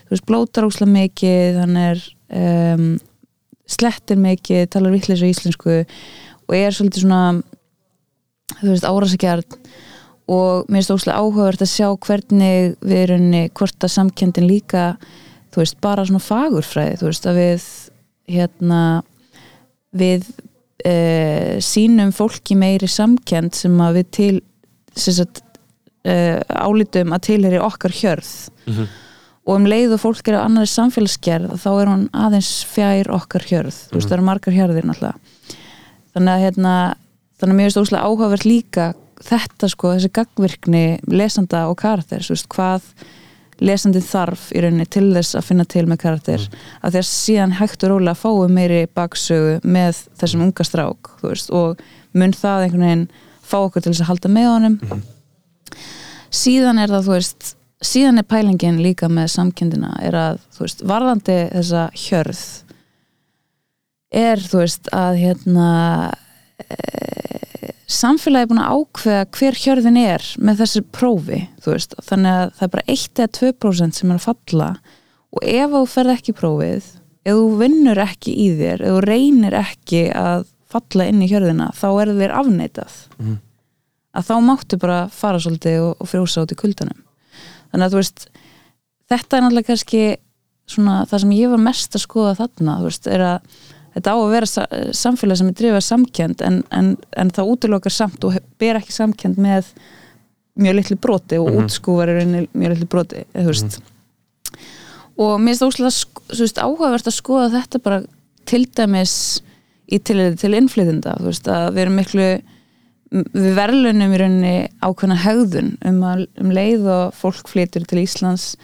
þú 0.06 0.12
veist, 0.14 0.26
blótar 0.28 0.68
óslega 0.68 0.92
mikið, 0.92 1.58
hann 1.64 1.78
er 1.80 2.04
um, 2.36 2.86
slettir 3.66 4.20
mikið, 4.20 4.68
talar 4.76 4.92
vittleisa 4.94 5.26
íslensku 5.32 5.80
og 6.44 6.56
er 6.60 6.76
svolítið 6.76 7.06
svona 7.08 7.24
þú 8.60 8.70
veist, 8.74 8.86
árásakjarn 8.92 9.58
og 10.32 10.70
mér 10.72 10.80
finnst 10.82 10.94
óslega 10.94 11.20
áhugavert 11.20 11.64
að 11.64 11.74
sjá 11.74 11.88
hvernig 12.06 12.76
við 12.80 13.00
erum 13.06 13.30
hvort 13.58 13.84
að 13.84 13.96
samkendin 13.98 14.48
líka 14.48 14.86
þú 15.54 15.62
veist, 15.62 15.80
bara 15.84 16.06
svona 16.08 16.24
fagurfræði 16.24 17.00
þú 17.02 17.10
veist, 17.10 17.28
að 17.28 17.40
við 17.42 17.66
hérna 18.34 18.82
við 19.94 20.28
e, 20.86 21.60
sínum 21.64 22.14
fólki 22.16 22.56
meiri 22.58 22.90
samkend 22.90 23.56
sem 23.58 23.76
að 23.84 24.00
við 24.00 24.10
til 24.18 24.36
sagt, 24.96 25.44
e, 26.06 26.40
álítum 26.48 27.14
að 27.16 27.26
tilheri 27.30 27.62
okkar 27.62 27.96
hjörð. 27.96 28.34
Mhm. 28.68 28.92
og 29.44 29.58
um 29.60 29.66
leið 29.68 29.98
og 29.98 30.00
fólk 30.00 30.28
er 30.32 30.38
á 30.40 30.48
annari 30.48 30.70
samfélagsgerð 30.72 31.58
þá 31.60 31.72
er 31.82 31.90
hún 31.92 32.04
aðeins 32.16 32.64
fjær 32.64 33.10
okkar 33.12 33.44
hjörð. 33.44 33.76
Þú 33.92 33.98
veist, 33.98 34.08
það 34.08 34.16
eru 34.16 34.24
margar 34.24 34.56
hjörðir 34.56 34.86
náttúrulega. 34.88 35.18
Þannig 36.16 36.32
að 36.32 36.44
hérna 36.46 36.76
þannig 37.42 37.52
að 37.52 37.58
mér 37.58 37.68
finnst 37.68 37.82
óslega 37.82 38.06
áhugavert 38.08 38.46
líka 38.48 38.86
þetta 39.24 39.70
sko, 39.72 39.94
þessi 39.96 40.14
gagvirkni 40.14 40.86
lesanda 41.12 41.68
og 41.72 41.78
karakter, 41.82 42.24
þú 42.26 42.36
veist, 42.36 42.50
hvað 42.54 42.90
lesandinn 43.64 44.06
þarf 44.06 44.48
í 44.54 44.62
rauninni 44.64 44.88
til 44.92 45.10
þess 45.14 45.38
að 45.38 45.48
finna 45.50 45.66
til 45.70 45.86
með 45.88 46.02
karakter. 46.04 46.46
Því 46.84 47.00
að 47.00 47.10
síðan 47.10 47.58
hægt 47.60 47.86
og 47.86 47.94
rólega 47.94 48.18
fáum 48.18 48.56
meiri 48.56 48.86
baksögu 48.96 49.60
með 49.64 50.04
þessum 50.20 50.48
unga 50.48 50.68
strák 50.68 51.12
þú 51.22 51.32
veist, 51.32 51.54
og 51.54 51.84
mun 52.18 52.36
það 52.38 52.68
einhvern 52.68 52.88
veginn 52.88 53.06
fá 53.44 53.58
okkur 53.62 53.84
til 53.84 53.94
þess 53.94 54.06
að 54.06 54.12
halda 54.12 54.34
með 54.34 54.50
honum. 54.52 55.04
Síðan 56.34 56.82
er 56.82 56.94
það 56.94 57.08
þú 57.08 57.16
veist, 57.18 57.54
síðan 57.84 58.22
er 58.22 58.28
pælingin 58.28 58.82
líka 58.84 59.10
með 59.12 59.32
samkendina 59.36 59.94
er 60.02 60.18
að 60.18 60.44
þú 60.56 60.66
veist, 60.66 60.84
varðandi 60.90 61.40
þessa 61.54 61.88
hjörð 62.06 62.44
er 64.14 64.44
þú 64.44 64.62
veist 64.62 64.90
að 64.94 65.20
hérna 65.24 65.70
e, 66.62 67.43
samfélagi 67.96 68.50
búin 68.50 68.62
að 68.64 68.74
ákveða 68.78 69.28
hver 69.38 69.60
hjörðin 69.60 70.00
er 70.00 70.26
með 70.40 70.64
þessi 70.64 70.82
prófi 70.96 71.40
veist, 71.66 71.96
þannig 72.04 72.40
að 72.40 72.52
það 72.58 72.66
er 72.66 72.74
bara 72.76 72.86
1 72.96 73.22
eða 73.24 73.32
2% 73.40 74.00
sem 74.00 74.12
er 74.12 74.20
að 74.20 74.28
falla. 74.28 74.68
Og 75.34 75.48
ef 75.50 75.74
þú 75.74 75.84
ferð 75.94 76.14
ekki 76.16 76.36
prófið 76.38 76.90
ef 77.24 77.38
þú 77.40 77.46
vinnur 77.62 78.04
ekki 78.04 78.36
í 78.36 78.50
þér 78.60 78.84
ef 78.84 78.94
þú 78.94 79.04
reynir 79.08 79.58
ekki 79.58 80.04
að 80.18 80.46
falla 80.74 81.08
inn 81.10 81.22
í 81.24 81.30
hjörðina 81.30 81.70
þá 81.78 81.88
er 81.92 82.14
þér 82.20 82.38
afneitað. 82.42 83.00
Mhm. 83.20 83.40
að 84.14 84.28
þá 84.28 84.36
máttu 84.46 84.78
bara 84.78 84.98
fara 85.10 85.40
svolítið 85.42 85.80
og, 85.82 85.94
og 85.98 86.10
frjósa 86.10 86.44
út 86.44 86.52
í 86.54 86.58
kuldanum. 86.60 87.00
Þannig 87.72 87.86
að 87.88 87.94
þú 87.94 87.98
veist 87.98 88.28
þetta 89.10 89.38
er 89.38 89.42
náttúrulega 89.42 89.70
kannski 89.72 90.04
svona 90.70 90.98
það 91.10 91.24
sem 91.24 91.34
ég 91.38 91.52
var 91.54 91.64
mest 91.64 91.98
að 91.98 92.04
skoða 92.06 92.36
þarna 92.38 92.76
veist, 92.84 93.08
er 93.10 93.24
að 93.26 93.64
þetta 93.94 94.14
á 94.14 94.18
að 94.18 94.32
vera 94.34 94.50
sa 94.50 94.66
samfélag 94.92 95.38
sem 95.40 95.50
er 95.52 95.58
drifað 95.60 95.86
samkend 95.88 96.42
en, 96.46 96.62
en, 96.72 96.94
en 97.18 97.32
það 97.36 97.52
útilokar 97.54 97.94
samt 97.94 98.24
og 98.28 98.38
ber 98.62 98.80
ekki 98.80 98.96
samkend 98.96 99.38
með 99.42 99.70
mjög 100.60 100.76
litlu 100.80 100.98
broti 101.02 101.40
og 101.42 101.50
Mhm. 101.50 101.64
útskúfar 101.64 102.10
er 102.14 102.22
inni 102.26 102.48
mjög 102.54 102.76
litlu 102.76 102.90
broti 102.90 103.24
eða, 103.34 103.44
þú 103.44 103.52
veist 103.54 103.80
og 105.18 105.40
mér 105.42 105.54
finnst 105.54 105.64
þú 106.34 106.40
veist, 106.42 106.58
áhugavert 106.62 107.10
að 107.10 107.18
skoða 107.20 107.50
þetta 107.60 107.84
bara 107.86 108.02
til 108.50 108.66
dæmis 108.66 109.42
í 109.92 110.00
tilhæði 110.00 110.40
til 110.42 110.54
að 111.54 111.74
við 111.76 111.82
erum 111.86 112.00
miklu 112.02 112.28
við 113.14 113.52
verðlunum 113.60 114.14
í 114.16 114.18
rauninni 114.18 114.54
ákveðna 114.82 115.18
hegðun 115.22 115.68
um, 115.86 116.00
um 116.42 116.54
leið 116.56 116.88
og 116.90 117.14
fólk 117.14 117.52
flytur 117.52 117.86
til 117.86 118.02
Íslands 118.02 118.56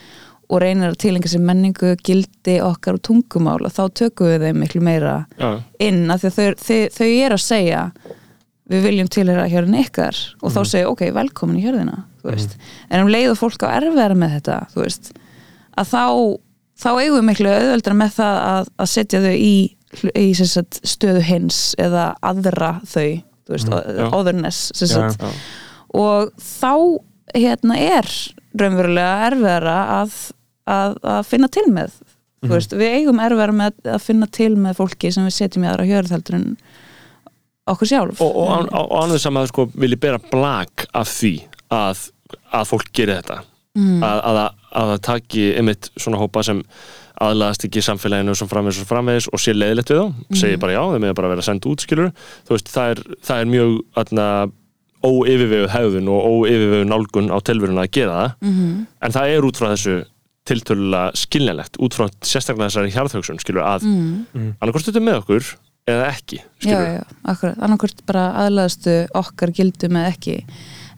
og 0.50 0.62
reynir 0.64 0.90
að 0.90 1.00
tilenga 1.04 1.30
sér 1.30 1.44
menningu, 1.46 1.94
gildi 2.06 2.58
okkar 2.66 2.98
og 2.98 3.04
tungumál 3.06 3.60
og 3.62 3.74
þá 3.74 3.84
tökum 4.02 4.32
við 4.32 4.48
þeim 4.48 4.64
miklu 4.64 4.82
meira 4.86 5.16
Já, 5.38 5.60
inn 5.86 6.08
að 6.10 6.30
þau, 6.30 6.48
þau, 6.58 6.80
þau 6.96 7.10
er 7.10 7.36
að 7.36 7.44
segja 7.44 7.84
við 8.70 8.86
viljum 8.86 9.10
tilhera 9.14 9.48
hjörðin 9.50 9.82
ykkar 9.84 10.18
og 10.42 10.54
þá 10.54 10.60
segja 10.72 10.90
ok, 10.90 11.08
velkomin 11.16 11.60
í 11.60 11.66
hjörðina 11.66 12.04
veist. 12.26 12.58
en 12.90 13.06
um 13.06 13.12
leið 13.12 13.34
og 13.34 13.40
fólk 13.40 13.66
á 13.66 13.78
erfiðara 13.78 14.18
með 14.18 14.38
þetta 14.38 14.60
veist, 14.76 15.12
að 15.78 15.92
þá 15.94 16.06
þá 16.80 16.90
eigum 16.94 17.20
við 17.20 17.28
miklu 17.30 17.54
auðveldra 17.54 17.98
með 17.98 18.16
það 18.18 18.42
að, 18.46 18.72
að 18.80 18.92
setja 18.94 19.22
þau 19.24 19.36
í, 19.36 19.56
í 20.16 20.28
sagt, 20.40 20.82
stöðu 20.88 21.24
hins 21.28 21.62
eða 21.82 22.12
aðra 22.26 22.74
þau 22.86 23.08
þú 23.20 23.56
veist, 23.56 23.72
já. 23.74 24.04
otherness 24.14 24.72
sagt, 24.78 25.24
já. 25.24 25.32
og 25.98 26.34
þá 26.38 26.74
hérna 27.36 27.80
er 27.82 28.10
raunverulega 28.58 29.30
erfiðara 29.30 29.78
að, 30.00 30.16
að, 30.70 30.98
að 31.18 31.22
finna 31.30 31.50
til 31.52 31.68
með 31.74 31.98
þú 32.46 32.54
veist, 32.54 32.76
við 32.78 32.96
eigum 33.00 33.20
erfiðara 33.24 33.56
með 33.56 33.90
að 33.96 34.06
finna 34.06 34.30
til 34.32 34.54
með 34.60 34.78
fólki 34.80 35.12
sem 35.12 35.28
við 35.28 35.36
setjum 35.36 35.66
í 35.66 35.70
aðra 35.72 35.88
hjörð 35.90 36.14
heldur 36.16 36.38
en 36.38 36.48
okkur 37.70 37.90
sjálf. 37.92 38.22
Og, 38.24 38.38
og, 38.44 38.72
og, 38.72 38.94
ánveg 39.04 39.22
sem 39.22 39.40
að 39.40 39.50
sko 39.52 39.68
vilji 39.76 40.00
bera 40.02 40.22
blag 40.32 40.86
af 40.98 41.12
því 41.12 41.34
að, 41.76 42.06
að 42.56 42.70
fólk 42.72 42.92
gerir 42.96 43.20
þetta. 43.20 43.42
Mm. 43.78 44.00
að, 44.04 44.20
að, 44.26 44.38
að, 44.42 44.64
að 44.80 44.90
það 44.90 45.02
taki 45.06 45.44
einmitt 45.60 45.92
svona 45.94 46.20
hópa 46.20 46.42
sem 46.44 46.64
aðlaðast 47.22 47.66
ekki 47.68 47.84
samfélaginu 47.84 48.34
sem 48.36 48.50
framvegis 48.50 48.80
og 48.82 48.88
framvegis 48.90 49.28
og 49.30 49.42
sé 49.44 49.54
leiðilegt 49.54 49.92
við 49.94 50.00
þá. 50.00 50.24
Segir 50.40 50.62
bara 50.64 50.78
já, 50.78 50.82
þeim 50.94 51.06
er 51.06 51.18
bara 51.20 51.30
að 51.30 51.36
vera 51.36 51.46
sendt 51.46 51.68
út 51.70 51.84
skilur 51.84 52.10
þú 52.48 52.56
veist, 52.56 52.72
það 52.74 52.94
er, 52.94 53.02
það 53.28 53.44
er 53.44 53.52
mjög 53.54 53.76
atna, 54.02 54.28
óyfirvegu 55.06 55.68
hefðun 55.72 56.10
og 56.12 56.30
óyfirvegu 56.32 56.88
nálgun 56.90 57.30
á 57.32 57.38
telveruna 57.46 57.86
að 57.86 57.94
gera 58.00 58.16
það. 58.18 58.34
Mhm. 58.50 58.72
en 59.06 59.16
það 59.16 59.36
er 59.36 59.48
út 59.48 59.60
frá 59.60 59.70
þessu 59.70 60.00
tiltölulega 60.50 61.16
skiljanlegt, 61.18 61.80
út 61.82 61.96
frá 61.98 62.08
sérstaklega 62.26 62.68
þessari 62.70 62.94
hjarðhugsun, 62.96 63.42
skilur, 63.42 63.66
að 63.66 63.88
mm. 63.88 64.52
annarkvæmst 64.60 64.92
þetta 64.92 65.06
með 65.06 65.22
okkur 65.22 65.50
eða 65.90 66.12
ekki 66.12 66.40
já, 66.42 66.46
skilur, 66.60 66.86
já, 66.98 67.18
akkurat, 67.34 67.64
annarkvort 67.66 68.04
bara 68.10 68.28
aðlaðastu 68.44 68.96
okkar 69.18 69.54
gildum 69.56 70.00
eða 70.00 70.14
ekki. 70.14 70.38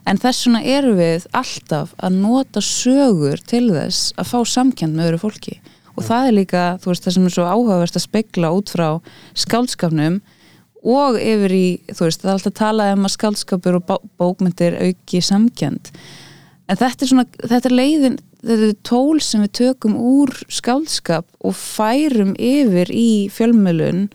En 0.08 0.18
þess 0.18 0.48
vegna 0.48 0.62
erum 0.66 0.98
við 0.98 1.28
alltaf 1.38 1.92
að 2.02 2.16
nota 2.24 2.62
sögur 2.64 3.42
til 3.46 3.68
þess 3.70 4.10
að 4.18 4.32
fá 4.32 4.38
samkend 4.50 4.98
með 4.98 5.12
öðru 5.12 5.22
fólki. 5.28 5.60
Og 5.92 6.06
það 6.06 6.28
er 6.28 6.36
líka, 6.40 6.62
veist, 6.82 7.04
það 7.04 7.14
sem 7.16 7.28
er 7.28 7.34
svo 7.36 7.46
áhugavert 7.46 7.98
að 7.98 8.06
spegla 8.06 8.50
út 8.56 8.72
frá 8.72 8.86
skáldskapnum 9.38 10.18
og 10.82 11.18
yfir 11.20 11.54
í, 11.54 11.66
þú 11.92 12.08
veist, 12.08 12.24
það 12.24 12.30
er 12.30 12.38
alltaf 12.38 12.56
talað 12.58 12.94
um 12.96 13.06
að 13.06 13.14
skáldskapur 13.14 13.78
og 13.78 13.84
bó- 13.86 14.02
bókmyndir 14.18 14.78
auki 14.82 15.20
samkend 15.22 15.92
en 16.72 16.80
þetta 16.80 17.04
er 17.04 17.10
svona, 17.10 17.26
þetta 17.42 17.68
er 17.68 17.76
leiðin 17.76 18.20
þetta 18.42 18.68
er 18.68 18.78
tól 18.86 19.20
sem 19.22 19.44
við 19.44 19.52
tökum 19.60 19.98
úr 19.98 20.32
skáldskap 20.50 21.28
og 21.44 21.58
færum 21.58 22.32
yfir 22.40 22.90
í 22.94 23.28
fjölmjölun 23.32 24.08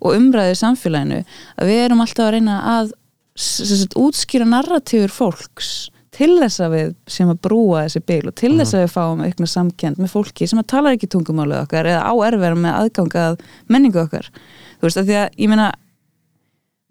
og 0.00 0.14
umræðið 0.14 0.60
samfélaginu 0.62 1.20
að 1.56 1.72
við 1.72 1.82
erum 1.82 2.02
alltaf 2.04 2.28
að 2.28 2.32
reyna 2.36 2.56
að 2.76 2.94
sagt, 3.36 3.96
útskýra 3.98 4.48
narratífur 4.48 5.12
fólks 5.12 5.74
til 6.16 6.38
þess 6.40 6.62
að 6.64 6.74
við 6.74 6.92
sem 7.12 7.28
að 7.28 7.40
brúa 7.44 7.82
þessi 7.84 8.02
bil 8.08 8.22
og 8.30 8.36
til 8.40 8.54
þess 8.56 8.76
að 8.76 8.84
við 8.86 8.94
fáum 8.94 9.24
aukna 9.24 9.48
samkend 9.52 9.98
með 10.00 10.12
fólki 10.14 10.48
sem 10.48 10.60
að 10.60 10.70
tala 10.72 10.92
ekki 10.96 11.10
tungumálið 11.12 11.64
okkar 11.66 11.88
eða 11.90 12.06
á 12.08 12.14
erfæra 12.30 12.56
með 12.56 12.78
aðganga 12.78 13.24
að 13.32 13.42
menningu 13.72 14.00
okkar. 14.00 14.30
Þú 14.78 14.88
veist 14.88 15.00
að 15.02 15.10
því 15.10 15.18
að 15.20 15.42
ég 15.42 15.52
meina 15.52 15.66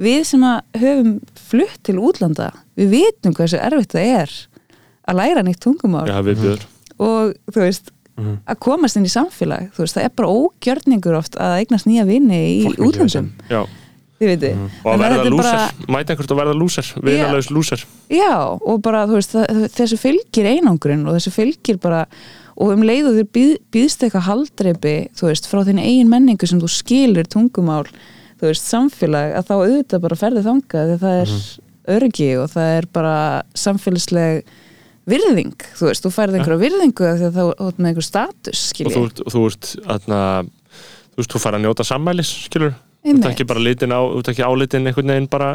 við 0.05 0.19
sem 0.29 0.45
að 0.45 0.83
höfum 0.83 1.15
flutt 1.39 1.81
til 1.87 1.97
útlanda 2.03 2.51
við 2.77 2.93
vitum 2.93 3.33
hversu 3.37 3.57
erfitt 3.57 3.95
það 3.95 4.11
er 4.19 4.35
að 5.05 5.19
læra 5.21 5.43
neitt 5.45 5.61
tungumál. 5.63 6.07
Já, 6.09 6.19
við 6.25 6.41
bjöður 6.43 6.65
og 6.95 7.33
þú 7.51 7.61
veist 7.65 7.91
að 8.15 8.59
komast 8.63 8.95
inn 8.95 9.07
í 9.07 9.11
samfélag 9.11 9.71
þú 9.75 9.83
veist 9.83 9.97
það 9.97 10.05
er 10.07 10.13
bara 10.15 10.35
ógjörningur 10.39 11.17
oft 11.17 11.35
að 11.35 11.57
eignast 11.59 11.89
nýja 11.89 12.05
vini 12.07 12.37
í 12.39 12.69
þið 14.15 14.29
veitir 14.29 14.55
og 14.85 14.87
að 14.93 15.01
verða 15.03 15.25
lúser, 15.33 15.73
mæta 15.91 16.13
einhvert 16.13 16.31
að 16.31 16.39
verða 16.39 16.55
lúser 16.55 16.91
vinalaus 17.03 17.51
lúser 17.51 17.83
já 18.07 18.31
og 18.55 18.79
bara 18.85 19.03
þú 19.09 19.19
veist 19.19 19.35
það, 19.35 19.65
þessu 19.75 19.99
fylgir 19.99 20.47
einangurinn 20.53 21.03
og 21.03 21.17
þessu 21.17 21.35
fylgir 21.35 21.81
bara 21.83 22.05
og 22.55 22.71
um 22.71 22.85
leið 22.87 23.09
og 23.09 23.17
þér 23.19 23.29
býð, 23.35 23.53
býðst 23.75 24.05
eitthvað 24.07 24.27
haldreipi 24.29 24.95
þú 25.19 25.27
veist 25.27 25.51
frá 25.51 25.65
þín 25.67 25.83
eigin 25.83 26.11
menningu 26.13 26.47
sem 26.47 26.63
þú 26.63 26.71
skilur 26.71 27.27
tungumál 27.27 27.83
þú 28.39 28.47
veist 28.47 28.71
samfélag 28.71 29.35
að 29.35 29.49
þá 29.51 29.55
auðvitað 29.57 30.05
bara 30.07 30.21
ferði 30.23 30.45
þangað 30.47 30.93
því 30.93 31.01
það 31.03 31.19
er 31.19 31.35
örgi 31.99 32.29
og 32.39 32.47
það 32.55 32.77
er 32.79 32.87
bara 32.95 33.17
samfélagsleg 33.59 34.55
virðing, 35.09 35.67
þú 35.77 35.89
veist, 35.89 36.05
þú 36.05 36.11
færði 36.15 36.39
einhverja 36.39 36.61
virðingu 36.63 37.07
af 37.09 37.19
því 37.19 37.27
að 37.27 37.37
þá 37.37 37.43
út 37.67 37.77
með 37.77 37.91
einhver 37.91 38.07
status 38.07 38.63
og 38.63 38.71
skilji 38.71 38.95
þú 38.95 39.03
og 39.05 39.35
þú 39.35 39.43
ert 39.49 39.69
atna, 39.95 40.19
þú 41.13 41.21
veist, 41.21 41.35
þú 41.35 41.43
fara 41.43 41.59
að 41.59 41.65
njóta 41.67 41.85
sammælis 41.87 42.33
skilur, 42.47 42.75
þú 43.05 43.29
ekki 43.31 43.47
bara 43.49 43.63
litin 43.63 43.95
á 43.95 44.01
þú 44.01 44.33
ekki 44.33 44.47
álitin 44.49 44.89
einhvern 44.89 45.13
veginn 45.13 45.31
bara 45.31 45.53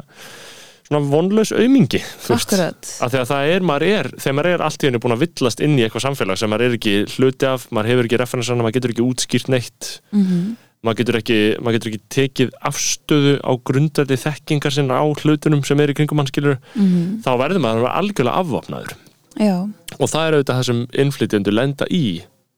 svona 0.86 1.03
vonlaus 1.07 1.53
aumingi 1.55 2.01
þú 2.03 2.34
veist. 2.34 2.57
að 2.57 3.12
því 3.12 3.20
að 3.20 3.28
það 3.30 3.53
er, 3.53 3.66
maður 3.66 3.86
er, 3.90 4.11
þegar 4.16 4.38
maður 4.38 4.55
er 4.55 4.64
allt 4.66 4.80
í 4.82 4.88
henni 4.88 5.03
búin 5.03 5.16
að 5.16 5.22
villast 5.26 5.62
inn 5.66 5.76
í 5.78 5.84
eitthvað 5.84 6.07
samfélag 6.09 6.40
sem 6.40 6.51
maður 6.51 6.66
er 6.66 6.80
ekki 6.80 6.96
hluti 7.16 7.51
af, 7.51 7.68
maður 7.70 7.92
hefur 7.92 8.09
ekki 8.09 8.20
referensana, 8.22 8.66
maður 8.66 8.78
getur 8.78 8.94
ekki 8.96 9.07
útskýrt 9.07 9.55
neitt. 9.55 9.94
Mm 10.14 10.59
maður 10.80 11.03
getur 11.03 11.18
ekki, 11.18 11.38
maður 11.61 11.76
getur 11.76 11.90
ekki 11.90 12.03
tekið 12.14 12.53
afstöðu 12.70 13.34
á 13.44 13.53
grundarði 13.68 14.16
þekkingar 14.22 14.72
sinna 14.72 14.96
á 14.96 15.05
hlutunum 15.05 15.61
sem 15.68 15.80
er 15.84 15.92
í 15.92 15.96
kringum 15.98 16.22
hann 16.22 16.30
skilur 16.30 16.57
-hmm. 16.72 17.20
þá 17.20 17.30
verður 17.36 17.64
maður 17.66 17.88
algjörlega 17.90 18.40
afvopnaður 18.40 18.94
já. 19.38 19.56
Og 19.98 20.10
það 20.10 20.26
er 20.26 20.36
auðvitað 20.36 20.60
það 20.60 20.68
sem 20.70 20.82
innflytjendur 21.04 21.56
lenda 21.56 21.88
í 21.90 22.04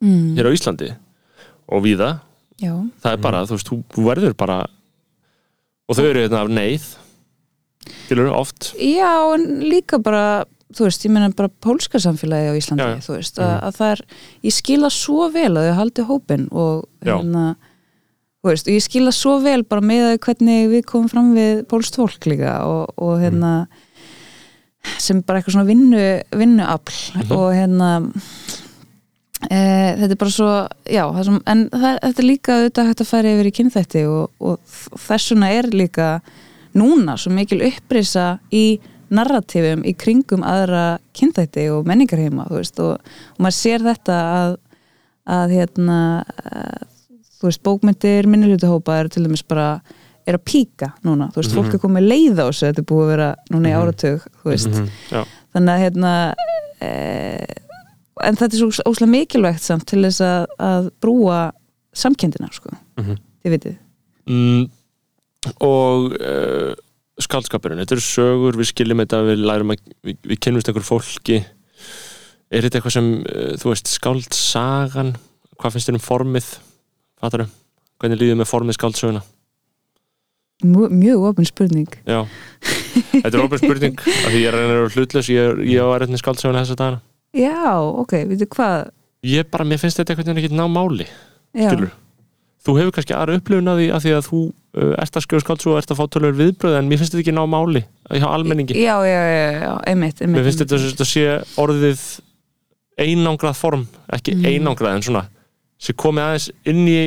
mm. 0.02 0.32
hér 0.38 0.48
á 0.48 0.54
Íslandi. 0.56 0.90
Og 1.72 1.84
víða, 1.84 2.10
já, 2.60 2.72
það 3.02 3.16
er 3.16 3.22
bara, 3.22 3.44
þú 3.48 3.58
veist, 3.58 3.74
þú 3.94 4.06
verður 4.06 4.34
bara 4.38 4.58
og 5.88 5.98
þau 5.98 6.04
eru 6.06 6.24
hérna 6.24 6.42
af 6.44 6.52
neyð. 6.52 6.88
Skilur, 8.06 8.30
oft. 8.36 8.72
Já, 8.78 9.10
en 9.34 9.64
líka 9.66 9.98
bara 10.02 10.44
þú 10.72 10.86
veist, 10.86 11.04
ég 11.04 11.12
meina 11.12 11.28
bara 11.36 11.50
pólska 11.62 12.00
samfélagi 12.02 12.52
á 12.52 12.54
Íslandi, 12.56 12.84
Já, 12.84 12.96
já. 12.96 13.04
þú 13.04 13.16
veist, 13.16 13.40
að, 13.42 13.52
að 13.66 13.76
það 13.78 13.92
er 13.92 14.02
ég 14.46 14.56
skila 14.56 14.90
svo 14.92 15.28
vel 15.32 15.50
að 15.50 15.68
þau 15.68 15.76
haldi 15.80 16.06
hópin 16.08 16.48
og 16.50 16.84
hérna 17.04 17.44
þú 18.42 18.50
veist, 18.50 18.68
og 18.68 18.76
ég 18.76 18.84
skila 18.86 19.14
svo 19.14 19.36
vel 19.44 19.60
bara 19.68 19.84
með 19.84 20.06
að 20.10 20.20
hvernig 20.26 20.70
við 20.72 20.84
komum 20.88 21.10
fram 21.12 21.32
við 21.36 21.64
pólst 21.70 21.98
fólk 22.00 22.28
líka 22.30 22.56
og, 22.68 22.94
og 22.96 23.20
hérna 23.22 23.52
sem 25.02 25.22
bara 25.22 25.40
eitthvað 25.40 25.56
svona 25.56 25.68
vinnu 25.68 26.04
vinnuafl 26.38 27.34
og 27.36 27.48
hérna 27.54 27.90
e, 29.48 29.58
þetta 30.00 30.10
er 30.10 30.20
bara 30.20 30.34
svo 30.34 30.52
já, 30.86 31.04
það 31.06 31.26
sem, 31.28 31.42
en 31.54 31.66
það, 31.72 31.98
þetta 32.06 32.22
er 32.24 32.28
líka 32.28 32.56
auðvitað 32.56 32.88
hægt 32.90 33.04
að 33.04 33.12
færa 33.12 33.34
yfir 33.36 33.50
í 33.50 33.54
kynþætti 33.58 34.06
og, 34.10 34.24
og 34.42 34.78
þessuna 35.06 35.52
er 35.58 35.70
líka 35.74 36.08
núna 36.78 37.18
svo 37.20 37.34
mikil 37.34 37.62
upprisa 37.66 38.26
í 38.54 38.66
narratífum 39.12 39.82
í 39.84 39.94
kringum 39.98 40.44
aðra 40.46 40.98
kynþætti 41.16 41.68
og 41.72 41.88
menningarheima 41.88 42.48
og, 42.48 42.70
og 42.80 43.42
maður 43.42 43.58
sér 43.58 43.84
þetta 43.84 44.20
að, 44.36 44.54
að 45.38 45.56
hérna 45.58 45.98
að, 46.22 46.86
þú 47.42 47.50
veist, 47.50 47.64
bókmyndir 47.66 48.30
minnilutahópa 48.30 49.00
er 49.02 49.10
til 49.12 49.26
dæmis 49.26 49.44
bara 49.44 49.82
er 50.26 50.36
að 50.38 50.44
píka 50.48 50.92
núna, 51.06 51.30
þú 51.32 51.40
veist, 51.42 51.54
fólk 51.56 51.74
er 51.74 51.82
komið 51.82 52.06
leið 52.10 52.40
á 52.42 52.44
þessu 52.48 52.68
þetta 52.68 52.82
er 52.84 52.88
búið 52.92 53.02
að 53.06 53.10
vera 53.12 53.28
núna 53.54 53.70
í 53.72 53.76
áratug 53.78 54.26
þú 54.42 54.50
veist, 54.52 54.78
já, 55.10 55.22
þannig 55.56 55.72
að 55.74 55.82
hérna 55.82 56.12
e, 56.82 56.90
en 58.22 58.38
þetta 58.38 58.54
er 58.54 58.60
svo 58.60 58.86
óslega 58.92 59.10
mikilvægt 59.16 59.64
samt 59.66 59.86
til 59.90 60.02
þess 60.04 60.22
að, 60.26 60.46
að 60.62 60.88
brúa 61.02 61.40
samkendina 61.92 62.48
sko, 62.54 62.70
Mhm. 63.00 63.16
þið 63.44 63.52
vitið. 63.56 63.76
Mm, 64.30 64.68
og 65.66 66.12
uh, 66.14 66.72
skaldskapurinn, 67.18 67.80
þetta 67.82 67.96
eru 67.96 68.04
sögur 68.06 68.56
við 68.60 68.68
skiljum 68.70 69.02
þetta, 69.02 69.18
við 69.26 69.42
lærum 69.42 69.72
að 69.74 69.80
við, 70.06 70.16
við 70.30 70.38
kennumst 70.44 70.70
einhver 70.70 70.86
fólki. 70.86 71.40
Er 72.52 72.62
þetta 72.62 72.78
eitthvað 72.78 72.94
sem, 72.94 73.08
uh, 73.26 73.52
þú 73.58 73.72
veist, 73.72 73.90
skáldsagan 73.90 75.14
hvað 75.58 75.74
finnst 75.74 75.90
þér 75.90 75.98
um 75.98 76.04
formið 76.06 76.48
fattaru, 77.22 77.48
hvernig 78.00 78.20
líður 78.22 78.38
með 78.40 78.50
formið 78.52 78.78
skáldsöguna 78.78 79.22
Mjög, 80.62 81.24
opin 81.30 81.46
spurning. 81.48 81.88
Já, 82.06 82.20
þetta 83.22 83.32
er 83.36 83.42
ofin 83.44 83.62
spurning 83.62 83.96
af 84.02 84.28
því 84.30 84.42
ég 84.42 84.48
er 84.52 84.58
að 84.58 84.74
að 84.76 84.96
hlutlaus 84.98 85.30
ég, 85.32 85.62
ég 85.72 85.82
á 85.82 85.86
að 85.90 85.98
reyna 86.04 86.20
skáldsöguna 86.20 86.62
þessa 86.64 86.78
dagana. 86.78 87.00
Já, 87.32 87.80
ok, 87.80 88.12
veitu 88.30 88.48
hvað? 88.52 88.90
Ég 89.26 89.46
bara, 89.50 89.64
mér 89.64 89.78
finnst 89.80 89.98
þetta 90.00 90.12
eitthvað 90.16 90.38
ekki 90.42 90.54
ná 90.58 90.64
máli 90.70 91.06
skilur, 91.52 91.90
þú 92.64 92.74
hefur 92.78 92.94
kannski 92.96 93.14
aðra 93.16 93.36
upplifun 93.38 93.70
af 93.72 93.78
því 93.78 93.86
að 93.94 94.02
því 94.06 94.12
að 94.16 94.26
þú 94.28 94.40
uh, 94.42 94.92
ert 95.02 95.16
að 95.18 95.24
skjóða 95.26 95.44
skáldsögu 95.44 95.72
og 95.74 95.78
ert 95.82 95.92
að 95.94 95.98
fá 96.00 96.04
tölur 96.14 96.36
viðbröð 96.38 96.76
en 96.78 96.88
mér 96.90 97.00
finnst 97.00 97.14
þetta 97.14 97.22
ekki 97.24 97.34
ná 97.36 97.42
máli 97.50 97.82
hjá 98.12 98.26
almenningi. 98.28 98.76
Já, 98.78 98.94
já, 99.06 99.20
já, 99.30 99.46
já, 99.62 99.72
einmitt, 99.92 100.20
einmitt 100.22 100.38
Mér 100.40 100.46
finnst 100.48 100.62
þetta, 100.64 100.80
þetta 100.88 101.06
sé 101.08 101.24
orðið 101.62 102.04
einangrað 103.02 103.56
form, 103.58 103.86
ekki 104.12 104.34
Mm. 104.36 104.44
einangrað 104.52 104.96
en 104.98 105.02
svona, 105.06 105.22
sé 105.80 105.94
komið 105.98 106.26
aðeins 106.26 106.50
inn 106.68 106.82
í 106.88 106.98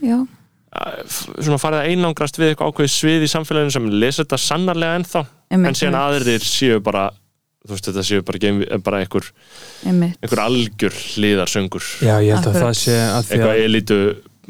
Já, 0.00 0.16
að- 0.20 0.28
svona 0.70 1.58
farið 1.60 1.80
að 1.80 1.90
einangrast 1.90 2.38
við 2.38 2.52
eitthvað 2.52 2.70
ákveðið 2.70 2.92
svið 2.94 3.26
í 3.26 3.30
samfélaginu 3.32 3.74
sem 3.74 3.88
lesa 4.02 4.22
þetta 4.22 4.40
sannarlega 4.44 5.00
ennþá. 5.00 5.24
En 5.56 5.74
síðan 5.74 5.98
aðrir 5.98 6.46
séu 6.46 6.78
bara 6.84 7.08
þú 7.60 7.74
veist 7.74 7.90
þetta 7.90 8.06
séu 8.06 8.24
bara, 8.24 8.40
geim, 8.40 8.62
bara 8.84 9.02
einhver, 9.02 9.26
einhver 9.84 10.42
algjör 10.46 10.96
hliðarsöngur. 10.96 11.86
Já, 12.00 12.16
ég 12.24 12.36
held 12.36 12.50
að 12.52 12.60
það 12.62 12.74
sé 12.80 12.98
að 13.02 13.22
því 13.26 13.36
eitthvað 13.36 13.54
að 13.54 13.64
elítu 13.66 14.00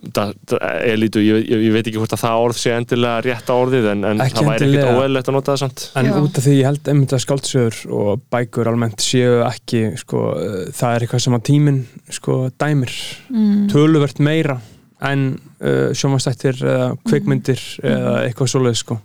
da, 0.01 0.25
da, 0.49 0.59
elítu, 0.87 1.21
ég, 1.25 1.43
ég, 1.45 1.65
ég 1.67 1.75
veit 1.75 1.83
ekki 1.85 2.01
hvort 2.01 2.15
að 2.15 2.23
það 2.23 2.45
orð 2.45 2.59
sé 2.61 2.73
endilega 2.73 3.25
rétta 3.27 3.57
orðið 3.59 3.89
en, 3.93 4.07
en 4.09 4.23
það 4.23 4.47
væri 4.47 4.55
ekkert 4.55 4.67
endilega. 4.69 4.95
óeðlegt 4.97 5.31
að 5.31 5.37
nota 5.37 5.53
það 5.53 5.61
samt. 5.65 5.85
En 6.01 6.09
Já. 6.09 6.15
út 6.21 6.41
af 6.41 6.47
því 6.47 6.55
ég 6.57 6.69
held 6.71 6.91
einmitt 6.93 7.15
að 7.17 7.23
skáldsögur 7.27 7.81
og 7.99 8.25
bækur 8.33 8.71
almennt 8.71 9.05
séu 9.05 9.41
ekki 9.45 9.83
sko, 10.01 10.25
það 10.77 10.95
er 10.95 11.07
eitthvað 11.07 11.25
sem 11.27 11.37
að 11.37 11.47
tíminn 11.51 11.81
sko, 12.21 12.39
dæmir. 12.61 12.95
Mm. 13.31 13.67
töluvert 13.73 14.23
meira 14.25 14.61
en 15.09 15.23
uh, 15.65 15.93
sjómanstættir 15.97 16.59
eða 16.61 16.89
kvikmyndir 17.09 17.63
eða 17.83 18.17
eitthvað 18.27 18.51
svoleið 18.55 18.77
sko. 18.83 18.99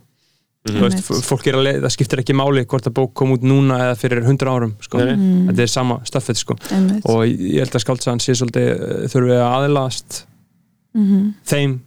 Mhm. 0.66 0.74
Þú 0.76 0.82
veist, 0.82 0.98
f- 1.06 1.22
fólk 1.28 1.44
er 1.46 1.54
að 1.60 1.62
leið, 1.68 1.76
það 1.84 1.92
skiptir 1.94 2.20
ekki 2.24 2.34
máli 2.34 2.64
hvort 2.66 2.88
að 2.90 2.94
bók 2.98 3.12
kom 3.14 3.30
út 3.36 3.44
núna 3.46 3.76
eða 3.84 3.98
fyrir 4.00 4.24
hundra 4.26 4.50
árum 4.56 4.72
sko. 4.82 4.98
Mm. 4.98 5.44
þetta 5.52 5.62
er 5.62 5.70
sama 5.70 6.00
staffið 6.08 6.40
sko. 6.40 6.56
Og 7.12 7.20
ég 7.28 7.60
held 7.62 7.76
að 7.78 7.84
skáltsagan 7.84 8.20
sé 8.24 8.34
svolítið 8.34 8.72
uh, 8.74 9.06
þurfi 9.12 9.36
að 9.38 9.46
aðlast 9.60 10.24
mm 10.96 11.32
þeim 11.46 11.80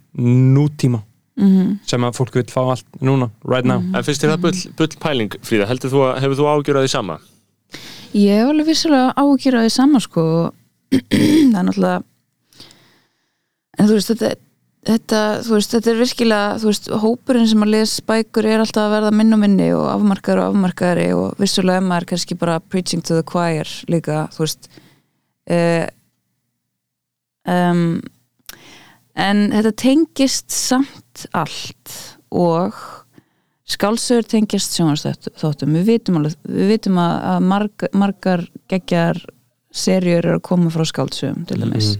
nútíma 0.56 1.02
sem 1.88 2.04
að 2.04 2.16
fólk 2.18 2.34
vil 2.36 2.44
fá 2.52 2.60
allt 2.74 2.86
núna, 3.00 3.30
right 3.48 3.64
now 3.64 3.78
En 3.80 4.04
finnst 4.04 4.20
þér 4.24 4.34
það 4.34 4.40
bull, 4.42 4.58
bull 4.76 4.96
pæling, 5.00 5.36
Fríða? 5.46 5.66
Heldur 5.70 5.90
þú 5.92 6.00
að, 6.04 6.18
hefur 6.24 6.36
þú 6.40 6.48
ágjörað 6.50 6.84
því 6.84 6.90
sama? 6.92 7.16
Ég 8.12 8.40
hef 8.42 8.48
alveg 8.50 8.66
vissulega 8.66 9.14
því 9.68 9.72
sama 9.72 10.00
sko 10.04 10.24
það 10.90 11.58
er 11.60 11.66
náttúrulega 11.68 12.02
en 13.80 13.88
þú 13.88 13.96
veist 13.96 14.12
þetta, 14.12 14.30
þetta, 14.90 15.22
þú 15.46 15.56
veist, 15.56 15.74
þetta 15.76 15.92
er 15.92 15.98
virkilega 16.00 16.52
þú 16.60 16.70
veist, 16.70 16.90
hópurinn 17.04 17.48
sem 17.50 17.64
að 17.64 17.72
les 17.74 17.96
bækur 18.10 18.48
er 18.50 18.64
alltaf 18.64 18.86
að 18.86 18.94
verða 18.98 19.14
minn 19.16 19.36
og 19.36 19.42
minni 19.42 19.70
og 19.76 19.88
afmarkaður 19.94 20.42
og 20.44 20.54
afmarkaðari 20.54 21.08
og 21.16 21.40
vissulega 21.40 21.82
emma 21.82 21.98
er 22.00 22.08
kannski 22.12 22.38
bara 22.40 22.60
preaching 22.60 23.04
to 23.04 23.18
the 23.18 23.26
choir 23.26 23.68
líka 23.90 24.26
þú 24.36 24.44
veist. 24.44 24.70
Uh, 25.50 25.86
um, 27.48 28.00
en 29.18 29.46
þetta 29.56 29.74
tengist 29.82 30.52
samt 30.54 31.26
allt 31.36 31.96
og 32.30 32.76
skálsögur 33.70 34.26
tengjast 34.26 34.76
sjónvarsþáttum 34.76 35.74
við 35.78 35.90
vitum, 35.94 36.20
alveg, 36.20 36.36
við 36.46 36.72
vitum 36.74 37.00
að, 37.00 37.16
að 37.32 37.48
marg, 37.52 37.84
margar 37.94 38.44
geggjar 38.70 39.20
serjur 39.70 40.18
eru 40.24 40.38
að 40.38 40.46
koma 40.46 40.72
frá 40.74 40.86
skálsögum 40.88 41.44
til 41.46 41.60
dæmis. 41.62 41.92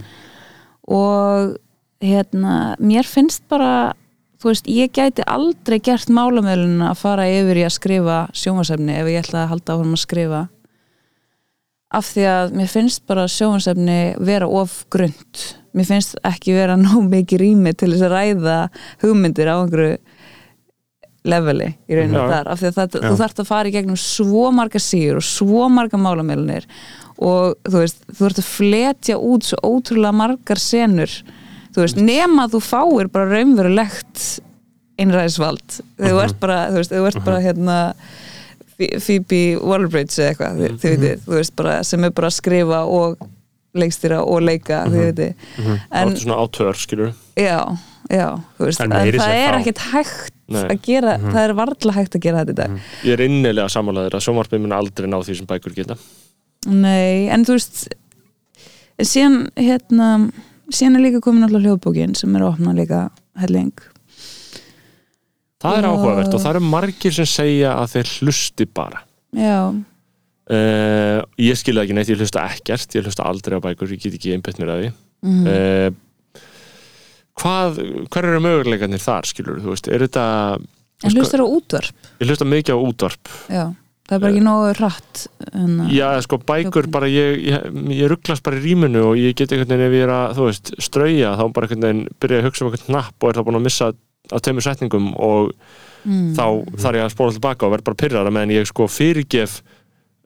Og 0.91 1.53
hérna, 2.01 2.75
mér 2.81 3.07
finnst 3.07 3.43
bara 3.51 3.93
þú 4.41 4.51
veist, 4.51 4.67
ég 4.69 4.93
gæti 4.95 5.25
aldrei 5.29 5.77
gert 5.83 6.09
málamöðlun 6.09 6.81
að 6.87 6.99
fara 7.03 7.29
yfir 7.29 7.61
í 7.61 7.65
að 7.67 7.75
skrifa 7.77 8.17
sjónvarsefni 8.33 8.97
ef 8.97 9.11
ég 9.11 9.21
ætla 9.21 9.45
að 9.45 9.51
halda 9.53 9.75
áfram 9.75 9.95
að 9.95 10.03
skrifa. 10.03 10.41
Af 11.91 12.07
því 12.13 12.27
að 12.31 12.53
mér 12.57 12.69
finnst 12.71 13.03
bara 13.09 13.27
sjónvarsefni 13.29 13.99
vera 14.23 14.47
of 14.47 14.83
grund 14.93 15.45
mér 15.77 15.87
finnst 15.87 16.17
ekki 16.27 16.55
vera 16.55 16.77
nóg 16.79 17.05
mikið 17.11 17.45
rými 17.45 17.75
til 17.77 17.93
þess 17.93 18.07
að 18.07 18.15
ræða 18.15 18.57
hugmyndir 19.03 19.51
á 19.51 19.55
einhverju 19.57 19.99
leveli 21.31 21.67
í 21.85 21.97
rauninu 21.97 22.17
Já. 22.17 22.29
þar. 22.31 22.47
Af 22.49 22.61
því 22.61 22.69
að 22.69 22.77
það, 22.79 22.95
þú 23.03 23.13
þarft 23.19 23.41
að 23.43 23.51
fara 23.51 23.69
í 23.69 23.75
gegnum 23.75 23.99
svo 24.01 24.47
marga 24.57 24.81
síður 24.81 25.19
og 25.19 25.27
svo 25.27 25.67
marga 25.69 25.99
málamilunir 26.01 26.65
og 27.21 27.59
þú 27.67 27.83
veist, 27.83 28.01
þú 28.09 28.23
þarft 28.23 28.41
að 28.41 28.49
fletja 28.49 29.19
út 29.21 29.45
svo 29.45 29.59
ótrúlega 29.75 30.17
margar 30.17 30.61
senur 30.61 31.13
þú 31.75 31.83
veist, 31.85 31.99
nema 32.01 32.47
þú 32.51 32.61
fáir 32.63 33.09
bara 33.11 33.29
raunverulegt 33.31 34.23
einræðisvald. 35.01 35.77
Þú 35.97 36.17
ert 36.21 36.39
bara, 36.41 36.57
þú 36.69 36.81
veist, 36.81 36.91
þú 36.93 37.05
ert 37.09 37.21
bara 37.25 37.39
hérna 37.41 37.77
Ph- 38.77 38.97
Phoebe 39.01 39.39
Waller-Bridge 39.61 40.17
eða 40.19 40.33
eitthvað, 40.33 40.59
þið, 40.61 40.75
þið 40.83 40.91
veitir, 40.97 41.21
þú 41.25 41.37
veist 41.37 41.55
bara 41.57 41.77
sem 41.87 42.03
er 42.07 42.13
bara 42.17 42.29
að 42.31 42.35
skrifa 42.37 42.81
og 42.89 43.23
leikstýra 43.77 44.19
og 44.27 44.41
leika, 44.43 44.81
þið 44.91 45.05
veitir 45.07 45.79
Áttu 45.95 46.21
svona 46.25 46.37
átör, 46.43 46.75
skilur 46.75 47.13
já, 47.39 47.59
já, 48.11 48.27
þú 48.59 48.67
veist 48.67 48.83
En 48.83 48.91
en 48.91 49.15
það 49.15 49.35
er 49.39 49.57
ekkert 49.61 49.83
hægt 49.93 50.33
Nei. 50.51 50.65
að 50.67 50.81
gera, 50.83 51.13
það 51.23 51.41
er 51.45 51.53
varla 51.55 51.93
hægt 51.95 52.15
að 52.17 52.23
gera 52.25 52.41
þetta 52.43 52.51
í 52.51 52.57
dag. 52.59 52.79
Ég 53.07 53.13
er 53.15 53.21
innilega 53.23 53.69
sammálaður 53.71 54.17
að 54.17 54.23
sjónvarpið 54.25 54.59
mun 54.65 54.73
aldrei 54.75 55.07
ná 55.07 55.15
því 55.23 55.37
sem 55.39 55.47
bækur 55.47 55.75
geta. 55.77 55.95
Nei, 56.67 57.29
en 57.31 57.45
þú 57.47 57.55
veist 57.55 57.85
síðan 59.01 59.37
hérna 59.55 60.09
síðan 60.75 60.97
er 60.99 61.03
líka 61.05 61.21
komin 61.23 61.45
alltaf 61.47 61.63
hljóðbókin 61.65 62.15
sem 62.17 62.35
er 62.37 62.45
að 62.45 62.53
opna 62.55 62.73
líka 62.77 63.01
helling. 63.41 63.73
Það 65.61 65.77
er 65.77 65.87
áhugavert 65.91 66.33
og 66.33 66.41
það 66.41 66.51
eru 66.55 66.63
margir 66.71 67.13
sem 67.13 67.27
segja 67.29 67.75
að 67.77 67.91
þeir 67.95 68.13
hlusti 68.19 68.65
bara. 68.65 69.03
Já, 69.37 69.57
uh, 69.71 71.19
Ég 71.41 71.59
skilja 71.59 71.83
ekki 71.85 71.95
neitt, 71.95 72.09
ég 72.11 72.19
hlusta 72.19 72.43
ekkert 72.49 72.95
ég 72.97 73.05
hlusta 73.05 73.27
aldrei 73.29 73.59
á 73.61 73.63
bækur, 73.63 73.91
ég 73.93 74.01
get 74.01 74.17
ekki 74.17 74.33
einbætt 74.35 74.57
mér 74.61 74.73
að 74.73 74.81
því. 74.81 74.93
Mm. 75.21 75.43
uh, 75.47 75.91
Hvað 77.41 77.77
hver 78.11 78.25
eru 78.27 78.41
möguleikarnir 78.43 79.01
þar, 79.01 79.25
skilur 79.29 79.61
þú 79.63 79.71
veist, 79.73 79.87
er 79.89 80.03
þetta 80.03 80.23
En 81.01 81.09
Sko- 81.09 81.21
hlustar 81.23 81.41
á 81.41 81.47
útvarp? 81.49 82.09
Ég 82.21 82.27
hlusta 82.29 82.45
mikið 82.45 82.75
á 82.77 82.79
útvarp. 82.85 83.29
Já, 83.49 83.63
það 84.11 84.17
er 84.17 84.23
bara 84.25 84.31
ekki 84.35 84.43
nógu 84.45 84.69
hratt 84.77 85.23
en, 85.55 85.75
Já, 85.95 86.07
sko, 86.27 86.37
bækur 86.51 86.89
bara, 86.91 87.07
ég, 87.07 87.41
ég, 87.47 87.67
ég 87.95 88.11
rugglast 88.11 88.43
bara 88.45 88.59
í 88.59 88.63
rýminu 88.67 89.05
og 89.13 89.15
ég 89.17 89.33
get 89.39 89.51
einhvern 89.55 89.71
veginn 89.71 89.87
ef 89.87 89.95
ég 89.95 90.03
er 90.05 90.13
að, 90.19 90.35
þú 90.37 90.47
veist, 90.51 90.73
strauja 90.83 91.33
þá 91.39 91.43
bara 91.55 91.69
einhvern 91.69 91.87
veginn 91.87 92.03
byrja 92.21 92.41
að 92.43 92.47
hugsa 92.49 92.65
um 92.65 92.71
einhvern 92.73 92.89
hnapp 92.91 93.23
og 93.23 93.31
er 93.31 93.39
þá 93.39 93.45
búin 93.47 93.59
að 93.61 93.65
missa 93.69 93.91
á 94.31 94.37
tveimur 94.37 94.63
setningum 94.67 95.07
og 95.17 95.51
mm, 96.05 96.31
þá 96.37 96.43
þarf 96.83 96.99
ég 96.99 97.05
að 97.07 97.13
spóla 97.15 97.33
tilbaka 97.39 97.65
og 97.67 97.73
verð 97.77 97.87
bara 97.89 97.99
pyrrara 98.03 98.31
meðan 98.35 98.53
ég 98.59 98.67
sko 98.69 98.85
fyrirgef 98.91 99.61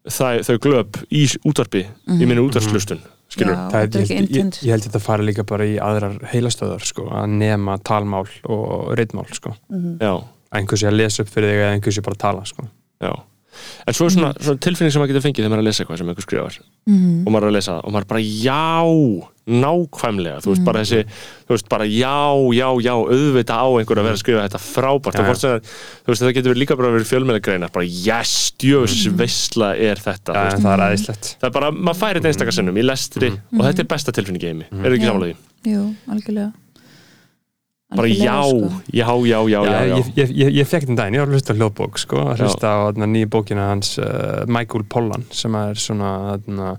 það, 0.05 0.41
þau 0.49 0.57
glöp 0.65 0.99
í 1.09 1.23
s- 1.29 1.37
útvarpi 1.47 1.85
í 1.85 2.25
minni 2.27 2.43
útvarslustun, 2.43 2.99
skilur 3.31 3.55
Já, 3.55 3.63
Það 3.71 3.85
er, 3.85 3.95
ég, 4.03 4.11
ég, 4.35 4.59
held 4.69 4.83
að 4.83 4.87
þetta 4.89 5.01
fari 5.01 5.25
líka 5.29 5.45
bara 5.47 5.65
í 5.65 5.77
aðrar 5.81 6.19
heilastöðar 6.33 6.83
sko, 6.85 7.07
að 7.09 7.31
nema 7.39 7.77
talmál 7.87 8.27
og 8.45 8.91
reitmál 8.99 9.25
sko. 9.33 9.55
Já, 9.71 10.11
að 10.19 10.59
einhversi 10.59 10.85
að 10.91 10.99
lesa 10.99 11.23
upp 11.25 11.31
fyrir 11.33 11.49
þig 11.55 11.63
eða 11.63 11.71
einhversi 11.79 12.03
bara 12.05 12.19
að 12.19 12.23
tala 12.27 12.45
sko. 12.51 12.67
já 13.01 13.13
En 13.85 13.93
svo 13.97 14.09
er 14.09 14.15
svona, 14.15 14.33
svona 14.39 14.61
tilfinning 14.65 14.93
sem 14.93 15.01
maður 15.01 15.13
getur 15.13 15.25
fengið 15.27 15.43
þegar 15.45 15.53
maður 15.53 15.61
er 15.61 15.65
að 15.65 15.69
lesa 15.69 15.83
eitthvað 15.83 16.01
sem 16.01 16.11
einhver 16.11 16.27
skrifar. 16.27 16.59
Mhm. 16.85 17.23
og 17.25 17.33
maður 17.33 17.47
er 17.47 17.51
að 17.51 17.57
lesa 17.57 17.71
það 17.75 17.85
og 17.85 17.95
maður 17.95 18.05
er 18.05 18.11
bara 18.13 18.25
já 18.45 19.31
nákvæmlega, 19.45 20.41
þú 20.41 20.51
veist 20.51 20.63
bara 20.65 20.81
þessi 20.81 21.01
þú 21.45 21.53
veist 21.53 21.67
bara 21.69 21.85
já, 21.85 22.17
já, 22.57 22.67
já 22.81 22.93
auðvita 22.97 23.57
á 23.61 23.67
einhver 23.77 24.01
að 24.01 24.07
vera 24.07 24.17
að 24.17 24.21
skrifa 24.23 24.45
þetta 24.47 24.61
frábært. 24.63 25.19
Já, 25.19 25.29
og 25.29 25.37
það, 25.37 25.69
þú 26.01 26.11
veist 26.13 26.23
það 26.25 26.33
getur 26.39 26.53
verið 26.53 26.61
líka 26.63 26.77
bara 26.79 26.91
verið 26.95 27.11
fjölmennagreinar, 27.11 27.73
bara 27.75 27.85
yes, 27.85 28.33
djöfis 28.57 29.05
veistla 29.13 29.71
er 29.77 30.01
þetta, 30.01 30.33
veist. 30.33 30.65
það 30.65 30.73
er 30.73 30.85
aðeinslegt 30.87 31.31
það 31.37 31.49
er 31.51 31.55
bara, 31.59 31.71
maður 31.77 32.01
færi 32.01 32.19
þetta 32.21 32.33
einstakar 32.33 32.57
sinnum 32.57 32.81
í 32.81 32.85
lestri 32.85 33.31
og 33.35 33.65
þetta 33.67 33.85
er 33.85 33.91
besta 33.93 34.15
tilfinning 34.17 34.45
í 34.45 34.51
heimi, 34.51 34.69
er 34.71 34.87
það 34.89 34.97
ekki 34.97 35.11
samanlega 35.11 35.35
því? 35.35 35.73
Jú, 35.75 35.87
algjörlega 36.09 36.51
Bara 37.93 38.07
já, 38.07 38.43
sko. 38.43 38.81
já, 38.93 39.05
já, 39.25 39.49
já, 39.49 39.65
já, 39.65 39.85
já. 39.85 39.97
Ég, 39.97 40.07
ég, 40.17 40.29
ég, 40.29 40.53
ég 40.57 40.67
fekk 40.67 40.87
þetta 40.87 40.95
daginn, 40.97 41.15
ég 41.15 41.21
var 41.21 41.29
að 41.29 41.35
hlusta 41.37 41.53
á 41.53 41.57
hljóðbók 41.59 41.99
sko, 42.01 42.21
að 42.31 42.41
hlusta 42.41 42.71
á 42.73 42.77
þarna, 42.87 43.07
nýja 43.13 43.29
bókina 43.29 43.67
hans 43.69 43.91
uh, 44.01 44.41
Michael 44.49 44.87
Pollan 44.89 45.25
sem 45.29 45.57
er 45.59 45.77
svona 45.77 46.13
þarna, 46.31 46.71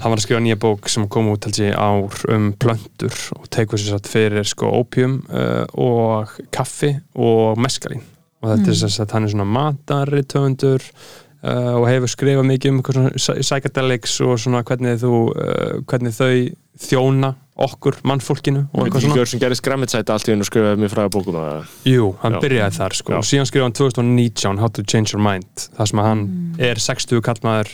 hann 0.00 0.14
var 0.14 0.16
að 0.16 0.24
skrifa 0.24 0.40
nýja 0.46 0.58
bók 0.64 0.88
sem 0.88 1.04
kom 1.12 1.28
út 1.34 1.44
held 1.44 1.60
ég 1.60 1.76
ár 1.76 2.24
um 2.32 2.48
plöntur 2.56 3.20
og 3.36 3.50
tekur 3.52 3.82
sér 3.82 3.98
satt 3.98 4.08
fyrir 4.08 4.48
sko 4.48 4.72
opium 4.80 5.20
uh, 5.28 5.68
og 5.76 6.32
kaffi 6.56 6.94
og 7.12 7.60
meskalín 7.60 8.00
og 8.40 8.54
þetta 8.54 8.72
er 8.72 8.80
þess 8.80 9.04
að 9.04 9.16
hann 9.18 9.28
er 9.28 9.34
svona 9.36 9.48
mataritöfundur 9.60 10.84
uh, 10.88 11.72
og 11.76 11.88
hefur 11.90 12.16
skrifað 12.16 12.48
mikið 12.54 12.72
um 12.72 12.84
psychedelics 13.20 14.22
og 14.24 14.38
svona 14.40 14.64
hvernig 14.64 15.02
þú 15.04 15.16
uh, 15.36 15.82
hvernig 15.84 16.16
þau 16.16 16.32
þjóna 16.80 17.36
okkur, 17.56 17.96
mannfólkinu 18.04 18.66
og 18.72 18.82
eitthvað 18.84 19.00
svona 19.06 19.16
hver 19.16 19.30
sem 19.30 19.40
gerist 19.40 19.62
græmitsæti 19.64 20.12
allt 20.12 20.28
í 20.28 20.32
hennu 20.34 20.44
og 20.44 20.50
skrifaði 20.50 20.80
mér 20.82 20.92
fræða 20.92 21.12
bókum 21.14 21.38
að 21.40 21.64
Jú, 21.88 22.10
hann 22.22 22.36
Já. 22.36 22.40
byrjaði 22.44 22.76
þar 22.76 22.96
sko 22.98 23.12
Já. 23.14 23.16
og 23.16 23.24
síðan 23.30 23.48
skrifaði 23.48 23.66
hann 23.70 23.78
2019 23.80 24.58
How 24.60 24.68
to 24.76 24.82
Change 24.84 25.14
Your 25.14 25.22
Mind 25.24 25.68
þar 25.78 25.86
sem 25.92 25.98
að 26.02 26.08
hann 26.10 26.22
Mm. 26.26 26.60
er 26.60 26.74
60 26.76 27.20
kallmaður 27.24 27.72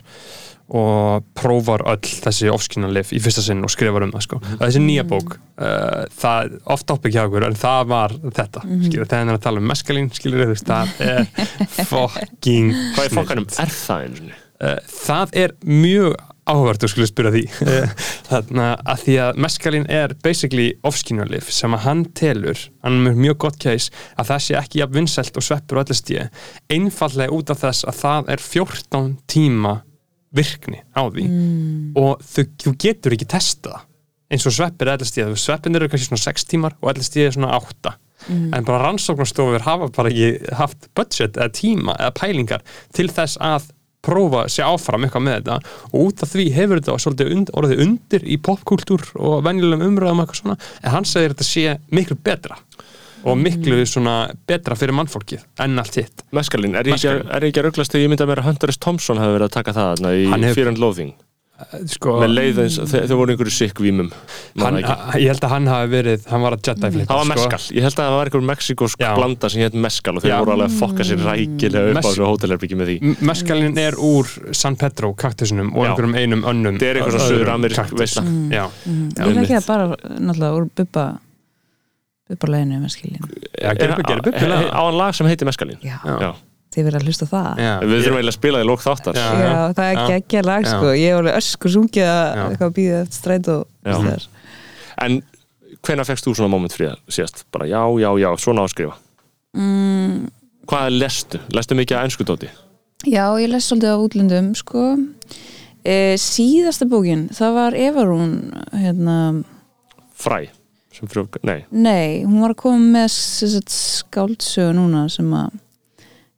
og 0.73 1.25
prófar 1.37 1.83
öll 1.91 1.99
þessi 2.01 2.49
ofskynanlif 2.49 3.11
í 3.13 3.19
fyrsta 3.21 3.43
sinn 3.45 3.61
og 3.67 3.69
skrifar 3.75 4.07
um 4.07 4.13
það 4.15 4.23
sko 4.25 4.39
og 4.41 4.63
þessi 4.63 4.81
nýja 4.81 5.03
bók 5.05 5.35
uh, 5.59 6.07
það 6.17 6.45
er 6.47 6.55
oft 6.73 6.87
topic 6.89 7.13
hjá 7.13 7.27
okkur 7.27 7.45
en 7.51 7.59
það 7.59 7.87
var 7.91 8.15
þetta 8.23 8.63
Mhm. 8.65 8.85
skilur, 8.87 9.07
hann 9.11 9.29
er 9.29 9.37
að 9.37 9.43
tala 9.43 9.59
um 9.61 9.69
meskalín 9.69 10.09
skilur 10.15 10.47
þú 10.47 10.55
veist, 10.55 10.65
það 10.65 10.89
er 11.01 11.27
fucking 11.91 12.73
hvað 12.95 13.05
er 13.09 13.15
fokkanum 13.19 13.47
er 13.59 13.75
það 13.75 14.07
einu 14.07 14.17
sinni? 14.23 14.39
Uh, 14.63 14.79
það 14.87 15.33
er 15.43 15.53
mjög 15.67 16.15
áhugavert 16.49 16.85
að 16.87 16.93
skulle 16.93 17.09
spyrja 17.11 17.33
því. 17.35 17.43
Þannig 18.29 18.83
að 18.93 19.05
því 19.05 19.17
að 19.27 19.41
meskalín 19.45 19.87
er 19.93 20.15
basically 20.25 20.67
ofskynjulif 20.89 21.53
sem 21.55 21.77
að 21.77 21.85
hann 21.87 22.03
telur, 22.19 22.65
hann 22.83 23.07
er 23.11 23.19
mjög 23.19 23.39
gott 23.47 23.61
case 23.63 23.93
að 24.17 24.33
það 24.33 24.45
sé 24.47 24.59
ekki 24.59 24.83
jafn 24.83 24.99
vinsælt 24.99 25.39
og 25.39 25.47
sveppur 25.47 25.79
og 25.79 25.85
allir 25.85 26.01
stíði, 26.01 26.27
einfallega 26.73 27.39
út 27.39 27.55
af 27.55 27.63
þess 27.63 27.89
að 27.89 28.03
það 28.03 28.35
er 28.35 28.45
14 28.49 29.17
tíma 29.31 29.79
virkni 30.33 30.83
á 30.97 31.03
því. 31.07 31.27
Og 32.01 32.23
þú, 32.27 32.47
þú 32.65 32.77
getur 32.87 33.17
ekki 33.17 33.31
testa 33.31 33.83
eins 34.33 34.47
og 34.49 34.55
sveppir 34.57 34.89
eða 34.89 35.07
stíða, 35.07 35.35
sveppin 35.37 35.77
eru 35.77 35.91
kannski 35.93 36.09
svona 36.09 36.25
6 36.25 36.49
tímar 36.49 36.79
og 36.81 36.93
allir 36.93 37.07
stíði 37.07 37.35
svona 37.37 37.53
8 37.59 37.99
en 38.31 38.65
bara 38.65 38.83
rannsóknarstofur 38.85 39.65
hafa 39.67 39.89
bara 39.97 40.11
ekki 40.13 40.55
haft 40.57 40.89
budget 40.95 41.37
eða 41.37 41.53
tíma 41.57 41.97
eða 41.99 42.15
pælingar 42.21 42.63
til 42.95 43.09
þess 43.11 43.39
að 43.43 43.71
prófa 44.03 44.47
sér 44.51 44.71
áfram 44.71 45.07
eitthvað 45.07 45.27
með 45.27 45.39
þetta. 45.39 45.75
Og 45.93 46.09
út 46.09 46.25
af 46.25 46.33
því 46.33 46.47
hefur 46.57 46.81
þetta 46.81 46.99
svolítið 47.05 47.33
und, 47.37 47.55
orðið 47.59 47.85
undir 47.87 48.27
í 48.27 48.39
popkultúr 48.49 49.07
og 49.19 49.41
venjulegum 49.47 49.87
umræðum 49.93 50.25
eitthvað 50.25 50.43
svona. 50.43 50.59
En 50.83 50.97
hann 50.97 51.09
segir 51.09 51.35
þetta 51.35 51.49
sé 51.49 51.79
miklu 51.95 52.19
betra 52.19 52.59
og 53.23 53.37
miklu 53.39 53.85
svona 53.87 54.17
betra 54.51 54.75
fyrir 54.75 54.97
mannfólkið 54.99 55.45
enn 55.63 55.79
allt 55.79 56.01
hitt. 56.01 56.25
Meskalín, 56.35 56.75
er 56.75 56.91
ég 56.91 56.99
ekki, 56.99 57.61
að 57.61 57.69
rugglast 57.69 57.95
þegar 57.95 58.09
ég 58.09 58.11
myndi 58.11 58.27
að 58.27 58.33
vera 58.35 58.47
Hunter 58.49 58.73
S. 58.73 58.81
Thompson 58.83 59.23
hafi 59.23 59.37
verið 59.37 59.47
að 59.47 59.59
taka 59.61 59.77
það 59.77 59.93
þarna 59.93 60.17
í 60.19 60.57
Fear 60.57 60.73
and 60.73 60.83
Loathing 60.83 61.15
sko, 61.93 62.13
með 62.23 62.31
leið 62.37 62.59
eins, 62.65 62.77
þau, 62.91 63.01
þau 63.09 63.17
voru 63.21 63.33
einhverju 63.35 63.55
sikk 63.57 63.81
vímum 63.85 64.11
hann, 64.63 64.79
ég 64.83 65.29
held 65.33 65.45
að 65.47 65.53
hann 65.55 65.67
hafi 65.71 65.91
verið 65.93 66.27
hann 66.33 66.43
var 66.47 66.57
að 66.57 66.63
Jedi 66.69 66.91
flippa 66.97 67.13
það 67.15 67.21
var 67.23 67.29
meskal, 67.33 67.61
ég 67.77 67.83
held 67.87 67.95
að 67.97 68.03
það 68.07 68.17
var 68.17 68.31
einhver 68.31 68.45
mexikosk 68.53 69.05
blanda 69.17 69.51
sem 69.53 69.63
hétt 69.65 69.75
meskal 69.87 70.17
og 70.17 70.23
þeir 70.25 70.33
Já. 70.33 70.39
voru 70.43 70.55
alveg 70.57 70.69
að 70.71 70.79
fokka 70.83 71.07
sér 71.09 71.25
rækilega 71.27 71.85
upp 71.89 71.93
á 71.93 71.99
Mes- 71.99 72.09
þessu 72.11 72.29
hótelherbyggi 72.31 72.79
með 72.83 72.91
því 72.93 72.97
M- 73.03 73.17
Meskalinn 73.33 73.79
er 73.79 73.99
úr 73.99 74.33
San 74.55 74.77
Pedro 74.77 75.13
kaktusunum 75.15 75.73
og 75.77 75.85
Já. 75.87 75.91
einhverjum 75.93 76.17
einum 76.23 76.45
önnum 76.53 76.79
Þetta 76.79 76.91
er 76.91 77.01
eitthvað 77.01 77.17
svona 77.19 77.27
öðrum 77.27 77.43
suður-amerísk 77.43 77.83
kaktus. 77.83 77.99
veisla. 78.01 78.23
Já, 78.23 78.65
Mhm. 78.87 79.09
Já, 79.17 79.23
Ég 79.23 79.33
þekki 79.33 79.37
einmitt. 79.37 79.53
það 79.57 79.67
bara 79.67 79.87
náttúrulega 80.19 80.57
úr 80.61 80.71
bubba 80.77 81.05
bubba 82.33 82.49
leginu 82.55 82.79
með 82.83 82.93
skiljum 82.97 83.29
Já, 83.61 83.75
gerðu 83.77 83.99
upp- 83.99 84.07
gerðu 84.09 84.29
upp 84.33 84.39
til 84.39 84.49
það. 84.49 84.71
á 84.73 84.81
hann 84.87 84.97
lag 84.99 85.15
sem 85.15 85.27
heitir 85.27 85.47
Meskalín 85.51 85.79
Já, 85.83 85.99
Já. 86.05 86.33
Þið 86.73 86.87
verða 86.89 87.01
að 87.01 87.09
hlusta 87.09 87.29
á 87.29 87.33
það 87.33 87.63
já. 87.63 87.73
við 87.83 87.93
þurfum 87.93 88.19
eiginlega 88.19 88.33
að 88.33 88.39
spila 88.39 88.63
í 88.63 88.69
lók 88.69 88.83
þáttar 88.83 89.19
Já. 89.19 89.27
Já, 89.43 89.57
það 89.77 89.85
er 89.85 89.99
ekki 90.03 90.15
ekki 90.19 90.45
lag 90.47 90.69
sko. 90.69 90.93
Ég 90.97 91.13
hef 91.13 91.21
alveg 91.21 91.39
öskur 91.43 91.75
sungið 91.77 92.09
að 92.09 92.41
eitthvað 92.47 92.75
býðið 92.79 92.99
eftir 93.03 93.19
stræt 93.21 93.51
og 93.53 93.67
en 95.03 95.21
hvenær 95.83 96.09
fegst 96.09 96.27
þú 96.27 96.37
svona 96.37 96.53
moment 96.53 96.75
fríða 96.75 96.97
síðast? 97.11 97.45
bara 97.55 97.69
já, 97.71 97.83
já, 98.01 98.11
já, 98.23 98.29
svona 98.41 98.63
á 98.63 98.67
að 98.67 98.75
skrifa 98.75 98.97
mm, 99.59 100.19
hvað 100.71 100.89
lestu? 100.97 101.41
lestu 101.55 101.79
mikið 101.79 101.99
að 101.99 102.09
enskudóti? 102.09 102.51
Já, 103.03 103.25
ég 103.43 103.51
les 103.51 103.67
svolítið 103.67 103.93
af 103.93 104.05
útlöndum 104.05 104.53
sko 104.59 104.85
e, 105.83 106.15
Síðasta 106.23 106.87
bókin, 106.91 107.27
það 107.35 107.57
var 107.59 107.79
Evarún 107.79 108.37
hérna, 108.71 109.17
fræ? 110.15 110.45
nei, 111.43 111.65
Nei, 111.73 112.23
hún 112.23 112.43
var 112.45 112.53
að 112.53 112.61
koma 112.61 113.01
með 113.01 113.15
skáldsögu 113.73 114.77
núna 114.77 115.07
sem 115.11 115.31
að 115.35 115.57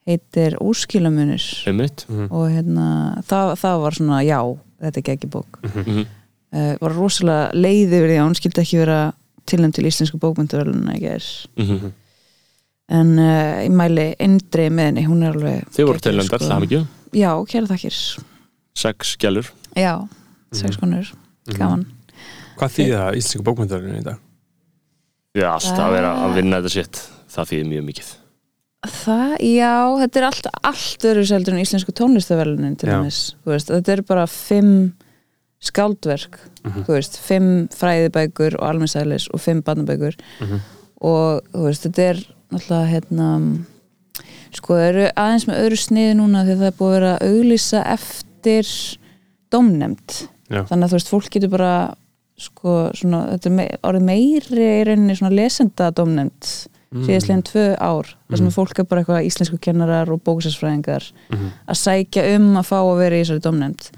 heitir 0.06 0.56
Óskilamunir 0.60 1.42
einmitt. 1.66 2.04
Og 2.30 2.48
hérna 2.52 3.22
það, 3.24 3.54
það 3.62 3.80
var 3.84 3.96
svona, 3.98 4.18
já, 4.26 4.38
þetta 4.84 5.00
er 5.00 5.12
ekki 5.16 5.30
bók. 5.32 5.58
Mhm. 5.64 6.04
uh, 6.54 6.74
var 6.80 6.92
rosalega 6.94 7.52
leið 7.56 7.94
yfir 7.98 8.08
því 8.12 8.18
að 8.20 8.26
hún 8.28 8.36
skildi 8.38 8.60
ekki 8.62 8.78
vera 8.82 8.98
tilnæmt 9.48 9.74
til 9.74 9.84
íslensku 9.88 10.18
bókmyndaveluna 10.22 10.94
ekki 10.94 11.08
er 11.14 11.24
Mhm. 11.58 11.92
en 12.88 13.18
uh, 13.18 13.64
ég 13.64 13.70
mæli 13.72 14.06
eindreið 14.20 14.70
með 14.76 14.84
henni, 14.90 15.06
hún 15.08 15.22
er 15.24 15.32
alveg 15.32 15.64
þið 15.72 15.86
voru 15.88 15.98
tilnæmdar, 16.04 16.38
sko. 16.40 16.50
það 16.52 16.62
mikið? 16.66 16.86
Já, 17.14 17.30
kæra 17.46 17.66
þakkir. 17.70 17.98
Sex 18.74 19.16
gælur 19.16 19.50
Já, 19.76 19.96
Mhm. 20.00 20.08
sex 20.60 20.76
konur, 20.76 21.12
gaman. 21.58 21.86
Hvað 22.58 22.70
þýðir 22.76 22.98
það 23.00 23.16
íslensku 23.18 23.42
bókmyndarinn 23.42 23.98
í 24.00 24.04
dag? 24.04 24.18
Já, 25.34 25.48
alltaf 25.56 25.78
að 25.88 25.92
vera 25.96 26.12
að 26.28 26.34
vinna 26.36 26.60
þetta 26.60 26.70
sitt 26.70 27.00
það 27.34 27.48
þýðir 27.50 27.66
mjög 27.72 27.84
mikið 27.88 28.12
Það, 28.84 29.30
já, 29.40 29.72
þetta 30.02 30.20
er 30.20 30.24
allt, 30.28 30.46
allt 30.68 31.04
öðru 31.08 31.22
seldur 31.28 31.54
en 31.56 31.62
íslensku 31.62 31.92
tónlistavelunin 31.96 32.74
til 32.76 32.90
dæmis, 32.90 33.20
þú 33.44 33.52
veist, 33.54 33.70
þetta 33.72 33.92
er 33.94 34.02
bara 34.02 34.26
fimm 34.28 34.92
skáldverk 35.64 36.38
Mhm. 36.64 36.84
þú 36.84 36.92
veist, 36.98 37.18
fimm 37.24 37.68
fræðibækur 37.72 38.58
og 38.60 38.66
almennsælis 38.68 39.28
og 39.32 39.40
fimm 39.40 39.62
barnabækur 39.62 40.14
Mhm. 40.40 40.60
og 41.00 41.42
þú 41.52 41.64
veist, 41.68 41.82
þetta 41.86 42.02
er 42.10 42.16
náttúrulega 42.52 42.90
hérna 42.92 43.64
sko, 44.52 44.74
það 44.74 44.88
eru 44.88 45.10
aðeins 45.16 45.46
með 45.48 45.60
öðru 45.64 45.78
sniði 45.80 46.14
núna 46.16 46.44
því 46.44 46.52
að 46.52 46.58
það 46.60 46.66
er 46.66 46.78
búið 46.78 46.90
að 46.92 47.00
vera 47.00 47.18
að 47.18 47.26
auglýsa 47.32 47.86
eftir 47.86 48.98
domnemnd 49.50 50.28
Já. 50.50 50.62
þannig 50.68 50.84
að 50.84 50.90
þú 50.92 50.98
veist, 50.98 51.10
fólk 51.12 51.30
getur 51.30 51.50
bara 51.50 51.94
sko, 52.36 52.90
svona, 52.94 53.30
þetta 53.32 53.46
er 53.46 53.50
me 53.56 53.68
orðið 53.82 54.02
meiri 54.02 54.68
í 54.82 54.84
rauninni 54.86 55.16
svona 55.16 55.34
lesenda 55.34 55.90
domnemnd 55.94 56.68
Mm. 56.94 57.06
síðastlegin 57.08 57.46
tvö 57.48 57.64
ár 57.82 58.10
þar 58.30 58.38
sem 58.38 58.50
fólk 58.54 58.78
er 58.78 58.86
bara 58.86 59.02
eitthvað 59.02 59.24
íslensku 59.26 59.56
kennarar 59.58 60.12
og 60.14 60.20
bóksæsfræðingar 60.22 61.08
að 61.66 61.78
sækja 61.80 62.22
um 62.36 62.52
að 62.60 62.68
fá 62.68 62.76
að 62.78 63.00
vera 63.00 63.18
í 63.18 63.24
þessari 63.24 63.42
domnefnd 63.42 63.88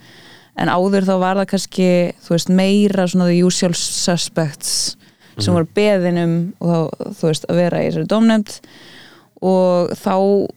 en 0.56 0.70
áður 0.72 1.04
þá 1.04 1.14
var 1.20 1.40
það 1.42 1.50
kannski 1.50 1.88
veist 2.30 2.48
meira 2.48 3.04
svona 3.04 3.28
the 3.28 3.42
usual 3.44 3.74
suspects 3.76 4.96
sem 5.36 5.52
voru 5.52 5.68
beðin 5.76 6.22
um 6.22 6.36
og 6.64 6.70
þá, 6.72 7.10
þú 7.18 7.28
veist 7.28 7.48
að 7.50 7.60
vera 7.60 7.82
í 7.82 7.90
þessari 7.90 8.08
domnefnd 8.14 8.60
og 9.44 9.92
þá 10.00 10.14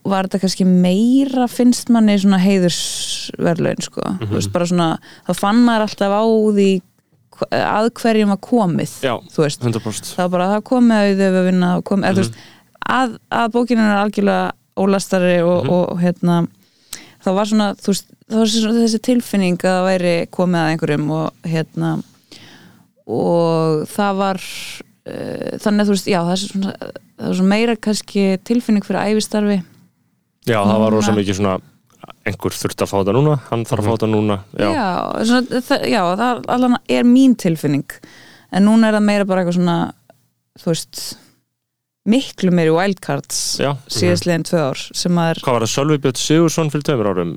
var 0.08 0.24
þetta 0.24 0.40
kannski 0.46 0.64
meira 0.64 1.44
finnst 1.52 1.90
manni 1.92 2.16
svona 2.16 2.40
heiðursverlaun 2.40 3.84
sko, 3.84 4.14
þú 4.22 4.32
veist 4.38 4.52
bara 4.54 4.70
svona 4.70 4.88
þá 5.28 5.34
fann 5.36 5.60
maður 5.66 5.90
alltaf 5.90 6.14
á 6.16 6.24
því 6.24 6.70
að 7.50 7.90
hverjum 8.00 8.32
var 8.34 8.40
komið 8.44 8.94
Já. 9.04 9.14
þú 9.32 9.44
veist, 9.44 9.60
100% 9.64 10.14
það 10.14 10.24
var 10.24 10.32
bara 10.36 10.48
það 10.54 10.64
komið 10.70 10.96
að 10.96 11.20
við 11.20 11.44
vinna 11.50 11.76
og 11.76 11.84
komið, 11.84 12.10
mm 12.10 12.22
-hmm. 12.22 12.34
að, 12.98 13.18
að 13.30 13.52
bókinin 13.56 13.90
er 13.90 14.02
algjörlega 14.04 14.52
ólastari 14.76 15.42
og, 15.42 15.64
Mhm. 15.64 15.70
og 15.70 16.00
hérna 16.00 16.46
það 17.24 17.34
var 17.34 17.44
svona, 17.46 17.74
veist, 17.86 18.06
það 18.30 18.38
var 18.38 18.46
svona 18.46 18.80
þessi 18.80 19.00
tilfinning 19.02 19.58
að 19.58 19.76
það 19.76 19.88
væri 19.88 20.14
komið 20.30 20.60
að 20.60 20.70
einhverjum 20.70 21.10
og 21.10 21.32
hérna 21.44 22.02
og 23.10 23.86
það 23.90 24.16
var 24.16 24.40
uh, 24.40 25.58
þannig 25.58 25.80
að 25.80 25.88
þú 25.88 25.94
veist, 25.96 26.06
já, 26.10 26.20
það 26.22 26.32
er 26.32 26.42
svona, 26.44 26.74
það 27.18 27.28
er 27.30 27.34
svona 27.40 27.54
meira 27.54 27.76
kannski 27.76 28.24
tilfinning 28.44 28.86
fyrir 28.86 29.10
æfistarfi 29.10 29.62
Já, 30.48 30.64
það 30.64 30.78
var 30.80 30.94
rosa 30.94 31.12
mikið 31.12 31.36
svona 31.36 31.58
einhver 32.28 32.54
þurft 32.56 32.84
að 32.84 32.90
fá 32.90 32.96
þetta 33.00 33.14
núna, 33.16 33.38
hann 33.50 33.64
þarf 33.68 33.82
að 33.82 33.88
fá 33.88 33.94
þetta 33.96 34.10
núna 34.10 34.36
Já, 34.56 34.68
já, 34.68 34.88
svona, 35.30 35.62
það, 35.68 35.86
já 35.90 36.00
það 36.20 36.44
allan 36.56 36.76
er 36.98 37.08
mín 37.08 37.34
tilfinning. 37.40 37.98
En 38.50 38.66
núna 38.66 38.88
er 38.90 38.98
það 38.98 39.06
meira 39.06 39.28
bara 39.28 39.42
eitthvað 39.42 39.58
svona 39.58 39.76
þú 40.60 40.72
veist 40.72 41.04
miklu 42.10 42.52
meiri 42.54 42.72
wildcards 42.74 43.38
já. 43.60 43.70
síðastlegin 43.92 44.46
tvö 44.48 44.64
ár 44.70 44.82
sem 44.96 45.20
að 45.20 45.34
er 45.34 45.42
Hvað 45.44 45.56
var 45.56 45.66
það, 45.66 45.72
Sölvi 45.74 46.00
Björn 46.02 46.20
Sigursson 46.20 46.72
fyrir 46.72 46.86
tveimur 46.88 47.10
árum? 47.12 47.32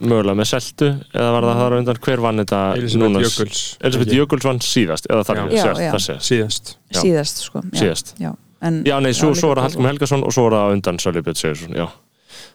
Mögulega 0.00 0.38
með 0.38 0.48
seltu 0.48 0.88
eða 1.12 1.32
var 1.34 1.46
það 1.46 1.58
þar 1.60 1.74
á 1.74 1.78
undan, 1.80 2.02
hver 2.06 2.22
vann 2.24 2.40
þetta 2.40 2.60
Elisabeth? 2.78 3.24
Jökuls. 3.26 3.64
Elisabeth 3.84 4.14
Jökuls 4.16 4.46
vann 4.48 4.62
síðast 4.64 5.10
eða 5.10 5.26
þar 5.28 5.42
síðast, 5.50 6.12
síðast. 6.24 6.70
Síðast 6.96 7.42
sko 7.44 7.62
já, 7.66 7.74
síðast. 7.82 8.14
Já, 8.22 8.30
en, 8.64 8.80
Já, 8.88 8.96
nei, 9.04 9.10
svo, 9.12 9.34
svo 9.36 9.50
var 9.52 9.60
það. 9.60 9.66
Hallgrimur 9.68 9.92
Helgason 9.92 10.24
og 10.24 10.32
svo 10.36 10.46
var 10.46 10.56
það 10.56 10.76
undan 10.78 11.02
Sölvi 11.04 11.24
Björn 11.26 11.40
Sigursson, 11.42 11.76
já 11.76 11.90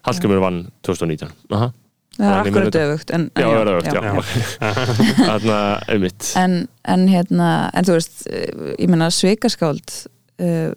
Hallgrimur 0.08 0.42
vann 0.44 0.62
2019 0.88 1.32
Aha. 1.56 1.70
það 2.18 2.32
er 2.32 2.40
akkurat 2.42 2.80
öfugt 2.82 3.14
en, 3.16 3.30
Já, 3.36 3.46
það 3.46 3.62
er 3.62 3.72
auðvitað, 3.74 4.02
já, 4.02 4.14
Já. 4.16 4.74
Þarna, 5.30 5.62
einmitt. 5.94 6.32
En, 6.40 6.58
en 6.96 7.08
hérna 7.12 7.54
en 7.76 7.88
þú 7.88 7.98
veist, 7.98 8.26
eh, 8.30 8.76
ég 8.80 8.92
meina 8.92 9.12
svikarskáld 9.14 9.96
uh, 10.42 10.74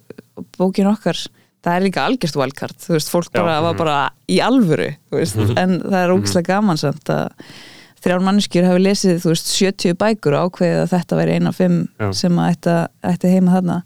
bókin 0.59 0.91
okkar 0.91 1.21
það 1.65 1.75
er 1.75 1.85
líka 1.89 2.05
algjört 2.07 2.39
wildcard. 2.39 2.79
Þú 2.85 2.95
veist, 2.97 3.11
fólk 3.13 3.33
Já. 3.33 3.41
bara 3.41 3.59
var 3.65 3.79
bara 3.79 3.97
í 4.31 4.39
alvöru 4.45 4.93
þú 5.11 5.21
veist, 5.21 5.41
en 5.59 5.81
það 5.83 5.99
er 6.03 6.15
ógislega 6.15 6.55
gaman 6.55 6.81
samt 6.81 7.13
að 7.13 7.51
þrjár 7.99 8.23
manneskjur 8.23 8.69
hafi 8.69 8.83
lesið 8.85 9.19
þú 9.25 9.33
veist, 9.33 9.51
70 9.59 9.99
bækur 9.99 10.37
ákveðið 10.39 10.83
að 10.85 10.93
þetta 10.95 11.19
væri 11.19 11.37
eina 11.39 11.51
af 11.51 11.59
fimm 11.59 11.79
Já. 11.99 12.09
sem 12.15 12.39
að 12.39 12.53
ætti, 12.55 12.77
ætti 13.11 13.33
heima 13.35 13.57
þarna. 13.57 13.79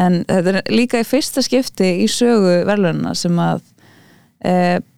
En 0.00 0.20
þetta 0.26 0.54
er 0.54 0.72
líka 0.74 1.02
í 1.02 1.06
fyrsta 1.06 1.42
skipti 1.42 1.92
í 2.04 2.08
sögu 2.10 2.60
verðlunna 2.66 3.14
sem 3.18 3.38
að 3.42 3.62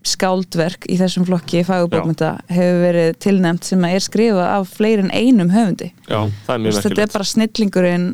skáldverk 0.07 0.87
í 0.87 0.99
þessum 1.01 1.27
flokki 1.27 1.65
fagurbókmynda 1.67 2.37
hefur 2.53 2.79
verið 2.85 3.09
tilnefnt 3.25 3.67
sem 3.67 3.83
að 3.87 3.97
er 3.97 4.05
skrifað 4.07 4.47
af 4.47 4.77
fleiri 4.77 5.03
en 5.03 5.11
einum 5.11 5.51
höfundi. 5.51 5.91
Já, 6.07 6.21
það 6.47 6.55
er 6.55 6.63
mjög 6.63 6.77
veist, 6.77 6.87
þetta 6.87 7.03
er 7.03 7.13
bara 7.17 7.29
snillingurinn 7.33 8.07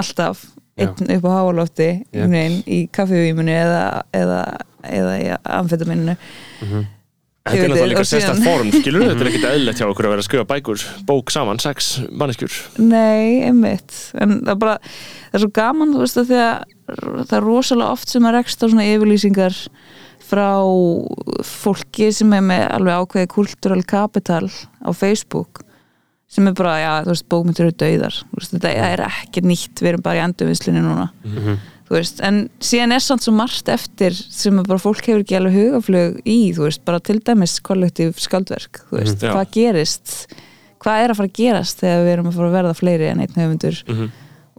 alltaf 0.00 0.46
einn 0.80 1.12
upp 1.18 1.28
á 1.28 1.32
yeah. 1.68 2.56
í 2.64 2.80
kaffivímunu 2.94 3.52
eða, 3.52 3.84
eða, 4.16 4.40
eða 4.88 5.14
í 5.20 5.30
amfetamininu 5.58 6.16
Þetta 7.42 7.56
er 7.56 7.58
Ég 7.58 7.64
veit, 7.64 7.72
náttúrulega 7.72 7.90
líka 7.90 8.04
sérstætt 8.06 8.44
form, 8.44 8.68
skilur 8.70 9.02
Þetta 9.02 9.24
er 9.24 9.28
ekkit 9.32 9.46
eðlilegt 9.48 9.80
hjá 9.80 9.86
okkur 9.88 10.06
að 10.06 10.12
vera 10.12 10.22
að 10.22 10.26
skrifa 10.28 10.44
bækur 10.46 10.84
bók 11.08 11.32
saman, 11.34 11.58
sex 11.58 11.88
manneskjur. 12.14 12.58
Nei, 12.78 13.42
einmitt. 13.48 13.96
En 14.14 14.36
það 14.44 14.52
er 14.52 14.60
bara, 14.62 14.76
það 15.24 15.38
er 15.38 15.42
svo 15.42 15.48
gaman 15.58 15.94
þú 15.96 16.04
veist 16.04 16.20
að 16.22 16.30
því 16.30 16.38
að 16.44 16.52
það 16.92 17.34
er 17.40 17.46
rosalega 17.48 17.96
oft 17.96 18.14
sem 18.14 18.28
að 18.28 18.36
rekst 18.38 18.62
á 18.62 18.66
svona 18.68 18.86
yfirlýsingar 18.92 19.58
frá 20.32 20.48
fólki 21.46 22.08
sem 22.14 22.32
er 22.36 22.44
með 22.44 22.64
alveg 22.76 23.02
ákveði 23.02 23.30
kultúral 23.32 23.82
kapital 23.88 24.46
á 24.82 24.90
Facebook 24.96 25.62
sem 26.32 26.46
er 26.48 26.54
bara, 26.56 26.78
já, 26.80 26.92
þú 27.04 27.10
veist, 27.12 27.26
bókmyndir 27.28 27.66
eru 27.66 27.74
dauðar. 27.76 28.14
Veist, 28.38 28.54
þetta 28.54 28.70
er 28.88 29.02
ekki 29.04 29.42
nýtt 29.44 29.82
við 29.84 29.90
erum 29.90 30.04
bara 30.06 30.16
í 30.16 30.22
endurvinslinu 30.24 30.80
núna. 30.80 31.10
Þú 31.90 31.92
veist, 31.98 32.22
en 32.24 32.38
síðan 32.64 32.94
er 32.96 33.02
samt 33.04 33.26
svo 33.26 33.34
margt 33.36 33.68
eftir 33.68 34.16
sem 34.16 34.56
bara 34.64 34.80
fólk 34.80 35.04
hefur 35.04 35.20
ekki 35.26 35.36
alveg 35.36 35.58
hugaflög 35.58 36.22
í, 36.24 36.38
þú 36.56 36.64
veist, 36.70 36.80
bara 36.88 37.02
til 37.04 37.18
dæmis 37.20 37.58
kollektív 37.60 38.16
skaldverk, 38.24 38.80
þú 38.88 38.96
veist, 39.02 39.18
Mhm, 39.20 39.26
já. 39.28 39.34
hvað 39.36 39.52
gerist 39.58 40.14
hvað 40.82 41.04
er 41.04 41.10
að 41.12 41.16
fara 41.20 41.28
að 41.28 41.36
gerast 41.38 41.78
þegar 41.84 42.00
við 42.06 42.12
erum 42.16 42.26
að 42.32 42.34
fara 42.38 42.48
að 42.48 42.56
verða 42.56 42.74
fleiri 42.80 43.10
en 43.12 43.20
einn 43.20 43.36
höfundur? 43.36 43.82
Mhm. 43.92 44.10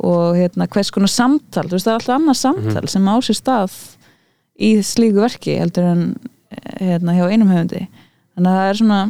og 0.04 0.36
hérna, 0.38 0.66
hvers 0.68 0.90
konar 0.92 1.10
samtal 1.10 1.66
þú 1.70 1.74
veist, 1.76 1.86
það 1.86 1.94
er 1.94 2.00
alltaf 2.00 2.16
annað 2.22 2.38
samtal 2.40 2.88
sem 2.90 3.06
á 3.10 3.16
sér 3.22 3.38
stað 3.42 3.74
í 4.60 4.76
slíku 4.86 5.24
verki 5.24 5.58
heldur 5.60 5.90
en 5.90 6.06
eh, 6.54 6.94
hérna, 6.94 7.18
hjá 7.18 7.28
einum 7.30 7.52
höfundi. 7.54 7.88
Þannig 8.34 8.50
að 8.50 8.60
það 8.60 8.70
er 8.70 8.82
svona 8.82 9.02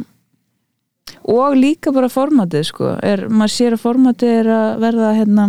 og 1.34 1.56
líka 1.56 1.92
bara 1.94 2.10
formatið 2.12 2.66
sko, 2.68 2.94
er, 3.04 3.26
maður 3.32 3.54
sér 3.54 3.76
að 3.76 3.84
formatið 3.84 4.34
er 4.40 4.50
að 4.52 4.82
verða 4.84 5.12
hérna 5.16 5.46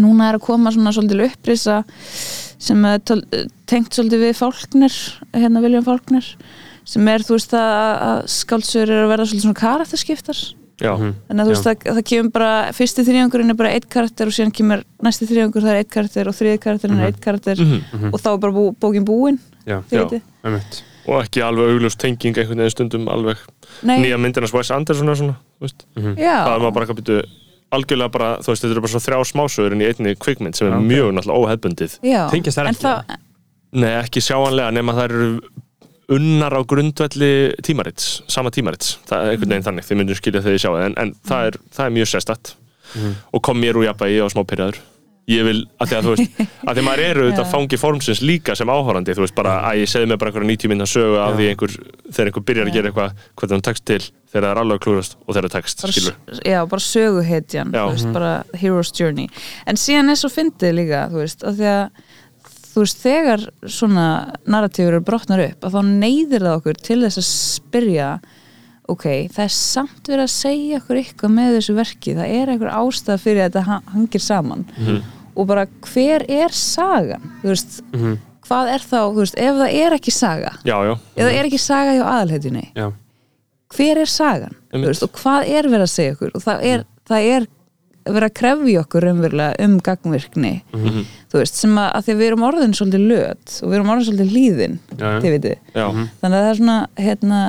núna 0.00 0.28
er 0.28 0.38
að 0.38 0.46
koma 0.46 0.72
svona 0.72 0.92
svolítið 0.92 1.24
upprisa 1.30 1.80
sem 2.66 2.84
er 2.88 3.02
tengt 3.68 3.96
svolítið 3.96 4.24
við 4.24 4.38
Fálkner, 4.38 4.96
hérna 5.36 5.62
Viljum 5.64 5.84
Fálkner 5.86 6.30
sem 6.86 7.08
er 7.10 7.24
þú 7.26 7.36
veist 7.36 7.56
að, 7.58 8.22
skáldsögur 8.30 8.92
er 8.92 9.04
að 9.04 9.12
verða 9.12 9.28
svolítið 9.28 9.46
svona 9.46 9.60
karakterskiptar 9.60 10.42
Já, 10.76 10.90
þannig 10.92 11.40
að 11.40 11.46
þú 11.46 11.52
veist 11.54 11.68
að 11.70 11.84
það 11.96 12.02
kemur 12.10 12.32
bara 12.36 12.50
fyrsti 12.76 13.04
þrýjangurinn 13.06 13.50
er 13.50 13.56
bara 13.56 13.70
eitt 13.72 13.86
karakter 13.88 14.28
og 14.28 14.34
síðan 14.36 14.52
kemur 14.52 14.82
næsti 15.06 15.28
þrýjangur 15.30 15.64
það 15.64 15.70
er 15.72 15.78
eitt 15.80 15.90
karakter 15.94 16.28
og 16.28 16.34
þriði 16.36 16.58
karakterinn 16.66 17.00
er 17.00 17.06
eitt 17.12 17.20
karakter 17.24 17.56
Mhm. 17.62 18.10
og 18.12 18.20
þá 18.20 18.28
er 18.34 18.38
bara 18.44 18.52
bú, 18.52 18.64
bókin 18.76 19.04
búin 19.08 19.38
Já, 19.66 19.80
þið 19.88 19.96
Já. 19.96 20.04
vitið. 20.04 20.22
einmitt 20.44 20.82
og 21.06 21.22
ekki 21.24 21.40
alveg 21.46 21.70
augljós 21.72 21.96
tenging 21.96 22.36
einhvern 22.36 22.58
veginn 22.60 22.70
stundum 22.76 23.08
alveg 23.08 23.38
Nei, 23.82 24.00
nýja 24.04 24.18
myndina 24.20 24.52
Wes 24.52 24.70
Anderson 24.70 25.08
og 25.08 25.16
svona, 25.16 25.36
þú 25.60 25.64
veist 25.64 25.86
já, 26.18 26.36
það 26.44 26.54
er 26.56 26.60
maður 26.60 26.74
bara 26.74 26.84
eitthvað 26.86 27.00
byrju 27.00 27.22
algjörlega 27.76 28.12
bara, 28.12 28.28
þú 28.44 28.46
veist, 28.52 28.62
þetta 28.62 28.72
eru 28.76 28.80
bara 28.84 28.92
svo 28.92 29.00
þrjá 29.06 29.18
smásögur 29.32 29.72
en 29.72 29.80
í 29.80 29.86
einni 29.88 30.14
kvikmynd 30.14 30.54
sem 30.54 30.68
er 30.68 30.76
mjög 30.78 31.08
náttúrulega 31.16 31.40
óhefbundið. 31.40 31.96
Tengjast 32.30 32.58
en 32.58 32.66
ekki? 32.70 32.84
það, 32.84 33.16
Nei, 33.72 33.90
ekki 34.02 34.20
sjáanlega 34.22 34.70
nema 34.72 34.92
það 34.94 35.04
eru 35.10 35.40
unnar 36.12 36.54
á 36.54 36.60
grundvelli 36.68 37.32
tímarits, 37.66 38.20
sama 38.30 38.52
tímarits. 38.54 38.96
Það 39.08 39.22
er 39.22 39.32
einhvern 39.34 39.54
veginn 39.54 39.66
þannig, 39.70 39.88
þið 39.88 40.00
myndum 40.00 40.20
skilja 40.20 40.44
þegar 40.44 40.58
ég 40.58 40.62
sjá 40.62 40.70
það 40.70 40.84
en, 40.88 40.98
en 41.02 41.14
það, 41.26 41.48
er, 41.50 41.58
það 41.78 41.88
er 41.88 41.96
mjög 41.96 42.12
sérstætt 42.12 42.52
og 43.34 43.42
kom 43.42 43.58
mér 43.58 43.78
úr 43.80 43.88
jafnvægi 43.88 44.20
og 44.22 44.30
smá 44.30 44.44
pyrraður 44.46 44.78
ég 45.26 45.42
vil, 45.42 45.62
að 45.82 45.90
því 45.90 45.96
að 45.96 46.06
þú 46.06 46.12
veist 46.12 46.40
að 46.70 46.78
því 46.78 46.82
maður 46.86 47.02
eru 47.02 47.22
auðvitað 47.24 47.48
fangi 47.54 47.78
formsins 47.82 48.20
líka 48.22 48.54
sem 48.58 48.70
áhorandi, 48.70 49.14
þú 49.16 49.24
veist 49.24 49.34
bara 49.34 49.56
að 49.66 49.80
ég 49.80 49.90
segði 49.90 50.10
mig 50.12 50.20
bara 50.22 50.30
einhverja 50.30 50.50
90 50.52 50.70
minna 50.70 50.86
sögu 50.86 51.16
af 51.18 51.34
því 51.34 51.48
einhver 51.50 51.74
þegar 52.06 52.30
einhver 52.30 52.44
byrjar 52.50 52.70
að 52.70 52.76
gera 52.76 52.92
eitthvað, 52.92 53.24
hvernig 53.34 53.56
hann 53.56 53.66
tekst 53.66 53.86
til 53.90 53.98
þegar 54.06 54.46
það 54.46 54.50
er 54.52 54.60
alveg 54.62 54.82
klúrast 54.86 55.18
og 55.18 55.32
þegar 55.32 55.48
það 55.48 55.56
tekst 55.56 55.84
skilur, 55.90 56.18
já, 56.46 56.58
bara 56.70 56.86
söguhetjan 56.86 57.74
þú 57.74 57.86
veist, 57.96 58.12
bara 58.14 58.32
hero's 58.62 58.94
journey. 58.94 59.26
En 59.66 59.80
síðan 59.80 60.14
er 60.14 60.20
svo 60.20 60.30
fyndið 60.30 60.78
líka 60.78 61.06
þú 61.10 61.24
veist, 61.24 61.42
að 61.42 61.58
því 61.58 61.70
að 61.72 62.05
þú 62.76 62.82
veist, 62.84 62.98
þegar 63.02 63.44
svona 63.72 64.06
narratífur 64.44 64.92
eru 64.98 65.04
brotnar 65.08 65.40
upp 65.48 65.64
að 65.64 65.76
þá 65.78 65.80
neyðir 66.04 66.44
það 66.44 66.56
okkur 66.60 66.80
til 66.84 66.98
þess 67.06 67.20
að 67.22 67.28
spyrja 67.32 68.08
ok, 68.92 69.06
það 69.34 69.42
er 69.48 69.54
samt 69.56 70.06
verið 70.12 70.22
að 70.28 70.34
segja 70.36 70.78
okkur 70.82 71.00
eitthvað 71.00 71.32
með 71.34 71.54
þessu 71.56 71.74
verki, 71.80 72.12
það 72.20 72.34
er 72.36 72.52
einhver 72.52 72.74
ástæða 72.76 73.16
fyrir 73.24 73.40
að 73.42 73.48
þetta 73.48 73.62
ha- 73.66 73.82
hangir 73.96 74.22
saman. 74.22 74.60
Og 75.36 75.48
bara 75.50 75.64
hver 75.88 76.22
er 76.30 76.54
sagan? 76.54 77.24
Þú 77.42 77.50
veist, 77.50 77.80
hvað 78.46 78.70
er 78.76 78.84
þá 78.86 79.00
þú 79.00 79.18
veist, 79.24 79.40
ef 79.42 79.58
það 79.58 79.74
er 79.80 79.96
ekki 79.98 80.12
saga 80.14 80.52
já, 80.62 80.76
já, 80.86 80.92
ef 80.94 81.24
það 81.26 81.32
er 81.40 81.48
ekki 81.50 81.58
saga 81.64 81.96
hjá 81.96 82.04
aðalhetjunni 82.12 82.62
Já, 82.78 82.86
hver 83.74 83.98
er 84.04 84.12
sagan? 84.12 84.54
Þú 84.70 84.76
Einmitt. 84.78 84.88
veist, 84.92 85.02
og 85.08 85.18
hvað 85.18 85.50
er 85.56 85.68
verið 85.72 85.86
að 85.88 85.92
segja 85.96 86.14
okkur? 86.14 86.30
Og 86.38 86.44
það 86.46 86.62
er, 86.70 86.84
það 87.10 87.26
er 87.34 87.48
verið 88.14 88.28
að 88.28 88.36
krefja 88.40 88.82
okkur 88.82 89.06
raunverulega 89.06 89.66
um 89.66 89.78
gangvirkni 89.84 90.52
þú 90.72 91.40
veist, 91.40 91.56
sem 91.58 91.78
að, 91.78 91.88
að 91.90 92.04
því 92.06 92.14
að 92.14 92.20
við 92.20 92.28
erum 92.30 92.44
orðin 92.48 92.76
svolítið 92.78 93.06
löt 93.12 93.54
og 93.56 93.70
við 93.70 93.78
erum 93.78 93.92
orðin 93.94 94.08
svolítið 94.10 94.34
já. 94.96 95.08
þið 95.22 95.32
vitið, 95.36 95.56
já, 95.74 95.86
þannig 96.20 96.36
að 96.36 96.36
það 96.36 96.50
er 96.50 96.60
svona 96.60 96.76
hérna, 97.00 97.40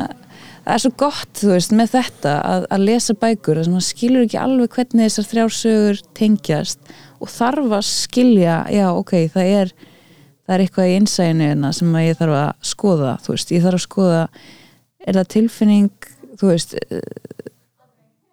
það 0.64 0.74
er 0.76 0.84
svo 0.84 0.94
gott 1.04 1.42
þú 1.42 1.52
veist, 1.54 1.76
með 1.78 1.92
þetta 1.94 2.38
að, 2.54 2.70
að 2.78 2.88
lesa 2.92 3.18
bækur 3.22 3.60
þess 3.60 3.70
að 3.70 3.76
maður 3.76 3.88
skilur 3.90 4.26
ekki 4.26 4.42
alveg 4.42 4.78
hvernig 4.78 5.08
þessar 5.08 5.30
þrjár 5.32 6.02
tengjast 6.18 6.96
og 7.18 7.32
þarf 7.34 7.78
að 7.80 7.86
skilja, 7.90 8.58
já 8.74 8.88
ok, 8.92 9.16
það 9.34 9.54
er 9.62 9.76
það 10.48 10.56
er 10.56 10.64
eitthvað 10.64 10.90
í 10.90 10.98
innsæðinu 11.02 11.50
hérna 11.52 11.74
sem 11.76 11.96
að 12.00 12.06
ég 12.08 12.20
þarf 12.22 12.38
að 12.40 12.70
skoða, 12.70 13.18
þú 13.24 13.34
veist, 13.34 13.52
ég 13.52 13.66
þarf 13.66 13.80
að 13.80 13.84
skoða 13.84 14.22
er 15.08 15.20
það 15.20 15.32
tilfinning 15.34 16.10
þú 16.38 16.52
veist 16.52 16.76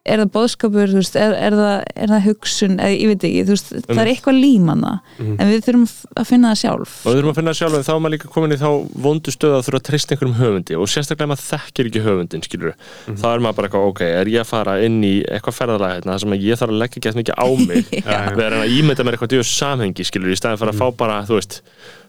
er 0.04 0.20
það 0.20 0.30
bóðskapur, 0.34 0.90
þú 0.92 0.98
veist, 1.00 1.14
er, 1.16 1.32
er, 1.32 1.54
það, 1.56 1.76
er 2.04 2.10
það 2.12 2.26
hugsun, 2.26 2.74
eða 2.76 2.92
ég 2.92 3.08
veit 3.08 3.22
ekki, 3.24 3.44
þú 3.48 3.54
veist 3.54 3.70
það 3.86 4.00
er 4.02 4.10
eitthvað 4.12 4.36
límanna, 4.42 4.92
en 5.24 5.48
við 5.48 5.62
þurfum 5.64 5.86
að 6.20 6.28
finna 6.28 6.50
það 6.52 6.60
sjálf. 6.60 6.92
Og 7.00 7.08
við 7.08 7.16
þurfum 7.18 7.32
að 7.32 7.38
finna 7.40 7.54
sjálf 7.56 7.74
en 7.78 7.86
þá 7.86 7.92
er 7.94 8.02
maður 8.04 8.14
líka 8.18 8.32
komin 8.34 8.52
í 8.54 8.60
þá 8.60 8.70
vondu 9.06 9.34
stöð 9.34 9.56
að 9.56 9.64
þurfa 9.68 9.80
að 9.80 9.86
treysta 9.88 10.14
einhverjum 10.14 10.38
höfundi 10.42 10.76
og 10.76 10.86
sérstaklega 10.92 11.24
ef 11.24 11.32
maður 11.32 11.48
þekkir 11.48 11.90
ekki 11.90 12.04
höfundin 12.04 12.44
skilur 12.44 12.76
þá 13.08 13.26
er 13.32 13.40
maður 13.44 13.56
bara 13.58 13.66
eitthvað, 13.70 13.88
ok, 13.94 14.02
er 14.04 14.32
ég 14.34 14.44
að 14.44 14.50
fara 14.52 14.76
inn 14.84 15.00
í 15.00 15.14
eitthvað 15.24 15.58
ferðalega 15.62 15.96
hérna, 15.96 16.12
þar 16.12 16.22
sem 16.24 16.36
að 16.36 16.44
ég 16.44 16.60
þarf 16.60 16.74
að 16.74 16.80
leggja 16.84 17.04
gett 17.08 17.18
mikið 17.20 17.34
á 17.40 17.46
mig 17.64 17.84
við 18.36 18.44
erum 18.44 18.64
að 18.64 18.74
ímynda 18.76 19.06
mér 19.08 19.16
eitthvað 19.16 19.32
djöðu 19.34 19.48
samhengi 19.48 20.04
skilur, 20.04 20.34
í 20.34 20.38
staðin 20.38 20.60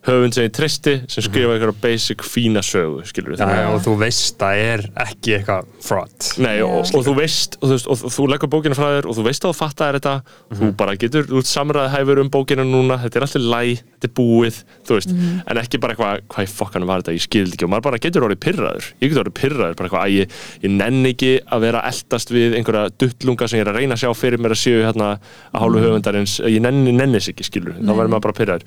að 0.05 0.11
höfund 0.19 0.35
sem 0.37 0.45
ég 0.47 0.53
tristi 0.55 0.93
sem 1.09 1.25
skrifa 1.25 1.55
einhverja 1.55 1.75
basic 1.81 2.21
fína 2.25 2.61
sögu 2.65 3.01
skilur 3.09 3.35
Já, 3.39 3.47
já, 3.49 3.67
og 3.73 3.81
þú 3.85 3.95
veist 4.01 4.37
það 4.41 4.61
er 4.65 4.83
ekki 5.05 5.35
eitthvað 5.39 5.69
fraud 5.85 6.29
Nei, 6.45 6.55
og, 6.65 6.85
Já. 6.85 6.95
og 6.99 7.05
þú 7.07 7.13
veist 7.19 7.57
og 7.61 7.65
þú, 7.69 7.73
veist, 7.75 7.87
og 7.89 7.97
þú- 8.01 8.11
þú 8.15 8.27
leggur 8.33 8.51
bókina 8.53 8.77
frá 8.77 8.87
þér 8.95 9.07
og 9.09 9.17
þú 9.17 9.23
veist 9.25 9.45
að 9.45 9.51
þú 9.51 9.57
fattar 9.59 9.95
þetta. 9.97 10.13
Þú 10.55 10.69
bara 10.77 10.95
getur, 10.99 11.25
þú 11.29 11.39
ert 11.41 11.49
samræðhæfur 11.49 12.19
um 12.21 12.29
bókina 12.33 12.65
núna, 12.67 12.97
þetta 13.01 13.15
er 13.19 13.25
alltaf 13.25 13.45
læg 13.45 13.81
þetta 13.85 14.05
er 14.09 14.13
búið, 14.19 14.57
þú 14.85 14.97
veist. 14.99 15.13
En 15.49 15.59
ekki 15.61 15.79
bara 15.81 15.95
eitthvað, 15.95 16.21
hvað 16.33 16.45
í 16.45 16.51
fokkanum 16.51 16.87
var 16.91 17.01
þetta, 17.01 17.15
ég 17.15 17.23
skildi 17.25 17.55
ekki. 17.55 17.65
Og 17.65 17.71
maður 17.73 17.85
bara 17.87 17.99
getur 18.05 18.25
orðið 18.27 18.41
pyrraður, 18.45 18.89
ég 19.01 19.09
getur 19.09 19.23
orðið 19.23 19.37
pyrraður 19.39 19.75
bara 19.79 19.89
eitthvað, 19.89 20.05
að 20.05 20.15
ég, 20.15 20.35
ég 20.65 20.71
nenn 20.75 21.05
ekki 21.09 21.31
að 21.55 21.65
vera 21.65 21.81
að 21.81 21.89
eldast 21.93 22.33
við 22.35 22.57
einhverja 22.59 22.93
duttlunga 23.01 23.47
sem 23.49 23.59
ég 23.59 23.65
er 23.65 23.71
að 23.73 23.79
reyna 23.79 23.95
að 23.97 24.03
sjá 24.03 24.11
fyrir 24.19 24.39
mér 24.45 24.55
að 24.55 24.61
séu 24.65 24.83
hérna 24.85 25.09
að 25.15 25.59
hálfu 25.65 25.83
höfundarins, 25.85 26.35
ég 26.45 26.61
nenni, 26.61 26.91
nennis 26.95 27.29
ekki 27.31 27.47
skilur, 27.47 27.77
þá 27.79 27.91
verður 27.95 28.13
maður 28.13 28.25
bara 28.27 28.37
pyrraður 28.41 28.63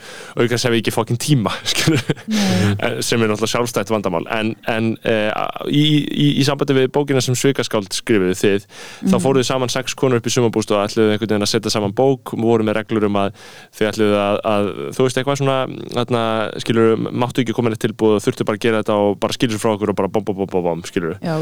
tíma 1.28 1.52
sem 3.04 3.20
er 3.20 3.30
náttúrulega 3.30 3.52
sjálfstætt 3.52 3.92
vandamál. 3.92 4.24
En, 4.34 4.54
en 4.70 4.90
uh, 5.04 5.68
í, 5.68 5.84
í, 6.08 6.28
í 6.40 6.46
sambandi 6.46 6.76
við 6.76 6.90
bókina 6.94 7.22
sem 7.24 7.36
Svikaskáld 7.38 7.92
skrifuðu 7.96 8.36
þið 8.38 8.66
þá 9.12 9.16
fóruðu 9.22 9.46
saman 9.48 9.72
sex 9.72 9.96
konur 9.98 10.20
upp 10.20 10.28
í 10.28 10.32
sumabúst 10.32 10.72
og 10.74 10.82
ætluðu 10.82 11.14
einhvern 11.14 11.34
veginn 11.34 11.46
að 11.46 11.52
setja 11.52 11.72
saman 11.72 11.94
bók 11.96 12.34
og 12.34 12.42
voru 12.42 12.66
með 12.66 12.80
reglur 12.80 13.08
um 13.08 13.18
að 13.20 13.32
þau 13.76 13.84
ætluðu 13.90 14.18
að, 14.22 14.40
að 14.52 14.70
þú 14.96 15.06
veist 15.06 15.20
eitthvað 15.20 15.40
svona 15.42 15.58
þarna, 15.94 16.22
skilur, 16.64 16.94
máttu 17.22 17.44
ekki 17.44 17.56
koma 17.56 17.72
neitt 17.72 17.82
tilbúð 17.84 18.18
og 18.18 18.24
þurftu 18.24 18.46
bara 18.48 18.60
að 18.60 18.64
gera 18.66 18.82
þetta 18.82 18.98
og 19.04 19.18
bara 19.22 19.36
skilur 19.36 19.62
frá 19.62 19.72
okkur 19.74 19.92
og 19.92 19.98
bara 19.98 20.12
bom, 20.12 20.24
bom, 20.26 20.38
bom, 20.40 20.50
bom, 20.52 20.66
bom 20.68 20.84
skilur 20.88 21.18
já, 21.22 21.34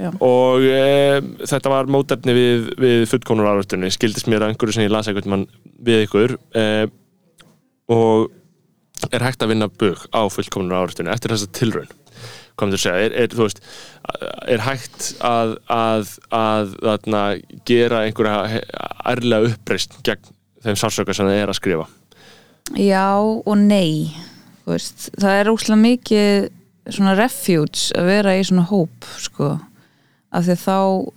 já. 0.00 0.10
og 0.26 0.66
e, 0.66 1.20
þetta 1.50 1.72
var 1.72 1.90
mótefni 1.90 2.36
við, 2.36 2.68
við 2.80 3.06
fullkonur 3.10 3.50
árvöldunni, 3.52 3.92
skildist 3.94 4.30
mér 4.30 4.46
að 4.46 4.54
einhverju 4.54 4.78
sem 4.78 4.86
ég 4.86 4.94
las 4.94 5.10
mann 5.30 5.46
við 5.80 6.06
ykkur 6.08 6.36
e, 6.56 6.66
og 7.90 8.30
er 9.10 9.24
hægt 9.24 9.44
að 9.44 9.54
vinna 9.54 9.70
bug 9.80 10.04
á 10.12 10.22
fullkomnur 10.32 10.82
árvöldunni 10.82 11.12
eftir 11.12 11.34
þessa 11.34 11.50
tilraun. 11.56 11.90
Komum 12.58 12.74
þú 12.74 12.78
að 12.78 12.84
segja, 12.84 13.06
er, 13.06 13.14
er, 13.22 13.36
veist 13.38 13.62
er 14.50 14.64
hægt 14.64 15.06
að 15.24 15.54
að, 15.70 16.16
að, 16.34 16.74
að 16.84 17.42
gera 17.68 18.04
einhverja 18.04 18.60
ærlega 19.08 19.54
uppreist 19.54 19.96
gegn 20.06 20.34
þeim 20.64 20.76
sársöka 20.76 21.16
sem 21.16 21.28
það 21.28 21.40
er 21.40 21.52
að 21.52 21.60
skrifa? 21.60 21.88
Já 22.76 23.06
og 23.16 23.56
nei 23.58 24.12
veist, 24.68 25.08
það 25.18 25.38
er 25.38 25.52
óslega 25.52 25.80
mikið 25.80 26.50
svona 26.90 27.16
refuge 27.18 27.90
að 27.98 28.08
vera 28.10 28.36
í 28.38 28.46
svona 28.46 28.66
hóp 28.70 29.10
sko. 29.20 29.56
Af 30.30 30.44
því 30.46 30.54
þá 30.62 30.76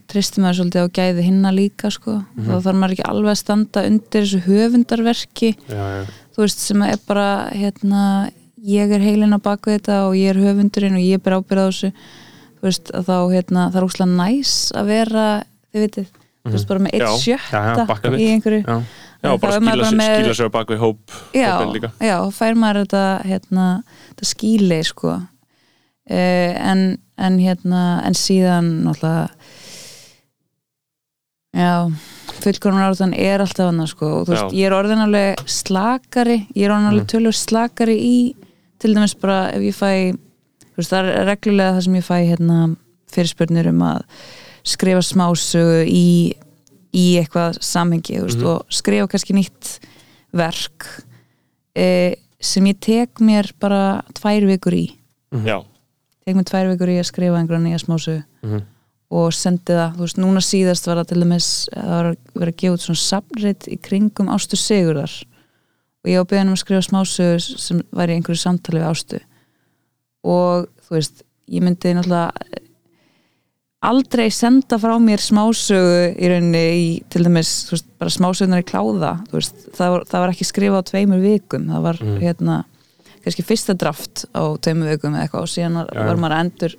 tristir 0.10 0.42
maður 0.42 0.58
svolítið 0.60 0.86
á 0.90 0.96
gæði 0.98 1.26
hinna 1.28 1.52
líka 1.54 1.92
sko. 1.94 2.16
Þá 2.34 2.54
þarf 2.66 2.78
maður 2.82 2.96
ekki 2.96 3.10
alveg 3.12 3.34
að 3.34 3.42
standa 3.44 3.84
undir 3.86 4.24
þessu 4.24 4.40
höfundarverki. 4.48 5.52
Já, 5.70 5.84
já, 6.00 6.14
þú 6.34 6.44
veist 6.46 6.64
sem 6.66 6.82
er 6.88 7.00
bara 7.08 7.28
hérna, 7.54 8.04
ég 8.64 8.92
er 8.96 9.04
heilin 9.04 9.36
á 9.36 9.40
baku 9.44 9.74
þetta 9.76 10.00
og 10.08 10.18
ég 10.18 10.34
er 10.34 10.42
höfundurinn 10.42 10.98
og 10.98 11.06
ég 11.06 11.22
ber 11.24 11.38
ábyrð 11.40 11.64
á 11.64 11.68
þessu. 11.70 11.94
Þú 12.60 12.68
veist 12.70 12.92
að 12.96 13.08
þá 13.10 13.16
hérna, 13.34 13.70
það 13.72 13.80
er 13.82 13.88
óslega 13.90 14.12
næs 14.18 14.54
að 14.80 14.92
vera 14.94 15.26
þið 15.74 15.84
vitið, 15.88 16.12
þú 16.44 16.54
veist 16.56 16.70
bara 16.70 16.84
með 16.86 16.96
eitt 17.00 17.24
sjötta 17.24 17.88
í 18.18 18.30
einhverju. 18.34 18.62
Já, 18.64 18.78
Já, 19.24 19.38
bara 19.40 19.54
þá 19.54 19.56
er 19.56 19.68
bara 19.68 19.86
sig, 19.88 19.98
með- 20.00 20.18
skýla 20.18 20.34
sig 20.36 20.48
á 20.48 20.52
bak 20.52 20.72
við 20.74 20.82
hóp 20.84 21.14
já, 21.32 21.52
já, 22.04 22.16
fær 22.36 22.58
maður 22.60 22.80
þetta 22.84 23.04
hérna, 23.30 23.68
þetta 24.10 24.28
skíli 24.28 24.80
sko. 24.84 25.14
Uh, 26.04 26.52
en, 26.60 26.82
en 27.16 27.38
hérna 27.40 27.84
en 28.04 28.18
síðan 28.20 28.84
náttúrulega 28.84 29.30
já 31.56 31.72
fullkonum 32.44 32.84
áratan 32.84 33.14
er 33.16 33.44
alltaf 33.44 33.70
annað 33.72 33.90
sko. 33.94 34.10
Og 34.20 34.28
þú 34.28 34.34
veist, 34.36 34.56
ég 34.60 34.68
er 34.70 34.76
orðin 34.78 35.04
alveg 35.06 35.44
slakari 35.50 36.38
ég 36.56 36.66
er 36.68 36.76
orðin 36.76 36.92
alveg 36.92 37.10
tölur 37.14 37.38
slakari 37.38 37.98
í 37.98 38.16
til 38.84 38.94
dæmis 38.96 39.16
bara 39.20 39.40
ef 39.56 39.64
ég 39.64 39.76
fæ 39.78 39.92
þú 40.14 40.80
veist, 40.82 40.92
það 40.94 41.12
er 41.12 41.28
reglulega 41.30 41.76
það 41.78 41.86
sem 41.88 42.00
ég 42.00 42.08
fæ 42.08 42.16
hérna 42.28 42.58
fyrirspurnir 43.14 43.70
um 43.70 43.84
að 43.86 44.02
skrifa 44.74 45.04
smásögu 45.06 45.84
í 45.88 46.06
í 46.94 47.06
eitthvað 47.18 47.58
samhengi 47.66 48.20
þú 48.20 48.26
veist, 48.28 48.44
og 48.46 48.74
skrifa 48.74 49.08
kannski 49.10 49.34
nýtt 49.34 49.72
verk 50.34 50.86
e, 51.78 52.16
sem 52.44 52.66
ég 52.70 52.80
tek 52.84 53.22
mér 53.24 53.50
bara 53.62 54.04
tvær 54.18 54.46
vikur 54.50 54.76
í. 54.78 54.86
Já, 55.46 55.62
tek 56.26 56.38
mér 56.38 56.46
tvær 56.50 56.70
vikur 56.74 56.92
í 56.94 57.00
að 57.02 57.10
skrifa 57.10 57.40
einhverja 57.40 57.64
nýja 57.64 57.82
smásögu. 57.82 58.24
Mhm. 58.46 58.62
Og 59.14 59.34
sendi 59.36 59.76
það, 59.76 59.98
þú 59.98 60.06
veist, 60.08 60.20
núna 60.22 60.42
síðast 60.44 60.90
var 60.90 61.02
það 61.02 61.12
til 61.12 61.20
dæmis, 61.22 61.50
að 61.78 62.10
vera 62.34 62.50
að 62.50 62.58
gefa 62.64 62.78
út 62.78 62.86
svona 62.86 63.04
safnrit 63.04 63.70
í 63.70 63.78
kringum 63.84 64.32
Ástu 64.34 64.58
Sigurðar. 64.58 65.14
Og 66.04 66.12
ég 66.12 66.20
var 66.20 66.30
beðin 66.32 66.50
um 66.50 66.58
að 66.58 66.64
skrifa 66.64 66.88
smásögu 66.88 67.62
sem 67.62 67.84
var 67.96 68.12
í 68.12 68.18
einhverju 68.18 68.42
samtali 68.42 68.82
við 68.82 68.90
Ástu. 68.90 69.22
Og 70.26 70.68
þú 70.88 70.98
veist, 70.98 71.24
ég 71.54 71.64
myndi 71.64 71.94
náttúrulega 71.94 72.62
aldrei 73.84 74.30
senda 74.32 74.78
frá 74.80 74.96
mér 75.02 75.22
smásögu 75.22 76.14
í 76.16 76.30
rauninni 76.32 76.64
í, 76.80 76.86
til 77.12 77.26
dæmis, 77.28 77.52
þú 77.68 77.76
veist, 77.76 77.90
bara 78.00 78.14
smásögunar 78.16 78.64
í 78.64 78.68
kláða 78.68 79.14
þú 79.28 79.40
veist, 79.40 79.66
það 79.76 79.96
var, 79.96 80.06
það 80.12 80.24
var 80.24 80.34
ekki 80.34 80.48
skrifað 80.48 80.80
á 80.80 80.90
tveimur 80.90 81.24
vikum, 81.24 81.68
það 81.72 81.88
var 81.90 82.00
hérna 82.22 82.60
kannski 83.24 83.46
fyrsta 83.48 83.76
draft 83.80 84.26
á 84.32 84.44
tveimur 84.64 84.94
vikum 84.94 85.16
eða 85.16 85.28
eitthvað 85.28 85.48
og 85.48 85.52
síðan 85.52 85.80
Já. 85.84 86.00
var 86.00 86.22
maður 86.22 86.38
að 86.38 86.46
endur 86.46 86.78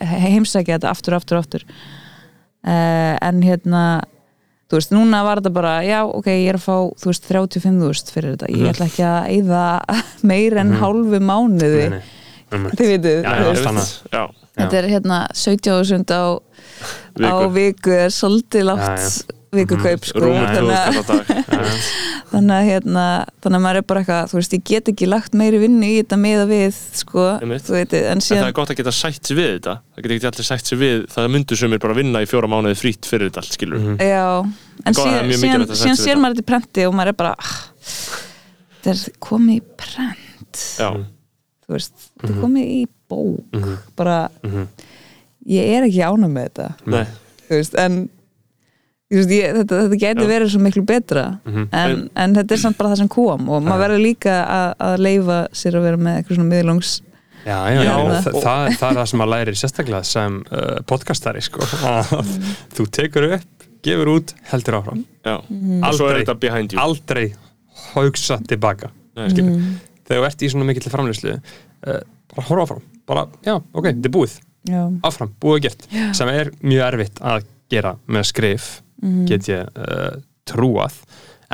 heimsækja 0.00 0.78
þetta 0.78 0.90
aftur, 0.94 1.16
aftur, 1.18 1.40
aftur. 1.42 1.64
Uh, 2.64 3.14
en 3.20 3.42
hérna 3.44 3.84
þú 4.72 4.78
veist, 4.78 4.92
núna 4.96 5.20
var 5.26 5.42
þetta 5.42 5.52
bara 5.54 5.72
já, 5.84 5.98
ok, 6.08 6.28
ég 6.32 6.48
er 6.54 6.56
að 6.58 6.64
fá, 6.64 6.76
þú 7.02 7.10
veist, 7.10 7.26
35.000 7.28 8.14
fyrir 8.14 8.32
þetta, 8.34 8.48
ég 8.56 8.70
ætla 8.72 8.86
ekki 8.88 9.04
að 9.04 9.28
eyða 9.34 9.64
meir 10.30 10.56
en 10.62 10.72
hálfu 10.80 11.20
mánuði. 11.20 11.84
Nei, 11.92 12.00
nei, 12.54 12.72
þið 12.78 12.90
vitið, 12.94 13.20
Já, 13.20 13.28
þú 13.28 13.44
já, 13.44 13.50
veist 13.50 13.68
þannig. 13.68 13.92
já, 14.16 14.22
þetta 14.62 14.80
er 14.80 14.88
hérna 14.94 15.20
70.000 15.44 16.16
á, 16.16 16.24
á 17.20 17.34
Viku. 17.54 17.94
er 17.94 18.14
svolítið 18.14 18.72
já. 18.72 19.08
vikukaup 19.54 20.08
sko, 20.08 20.24
rúmur 20.24 20.48
þannig, 20.50 20.74
að, 20.74 21.22
2000 22.34 22.40
kall 22.40 22.40
á 22.40 22.40
dag 22.40 22.40
þannig 22.40 22.56
að 22.58 22.68
hérna 22.70 23.04
þannig 23.44 23.58
að 23.58 23.64
maður 23.64 23.76
er 23.80 23.86
bara 23.88 24.00
eitthvað, 24.02 24.28
þú 24.30 24.38
veist, 24.40 24.52
ég 24.56 24.64
get 24.64 24.88
ekki 24.92 25.06
lagt 25.08 25.32
meiri 25.38 25.58
vinnu 25.62 25.86
í 25.86 25.96
þetta 26.02 26.18
meða 26.18 26.46
við, 26.50 26.78
sko 26.98 27.24
Einmitt. 27.40 27.62
þú 27.64 27.72
veitir, 27.78 28.04
en 28.04 28.10
En 28.14 28.18
það 28.20 28.28
síðan 28.28 28.48
er 28.48 28.52
gott 28.58 28.70
að 28.74 28.76
geta 28.82 28.92
sætt 28.92 29.22
sér 29.30 29.36
við 29.38 29.48
þetta. 29.54 29.74
Það 29.94 30.02
geta 30.04 30.14
ekki 30.18 30.28
allir 30.30 30.48
sætt 30.50 30.66
sér 30.70 30.78
við 30.82 31.06
Það 31.14 31.28
myndu 31.34 31.56
sumir 31.56 31.78
bara 31.84 31.94
vinna 31.94 32.22
í 32.24 32.26
fjóra 32.26 32.48
mánuði 32.50 32.76
frýtt 32.80 33.06
fyrir 33.06 33.30
þetta 33.30 33.42
allt 33.44 33.54
skilur 33.58 33.78
Mhm. 33.78 33.96
Já, 33.98 34.26
en 34.84 34.94
það 34.94 35.06
er 35.06 35.24
síðan, 35.24 35.40
síðan, 35.44 35.66
að 35.68 35.82
síðan 35.84 36.00
sér 36.02 36.16
maður 36.18 36.34
þetta 36.34 36.44
í 36.44 36.50
prenti 36.52 36.86
og 36.88 36.94
maður 36.94 37.08
er 37.08 37.18
bara 37.22 37.34
ah, 37.38 37.54
þetta 38.82 38.90
er 38.94 39.18
komið 39.20 39.54
í 39.54 39.62
prent. 39.76 40.64
Já, 40.78 40.90
þú 41.64 41.72
veist, 41.76 41.92
þetta 42.20 42.28
Mhm. 42.28 42.36
er 42.38 42.42
komið 42.42 42.66
í 42.74 42.86
bók. 43.10 43.86
Bara, 43.96 44.28
Mhm. 44.42 44.66
ég 45.46 45.76
er 45.76 45.82
ekki 45.84 46.02
ánum 46.04 46.32
með 46.32 46.48
þetta. 46.50 46.74
Nei. 46.86 47.04
Þú 47.48 47.50
veist, 47.60 47.74
en 47.78 48.08
veist, 49.12 49.30
ég, 49.36 49.54
þetta, 49.60 49.80
þetta 49.84 49.98
geti 50.00 50.24
Já. 50.24 50.28
verið 50.30 50.52
svo 50.54 50.60
miklu 50.64 50.84
betra. 50.88 51.24
Mhm. 51.44 51.66
en, 51.72 52.10
en 52.16 52.34
þetta 52.34 52.54
er 52.56 52.62
samt 52.64 52.78
bara 52.78 52.92
það 52.94 53.02
sem 53.04 53.08
kom 53.12 53.48
og 53.48 53.62
maður 53.66 53.82
verður 53.84 54.02
líka 54.04 54.36
að, 54.44 54.70
að 54.88 55.02
leifa 55.08 55.40
sér 55.52 55.76
að 55.78 55.82
vera 55.90 55.96
með 56.06 56.16
eitthvað 56.20 56.38
svona 56.40 56.52
miðlungs 56.54 56.94
Já, 57.44 57.58
já, 57.68 57.76
já, 57.76 57.84
Já, 57.84 57.94
það, 58.24 58.36
það, 58.40 58.68
það 58.80 58.88
er 58.88 58.96
það 58.96 59.08
sem 59.10 59.18
maður 59.20 59.32
læri 59.34 59.52
sérstaklega 59.60 60.06
sem 60.08 60.36
uh, 60.48 60.78
podcastari 60.88 61.42
sko. 61.44 61.66
að 61.90 62.30
þú 62.72 62.86
tekur 62.96 63.26
upp, 63.36 63.66
gefur 63.84 64.10
út 64.14 64.32
heldur 64.48 64.78
áfram, 64.78 65.02
svo 65.20 65.34
er 65.44 65.84
Aldrei. 65.90 66.22
þetta 66.22 66.36
behind 66.40 66.72
you. 66.72 66.80
aldrei 66.80 67.26
hugsa 67.92 68.38
tilbaka. 68.48 68.88
Nei, 69.18 69.26
skilur, 69.34 69.58
þegar 70.08 70.22
þú 70.22 70.28
ert 70.30 70.44
í 70.46 70.50
svona 70.54 70.68
mikill 70.70 70.88
framlýslu 70.94 71.34
uh, 71.36 72.00
bara 72.32 72.46
horfa 72.48 72.64
áfram. 72.64 72.82
Bara, 73.12 73.26
já, 73.44 73.58
ok, 73.60 73.90
þetta 73.90 74.08
er 74.08 74.14
búið, 74.16 74.38
já, 74.72 74.80
áfram, 75.04 75.34
búið 75.44 75.58
og 75.60 75.66
gert. 75.68 75.86
Sem 76.16 76.32
er 76.32 76.52
mjög 76.64 76.86
erfitt 76.88 77.20
að 77.20 77.44
gera 77.76 77.92
með 78.08 78.28
skrif, 78.32 78.70
Mhm. 79.04 79.24
get 79.28 79.48
ég 79.52 79.68
uh, 79.76 80.16
trúað, 80.48 80.96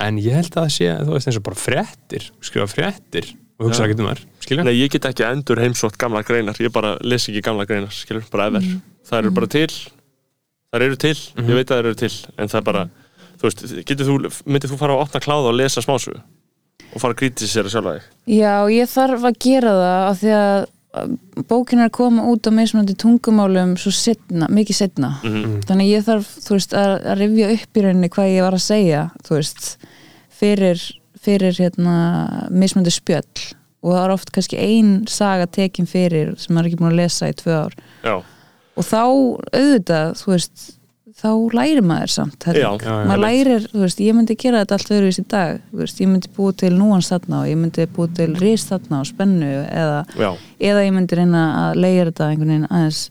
en 0.00 0.18
ég 0.22 0.32
held 0.38 0.54
að 0.54 0.64
það 0.64 0.74
sé, 0.78 0.90
þú 1.04 1.14
veist 1.16 1.28
eins 1.30 1.38
og 1.40 1.46
bara 1.50 1.58
fréttir 1.60 2.28
skrifa 2.40 2.68
fréttir 2.70 3.32
og 3.60 3.68
hugsa 3.68 3.84
ekki 3.86 3.98
um 4.00 4.08
þar 4.08 4.22
Nei, 4.64 4.72
ég 4.80 4.90
get 4.90 5.04
ekki 5.06 5.22
endur 5.28 5.60
heimsótt 5.60 5.98
gamla 6.00 6.22
greinar 6.26 6.56
Ég 6.58 6.72
bara 6.74 6.96
les 7.06 7.28
ekki 7.28 7.42
gamla 7.44 7.66
greinar, 7.68 7.92
skilur, 7.94 8.24
bara 8.32 8.48
ever. 8.50 8.64
Það 9.06 9.18
eru 9.20 9.30
bara 9.36 9.46
til 9.52 9.68
Það 10.70 10.84
eru 10.86 10.96
til, 11.02 11.14
ég 11.36 11.54
veit 11.58 11.70
að 11.70 11.74
það 11.76 11.82
eru 11.84 11.94
til 12.00 12.10
En 12.38 12.50
það 12.50 12.58
er 12.60 12.66
bara, 12.70 12.82
þú 13.38 13.46
veist, 13.46 13.62
getur 13.86 14.08
þú 14.08 14.16
Myndið 14.48 14.72
þú 14.72 14.78
fara 14.80 14.96
að 14.96 15.04
opna 15.04 15.20
kláða 15.22 15.52
og 15.52 15.58
lesa 15.60 15.84
smásögu? 15.84 16.18
Og 16.90 16.98
fara 17.02 17.14
að 17.14 17.20
kritisera 17.20 17.70
sjálfa 17.70 17.94
þig? 17.98 18.08
Já, 18.40 18.54
ég 18.74 18.90
þarf 18.90 19.28
að 19.28 19.38
gera 19.44 19.74
það 19.76 20.06
af 20.08 20.18
því 20.24 20.32
að 20.40 20.58
að 20.94 21.12
bókin 21.46 21.78
er 21.78 21.88
að 21.88 21.92
koma 22.00 22.24
út 22.32 22.48
á 22.48 22.50
mismunandi 22.50 22.96
tungumálum 22.98 23.76
svo 23.78 23.92
setna, 23.94 24.48
mikið 24.50 24.74
setna 24.80 25.10
Mhm. 25.22 25.60
þannig 25.68 25.86
að 25.86 25.92
ég 25.94 26.04
þarf, 26.08 26.26
þú 26.46 26.50
veist, 26.56 26.72
að, 26.74 26.94
að 27.06 27.18
rifja 27.20 27.50
upp 27.54 27.76
í 27.76 27.84
rauninni 27.84 28.08
hvað 28.10 28.32
ég 28.34 28.42
var 28.42 28.52
að 28.58 28.64
segja 28.66 29.02
þú 29.22 29.36
veist, 29.38 29.76
fyrir 30.40 30.80
fyrir 31.20 31.52
hérna 31.52 32.48
mismunandi 32.50 32.90
spjöll. 32.90 33.54
Og 33.82 33.92
það 33.92 34.04
er 34.04 34.10
oft 34.14 34.30
kannski 34.32 34.56
ein 34.58 35.06
saga 35.06 35.46
tekin 35.46 35.86
fyrir 35.86 36.34
sem 36.40 36.54
maður 36.56 36.64
er 36.66 36.68
ekki 36.70 36.78
búin 36.80 36.92
að 36.92 36.96
lesa 37.02 37.28
í 37.28 37.32
tvö 37.36 37.52
ár. 37.64 37.74
Já, 38.04 38.14
og 38.76 38.84
þá 38.84 39.00
auðvitað, 39.52 40.14
þú 40.16 40.26
veist 40.32 40.79
þá 41.20 41.56
lærir 41.56 41.82
maður 41.86 42.12
samt. 42.14 42.46
Já, 42.56 42.68
já, 42.80 42.92
maður 43.08 43.22
lærir, 43.24 43.66
þú 43.72 43.82
veist, 43.84 44.00
ég 44.04 44.16
myndi 44.16 44.36
gera 44.40 44.62
þetta 44.62 44.78
allt 44.78 44.92
öðruvísi 44.96 45.24
í 45.24 45.26
dag, 45.34 45.58
þú 45.70 45.82
veist, 45.82 46.00
ég 46.00 46.12
myndi 46.12 46.30
búið 46.36 46.54
til 46.64 46.70
núans 46.76 47.10
þarna 47.12 47.42
og 47.42 47.50
ég 47.50 47.60
myndi 47.60 47.88
búið 47.96 48.14
til 48.20 48.30
ris 48.40 48.64
þarna 48.70 49.02
og 49.02 49.10
spennu 49.10 49.50
eða, 49.66 50.00
já, 50.16 50.30
eða 50.70 50.86
ég 50.86 50.96
myndi 50.96 51.20
reyna 51.20 51.44
að 51.66 51.82
leigja 51.84 52.08
þetta 52.10 52.30
einhvern 52.30 52.54
veginn 52.54 52.70
aðeins. 52.70 53.04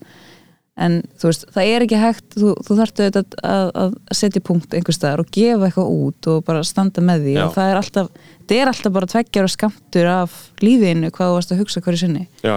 En 0.80 1.02
þú 1.20 1.28
veist, 1.28 1.42
það 1.52 1.70
er 1.70 1.84
ekki 1.84 1.98
hægt 2.00 2.36
þú, 2.40 2.52
þú 2.64 2.76
þarftu 2.80 3.06
auðvitað 3.06 3.34
að, 3.44 3.70
að 3.84 3.96
setja 4.16 4.42
punkt 4.48 4.76
einhvers 4.78 4.96
staðar 4.96 5.24
og 5.26 5.32
gefa 5.36 5.68
eitthvað 5.68 5.90
út 5.92 6.30
og 6.32 6.46
bara 6.48 6.62
standa 6.64 7.04
með 7.04 7.26
því. 7.26 7.34
Og 7.44 7.56
það 7.58 7.72
er 7.72 7.80
alltaf 7.82 8.12
það 8.48 8.62
er 8.62 8.72
alltaf 8.72 8.94
bara 8.96 9.10
tveggjar 9.12 9.48
og 9.50 9.54
skamtur 9.54 10.08
af 10.10 10.38
lífinu 10.64 11.12
hvað 11.12 11.34
þú 11.34 11.36
varst 11.36 11.52
að 11.52 11.60
hugsa 11.66 11.84
hverju 11.84 12.02
sinni. 12.06 12.24
Já, 12.46 12.56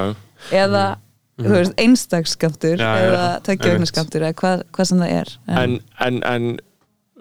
eða 0.55 0.85
þú 0.95 1.02
veist, 1.41 1.75
einstaksskamtur 1.81 2.77
Já, 2.77 2.91
já, 3.01 3.11
eða 3.49 3.89
skamtur 3.89 4.25
eða 4.27 4.39
hvað, 4.39 4.65
hvað 4.75 4.91
sem 4.91 5.03
það 5.03 5.15
er 5.17 5.35
en, 5.63 5.79
en, 6.07 6.23
en 6.29 6.49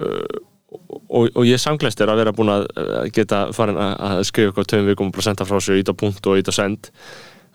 uh, 0.01 0.41
og, 1.11 1.29
og 1.35 1.43
ég 1.47 1.59
samglæst 1.59 2.01
er 2.03 2.11
að 2.11 2.21
vera 2.21 2.35
búin 2.35 2.51
að 2.51 2.67
geta 3.15 3.45
farin 3.55 3.79
að, 3.79 3.93
að 4.07 4.21
skrifa 4.27 4.51
eitthvað 4.51 4.69
tveim 4.71 4.91
vikum 4.91 5.09
og 5.09 5.15
bara 5.15 5.27
senda 5.27 5.47
frá 5.47 5.59
sig, 5.63 5.81
ít 5.81 5.91
á 5.91 5.95
punkt 5.97 6.27
og 6.31 6.39
ít 6.39 6.47
á 6.47 6.53
send. 6.55 6.91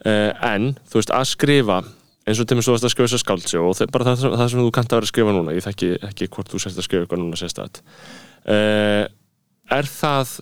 Uh, 0.04 0.32
en, 0.44 0.74
þú 0.88 1.00
veist, 1.00 1.12
að 1.16 1.30
skrifa 1.30 1.78
eins 2.26 2.40
og 2.42 2.48
til 2.48 2.58
mér 2.58 2.66
svo 2.66 2.74
varst 2.74 2.86
að 2.86 2.92
skrifa 2.92 3.08
þess 3.08 3.18
að 3.18 3.24
skáldsjó 3.24 3.62
og 3.62 3.78
það, 3.78 3.92
bara 3.94 4.06
það, 4.08 4.24
það 4.34 4.50
sem 4.52 4.62
þú 4.62 4.70
kannt 4.74 4.90
að 4.90 4.98
vera 4.98 5.06
að 5.06 5.12
skrifa 5.12 5.34
núna 5.36 5.54
ég 5.54 5.66
þekki 5.66 5.90
ekki 6.08 6.28
hvort 6.34 6.52
þú 6.52 6.60
sérst 6.62 6.80
að 6.80 6.88
skrifa 6.88 7.06
eitthvað 7.06 7.22
núna 7.22 7.38
sérst 7.40 7.60
að 7.62 7.80
uh, 8.50 9.04
er 9.76 9.90
það 9.90 10.32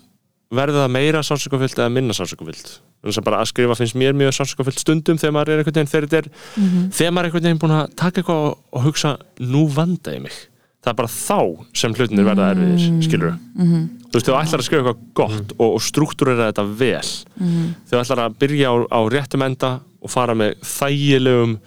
verður 0.59 0.81
það 0.85 0.93
meira 0.97 1.21
sánsökufyllt 1.27 1.79
eða 1.79 1.93
minna 1.95 2.17
sánsökufyllt 2.17 2.71
þannig 3.05 3.19
að 3.21 3.27
bara 3.29 3.41
að 3.43 3.51
skrifa 3.53 3.77
finnst 3.79 3.99
mér 4.01 4.17
mjög 4.17 4.33
sánsökufyllt 4.39 4.81
stundum 4.81 5.19
þegar 5.21 5.35
maður 5.37 5.53
er 5.55 5.61
einhvern 5.63 5.77
veginn 5.77 5.93
þegar, 5.93 6.09
þetta 6.09 6.19
er, 6.23 6.89
þegar 6.99 7.13
maður 7.13 7.25
er 7.25 7.31
einhvern 7.31 7.47
veginn 7.49 7.63
búin 7.65 7.77
að 7.77 7.95
taka 8.01 8.21
eitthvað 8.23 8.43
og, 8.49 8.59
og 8.73 8.87
hugsa 8.89 9.13
nú 9.45 9.65
vanda 9.75 10.15
ég 10.17 10.23
mig. 10.25 10.39
Það 10.85 10.91
er 10.93 10.97
bara 10.99 11.13
þá 11.15 11.39
sem 11.81 11.95
hlutinir 11.97 12.27
verða 12.29 12.51
erfiðir 12.55 13.03
skilur 13.07 13.37
Mhm. 13.55 13.85
þú 14.11 14.19
veist, 14.19 14.27
þú 14.29 14.35
ætlar 14.37 14.61
að 14.61 14.67
skrifa 14.67 14.83
eitthvað 14.93 15.05
gott 15.15 15.53
og, 15.59 15.69
og 15.75 15.81
struktúrera 15.83 16.49
þetta 16.53 16.65
vel. 16.79 17.13
Mhm. 17.41 17.69
þú 17.91 18.01
ætlar 18.03 18.25
að 18.27 18.37
byrja 18.43 18.69
á, 18.69 18.75
á 18.93 19.01
réttum 19.15 19.45
enda 19.47 19.71
og 20.05 20.11
fara 20.13 20.35
með 20.37 20.59
þægilegum 20.61 21.59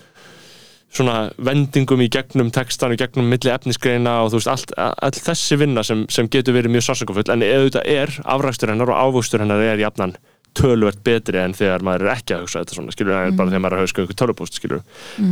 svona 0.98 1.18
vendingum 1.38 2.02
í 2.04 2.10
gegnum 2.14 2.50
textan, 2.54 2.96
í 2.96 3.00
gegnum 3.00 3.30
milli 3.32 3.52
efnisgreina 3.54 4.20
og 4.24 4.32
þú 4.34 4.42
veist, 4.42 4.52
allt, 4.54 4.74
all 4.78 5.14
þessi 5.14 5.60
vinna 5.62 5.84
sem, 5.86 6.06
sem 6.14 6.30
getur 6.32 6.58
verið 6.58 6.74
mjög 6.76 6.88
sársökufull 6.90 7.30
en 7.34 7.46
ef 7.46 7.68
þetta 7.68 7.86
er 7.92 8.14
afrækstur 8.26 8.74
hennar 8.74 8.94
og 8.94 9.00
ávöxtur 9.08 9.44
hennar 9.44 9.64
er 9.64 9.84
jafnan 9.84 10.18
töluvert 10.58 11.04
betri 11.06 11.40
en 11.42 11.54
þegar 11.58 11.86
maður 11.86 12.08
er 12.08 12.14
ekki 12.16 12.36
að 12.36 12.46
hugsa 12.46 12.64
þetta 12.64 12.78
svona, 12.78 12.96
skilur, 12.96 13.18
en 13.18 13.38
bara 13.38 13.52
þegar 13.52 13.64
maður 13.64 13.76
er 13.76 13.82
að 13.84 13.86
hugsa 13.86 14.02
eitthvað 14.02 14.22
tölupúst, 14.24 14.58
skilur. 14.58 14.82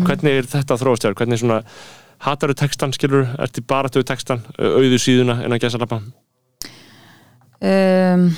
Hvernig 0.06 0.38
er 0.42 0.50
þetta 0.52 0.78
þróast 0.82 1.06
þér? 1.08 1.16
Hvernig 1.18 1.42
svona, 1.42 1.58
hataru 2.28 2.58
textan, 2.58 2.94
skilur, 2.94 3.26
ertu 3.42 3.64
bara 3.66 3.90
töðu 3.90 4.06
textan, 4.12 4.46
auðu 4.60 5.02
síðuna 5.02 5.40
en 5.46 5.58
að 5.58 5.66
gæsa 5.66 5.82
lappa? 5.82 6.04
um, 7.66 8.30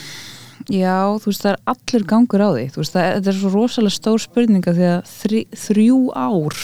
Já, 0.67 1.15
þú 1.21 1.29
veist, 1.29 1.43
það 1.45 1.53
er 1.53 1.59
allur 1.71 2.05
gangur 2.09 2.43
á 2.43 2.49
því 2.51 2.63
þú 2.73 2.81
veist, 2.81 2.95
það, 2.95 3.05
þetta 3.15 3.31
er 3.31 3.37
svo 3.37 3.51
rosalega 3.53 3.95
stór 3.95 4.19
spurninga 4.19 4.73
því 4.75 4.87
að 4.91 5.11
þrjú 5.61 5.99
ár 6.11 6.57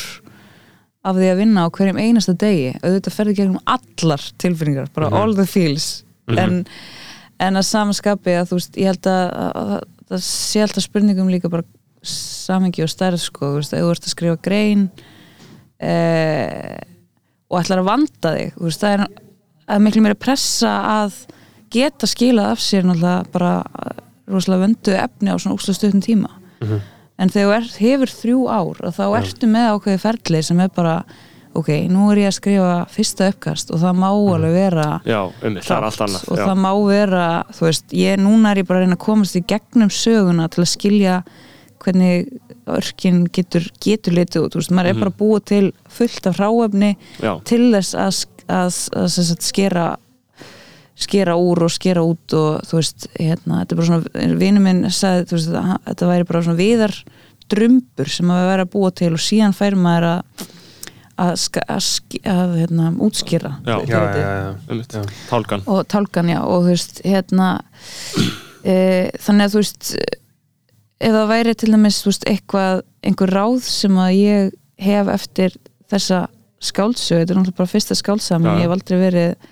af 1.03 1.17
því 1.17 1.29
að 1.29 1.39
vinna 1.41 1.65
á 1.67 1.73
hverjum 1.75 1.99
einasta 1.99 2.35
degi. 2.39 2.73
Auðvitað 2.79 3.17
ferði 3.17 3.37
gegnum 3.39 3.63
allar 3.67 4.27
tilfinningar 4.39 4.91
bara 4.95 5.11
all 5.11 5.35
the 5.35 5.45
feels. 5.49 6.03
En, 6.31 6.61
en 7.43 7.59
að 7.59 7.67
samanskapi 7.67 8.37
að 8.39 8.51
þú 8.51 8.59
veist, 8.59 8.77
ég 8.79 8.93
held 8.93 9.09
að, 9.11 9.25
að, 9.43 9.73
að 9.73 10.13
það 10.13 10.23
sé 10.29 10.63
alltaf 10.63 10.85
spurningum 10.85 11.31
líka 11.31 11.51
bara 11.51 11.67
samengi 12.03 12.83
og 12.83 12.91
stærð 12.91 13.21
sko, 13.23 13.51
þú 13.53 13.59
veist, 13.61 13.75
ef 13.75 13.83
þú 13.83 13.91
ert 13.93 14.07
að 14.07 14.13
skrifa 14.13 14.39
grein 14.43 14.87
eh, 15.83 16.79
og 17.49 17.59
ætlar 17.61 17.83
að 17.83 17.89
vanda 17.89 18.33
þig 18.37 18.57
þú 18.57 18.67
veist, 18.67 18.83
það 18.83 18.95
er, 18.95 19.05
að 19.73 19.85
miklu 19.85 20.03
meira 20.03 20.19
pressa 20.19 20.73
að 20.93 21.19
geta 21.73 22.09
skilað 22.09 22.53
af 22.53 22.63
sér 22.63 22.87
náttúrulega 22.87 23.31
bara 23.33 23.53
rosalega 24.29 24.65
vöndu 24.67 24.97
efni 24.97 25.31
á 25.31 25.37
svona 25.39 25.55
úkslega 25.57 25.79
stuttum 25.79 26.03
tíma 26.03 26.35
en 27.21 27.29
þegar 27.33 27.61
ert, 27.61 27.77
hefur 27.81 28.15
þrjú 28.21 28.41
ár 28.49 28.81
og 28.81 28.97
þá 28.97 29.05
ertu 29.19 29.49
með 29.51 29.69
ákveði 29.75 30.01
ferli 30.01 30.43
sem 30.45 30.63
er 30.63 30.73
bara 30.73 30.97
ok, 31.53 31.69
nú 31.93 32.07
er 32.11 32.23
ég 32.23 32.31
að 32.31 32.37
skrifa 32.39 32.75
fyrsta 32.89 33.29
uppkast 33.29 33.71
og 33.73 33.81
það 33.83 33.97
má 34.01 34.07
alveg 34.09 34.55
vera 34.55 34.87
Já, 35.05 35.19
um, 35.29 35.57
það 35.61 35.75
er 35.77 35.87
annað. 36.07 36.27
og 36.27 36.39
já. 36.39 36.43
það 36.43 36.61
má 36.63 36.69
vera, 36.87 37.25
þú 37.53 37.67
veist, 37.67 37.97
ég 37.97 38.21
núna 38.21 38.51
er 38.53 38.61
ég 38.63 38.69
bara 38.69 38.81
að 38.81 38.87
reyna 38.87 38.97
að 38.97 39.03
komast 39.05 39.37
í 39.37 39.43
gegnum 39.53 39.91
söguna 39.93 40.47
til 40.53 40.63
að 40.63 40.71
skilja 40.73 41.19
hvernig 41.83 42.31
örkin 42.73 43.25
getur, 43.35 43.65
getur 43.83 44.15
litið 44.15 44.45
út, 44.45 44.55
þú 44.55 44.61
veist, 44.61 44.73
maður 44.73 44.93
er 44.93 45.01
bara 45.01 45.11
að 45.13 45.19
búa 45.19 45.41
til 45.43 45.65
fullt 45.91 46.29
af 46.31 46.39
hráefni 46.39 46.93
Já. 47.19 47.33
til 47.49 47.63
þess 47.75 47.97
að, 47.99 48.21
að, 48.47 48.55
að, 48.57 48.79
að, 49.03 49.19
að 49.35 49.45
skera 49.51 49.87
skera 50.95 51.35
úr 51.39 51.65
og 51.65 51.71
skera 51.73 52.03
út 52.05 52.35
og 52.37 52.63
þú 52.69 52.79
veist, 52.79 53.07
hérna, 53.17 53.61
þetta 53.63 53.73
er 53.73 53.79
bara 53.79 53.89
svona 53.89 54.35
vinur 54.41 54.65
minn 54.65 54.83
sagði, 54.93 55.27
þú 55.29 55.37
veist, 55.39 55.55
þetta 55.89 56.09
væri 56.11 56.27
bara 56.29 56.43
svona 56.45 56.59
viðar 56.59 56.97
drumbur 57.53 58.11
sem 58.13 58.33
að 58.33 58.49
vera 58.51 58.65
að 58.67 58.73
búa 58.75 58.91
til 58.95 59.13
og 59.13 59.23
síðan 59.23 59.55
fær 59.57 59.77
maður 59.79 60.09
að 60.11 60.49
að, 61.21 61.43
að, 61.69 61.87
að 62.25 62.53
hérna, 62.57 62.89
útskýra 63.05 63.51
Já. 63.67 63.75
já, 63.85 63.99
já, 64.17 65.03
tálkan. 65.29 65.63
og 65.69 65.83
tálkan 65.91 66.31
já 66.31 66.39
og 66.41 66.65
þú 66.65 66.71
veist 66.71 67.01
hérna 67.05 67.49
e, 68.65 68.75
þannig 69.21 69.45
að 69.45 69.53
þú 69.53 69.61
veist 69.61 69.91
ef 71.03 71.15
það 71.17 71.31
væri 71.33 71.55
til 71.59 71.71
dæmis 71.73 71.99
þú 72.01 72.09
veist, 72.11 72.29
eitthvað, 72.31 72.83
einhver 73.05 73.33
ráð 73.35 73.59
sem 73.67 73.99
að 74.01 74.15
ég 74.17 74.55
hef 74.83 75.11
eftir 75.13 75.57
þessa 75.91 76.25
skáldsögu, 76.63 77.21
þetta 77.21 77.33
er 77.33 77.39
náttúrulega 77.41 77.59
bara 77.59 77.73
fyrsta 77.73 77.97
skáldsami, 77.99 78.47
Já. 78.47 78.55
ég 78.55 78.65
hef 78.65 78.75
aldrei 78.77 78.99
verið 79.01 79.49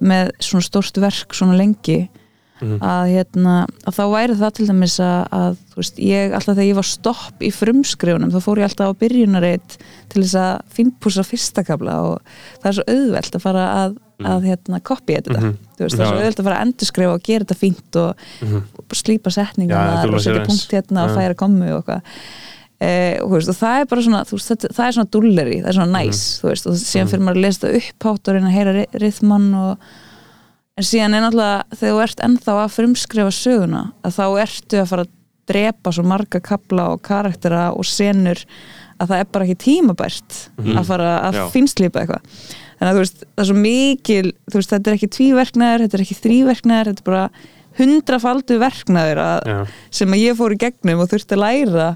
með 0.00 0.30
svona 0.40 0.66
stórt 0.66 0.96
verk 1.02 1.34
svona 1.36 1.56
lengi 1.58 2.08
Mhm. 2.56 2.78
að 2.80 3.10
hérna 3.12 3.54
að 3.84 3.92
þá 3.98 4.04
væri 4.14 4.34
það 4.40 4.52
til 4.56 4.66
dæmis 4.70 4.94
að, 5.04 5.26
að 5.28 5.56
veist, 5.76 5.98
ég 6.00 6.32
alltaf 6.32 6.54
þegar 6.56 6.68
ég 6.70 6.78
var 6.78 6.86
stopp 6.88 7.42
í 7.44 7.50
frumskrifunum 7.52 8.30
þá 8.32 8.38
fór 8.40 8.56
ég 8.62 8.64
alltaf 8.70 8.88
á 8.96 9.00
byrjunareit 9.02 9.74
til 10.08 10.22
þess 10.22 10.38
að 10.40 10.62
finnpúsa 10.72 11.20
fyrsta 11.28 11.64
kabla 11.68 11.98
og 12.00 12.22
það 12.62 12.70
er 12.70 12.76
svo 12.78 12.86
auðvelt 12.88 13.36
að 13.36 13.44
fara 13.44 13.66
að, 13.82 13.98
að 14.24 14.48
hérna 14.48 14.80
kopja 14.80 15.20
þetta 15.20 15.36
Mhm. 15.42 15.52
þú 15.76 15.84
veist, 15.84 15.96
það 15.96 16.00
er 16.00 16.08
svo 16.08 16.16
auðvelt 16.16 16.40
að 16.40 16.48
fara 16.48 16.56
að 16.56 16.64
endurskrifa 16.70 17.12
og 17.12 17.22
gera 17.28 17.44
þetta 17.44 17.60
fínt 17.60 18.00
og, 18.00 18.24
og 18.80 18.96
slípa 19.04 19.30
setningar 19.36 19.76
Já, 19.76 20.00
þú 20.08 20.14
og 20.16 20.24
setja 20.24 20.46
punkt 20.48 20.72
hérna 20.72 21.04
og 21.04 21.12
færa 21.20 21.34
kommu 21.36 21.68
og 21.76 21.84
eitthvað 21.84 22.02
Eh, 22.76 23.16
og, 23.24 23.30
veist, 23.32 23.48
og 23.48 23.56
það 23.56 23.78
er 23.80 23.86
bara 23.88 24.02
svona 24.04 24.18
veist, 24.28 24.50
þetta, 24.50 24.68
það 24.76 24.86
er 24.90 24.94
svona 24.98 25.12
dulleri, 25.16 25.54
það 25.62 25.68
er 25.70 25.76
svona 25.78 26.00
næs 26.02 26.18
þú 26.42 26.48
veist, 26.50 26.66
og 26.68 26.74
síðan 26.76 27.08
fyrir 27.08 27.22
maður 27.24 27.38
að 27.40 27.44
lesa 27.46 27.60
þetta 27.62 27.78
upphátt 27.80 28.28
og 28.28 28.36
reyna 28.36 28.50
að 28.50 28.56
heyra 28.58 28.74
ri- 28.76 29.00
rithmann 29.00 29.46
og 29.56 29.86
en 30.76 30.84
síðan 30.84 31.16
er 31.16 31.24
náttúrulega 31.24 31.78
þegar 31.80 31.94
þú 31.96 32.02
ert 32.04 32.20
ennþá 32.26 32.56
að 32.66 32.74
frumskrifa 32.76 33.32
söguna 33.32 33.80
að 34.04 34.18
þá 34.18 34.24
ertu 34.44 34.82
að 34.82 34.90
fara 34.92 35.06
að 35.06 35.14
drepa 35.46 35.94
svo 35.96 36.04
marga 36.12 36.42
kapla 36.44 36.86
og 36.92 37.00
karaktera 37.06 37.64
og 37.72 37.88
senur 37.88 38.44
að 39.00 39.08
það 39.08 39.18
er 39.22 39.28
bara 39.32 39.46
ekki 39.48 39.58
tímabært 39.64 40.38
að 40.76 40.86
fara 40.92 41.10
að 41.30 41.40
Já. 41.40 41.44
finnslípa 41.56 42.02
eitthvað 42.04 42.30
þannig 42.76 42.90
að 42.90 42.96
þú 42.98 43.02
veist, 43.06 43.20
það 43.24 43.42
er 43.46 43.48
svo 43.54 43.60
mikil 43.64 44.32
þetta 44.52 44.90
er 44.92 44.98
ekki 44.98 45.10
tvíverknaður, 45.16 45.86
þetta 45.86 45.96
er 45.96 46.04
ekki 46.04 46.20
þríverknaður 46.26 46.90
þetta 46.92 47.06
er 47.06 47.08
bara 47.08 47.26
hundrafaldu 47.80 48.58
Já. 49.48 49.58
sem 49.90 50.12
að 50.12 50.26
ég 50.28 50.36
fór 50.36 50.52
í 50.52 50.60
gegnum 50.60 51.00
og 51.04 51.08
þurfti 51.12 51.36
að 51.38 51.44
læra 51.46 51.88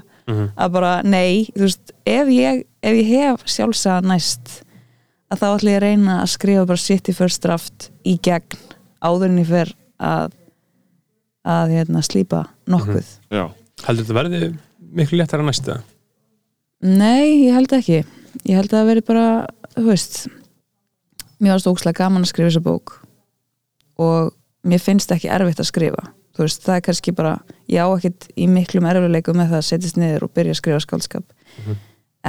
að 0.55 0.73
bara, 0.75 0.91
nei, 1.03 1.47
þú 1.55 1.65
veist 1.67 1.95
ef 2.07 2.33
ég, 2.33 2.65
ef 2.81 2.99
ég 2.99 3.09
hef 3.15 3.47
sjálfsagt 3.49 4.07
næst 4.09 4.59
að 5.31 5.41
þá 5.41 5.47
ætla 5.51 5.71
ég 5.71 5.79
að 5.79 5.85
reyna 5.85 6.19
að 6.21 6.33
skrifa 6.33 6.67
bara 6.67 6.83
sitt 6.83 7.09
í 7.09 7.15
first 7.15 7.43
draft 7.45 7.89
í 8.07 8.17
gegn 8.23 8.59
áður 9.01 9.29
en 9.31 9.41
ég 9.41 9.49
fer 9.49 9.73
að 10.01 10.37
að 11.41 11.71
hérna, 11.73 12.03
slípa 12.05 12.43
nokkuð. 12.69 13.07
Já. 13.33 13.47
heldur 13.87 14.05
þetta 14.05 14.17
verði 14.17 14.41
miklu 14.93 15.17
léttar 15.17 15.41
að 15.41 15.47
næsta? 15.49 15.77
Nei, 16.85 17.47
ég 17.47 17.55
held 17.55 17.73
ekki. 17.73 18.03
Ég 18.45 18.57
held 18.59 18.69
að 18.69 18.77
það 18.77 18.89
veri 18.91 19.03
bara, 19.07 19.25
þú 19.73 19.85
veist 19.87 20.19
mér 21.41 21.55
varst 21.55 21.69
ókslega 21.71 22.03
gaman 22.03 22.25
að 22.25 22.31
skrifa 22.31 22.51
þessa 22.51 22.65
bók 22.65 22.95
og 24.01 24.31
mér 24.67 24.81
finnst 24.81 25.11
ekki 25.13 25.31
erfitt 25.33 25.61
að 25.61 25.69
skrifa 25.71 26.03
þú 26.35 26.45
veist, 26.45 26.63
það 26.65 26.75
er 26.77 26.83
kannski 26.87 27.13
bara 27.15 27.35
ég 27.71 27.83
á 27.83 27.87
ekkert 27.91 28.27
í 28.39 28.47
miklum 28.51 28.87
erfileikum 28.89 29.39
með 29.39 29.53
það 29.53 29.61
að 29.61 29.69
setjast 29.69 29.99
niður 29.99 30.27
og 30.27 30.33
byrja 30.37 30.55
að 30.55 30.59
skrifa 30.61 30.83
skáldskap 30.85 31.33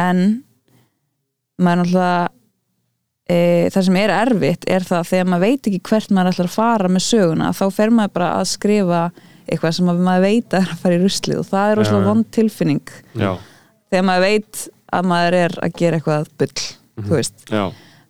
en 0.03 0.23
maður 1.63 1.73
er 1.73 1.83
náttúrulega 1.83 2.29
e, 3.31 3.39
það 3.75 3.87
sem 3.89 3.99
er 4.03 4.15
erfitt 4.17 4.67
er 4.71 4.87
það 4.89 5.09
þegar 5.13 5.31
maður 5.33 5.45
veit 5.47 5.71
ekki 5.71 5.83
hvert 5.91 6.15
maður 6.17 6.33
ætlar 6.33 6.51
að 6.51 6.57
fara 6.57 6.91
með 6.93 7.07
söguna 7.07 7.53
þá 7.57 7.65
fer 7.79 7.95
maður 7.95 8.15
bara 8.19 8.31
að 8.41 8.51
skrifa 8.53 9.03
eitthvað 9.47 9.77
sem 9.79 9.91
maður 9.93 10.27
veit 10.27 10.57
að 10.59 10.75
fara 10.83 10.99
í 10.99 11.03
ruslið 11.03 11.43
og 11.43 11.49
það 11.51 11.65
er 11.71 11.75
Já, 11.75 11.81
rosalega 11.81 12.03
já. 12.03 12.11
vond 12.11 12.31
tilfinning 12.39 12.95
Já. 13.19 13.33
þegar 13.93 14.07
maður 14.09 14.27
veit 14.29 14.63
að 14.93 15.09
maður 15.13 15.39
er 15.39 15.59
að 15.65 15.77
gera 15.81 15.99
eitthvað 15.99 16.31
bull, 16.43 16.67
þú 17.03 17.13
veist 17.17 17.47
Já. 17.53 17.65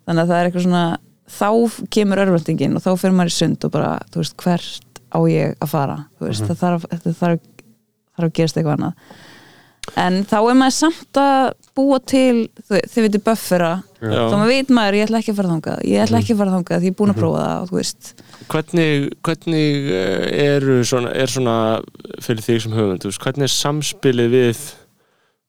þannig 0.07 0.23
að 0.23 0.33
það 0.33 0.39
er 0.39 0.49
eitthvað 0.51 0.67
svona 0.67 0.87
þá 1.33 1.49
kemur 1.97 2.23
örvendingin 2.27 2.77
og 2.77 2.85
þá 2.85 2.91
fyrir 3.01 3.17
maður 3.17 3.33
í 3.33 3.37
sund 3.39 3.67
og 3.67 3.73
bara, 3.75 3.93
þú 4.13 4.23
veist, 4.23 4.37
hvert 4.43 4.92
á 5.13 5.19
ég 5.31 5.55
að 5.61 5.73
fara 5.73 5.99
veist, 6.23 6.47
það 6.49 6.63
þarf, 6.65 6.89
þetta 6.91 7.15
þarf, 7.21 7.47
þarf 8.17 8.29
að 8.29 8.35
gerast 8.39 8.59
eitthvað 8.59 8.79
annað. 8.79 9.15
En 9.99 10.21
þá 10.31 10.37
er 10.39 10.57
maður 10.57 10.75
samt 10.77 11.19
að 11.19 11.47
búa 11.77 11.99
til 12.07 12.49
þið 12.69 12.99
veitir 13.07 13.23
buffera 13.25 13.73
þá 13.99 14.35
maður 14.37 14.51
veit 14.51 14.71
maður, 14.75 14.99
ég 14.99 15.09
ætla 15.09 15.23
ekki 15.23 15.33
að 15.33 15.39
fara 15.41 15.53
þangað 15.53 15.83
ég 15.89 16.05
ætla 16.05 16.21
ekki 16.21 16.35
að 16.35 16.43
fara 16.43 16.55
þangað 16.57 16.83
því 16.83 16.89
ég 16.89 16.95
er 16.95 16.99
búin 17.01 17.13
að 17.13 17.21
prófa 17.23 17.47
það 17.49 18.13
hvernig, 18.53 19.09
hvernig 19.27 19.91
eh, 19.97 20.27
eru 20.45 20.79
svona, 20.87 21.13
er 21.17 21.33
svona 21.33 21.57
fyrir 22.23 22.47
þig 22.47 22.63
sem 22.65 22.79
veist, 22.79 23.23
hvernig 23.25 23.49
er 23.49 23.55
samspilið 23.55 24.33
við 24.37 24.65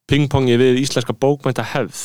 pingpongi 0.10 0.58
við 0.62 0.82
íslenska 0.84 1.16
bókmænta 1.18 1.66
hefð 1.74 2.04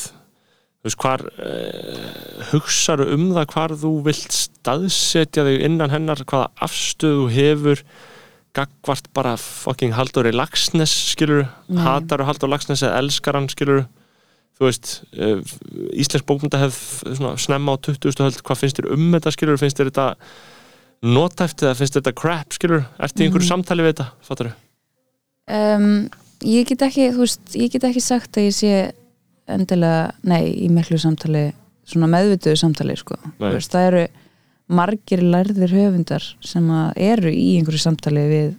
veist, 0.88 0.98
hvar 1.02 1.22
uh, 1.28 2.44
hugsaðu 2.52 3.06
um 3.14 3.26
það 3.36 3.46
hvar 3.54 3.74
þú 3.82 3.92
vilt 4.08 4.34
staðsetja 4.34 5.44
þig 5.46 5.64
innan 5.68 5.92
hennar, 5.94 6.22
hvaða 6.28 6.50
afstöðu 6.68 7.28
hefur 7.34 7.82
gagvart 8.56 9.06
bara 9.14 9.36
fucking 9.38 9.92
Halldóri 9.94 10.32
Lagsnes 10.34 10.90
skilur, 11.12 11.44
Nei. 11.68 11.82
hatar 11.84 12.24
og 12.24 12.30
Halldór 12.32 12.50
Lagsnes 12.50 12.82
eða 12.82 12.98
elskar 13.04 13.36
hann 13.38 13.48
skilur 13.52 13.84
þú 14.58 14.66
veist, 14.66 14.92
uh, 15.14 15.38
íslensk 15.94 16.26
bókmynda 16.26 16.58
hefð 16.64 17.14
svona 17.14 17.36
snemma 17.38 17.76
á 17.78 17.82
20. 17.86 18.16
höld 18.24 18.40
hvað 18.42 18.58
finnst 18.64 18.80
þér 18.80 18.88
um 18.96 19.04
þetta 19.14 19.34
skilur, 19.36 19.60
finnst 19.60 19.78
þér 19.78 19.92
þetta 19.92 20.06
notæft 21.06 21.62
eða 21.62 21.76
finnst 21.78 21.94
þér 21.94 22.02
þetta 22.08 22.16
crap 22.18 22.56
skilur, 22.56 22.82
ertu 22.98 23.22
í 23.22 23.28
einhverju 23.28 23.44
Mhm. 23.46 23.52
samtali 23.52 23.84
við 23.86 23.92
þetta, 23.92 24.08
fattar 24.26 24.50
um, 25.48 26.08
ég 26.42 26.66
get 26.68 26.82
ekki, 26.88 27.06
þú 27.14 27.22
veist 27.22 27.54
ég 27.54 27.70
get 27.76 27.86
ekki 27.88 28.02
sagt 28.02 28.36
að 28.40 28.48
ég 28.48 28.56
sé 28.58 28.72
endilega, 29.48 30.12
nei, 30.28 30.44
í 30.64 30.68
miklu 30.72 30.98
samtali 31.00 31.46
svona 31.88 32.08
meðvituðu 32.12 32.58
samtali, 32.60 32.96
sko. 33.00 33.16
Veist, 33.40 33.72
það 33.72 33.86
eru 33.92 34.02
margir 34.68 35.22
lærðir 35.24 35.72
höfundar 35.72 36.24
sem 36.44 36.66
að 36.68 36.98
eru 37.00 37.30
í 37.32 37.46
einhverju 37.58 37.80
samtali 37.80 38.24
við, 38.28 38.50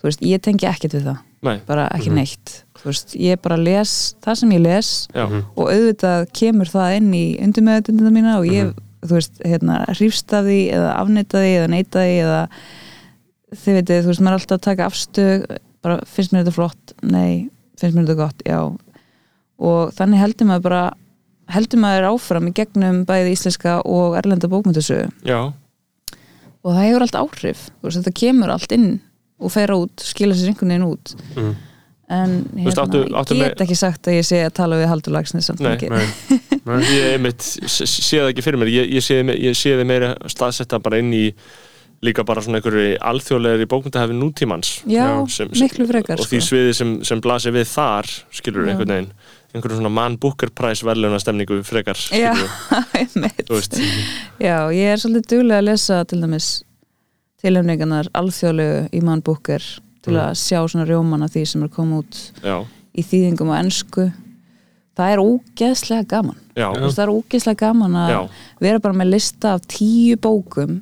þú 0.00 0.08
veist, 0.08 0.24
ég 0.26 0.42
tengi 0.42 0.66
ekkert 0.66 0.96
við 0.98 1.04
það, 1.12 1.20
Nei, 1.46 1.60
bara 1.68 1.84
ekki 1.94 2.10
Mhm. 2.10 2.16
neitt. 2.18 2.64
Þú 2.74 2.84
veist, 2.90 3.14
ég 3.14 3.40
bara 3.42 3.56
les 3.56 4.14
það 4.20 4.36
sem 4.40 4.50
ég 4.50 4.60
les 4.62 5.08
já, 5.14 5.24
og 5.56 5.68
auðvitað 5.70 6.26
kemur 6.32 6.66
það 6.66 6.96
inn 6.96 7.12
í 7.14 7.38
undirmeðutundina 7.46 8.10
mína 8.10 8.38
og 8.40 8.46
ég, 8.50 8.74
þú 9.06 9.14
veist, 9.14 9.38
hérna 9.46 9.84
hrífst 9.94 10.32
af 10.34 10.44
því 10.44 10.58
eða 10.74 10.96
afneita 10.98 11.38
því 11.38 11.52
eða 11.60 11.68
neita 11.70 11.98
því 12.02 12.16
eða 12.24 12.48
þið 13.54 13.78
veitir, 13.78 14.02
þú 14.02 14.10
veist, 14.10 14.20
maður 14.20 14.34
er 14.34 14.40
alltaf 14.40 14.58
að 14.58 14.66
taka 14.66 14.86
afstöð 14.90 15.46
bara, 15.82 16.00
finnst 16.04 16.32
mér 16.34 16.42
þetta 16.44 16.54
flott, 16.58 16.92
nei. 17.02 17.48
Finnst 17.78 17.94
mér 17.94 18.06
þetta 18.08 18.16
gott, 18.18 18.42
já 18.44 18.58
og 19.58 19.92
þannig 19.96 20.20
heldur 20.22 20.46
maður 20.50 20.62
bara 20.68 20.82
heldur 21.48 21.80
maður 21.80 22.06
áfram 22.12 22.48
í 22.50 22.54
gegnum 22.54 23.04
bæði 23.08 23.32
íslenska 23.34 23.78
og 23.88 24.16
erlenda 24.20 24.48
bókmyndasögu 24.52 25.08
og 26.66 26.74
það 26.74 26.84
hefur 26.84 27.04
allt 27.06 27.18
áhrif, 27.22 27.60
veist, 27.84 28.00
þetta 28.00 28.12
kemur 28.18 28.52
allt 28.52 28.74
inn 28.76 28.88
og 29.38 29.52
fer 29.54 29.70
út, 29.74 30.02
skila 30.02 30.34
sér 30.34 30.50
einhvern 30.52 30.72
veginn 30.74 30.88
út 30.88 31.14
Mhm. 31.36 31.54
en 32.10 32.30
veist, 32.54 32.76
hérna, 32.76 32.84
áttu- 32.84 33.14
áttu 33.22 33.34
ég 33.38 33.48
get 33.54 33.60
ekki 33.66 33.76
sagt 33.76 34.02
að 34.08 34.18
ég 34.18 34.26
sé 34.26 34.42
að 34.46 34.54
tala 34.54 34.76
við 34.76 34.88
Haldur 34.88 35.12
Lagsnes 35.12 35.46
samt 35.46 35.60
ekki. 35.60 35.88
Ég 36.68 37.14
einmitt 37.16 37.40
sé 37.40 38.18
það 38.20 38.28
ekki 38.34 38.42
fyrir 38.44 38.58
mér, 38.60 38.68
ég, 38.68 38.90
ég 38.92 39.00
sé, 39.02 39.22
sé 39.56 39.70
þið 39.78 39.86
meira 39.88 40.10
staðsetta 40.28 40.78
bara 40.82 40.98
inn 41.00 41.12
í 41.16 41.32
líka 42.04 42.24
bara 42.26 42.42
svona 42.44 42.60
einhverju 42.60 42.98
alþjóðlegri 43.00 43.66
bókmyndahefði 43.66 44.18
nútímans 44.18 44.82
já, 44.86 45.06
sem- 45.32 45.48
sem- 45.54 45.64
miklu 45.66 45.86
frekar 45.88 46.20
og 46.20 46.26
því 46.28 46.40
sko. 46.42 46.48
sviði 46.54 46.74
sem, 46.74 46.92
sem 47.04 47.20
blasir 47.24 47.52
við 47.56 47.64
þar 47.72 48.04
skilur 48.30 48.66
Já. 48.66 48.74
einhvern 48.74 48.92
veginn 48.92 49.12
einhverju 49.54 49.78
svona 49.78 49.90
mann 49.92 50.18
Booker 50.20 50.50
Prize 50.54 50.84
verðluna 50.86 51.18
stemningu 51.22 51.60
frekar 51.64 51.96
Já. 52.12 52.32
já, 54.48 54.56
ég 54.74 54.92
er 54.92 55.00
svolítið 55.00 55.28
duglega 55.32 55.60
að 55.62 55.68
lesa 55.70 56.02
til 56.08 56.20
dæmis 56.22 56.48
tilhefningarnar 57.42 58.08
alþjóðlegu 58.18 58.88
í 58.98 59.02
mann 59.06 59.22
búker 59.24 59.62
til 60.02 60.14
Mm. 60.14 60.20
að 60.24 60.36
sjá 60.40 60.60
svona 60.70 60.86
rjóman 60.88 61.24
af 61.26 61.32
því 61.34 61.40
sem 61.50 61.62
er 61.66 61.68
komið 61.74 61.98
út 62.02 62.18
já, 62.42 62.54
í 62.96 63.02
þýðingum 63.04 63.50
á 63.52 63.56
ensku. 63.60 64.04
Það 64.96 65.10
er 65.12 65.20
ógeðslega 65.22 66.06
gaman. 66.08 66.38
Það 66.94 67.02
er 67.04 67.12
ógeðslega 67.12 67.58
gaman 67.60 67.96
að 67.98 68.12
vera 68.64 68.80
bara 68.82 68.96
með 69.00 69.10
lista 69.12 69.52
af 69.58 69.66
tíu 69.70 70.16
bókum 70.16 70.78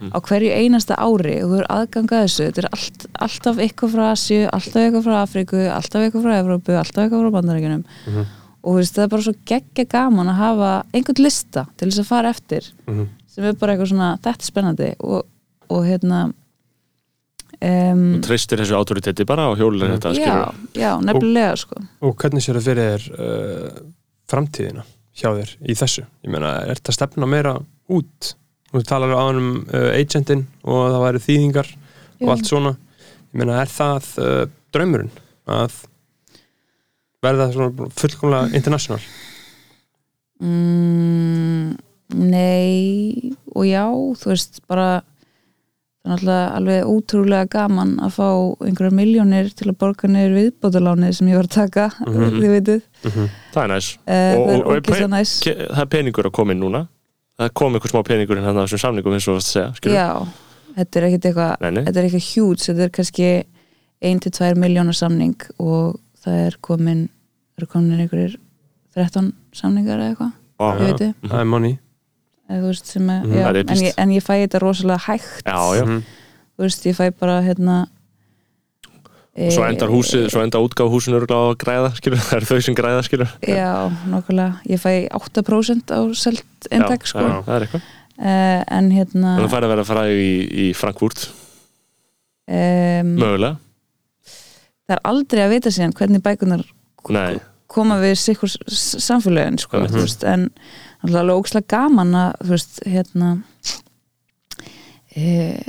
Mm. 0.00 0.10
á 0.14 0.18
hverju 0.22 0.50
einasta 0.54 0.94
ári 0.94 1.36
og 1.42 1.50
þú 1.50 1.56
er 1.58 1.66
aðgangað 1.74 2.24
þessu 2.24 2.44
þetta 2.48 2.60
er 2.62 2.68
allt, 2.72 3.06
alltaf 3.26 3.56
eitthvað 3.64 3.94
frá 3.96 4.04
Asju 4.12 4.40
alltaf 4.52 4.82
eitthvað 4.84 5.06
frá 5.08 5.16
Afriku, 5.22 5.62
alltaf 5.74 6.02
eitthvað 6.04 6.22
frá 6.28 6.34
Evrópu 6.38 6.76
alltaf 6.78 7.02
eitthvað 7.04 7.24
frá 7.24 7.30
Bandaríkjunum 7.38 7.84
Mhm. 8.06 8.26
og 8.62 8.72
þú 8.72 8.76
veist, 8.78 8.94
það 8.94 9.02
er 9.04 9.08
bara 9.08 9.22
svo 9.22 9.34
geggja 9.46 9.84
gaman 9.88 10.28
að 10.28 10.38
hafa 10.38 10.70
einhvern 10.94 11.22
lista 11.24 11.66
til 11.76 11.88
þess 11.88 11.98
að 12.04 12.06
fara 12.12 12.30
eftir 12.30 12.70
Mhm. 12.86 13.08
sem 13.26 13.44
er 13.44 13.52
bara 13.54 13.72
eitthvað 13.74 13.88
svona, 13.90 14.18
þetta 14.18 14.28
er 14.38 14.50
spennandi 14.52 14.94
og, 15.00 15.26
og 15.70 15.84
hérna 15.84 16.32
um, 17.62 18.04
þú 18.18 18.22
treystir 18.28 18.60
þessu 18.62 18.76
autoriteti 18.78 19.26
bara 19.28 19.48
og 19.50 19.58
hjólir 19.58 19.96
þetta 19.96 20.12
já, 20.14 20.54
já, 20.78 20.92
nefnilega 21.02 21.56
sko 21.58 21.80
Og 22.06 22.14
hvernig 22.16 22.44
sér 22.44 22.58
það 22.60 22.68
fyrir 22.68 22.84
þér 22.88 23.08
uh, 23.18 23.80
framtíðina 24.30 24.84
hjá 25.18 25.30
þér 25.34 25.54
í 25.66 25.74
þessu? 25.74 26.04
Ég 26.24 26.30
meina, 26.30 26.52
er 26.68 26.78
þetta 26.78 26.94
stefna 26.94 27.26
meira 27.26 27.56
út? 27.90 28.34
Þú 28.72 28.82
talar 28.84 29.14
á 29.16 29.20
hann 29.26 29.38
um 29.40 29.50
uh, 29.72 29.90
agentinn 29.96 30.42
og 30.64 30.82
það 30.92 31.04
væri 31.06 31.22
þýðingar 31.26 31.68
og 31.72 32.26
Já. 32.26 32.30
allt 32.34 32.48
svona. 32.50 32.72
Ég 33.32 33.38
meina, 33.40 33.60
er 33.62 33.70
það 33.72 34.08
uh, 34.20 34.42
draumurinn 34.74 35.10
að 35.48 35.78
verða 37.24 37.46
svona 37.54 37.88
fullkomlega 37.98 38.54
international? 38.58 39.00
mm, 40.40 41.76
Nei 42.18 43.32
og 43.52 43.64
já, 43.68 43.84
þú 44.16 44.30
veist 44.32 44.60
bara 44.70 45.00
það 45.02 46.12
er 46.12 46.12
náttúrulega 46.14 46.44
alveg 46.56 46.86
ótrúlega 46.88 47.48
gaman 47.52 47.90
að 48.00 48.14
fá 48.16 48.28
einhverjar 48.64 48.94
miljónir 48.96 49.50
til 49.58 49.66
að 49.72 49.76
borga 49.82 50.08
niður 50.08 50.36
viðbótalánið 50.38 51.16
sem 51.18 51.28
ég 51.28 51.36
var 51.40 51.48
að 51.50 51.56
taka 51.58 51.88
Mhm. 52.06 52.38
þið 52.40 52.54
veitir, 52.54 52.80
það 53.52 53.62
er 53.64 53.72
næs 53.74 53.88
uh, 53.98 54.12
Og- 54.38 54.48
er 54.48 54.62
og- 54.62 54.70
og 54.70 54.86
Ke- 54.88 55.58
það 55.68 55.82
er 55.82 55.90
peningur 55.96 56.30
að 56.30 56.36
koma 56.38 56.52
inn 56.56 56.62
núna 56.64 56.86
það 57.38 57.52
kom 57.54 57.74
einhver 57.78 57.92
smá 57.92 58.02
peningur 58.06 58.40
hann 58.42 58.58
á 58.58 58.62
þessum 58.66 58.82
samningum 58.82 59.14
eins 59.16 59.28
og 59.28 59.34
þú 59.34 59.38
varst 59.38 59.48
að 59.48 59.54
segja, 59.54 59.70
skilur 59.78 59.94
Já, 59.94 60.08
þetta 60.78 60.98
er 61.00 61.06
ekkit 61.08 61.28
eitthvað 61.30 61.52
þetta 61.86 61.98
er 62.02 62.08
eitthvað 62.08 62.26
hjút, 62.32 62.64
þetta 62.66 62.86
er 62.88 62.94
kannski 62.98 63.28
1-2 64.02 64.52
miljónar 64.62 64.94
samning 64.98 65.36
og 65.58 65.98
það 66.24 66.40
er 66.46 66.56
komin 66.62 67.04
það 67.56 67.64
er 67.64 67.70
komin 67.72 68.00
einhverjir 68.04 68.36
13 68.98 69.32
samningar 69.54 69.98
eða 70.02 70.10
eitthvað, 70.14 70.32
Vá. 70.58 70.66
ég 70.74 70.80
veit 70.82 71.00
þið. 71.02 71.12
Það 71.30 71.40
er 71.40 71.48
money. 71.52 71.78
veist 72.48 72.86
sem 72.86 73.10
er, 73.10 73.22
Mhm, 73.22 73.32
já, 73.34 73.44
það 73.44 73.50
er 73.50 73.58
en, 73.70 73.82
ég, 73.84 73.94
en 73.98 74.08
ég 74.10 74.22
fæ 74.24 74.34
þetta 74.46 74.60
rosalega 74.62 74.98
hægt. 75.06 75.42
Já, 75.44 75.58
já, 75.78 75.84
Mhm. 75.84 76.02
þú 76.58 76.62
veist, 76.64 76.82
ég 76.86 76.96
fæ 76.96 77.10
bara 77.18 77.42
hérna 77.42 77.86
og 79.46 79.52
svo 79.54 79.64
endar 79.68 79.92
húsið, 79.92 80.24
svo 80.32 80.42
endar 80.42 80.64
útgáð 80.66 80.90
húsinu 80.92 81.20
að 81.22 81.52
græða, 81.62 81.90
skilur, 81.98 82.18
það 82.28 82.36
er 82.40 82.46
þau 82.48 82.60
sem 82.66 82.76
græða, 82.78 83.02
skilur 83.06 83.34
Já, 83.46 83.70
nokkulega, 84.10 84.58
ég 84.66 84.82
fæ 84.82 84.90
8% 85.14 85.94
á 85.94 86.00
selt 86.18 86.68
já, 86.70 86.82
sko. 87.06 87.22
já, 87.22 87.36
það 87.46 87.54
er 87.58 87.66
eitthvað. 87.68 87.86
Uh, 88.18 88.62
en 88.74 88.88
hérna 88.90 89.36
þannig 89.36 89.46
að 89.46 89.52
færi 89.54 89.66
að 89.68 89.72
vera 89.76 89.86
fræði 89.86 90.16
í, 90.24 90.32
í 90.64 90.66
Frankfurt. 90.74 91.28
Um, 92.48 93.12
mögulega, 93.20 93.58
það 94.88 94.96
er 94.96 95.02
aldrei 95.12 95.42
að 95.44 95.52
vita 95.54 95.70
síðan 95.74 95.94
hvernig 95.94 96.22
bækunar 96.24 96.64
nei, 97.14 97.38
koma 97.70 97.98
við 98.00 98.16
sikkur 98.18 98.50
samfélögin 98.72 99.60
sko, 99.60 99.82
Mhm. 99.84 99.92
þú 99.92 100.02
veist, 100.02 100.24
en 100.24 100.48
alltaf 101.04 101.20
alveg 101.20 101.38
ógslag 101.42 101.66
gaman 101.70 102.14
að 102.16 102.32
þú 102.42 102.54
veist, 102.56 102.80
hérna 102.88 103.28
e, 105.14 105.62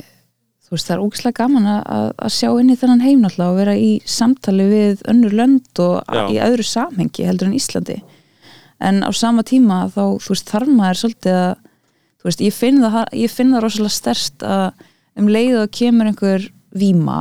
þú 0.70 0.76
veist, 0.76 0.86
það 0.86 0.94
er 0.94 1.02
ógslag 1.02 1.34
gaman 1.34 1.66
að, 1.66 2.12
að 2.14 2.32
sjá 2.36 2.48
inn 2.60 2.70
í 2.70 2.76
þennan 2.78 3.02
heim 3.02 3.24
alltaf 3.26 3.48
og 3.50 3.58
vera 3.58 3.74
í 3.74 3.90
samtali 4.06 4.66
við 4.70 5.00
önnur 5.10 5.34
lönd 5.34 5.82
og 5.82 5.96
Já. 6.06 6.22
í 6.30 6.36
öðru 6.46 6.66
samhengi 6.66 7.26
heldur 7.26 7.50
en 7.50 7.56
Íslandi 7.58 7.96
en 8.80 9.02
á 9.02 9.10
sama 9.10 9.42
tíma 9.42 9.82
þá, 9.90 10.04
þú 10.22 10.32
veist, 10.32 10.52
þarf 10.52 10.70
maður 10.70 11.00
svolítið 11.02 11.38
að, 11.40 11.50
þú 12.22 12.30
veist, 12.30 12.44
ég 12.46 12.56
finn 12.56 12.78
það 12.84 13.00
ég 13.18 13.34
finn 13.34 13.50
það 13.56 13.64
rosalega 13.66 13.96
stærst 13.96 14.46
að 14.46 14.86
um 15.18 15.32
leið 15.34 15.58
og 15.64 15.74
kemur 15.74 16.12
einhver 16.12 16.46
víma 16.70 17.18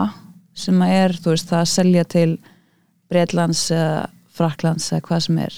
sem 0.54 0.86
að 0.86 0.96
er, 1.00 1.18
þú 1.18 1.34
veist, 1.34 1.50
það 1.50 1.64
að 1.64 1.74
selja 1.74 2.06
til 2.14 2.30
Breitlands 3.10 3.66
eða 3.74 4.06
Fraklands 4.40 4.92
eða 4.94 5.06
hvað 5.10 5.26
sem 5.26 5.42
er 5.42 5.58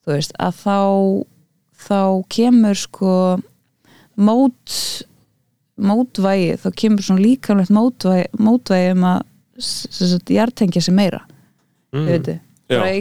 þú 0.00 0.16
veist, 0.16 0.34
að 0.40 0.64
þá 0.64 0.80
þá 1.80 2.00
kemur 2.32 2.80
sko 2.80 3.12
mót 4.20 4.80
mótvægi, 5.80 6.52
þá 6.62 6.68
kemur 6.76 7.04
svona 7.06 7.24
líkamlegt 7.24 7.72
mótvægi, 7.74 8.28
mótvægi 8.38 8.92
um 8.94 9.04
að 9.14 9.22
sem 9.60 10.08
sagt, 10.14 10.30
jartengja 10.32 10.80
sig 10.80 10.94
meira 10.96 11.20
mm. 11.92 11.98
Mm. 12.00 12.06
veitu, 12.08 12.36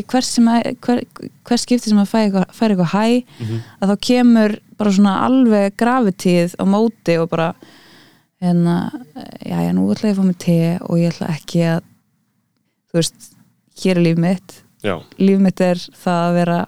hvers, 0.10 0.32
að, 0.42 0.70
hver, 0.82 1.04
hver 1.46 1.62
skipti 1.62 1.92
sem 1.92 2.00
að 2.02 2.10
færi 2.10 2.30
eitthvað, 2.30 2.94
hæ 2.94 3.24
Mhm. 3.40 3.60
að 3.82 3.92
þá 3.92 3.96
kemur 4.08 4.56
bara 4.80 4.92
svona 4.92 5.14
alveg 5.28 5.76
gravitíð 5.78 6.56
á 6.58 6.64
móti 6.66 7.18
og 7.22 7.30
bara 7.30 7.54
hérna, 8.42 8.92
já, 9.46 9.58
já, 9.68 9.72
nú 9.76 9.90
ætla 9.92 10.10
ég 10.10 10.16
að 10.16 10.20
fá 10.20 10.26
mig 10.26 10.38
te 10.40 10.60
og 10.82 10.98
ég 10.98 11.12
ætla 11.14 11.28
ekki 11.36 11.62
að 11.68 11.82
þú 12.90 13.00
veist, 13.00 13.30
hér 13.84 13.98
er 13.98 14.04
líf 14.04 14.18
mitt 14.18 14.64
já, 14.84 14.96
líf 15.20 15.40
mitt 15.40 15.62
er 15.62 15.76
það 15.76 16.22
að 16.26 16.34
vera 16.40 16.60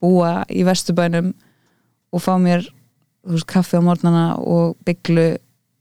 búa 0.00 0.32
í 0.50 0.64
vesturbænum 0.64 1.32
og 2.14 2.22
fá 2.22 2.34
mér 2.38 2.66
veist, 3.26 3.46
kaffi 3.46 3.76
á 3.76 3.82
morgnana 3.82 4.36
og 4.38 4.76
bygglu 4.84 5.36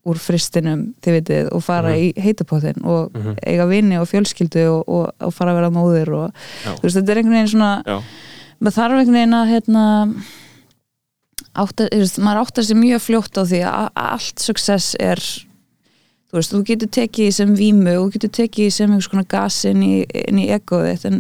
úr 0.06 0.18
fristinum, 0.20 0.94
þið 1.02 1.14
vitið, 1.16 1.50
og 1.56 1.62
fara 1.64 1.94
í 1.96 2.10
heitapottin 2.20 2.84
og 2.84 3.14
Mhm. 3.16 3.38
eiga 3.48 3.66
vini 3.70 3.96
og 3.98 4.08
fjölskyldu 4.12 4.66
og, 4.68 4.84
og, 4.90 5.12
og 5.22 5.34
fara 5.34 5.52
að 5.54 5.60
vera 5.62 5.70
móðir 5.72 6.10
og 6.14 6.34
Já. 6.66 6.74
þú 6.76 6.82
veist, 6.84 6.98
þetta 6.98 7.10
er 7.12 7.18
einhvern 7.22 7.38
veginn 7.38 7.54
svona 7.54 7.84
Já. 7.88 8.02
maður 8.60 8.76
þarf 8.80 8.98
einhvern 9.00 9.18
veginn 9.20 9.38
að 9.40 9.52
hérna 9.54 9.86
átta, 11.56 11.88
veist, 11.94 12.20
maður 12.24 12.42
áttar 12.44 12.66
sér 12.68 12.80
mjög 12.82 13.02
fljótt 13.06 13.38
á 13.40 13.44
því 13.46 13.62
að 13.70 13.90
allt 14.04 14.40
success 14.44 14.96
er 15.00 15.22
þú 15.22 16.40
veist, 16.40 16.52
þú 16.54 16.62
getur 16.66 16.90
tekið 16.98 17.32
sem 17.38 17.56
vímu 17.56 17.94
og 18.00 18.08
þú 18.10 18.14
getur 18.18 18.34
tekið 18.40 18.72
sem 18.74 18.90
einhvers 18.92 19.10
konar 19.12 19.28
gas 19.30 19.60
inn 19.70 19.84
í, 19.86 19.92
í 20.04 20.48
egoið 20.56 20.88
þitt 20.98 21.06
en, 21.12 21.20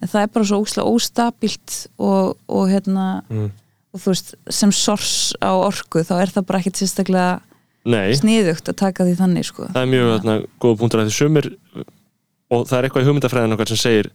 en 0.00 0.08
það 0.08 0.22
er 0.22 0.32
bara 0.38 0.48
svo 0.50 0.62
óslega 0.64 0.94
óstabilt 0.94 1.76
og, 1.98 2.36
og 2.48 2.70
hérna 2.72 3.22
Mm. 3.30 3.50
Og 3.94 4.02
þú 4.02 4.10
veist, 4.12 4.32
sem 4.50 4.72
sors 4.74 5.12
á 5.38 5.50
orku 5.54 6.02
þá 6.06 6.14
er 6.24 6.32
það 6.34 6.46
bara 6.48 6.60
ekkit 6.62 6.80
sérstaklega 6.82 7.40
Nei, 7.84 8.14
sniðugt 8.16 8.70
að 8.72 8.78
taka 8.80 9.04
því 9.04 9.14
þannig 9.18 9.44
sko. 9.50 9.66
það 9.74 9.82
er 9.82 9.90
mjög 9.92 10.10
þarna, 10.14 10.36
góða 10.64 10.78
punktur 10.80 11.02
að 11.02 11.10
því 11.10 11.16
sumir 11.18 11.48
og 12.54 12.62
það 12.68 12.78
er 12.78 12.86
eitthvað 12.88 13.04
í 13.04 13.08
hugmyndafræðin 13.10 13.56
okkar 13.56 13.70
sem 13.72 13.80
segir 13.82 14.08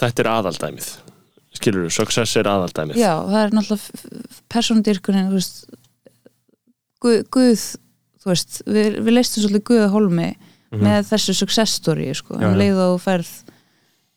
þetta 0.00 0.24
er 0.24 0.30
aðaldæmið 0.32 0.88
skilur 1.58 1.84
þú, 1.88 1.92
success 1.98 2.38
er 2.40 2.48
aðaldæmið 2.48 3.00
Já, 3.00 3.12
það 3.28 3.42
er 3.42 3.54
náttúrulega 3.58 4.40
persónudyrkunin, 4.54 5.28
þú 5.30 5.38
veist 5.38 5.60
Guð, 7.04 7.20
Guð 7.34 7.64
þú 8.24 8.32
veist, 8.32 8.58
við, 8.66 8.98
við 9.06 9.14
leistum 9.14 9.44
svolítið 9.44 9.66
Guð 9.70 9.84
að 9.84 9.94
holmi 9.94 10.30
með 10.78 11.06
þessu 11.12 11.34
success 11.38 11.76
story 11.78 12.08
sko, 12.16 12.36
Já, 12.40 12.48
um 12.48 12.56
já. 12.56 12.58
leið 12.62 12.80
og 12.84 12.90
þú 12.96 12.98
ferð 13.04 13.30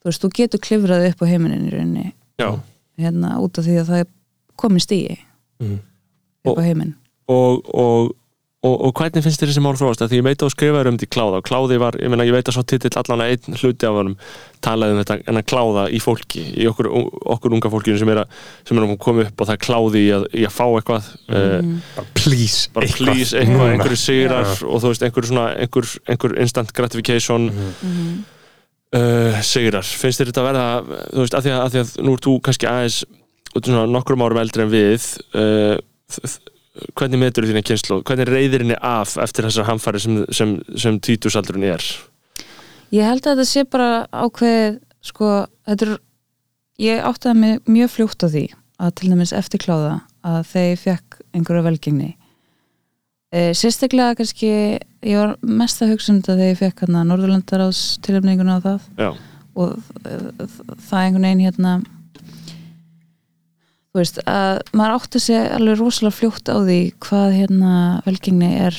þú 0.01 0.09
veist, 0.09 0.23
þú 0.23 0.31
getur 0.39 0.63
klifrað 0.65 1.05
upp 1.11 1.21
á 1.23 1.25
heiminin 1.29 1.67
í 1.67 1.71
rauninni, 1.75 2.07
Já. 2.41 2.49
hérna 2.99 3.35
út 3.43 3.59
af 3.61 3.67
því 3.67 3.77
að 3.83 3.91
það 3.91 4.01
er 4.03 4.09
komið 4.57 4.88
stíi 4.88 5.18
Mhm. 5.61 5.78
upp 6.45 6.57
á 6.57 6.61
heiminn 6.65 6.95
og, 7.30 7.61
og, 7.73 8.15
og, 8.65 8.73
og 8.86 8.91
hvernig 8.98 9.22
finnst 9.23 9.41
þér 9.41 9.52
þessi 9.52 9.61
mál 9.61 9.76
þróast 9.78 10.02
því 10.10 10.18
ég 10.19 10.23
veit 10.26 10.41
að 10.41 10.48
þú 10.48 10.53
skrifaður 10.56 10.88
um 10.90 10.98
þetta 10.98 11.06
í 11.06 11.11
kláða 11.15 11.38
og 11.38 11.45
kláði 11.45 11.78
var, 11.82 11.95
ég 12.02 12.10
meina 12.10 12.26
ég 12.26 12.34
veit 12.34 12.49
að 12.49 12.56
svo 12.57 12.64
titill 12.65 12.91
allan 12.98 13.22
að 13.22 13.32
einn 13.36 13.57
hluti 13.61 13.86
af 13.88 13.94
honum 13.99 14.15
talaði 14.61 14.95
um 14.95 14.99
þetta 15.03 15.18
en 15.30 15.38
að 15.38 15.45
kláða 15.52 15.84
í 15.94 15.99
fólki, 16.02 16.41
í 16.57 16.65
okkur, 16.69 16.90
okkur 17.36 17.53
unga 17.57 17.69
fólkinu 17.73 17.98
sem 18.02 18.10
er 18.10 18.23
að, 18.23 18.36
sem 18.68 18.78
er 18.78 18.86
að 18.88 18.98
koma 19.06 19.22
upp 19.28 19.41
og 19.41 19.48
það 19.52 19.53
er 19.56 19.64
kláði 19.68 20.02
í 20.02 20.10
að, 20.18 20.26
í 20.34 20.44
að 20.49 20.53
fá 20.57 20.65
eitthvað 20.68 21.07
mm. 21.30 21.72
bara 21.95 22.07
please, 22.18 22.69
bara 22.73 22.86
eitthvað. 22.90 23.14
please, 23.14 23.38
eitthvað, 23.38 23.72
einhverju 23.78 24.02
sigrar 24.02 24.45
Já. 24.49 24.57
og 24.65 24.82
þú 24.84 24.91
veist, 24.94 25.06
einhver 25.07 25.30
svona, 25.32 25.48
einhver, 25.61 25.90
einhver 26.10 26.38
instant 26.41 26.73
gratification 26.73 27.49
Mhm. 27.53 28.11
uh, 28.98 29.41
sigrar, 29.45 29.86
finnst 29.86 30.19
þér 30.22 30.32
þetta 30.34 30.41
að 30.44 30.49
verða 30.52 30.68
þú 31.15 31.23
veist, 31.26 31.38
að 31.40 31.45
því 31.48 31.52
að, 31.56 31.61
að, 31.65 31.72
því 31.78 31.82
að 31.86 32.06
nú 32.06 32.14
ert 32.18 32.26
þú 32.28 32.36
kannski 32.49 32.69
aðeins 32.69 32.99
út 33.56 33.68
svona 33.68 33.88
nokkrum 33.90 34.23
árum 34.26 34.41
eldri 34.41 34.65
en 34.65 34.72
við 34.72 35.07
uh, 35.36 35.76
hvernig 36.98 37.19
metur 37.19 37.48
þína 37.48 37.64
kynslu, 37.65 37.99
hvernig 38.07 38.30
reyðir 38.30 38.64
henni 38.64 38.78
af 38.78 39.18
eftir 39.22 39.48
þessar 39.48 39.68
hamfæri 39.68 40.02
sem, 40.03 40.22
sem, 40.32 40.56
sem 40.80 40.99
tvítusaldurinn 41.03 41.68
er? 41.73 41.86
Ég 42.91 43.07
held 43.07 43.26
að 43.26 43.41
þetta 43.41 43.49
sé 43.49 43.65
bara 43.72 44.06
ákveð 44.11 44.80
sko, 45.06 45.34
þetta 45.68 45.88
er 45.88 45.94
ég 46.82 47.06
áttaði 47.06 47.40
mig 47.40 47.69
mjög 47.69 47.94
fljótt 47.95 48.26
á 48.26 48.28
því 48.32 48.45
að 48.82 48.95
til 48.98 49.11
dæmis 49.11 49.36
eftir 49.38 49.61
kláða 49.61 49.99
að 50.26 50.56
ég 50.60 50.82
fekk 50.82 51.22
einhverja 51.36 51.65
velgengni. 51.65 52.10
E, 53.32 53.52
sérstaklega 53.56 54.18
kannski 54.19 54.49
ég 54.52 55.18
var 55.18 55.36
mest 55.41 55.82
að 55.84 55.94
hugsa 55.94 56.11
um 56.11 56.19
þetta 56.19 56.38
þegar 56.38 56.52
ég 56.52 56.60
fekk 56.60 56.84
hérna 56.84 57.03
Norðurlandaráðs 57.07 57.84
tilöfninguna 58.06 58.57
á 58.60 58.65
það. 58.65 58.88
Já, 58.99 59.10
og 59.56 59.78
e, 60.03 60.18
það 60.88 61.03
einhvern 61.06 61.28
veginn 61.28 61.45
hérna 61.45 61.76
þú 63.91 63.99
veist 63.99 64.19
að 64.30 64.61
maður 64.77 64.97
átti 64.97 65.19
segja 65.22 65.55
alveg 65.57 65.80
rosalega 65.81 66.18
fljótt 66.18 66.51
á 66.51 66.57
því 66.63 66.80
hvað 67.03 67.38
hérna 67.38 67.72
velgengni 68.05 68.51
er 68.68 68.77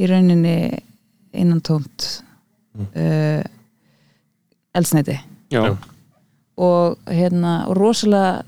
í 0.00 0.10
rauninni 0.10 0.56
innan 1.32 1.62
tómt 1.66 2.22
Mm. 2.70 2.86
uh, 2.94 3.42
eldsneiti 4.78 5.16
já, 5.50 5.76
og 6.54 6.98
hérna 7.10 7.64
og 7.66 7.74
rosalega 7.74 8.44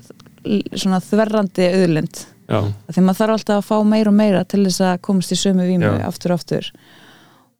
þverrandi 1.03 1.65
auðlind. 1.75 2.21
Já, 2.47 2.59
af 2.63 2.95
því 2.95 3.03
maður 3.03 3.19
þarf 3.19 3.33
alltaf 3.35 3.57
að 3.59 3.67
fá 3.67 3.83
meira 3.87 4.11
og 4.13 4.15
meira 4.15 4.45
til 4.47 4.61
þess 4.63 4.79
að 4.87 5.01
komast 5.03 5.35
í 5.35 5.37
sömu 5.39 5.67
vímu 5.67 5.91
Já. 5.91 6.07
aftur 6.07 6.31
og 6.33 6.39
aftur. 6.39 6.71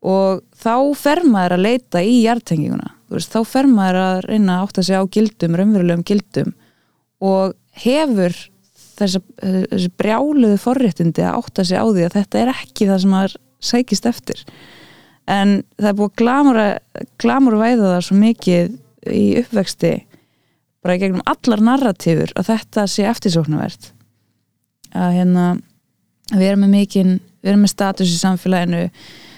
Og 0.03 0.41
þá 0.55 0.73
fer 1.03 1.21
maður 1.27 1.57
að 1.57 1.65
leita 1.67 2.01
í 2.03 2.15
hjartenginguna 2.23 2.89
veist, 3.11 3.31
þá 3.35 3.43
fer 3.47 3.67
maður 3.67 3.99
að 4.01 4.17
reyna 4.29 4.55
að 4.57 4.63
átta 4.69 4.83
sig 4.87 4.95
á 4.95 5.03
gildum, 5.03 5.55
raunverulegum 5.59 6.03
gildum 6.07 6.53
og 7.23 7.55
hefur 7.83 8.35
þessa, 8.93 9.21
þessi 9.41 9.89
brjáluðu 9.99 10.59
forréttindi 10.61 11.25
að 11.25 11.39
átta 11.41 11.65
sig 11.65 11.79
á 11.81 11.85
því 11.87 12.05
að 12.07 12.15
þetta 12.19 12.41
er 12.41 12.53
ekki 12.53 12.87
það 12.89 13.03
sem 13.03 13.13
maður 13.15 13.35
sækist 13.63 14.07
eftir. 14.09 14.45
En 15.31 15.61
það 15.79 15.89
er 15.89 15.99
búið 15.99 16.09
að 16.11 16.17
glamura, 16.21 16.65
glamura 17.21 17.61
væða 17.61 17.91
það 17.93 18.05
svo 18.07 18.17
mikið 18.19 18.73
í 19.13 19.25
uppvexti 19.39 19.93
bara 20.83 20.99
gegnum 20.99 21.23
allar 21.31 21.63
narratífur 21.63 22.33
að 22.39 22.49
þetta 22.51 22.87
sé 22.91 23.05
eftirsóknarvert. 23.07 23.93
Að 24.93 25.13
hérna 25.17 25.45
við 26.33 26.49
erum 26.49 26.65
með 26.65 26.73
mikinn, 26.75 27.13
við 27.43 27.53
erum 27.53 27.63
með 27.63 27.73
status 27.73 28.11
í 28.11 28.19
samfélaginu 28.19 28.89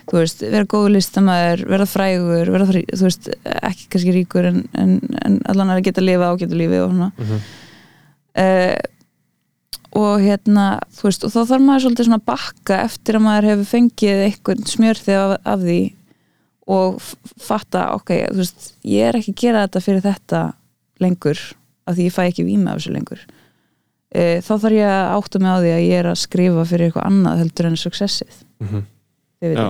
þú 0.05 0.19
veist, 0.19 0.41
vera 0.43 0.67
góðu 0.69 0.91
listamæður, 0.95 1.63
vera 1.71 1.85
frægur 1.89 2.51
vera 2.53 2.67
fræ, 2.69 2.81
þú 2.93 3.07
veist, 3.07 3.29
ekki 3.55 3.87
kannski 3.93 4.15
ríkur 4.19 4.49
en, 4.51 4.59
en, 4.77 4.97
en 5.25 5.37
allan 5.49 5.73
að 5.73 5.85
geta 5.87 6.03
lifa 6.03 6.29
á 6.29 6.33
geta 6.41 6.57
lífi 6.57 6.81
og 6.81 6.91
svona. 6.91 7.11
Mhm. 7.17 7.45
Uh, 8.41 8.77
og 9.95 10.23
hérna 10.23 10.65
þú 10.91 11.07
veist, 11.07 11.23
og 11.23 11.31
þá 11.31 11.39
þarf 11.51 11.63
maður 11.63 11.85
svolítið 11.85 12.07
svona 12.09 12.19
að 12.19 12.27
bakka 12.31 12.79
eftir 12.83 13.17
að 13.17 13.25
maður 13.25 13.49
hefur 13.51 13.69
fengið 13.69 14.23
einhvern 14.25 14.65
smjörþið 14.67 15.19
af, 15.21 15.35
af 15.53 15.63
því 15.63 15.79
og 16.75 16.97
fatta, 17.45 17.85
ok, 17.95 18.11
þú 18.33 18.41
veist 18.41 18.67
ég 18.89 19.09
er 19.09 19.19
ekki 19.19 19.35
að 19.35 19.41
gera 19.43 19.63
þetta 19.67 19.83
fyrir 19.85 20.03
þetta 20.05 20.41
lengur, 21.03 21.41
af 21.85 21.97
því 21.97 22.07
ég 22.09 22.15
fæ 22.15 22.21
ekki 22.25 22.47
víma 22.47 22.73
af 22.73 22.81
þessu 22.81 22.95
lengur. 22.95 23.23
Uh, 24.15 24.37
þá 24.43 24.51
þarf 24.51 24.77
ég 24.79 24.89
að 24.89 25.13
átta 25.19 25.41
mig 25.43 25.55
á 25.55 25.57
því 25.61 25.71
að 25.75 25.85
ég 25.85 26.01
er 26.01 26.09
að 26.11 26.21
skrifa 26.23 26.67
fyrir 26.69 26.89
eitthvað 26.89 27.09
annað 27.11 27.41
heldur 27.43 27.69
en 27.69 27.79
successið. 27.79 28.41
Vitið. 29.43 29.59
já, 29.59 29.65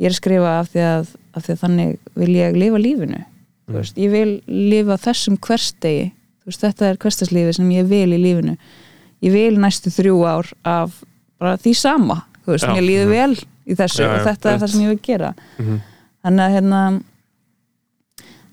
ég 0.00 0.08
er 0.08 0.14
að 0.14 0.20
skrifa 0.20 0.54
af 0.60 0.70
því 0.72 0.86
að, 0.86 1.12
af 1.34 1.46
því 1.46 1.54
að 1.54 1.60
þannig 1.64 1.92
vil 2.22 2.30
ég 2.36 2.58
lifa 2.58 2.80
lífinu. 2.84 3.20
Þú 3.70 3.76
veist, 3.78 4.00
ég 4.02 4.10
vil 4.14 4.30
lifa 4.50 4.96
þessum 5.00 5.36
hverstegi 5.46 6.08
veist, 6.46 6.60
þetta 6.64 6.88
er 6.90 6.96
hverstaslífi 7.02 7.54
sem 7.58 7.70
ég 7.74 7.88
vil 7.90 8.08
í 8.16 8.18
lífinu 8.20 8.56
ég 9.22 9.32
vil 9.34 9.58
næstu 9.60 9.90
þrjú 9.92 10.16
ár 10.26 10.52
af 10.64 11.02
bara 11.40 11.56
því 11.60 11.74
sama 11.76 12.22
veist, 12.46 12.64
Já. 12.66 12.72
mér 12.74 12.86
líður 12.86 13.10
vel 13.12 13.34
í 13.70 13.76
þessu 13.78 14.02
Já, 14.02 14.08
og 14.10 14.18
já, 14.18 14.24
þetta 14.30 14.48
er 14.48 14.54
rétt. 14.56 14.62
það 14.64 14.72
sem 14.74 14.80
ég 14.86 14.88
vil 14.94 15.02
gera 15.10 15.34
Mhm. 15.58 15.80
þannig 16.24 16.44
að 16.46 16.54
hérna 16.56 16.80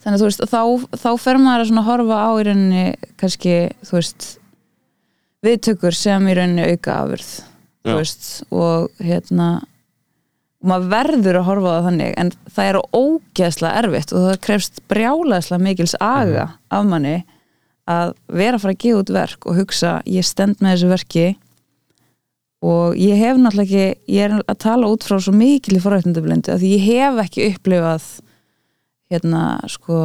þannig 0.04 0.18
að 0.18 0.22
þú 0.22 0.28
veist, 0.28 0.44
þá, 0.52 0.62
þá 1.04 1.10
fer 1.20 1.38
maður 1.42 1.72
að 1.78 1.88
horfa 1.88 2.18
á 2.24 2.30
í 2.40 2.44
rauninni 2.48 2.84
kannski, 3.20 3.56
þú 3.84 3.96
veist 3.98 4.28
viðtökur 5.46 5.96
sem 5.96 6.28
í 6.28 6.36
rauninni 6.38 6.68
auka 6.72 7.00
afurð 7.02 7.32
Já. 7.42 7.92
þú 7.92 7.98
veist, 8.02 8.30
og 8.52 8.90
hérna 9.04 9.50
og 10.58 10.70
maður 10.72 10.88
verður 10.92 11.38
að 11.42 11.48
horfa 11.48 11.70
á 11.70 11.76
það 11.78 11.88
þannig 11.88 12.14
en 12.18 12.32
það 12.56 12.70
er 12.72 12.80
ógeðslega 12.98 13.82
erfitt 13.84 14.14
og 14.14 14.24
það 14.26 14.40
krefst 14.48 14.80
brjálæðslega 14.90 15.62
mikils 15.68 15.96
aga 16.02 16.48
af 16.74 16.86
manni 16.90 17.18
að 17.88 18.14
vera 18.28 18.58
að 18.58 18.64
fara 18.64 18.76
að 18.76 18.82
gefa 18.84 19.02
út 19.02 19.12
verk 19.16 19.50
og 19.50 19.60
hugsa 19.62 19.98
ég 20.10 20.28
stend 20.28 20.62
með 20.62 20.76
þessu 20.76 20.92
verki 20.92 21.28
og 22.68 22.98
ég 23.00 23.20
hef 23.22 23.38
náttúrulega 23.40 23.68
ekki 23.68 24.16
ég 24.16 24.24
er 24.28 24.40
að 24.40 24.58
tala 24.64 24.90
út 24.92 25.06
frá 25.06 25.20
svo 25.22 25.34
mikil 25.36 25.78
í 25.78 25.84
forrættundablindu 25.84 26.56
að 26.56 26.66
ég 26.68 26.88
hef 26.88 27.22
ekki 27.26 27.52
upplifað 27.52 28.08
hérna 29.12 29.44
sko 29.72 30.00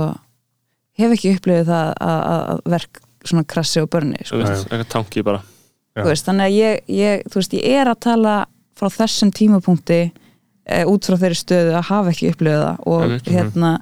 hef 1.00 1.16
ekki 1.16 1.32
upplifað 1.36 1.72
það 1.72 1.94
að, 1.96 2.20
að, 2.32 2.44
að 2.52 2.62
verk 2.76 3.02
svona 3.22 3.46
krassi 3.48 3.82
og 3.82 3.88
börni 3.90 4.20
sko. 4.26 4.42
veist, 4.42 4.68
eitthvað 4.68 4.92
tanki 4.92 5.24
bara 5.26 5.42
Já. 5.92 6.00
Þú 6.00 6.08
veist, 6.08 6.24
þannig 6.24 6.46
að 6.46 6.54
ég, 6.56 6.78
ég, 6.96 7.24
þú 7.28 7.36
veist, 7.36 7.54
ég 7.58 7.80
er 7.82 7.88
að 7.90 7.98
tala 8.06 8.34
frá 8.80 8.88
þessum 8.94 9.30
tímapunkti 9.36 9.98
e, 10.08 10.78
út 10.88 11.04
frá 11.04 11.18
þeirri 11.20 11.36
stöðu 11.36 11.74
að 11.76 11.88
hafa 11.90 12.14
ekki 12.14 12.30
upplifað 12.32 12.62
það 12.64 12.86
og 12.94 13.28
hérna 13.28 13.72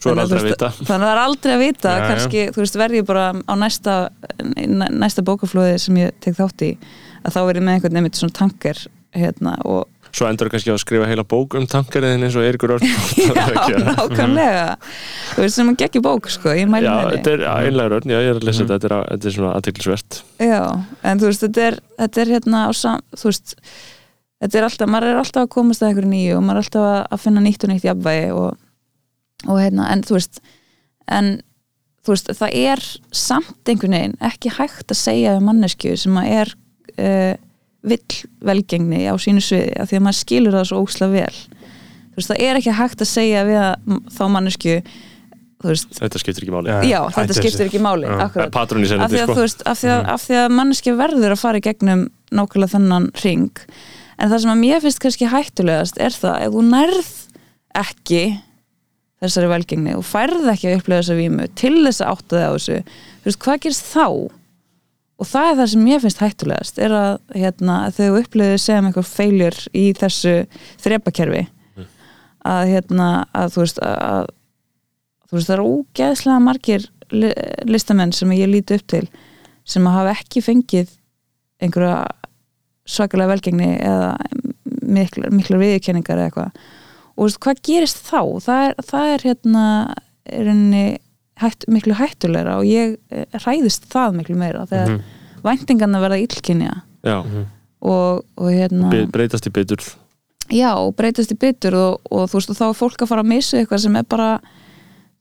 svo 0.00 0.14
er 0.14 0.22
aldrei 0.24 0.40
að 0.40 0.46
þú 0.46 0.50
vita. 0.54 0.70
þannig 0.80 0.94
að 0.96 1.06
það 1.06 1.14
er 1.14 1.22
aldrei 1.26 1.52
að 1.54 1.62
vita. 1.66 1.90
Já, 1.92 2.00
já. 2.00 2.08
kannski, 2.10 2.42
þú 2.56 2.62
veist, 2.64 2.80
verð 2.80 2.98
ég 3.00 3.06
bara 3.10 3.24
á 3.36 3.54
næsta 3.60 3.94
næ- 4.40 4.90
næsta 5.04 5.24
bókaflóði 5.26 5.78
sem 5.82 6.00
ég 6.00 6.14
tek 6.24 6.36
þátt 6.40 6.66
í 6.66 6.72
að 7.20 7.34
þá 7.36 7.40
verð 7.46 7.60
ég 7.60 7.66
með 7.68 7.74
einhvern 7.78 7.98
nefnt 8.00 8.20
svona 8.20 8.38
tanker 8.40 8.84
hérna 9.14 9.56
og 9.68 9.88
svo 10.10 10.26
endur 10.26 10.48
kannski 10.50 10.72
á 10.72 10.74
að 10.74 10.80
skrifa 10.82 11.06
heila 11.06 11.22
bók 11.22 11.54
um 11.54 11.66
tankariðin 11.70 12.24
eins 12.26 12.34
og 12.34 12.42
Eiríkur 12.42 12.72
Örn 12.74 12.82
já, 12.90 13.76
nákvæmlega. 13.86 14.64
Þú 15.36 15.44
veist, 15.44 15.54
sem 15.54 15.68
að 15.70 15.76
geggi 15.84 16.00
bók, 16.02 16.26
sko, 16.34 16.50
ég 16.58 16.66
mæli 16.70 16.88
já, 16.88 16.94
með 16.96 17.12
þetta 17.14 17.34
er 17.36 17.44
einlega 17.68 17.98
Örn, 18.00 18.10
já, 18.10 18.18
ég 18.24 18.30
er 18.32 18.40
að 18.40 18.46
lesa 18.48 18.64
þetta 18.64 18.78
þetta 18.80 18.90
er, 18.90 19.04
þetta 19.12 19.28
er 19.30 19.36
svona 19.36 19.52
aðtiklisvert 19.60 20.18
Já, 20.42 20.60
en 21.06 21.22
þú 21.22 21.28
veist, 21.30 21.44
þetta 21.46 21.66
er, 21.68 21.78
þetta 22.02 22.22
er 22.24 22.32
hérna 22.34 22.64
sam, 22.80 23.04
þú 23.14 23.30
veist 23.30 23.54
þetta 24.40 24.58
er 24.62 24.66
alltaf, 24.70 24.90
maður 24.96 25.12
er 25.12 25.20
alltaf 25.22 25.46
að 25.46 25.52
komast 25.54 25.84
að 25.84 25.92
einhverju 25.92 26.10
nýju 26.16 26.34
og 26.40 26.44
maður 26.48 26.58
er 26.58 26.66
alltaf 26.66 26.90
að 27.14 27.22
finna 27.28 27.44
nýtt 27.46 27.66
og 27.68 27.70
nýtt 27.74 27.86
jafnvægi 27.90 28.28
og, 28.34 28.58
og 29.46 29.60
hérna, 29.60 29.90
en 29.92 30.04
þú 30.06 30.18
veist 30.18 30.42
en 31.10 31.30
þú 32.04 32.14
veist, 32.14 32.32
það 32.38 32.56
er 32.62 32.82
samt 33.12 33.70
einhvern 33.70 33.96
veginn 33.96 34.18
ekki 34.30 34.52
hægt 34.56 34.92
að 34.92 35.00
segja 35.00 35.36
um 35.38 35.46
mannesku 35.50 35.94
sem 36.00 36.16
að 36.20 36.32
er 36.38 36.54
uh, 36.96 37.34
vill 37.80 38.16
velgengni 38.44 39.04
á 39.08 39.14
sínu 39.20 39.42
sviði 39.44 39.76
af 39.80 39.90
því 39.90 40.00
að 40.00 40.04
maður 40.06 40.20
skilur 40.20 40.56
það 40.56 40.66
svo 40.68 40.80
óksla 40.84 41.08
vel. 41.12 41.36
Þú 42.10 42.18
veist, 42.18 42.32
það 42.32 42.42
er 42.46 42.58
ekki 42.60 42.74
hægt 42.76 43.04
að 43.04 43.10
segja 43.10 43.46
við 43.48 43.62
að, 43.62 43.94
þá 44.16 44.24
mannesku 44.34 44.74
þetta 45.60 46.20
skiptir 46.20 46.46
ekki 46.46 46.54
máli. 46.54 46.74
Já. 46.88 47.00
þetta 47.12 47.36
skiptir 47.36 47.52
þessu. 47.58 47.66
ekki 47.68 47.82
máli 47.84 48.08
í 48.08 48.12
af 48.16 48.36
því 49.12 49.20
að, 49.20 49.26
sko. 49.28 49.40
veist, 49.40 49.64
af 49.68 49.80
því 49.80 49.90
að, 49.92 50.04
af 50.14 50.22
því 50.24 50.38
að 50.40 50.54
manneski 50.56 50.94
verður 50.96 51.34
að 51.34 51.42
fara 51.42 51.60
í 51.60 51.64
gegnum 51.66 52.06
nákvæmlega 52.32 52.74
þennan 52.76 53.08
ring 53.20 53.64
en 54.16 54.30
það 54.30 54.38
sem 54.44 54.52
að 54.54 54.62
mér 54.62 54.84
finnst 54.84 55.02
kannski 55.04 55.28
hættulegast 55.28 56.00
er 56.00 56.16
það 56.16 56.46
ef 56.46 56.54
þú 56.54 56.64
nærð 56.70 57.10
ekki 57.80 58.22
þessari 59.20 59.48
velgengni 59.52 59.94
og 59.98 60.04
færð 60.08 60.48
ekki 60.54 60.70
að 60.70 60.76
upplega 60.80 61.02
þessa 61.02 61.16
vímu 61.18 61.46
til 61.60 61.74
þess 61.84 62.00
að 62.04 62.12
átta 62.14 62.36
þig 62.36 62.44
á 62.46 62.52
þessu. 62.56 62.76
Þú 63.20 63.28
veist, 63.30 63.40
hvað 63.44 63.58
gerist 63.66 63.88
þá? 63.92 64.04
Og 65.20 65.28
það 65.28 65.48
er 65.50 65.56
það 65.58 65.70
sem 65.74 65.82
mér 65.84 66.00
finnst 66.00 66.20
hættulegast 66.24 66.78
er 66.80 66.94
að, 66.96 67.10
hérna, 67.36 67.74
að 67.90 67.98
þau 67.98 68.20
upplegðu 68.22 68.60
sem 68.64 68.86
eitthvað 68.88 69.10
feiljur 69.10 69.58
í 69.76 69.82
þessu 70.00 70.32
þrepakerfi. 70.80 71.42
Að, 72.40 72.62
hérna, 72.72 73.08
að 73.36 73.50
þú 73.52 73.60
veist 73.66 73.82
að, 73.84 74.30
þú 75.28 75.36
veist, 75.36 75.50
það 75.50 75.56
eru 75.58 75.66
ógeðslega 75.74 76.38
margir 76.46 76.86
li- 77.12 77.34
listamenn 77.68 78.14
sem 78.16 78.32
ég 78.32 78.48
líti 78.48 78.78
upp 78.80 78.86
til 78.88 79.02
sem 79.68 79.84
að 79.90 79.98
hafa 79.98 80.14
ekki 80.16 80.40
fengið 80.46 80.94
einhverja 81.60 81.98
svakalega 82.88 83.34
velgengni 83.34 83.68
eða 83.84 84.14
miklar, 84.88 85.28
miklar 85.36 85.60
viðurkenningar 85.60 86.16
eða 86.22 86.30
eitthvað 86.30 86.64
og 87.20 87.26
þú 87.26 87.28
veist, 87.28 87.40
hvað 87.44 87.60
gerist 87.68 88.00
þá? 88.08 88.20
Það 88.48 88.64
er, 88.70 88.74
það 88.90 89.12
er 89.14 89.24
hérna 89.28 89.64
er 90.30 90.48
henni 90.54 90.84
hætt, 91.40 91.64
miklu 91.72 91.94
hættulegra 92.00 92.58
og 92.60 92.64
ég 92.68 92.96
eh, 93.12 93.26
hræðist 93.44 93.86
það 93.92 94.16
miklu 94.20 94.36
meira 94.40 94.66
þegar 94.70 94.94
mm 94.96 95.00
Mhm. 95.00 95.16
væntingarna 95.44 96.00
verða 96.02 96.18
illkynja. 96.20 96.72
Já, 97.04 97.14
og, 97.80 98.24
og 98.36 98.48
hérna 98.52 98.90
Be- 98.92 99.06
breytast 99.08 99.46
í 99.48 99.52
bitur 99.56 99.80
já, 100.52 100.74
breytast 100.92 101.32
í 101.32 101.36
byttur 101.40 101.72
og, 101.78 102.00
og 102.10 102.26
þú 102.28 102.36
veist, 102.36 102.50
og 102.52 102.58
þá 102.58 102.64
er 102.66 102.76
fólk 102.76 103.00
að 103.04 103.08
fara 103.08 103.22
að 103.24 103.30
missa 103.30 103.56
eitthvað 103.56 103.80
sem 103.86 103.96
er 103.96 104.04
bara 104.04 104.26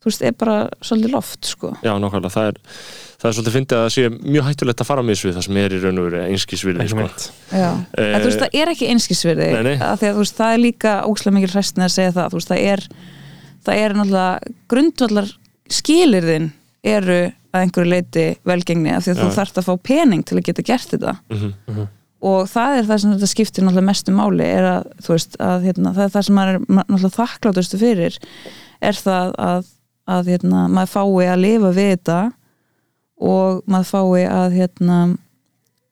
þú 0.03 0.09
veist, 0.09 0.21
er 0.27 0.35
bara 0.35 0.57
svolítið 0.83 1.11
loft, 1.15 1.45
sko. 1.47 1.71
Já, 1.85 1.93
nákvæmlega, 1.95 2.33
það 2.35 2.49
er 2.51 2.59
það 3.19 3.29
er 3.29 3.35
svolítið 3.37 3.55
fyndið 3.57 3.77
að 3.77 3.85
það 3.85 3.93
sé 3.95 4.09
mjög 4.33 4.47
hættulegt 4.47 4.81
að 4.83 4.89
fara 4.89 5.03
með 5.03 5.17
þessu 5.17 5.33
það 5.35 5.45
sem 5.47 5.59
er 5.59 5.75
í 5.75 5.79
raun 5.83 5.99
og 5.99 6.07
veru 6.09 6.21
einskísvirði 6.25 6.89
sko. 6.89 7.07
Já, 7.51 7.69
Eh, 7.99 8.13
en 8.15 8.21
þú 8.21 8.29
veist, 8.29 8.43
það 8.43 8.59
er 8.61 8.73
ekki 8.73 8.89
nei. 9.67 9.75
að 9.75 9.99
því 9.99 10.09
að 10.09 10.13
þú 10.15 10.23
veist, 10.23 10.37
það 10.39 10.53
er 10.53 10.61
líka 10.63 10.93
ókslega 11.09 11.35
mikil 11.35 11.51
hræstin 11.53 11.83
að 11.83 11.95
segja 11.97 12.15
það, 12.15 12.29
þú 12.31 12.39
veist, 12.39 12.53
það 12.53 12.63
er 12.73 12.85
það 13.65 13.83
er 13.83 13.95
náttúrulega 13.99 14.55
grundvallar 14.71 15.29
skilirðin 15.69 16.49
eru 16.87 17.19
að 17.49 17.63
einhverju 17.65 17.89
leiti 17.91 18.25
velgengni 18.47 18.91
af 18.93 19.05
því 19.05 19.13
að 19.13 19.19
Já. 19.19 19.23
þú 19.23 19.37
þarft 19.39 19.59
að 19.59 19.67
fá 19.67 19.73
pening 19.89 20.25
til 20.27 20.37
að 20.37 20.45
geta 20.49 20.65
gert 20.69 20.93
þetta 20.93 21.15
mhm, 21.33 21.87
og 22.29 22.49
það 22.51 22.77
er 22.77 22.87
það 22.89 23.01
sem 23.01 23.13
þetta 23.15 23.29
skiptir 23.31 23.65
náttúrulega 23.65 23.89
mestu 23.89 24.15
máli 24.15 24.45
er 24.45 24.67
að, 24.69 24.89
þú 25.05 25.13
veist, 25.15 25.37
að 25.43 25.67
hérna, 25.69 25.93
það 25.95 26.05
er 26.05 26.13
það 26.15 26.25
sem 26.27 26.37
maður 26.39 26.57
er 26.59 26.65
náttúrulega 26.77 27.15
þakklátustu 27.17 27.79
fyrir 27.81 28.19
er 28.89 28.99
það 28.99 29.33
að, 29.49 29.71
að 30.15 30.31
hérna, 30.33 30.65
maður 30.77 30.93
fái 30.93 31.29
að 31.33 31.43
lifa 31.45 31.71
við 31.75 31.91
þetta 31.95 32.19
og 33.19 33.63
maður 33.69 33.89
fái 33.91 34.25
að 34.31 34.57
hérna, 34.57 34.99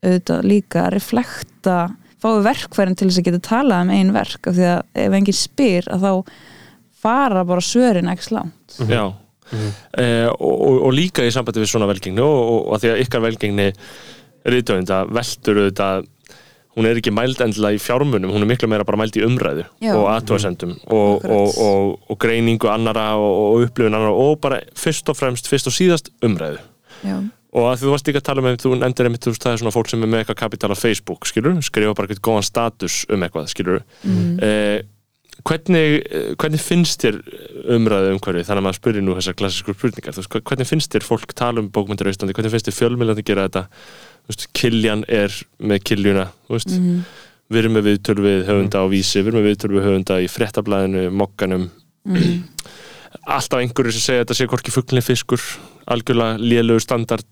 auðvitað 0.06 0.48
líka 0.48 0.84
að 0.86 0.94
reflekta 0.95 1.78
fái 2.22 2.41
verkfærin 2.45 2.98
til 2.98 3.10
þess 3.10 3.22
að 3.22 3.30
geta 3.30 3.44
talað 3.49 3.86
um 3.86 3.94
einn 3.94 4.14
verk 4.16 4.49
af 4.49 4.58
því 4.58 4.68
að 4.72 4.84
ef 5.06 5.16
enginn 5.20 5.38
spyr 5.38 5.90
að 5.94 6.06
þá 6.06 6.12
fara 6.98 7.45
bara 7.48 7.64
svörin 7.64 8.12
ekki 8.12 8.30
slánt 8.32 8.78
já. 8.90 9.04
Eh, 9.48 10.28
og, 10.28 10.54
og, 10.54 10.78
og 10.90 10.94
líka 10.95 11.24
í 11.24 11.32
sambandi 11.32 11.62
við 11.64 11.72
svona 11.72 11.88
velgengni 11.88 12.24
og, 12.24 12.38
og, 12.38 12.62
og 12.68 12.78
að 12.78 12.84
því 12.84 12.94
að 12.94 13.02
ykkar 13.06 13.24
velgengni 13.24 13.68
reytöfunda 14.48 15.02
veltur 15.08 15.62
auðvitað 15.62 16.08
hún 16.78 16.86
er 16.86 16.99
ekki 16.99 17.14
mæld 17.16 17.40
endilega 17.41 17.78
í 17.78 17.82
fjármunum 17.82 18.34
hún 18.34 18.45
er 18.45 18.49
miklu 18.52 18.70
meira 18.70 18.86
bara 18.88 18.99
mæld 19.02 19.18
í 19.18 19.24
umræðu 19.26 19.66
Já. 19.82 19.94
og 19.95 20.10
aðtóðsendum 20.14 20.76
og, 20.86 21.24
Akkurat. 21.24 21.32
og, 21.38 21.62
og, 21.64 21.94
og 22.12 22.20
greiningu 22.22 22.70
annara 22.72 23.10
og, 23.18 23.38
og 23.45 23.68
upplifun 23.68 23.98
annara 23.98 24.14
og 24.14 24.36
bara 24.44 24.60
fyrst 24.78 25.10
og 25.10 25.18
fremst, 25.18 25.49
fyrst 25.49 25.72
og 25.72 25.78
síðast 25.78 26.12
umræðu 26.26 26.60
Já, 27.06 27.18
og 27.57 27.69
að 27.72 27.84
þú 27.84 27.94
varst 27.94 28.10
líka 28.10 28.22
að 28.22 28.28
tala 28.28 28.44
um 28.44 28.60
þú 28.61 28.74
nefndir 28.76 29.10
einmitt, 29.10 29.24
þú 29.24 29.34
veist, 29.34 29.45
það 29.45 29.56
er 29.56 29.61
svona 29.64 29.74
fólk 29.74 29.90
sem 29.91 30.03
er 30.03 30.11
með 30.11 30.24
eitthvað 30.24 30.40
kapital 30.44 30.74
á 30.74 30.78
Facebook, 30.78 31.28
skilur, 31.30 31.57
skrifa 31.65 31.95
bara 31.98 32.10
eitthvað 32.10 32.26
góðan 32.28 32.48
status 32.48 32.99
um 33.14 33.26
eitthvað, 33.26 33.49
skilur 33.53 33.80
mm. 34.03 34.26
eh, 34.45 34.80
hvernig, 35.48 35.95
eh, 36.11 36.28
hvernig 36.36 36.64
finnst 36.64 37.06
þér 37.06 37.22
umræðu 37.78 38.11
umhverfi 38.15 38.44
þannig 38.48 38.61
að 38.61 38.68
maður 38.68 38.80
spyrir 38.82 39.06
nú 39.06 39.15
þessar 39.18 39.38
klassískur 39.40 39.78
spurningar. 39.78 40.18
Veist, 40.18 40.38
hvernig 40.52 40.69
finnst 40.69 40.94
þér 40.94 41.07
fólk 41.07 41.34
tala 41.38 41.64
um 41.64 41.72
bókmyndir 41.74 42.10
á 42.10 42.14
Íslandi, 42.14 42.36
hvernig 42.38 42.53
finnst 42.53 42.69
þér 42.69 42.78
fjölmiðlandi 42.82 43.26
gera 43.28 43.48
þetta? 43.48 43.65
Veist, 44.28 44.48
Kiljan 44.57 45.07
er 45.07 45.34
með 45.57 45.84
Kiljuna 45.88 46.30
mm. 46.52 47.02
við 47.48 47.64
erum 47.64 47.78
með 47.80 47.90
viðtölu 47.91 48.28
við 48.28 48.45
höfunda 48.52 48.84
á 48.84 48.86
vísi, 48.91 49.22
við 49.22 49.32
erum 49.32 49.40
með 49.40 49.49
viðtölu 49.52 49.80
við 49.80 49.88
höfunda 49.88 50.22
í 50.22 50.32
fréttablaðinu, 50.32 51.07
mokkanum 51.15 51.69
Mm. 52.07 52.45
alltaf 53.28 53.60
einhverju 53.60 53.91
sem 53.98 54.03
segja 54.06 54.24
þetta 54.24 54.36
sé 54.38 54.45
hvorki 54.48 54.72
fugglinni 54.72 55.03
fiskur 55.03 55.41
algjörlega 55.88 56.38
lélögu 56.39 56.81
standard 56.84 57.26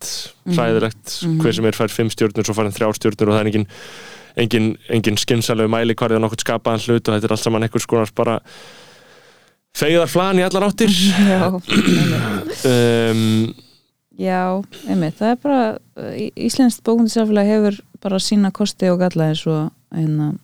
Mhm. 0.45 0.55
hræðilegt, 0.57 1.21
Mhm. 1.25 1.39
hver 1.41 1.53
sem 1.53 1.65
er 1.65 1.71
fær 1.75 1.89
fimm 1.91 2.09
stjórnur 2.09 2.43
svo 2.45 2.53
fær 2.55 2.63
hann 2.69 2.71
þrjár 2.77 2.95
stjórnur 2.95 3.29
og 3.29 3.35
það 3.35 3.41
er 3.41 3.45
engin 3.51 3.67
engin, 4.37 4.77
engin 4.89 5.17
skinsalegu 5.17 5.69
mæli 5.71 5.93
hvar 5.95 6.11
eða 6.11 6.19
nokkuð 6.25 6.43
skapaðan 6.43 6.83
hlut 6.87 7.07
og 7.07 7.13
þetta 7.15 7.23
er 7.25 7.31
allt 7.31 7.39
saman 7.43 7.63
einhvers 7.63 7.85
konar 7.87 8.09
bara 8.15 8.39
feiðar 9.75 10.07
flan 10.11 10.39
í 10.39 10.43
allar 10.43 10.69
áttir 10.69 10.91
Já, 11.31 11.51
um, 12.65 13.53
Já, 14.17 14.63
einmitt, 14.87 15.17
það 15.19 15.31
er 15.33 15.39
bara 15.43 15.63
Íslenskt 16.39 16.83
bókmyndisáfélag 16.87 17.47
hefur 17.49 17.79
bara 18.03 18.19
sína 18.23 18.51
kosti 18.55 18.87
og 18.91 18.99
galla 19.01 19.29
eins 19.31 19.41
og 19.47 19.71
hérna 19.95 20.37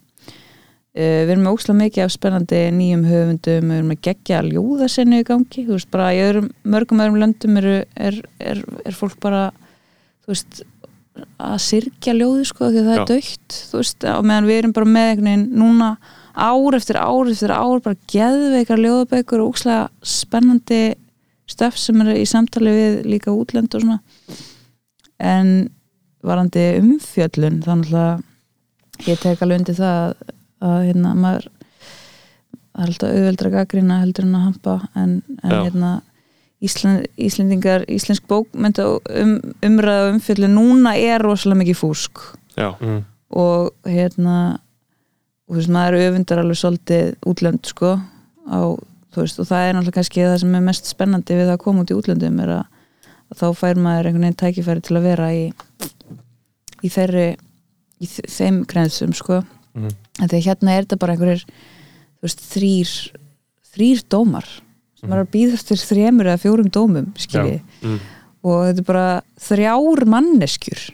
Uh, 0.92 1.22
við 1.24 1.30
erum 1.32 1.46
með 1.46 1.54
ókslega 1.56 1.80
mikið 1.80 2.04
af 2.04 2.12
spennandi 2.12 2.62
nýjum 2.76 3.06
höfundum, 3.08 3.70
við 3.72 3.78
erum 3.78 3.92
með 3.94 4.02
geggja 4.08 4.42
ljóðasennu 4.44 5.22
í 5.22 5.28
gangi, 5.28 5.66
þú 5.68 5.78
veist, 5.78 5.90
bara 5.94 6.10
í 6.12 6.20
öðrum, 6.26 6.50
mörgum 6.68 7.04
öðrum 7.06 7.22
löndum 7.22 7.60
eru, 7.62 7.76
er, 7.96 8.18
er, 8.44 8.64
er 8.84 8.98
fólk 8.98 9.16
bara, 9.24 9.46
veist 10.28 10.66
að 11.40 11.56
syrkja 11.64 12.16
ljóði, 12.18 12.48
sko, 12.50 12.72
því 12.72 12.82
að 12.82 12.90
það 12.90 12.98
Já. 12.98 13.04
er 13.04 13.10
dögt, 13.14 13.60
þú 13.70 13.80
veist, 13.80 14.10
og 14.12 14.28
meðan 14.28 14.50
við 14.50 14.60
erum 14.62 14.76
bara 14.76 14.92
með 14.92 15.08
einhvern 15.12 15.30
veginn 15.30 15.48
núna 15.62 15.90
ár 16.32 16.78
eftir 16.78 17.00
ár 17.00 17.32
eftir 17.32 17.54
ár, 17.56 17.82
bara 17.84 18.00
geðveikar 18.12 18.84
ljóðabækur 18.84 19.44
og 19.44 19.54
ókslega 19.54 19.88
spennandi 20.08 20.82
stöf 21.52 21.80
sem 21.80 22.02
er 22.04 22.16
í 22.16 22.26
samtali 22.30 22.74
við 22.76 23.00
líka 23.12 23.34
útlönd 23.34 23.74
og 23.76 23.84
svona 23.84 24.00
en 25.22 25.70
varandi 26.26 26.66
umfjöllun 26.80 27.62
þannig 27.66 27.96
að 27.98 29.10
ég 29.10 29.20
tek 29.22 29.42
alveg 29.42 29.62
undir 29.62 29.78
það 29.78 30.00
að, 30.06 30.32
að 30.62 30.86
hérna 30.90 31.12
maður 31.18 31.48
alltaf 32.82 33.10
auðveldra 33.12 33.52
gaggrina 33.58 34.00
heldur 34.02 34.26
en 34.28 34.36
að 34.38 34.46
hampa 34.48 34.76
en, 34.96 35.18
en 35.44 35.52
hérna 35.58 35.92
Ísland, 36.62 37.08
Íslendingar, 37.18 37.88
íslensk 37.90 38.28
bókmynda 38.30 38.84
um, 39.18 39.32
umræða 39.66 40.04
og 40.08 40.12
umfjöllun 40.16 40.54
núna 40.54 40.92
er 41.02 41.24
rosalega 41.26 41.64
mikið 41.64 41.80
fúsk 41.80 42.22
já, 42.58 42.70
Mm. 42.80 43.00
og 43.34 43.72
hérna 43.90 44.36
og 45.50 45.56
þú 45.56 45.58
veist, 45.58 45.72
maður 45.74 45.98
öfundar 46.06 46.40
alveg 46.44 46.60
svolítið 46.62 47.16
útlönd 47.28 47.66
sko 47.66 47.96
á, 48.46 48.60
þú 49.12 49.18
veist, 49.24 49.40
og 49.42 49.48
það 49.50 49.66
er 49.68 49.74
náttúrulega 49.74 49.98
kannski 49.98 50.22
það 50.28 50.38
sem 50.44 50.56
er 50.56 50.62
mest 50.70 50.86
spennandi 50.94 51.40
við 51.42 51.50
að 51.52 51.58
koma 51.66 51.82
út 51.84 51.92
í 51.92 51.98
útlöndum 51.98 52.40
er 52.46 52.54
að, 52.60 52.64
að 53.34 53.42
þá 53.42 53.48
fær 53.58 53.82
maður 53.82 54.06
einhvern 54.12 54.28
veginn 54.28 54.40
tækifæri 54.46 54.82
til 54.86 54.98
að 55.00 55.08
vera 55.10 55.32
í 55.34 55.44
í 56.86 56.90
þeirri 56.94 57.26
í 58.02 58.08
þeim 58.12 58.62
grensum 58.70 59.14
sko 59.18 59.42
Mhm. 59.74 59.90
Þegar 60.30 60.46
hérna 60.56 60.72
er 60.78 60.84
þetta 60.86 61.00
bara 61.00 61.14
einhverjir 61.16 61.46
veist, 62.22 62.40
þrýr 62.54 63.12
þrýr 63.74 64.04
dómar 64.10 64.46
sem 65.00 65.10
Mhm. 65.10 65.14
er 65.18 65.24
að 65.26 65.32
býða 65.34 65.54
eftir 65.58 65.78
þremur 65.78 66.26
eða 66.30 66.42
fjórum 66.44 66.70
dómum 66.70 67.14
mm, 67.82 68.00
og 68.44 68.66
þetta 68.68 68.78
er 68.80 68.84
bara 68.84 69.22
þrjár 69.40 70.06
manneskjur 70.06 70.90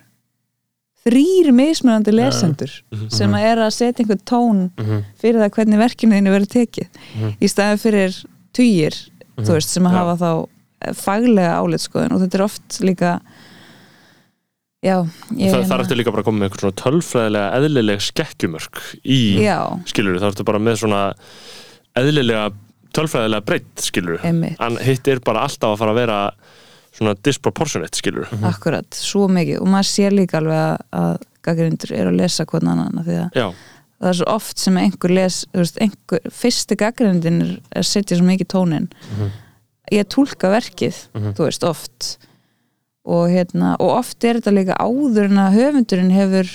þrýr 1.08 1.52
mismunandi 1.56 2.12
lesendur 2.12 2.72
Mhm. 2.92 3.10
sem 3.12 3.32
að 3.32 3.44
er 3.52 3.58
að 3.58 3.72
setja 3.74 4.04
einhvern 4.06 4.26
tón 4.26 4.72
Mhm. 4.78 5.04
fyrir 5.20 5.40
það 5.42 5.52
hvernig 5.52 5.78
verkinu 5.80 6.16
þínu 6.16 6.32
verður 6.36 6.54
tekið 6.56 6.88
Mhm. 7.16 7.34
í 7.42 7.48
staðin 7.48 7.80
fyrir 7.80 8.26
tugir 8.54 9.10
þú 9.38 9.54
veist, 9.54 9.70
sem 9.70 9.84
að 9.84 9.92
Já. 9.92 9.98
hafa 9.98 10.18
þá 10.18 10.48
faglega 10.94 11.58
álitskoðun 11.62 12.12
og 12.14 12.22
þetta 12.22 12.36
er 12.36 12.42
oft 12.44 12.80
líka 12.82 13.22
já 14.88 14.98
það, 15.52 15.72
er 15.78 15.84
eftir 15.84 16.00
líka 16.00 16.14
bara 16.16 16.24
að 16.24 16.30
koma 16.30 16.40
með 16.42 16.48
einhvern 16.50 16.64
svona 16.66 16.80
tölfræðilega 16.84 17.60
eðlileg 17.60 18.06
skekkjumörk 18.08 18.82
í, 19.04 19.20
já, 19.44 19.60
skilur 19.92 20.20
það 20.22 20.32
ertu 20.32 20.48
bara 20.48 20.64
með 20.68 20.80
svona 20.84 21.02
eðlilega 21.98 22.48
tölfræðilega 22.98 23.46
breytt, 23.46 23.74
skilur 23.84 24.24
einmitt, 24.26 24.60
en 24.64 24.78
hitt 24.82 25.08
er 25.12 25.20
bara 25.26 25.44
alltaf 25.46 25.76
að 25.76 25.82
fara 25.84 25.94
að 25.94 26.00
vera 26.02 26.20
svona 26.98 27.14
disproportionate, 27.28 28.00
skilur 28.00 28.30
akkurat 28.48 28.98
svo 28.98 29.28
mikið. 29.30 29.60
Og 29.62 29.68
maður 29.70 29.90
sér 29.92 30.16
líka 30.18 30.40
alveg 30.40 30.86
að, 30.98 31.18
gaggrindur 31.46 31.94
er 31.94 32.10
að 32.10 32.18
lesa 32.24 32.46
hvern 32.50 32.72
annan 32.74 33.04
því 33.06 33.18
að 33.22 33.38
já, 33.38 33.48
það 33.98 34.10
er 34.12 34.18
svo 34.20 34.30
oft 34.34 34.62
sem 34.64 34.80
einhver 34.82 35.14
les 35.14 35.42
veist, 35.56 35.78
einhver, 35.84 36.24
fyrsti 36.40 36.78
gaggrindin 36.80 37.38
er 37.46 37.52
að 37.82 37.86
setja 37.92 38.18
svo 38.20 38.26
mikið 38.28 38.50
tónin 38.54 38.88
Mhm. 39.12 39.30
ég 39.94 40.10
tólka 40.12 40.50
verkið 40.52 40.98
Mhm. 41.16 41.34
þú 41.38 41.46
veist, 41.46 41.64
oft 41.64 42.18
og, 43.08 43.30
hérna, 43.32 43.76
og 43.80 43.94
oft 44.02 44.24
er 44.28 44.40
þetta 44.42 44.52
líka 44.56 44.76
áður 44.84 45.30
en 45.30 45.40
að 45.46 45.56
höfundurinn 45.62 46.12
hefur 46.12 46.50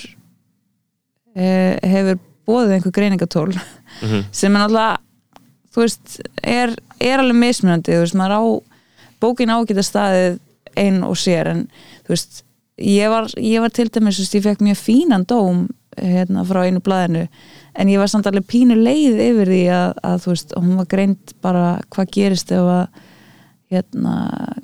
uh, 1.35 1.73
hefur 1.81 2.19
bóðið 2.47 2.75
einhver 2.77 2.95
greiningatól 2.97 3.51
Mhm. 4.01 4.23
sem 4.33 4.55
er 4.55 4.59
náttúrulega 4.63 4.97
þú 5.73 5.81
veist, 5.83 6.15
er, 6.43 6.71
er 6.99 7.21
alveg 7.21 7.37
mismunandi 7.39 7.93
þú 7.93 8.01
veist, 8.03 8.17
maður 8.17 8.35
á 8.37 8.41
bókin 9.21 9.53
á 9.53 9.57
að 9.61 9.67
geta 9.69 9.83
staðið 9.85 10.39
ein 10.81 11.03
og 11.05 11.15
sér 11.17 11.47
en 11.51 11.61
þú 12.03 12.09
veist, 12.15 12.43
ég 12.81 13.09
var, 13.13 13.29
ég 13.37 13.61
var 13.61 13.69
til 13.73 13.87
dæmis, 13.93 14.17
þú 14.17 14.23
veist, 14.25 14.35
ég 14.39 14.45
fekk 14.47 14.63
mjög 14.65 14.79
fínan 14.81 15.25
dóm 15.29 15.67
hérna 15.97 16.41
frá 16.49 16.63
einu 16.65 16.81
blaðinu 16.81 17.27
en 17.77 17.87
ég 17.93 18.01
var 18.01 18.09
samt 18.09 18.25
alveg 18.27 18.47
pínu 18.49 18.75
leið 18.81 19.21
yfir 19.29 19.51
því 19.53 19.61
að, 19.77 19.93
að 20.09 20.17
þú 20.25 20.33
veist, 20.33 20.53
hún 20.57 20.75
var 20.81 20.89
greint 20.89 21.33
bara 21.45 21.65
hvað 21.93 22.11
gerist 22.17 22.51
ef 22.51 22.65
að 22.65 22.87
hérna, 23.73 24.15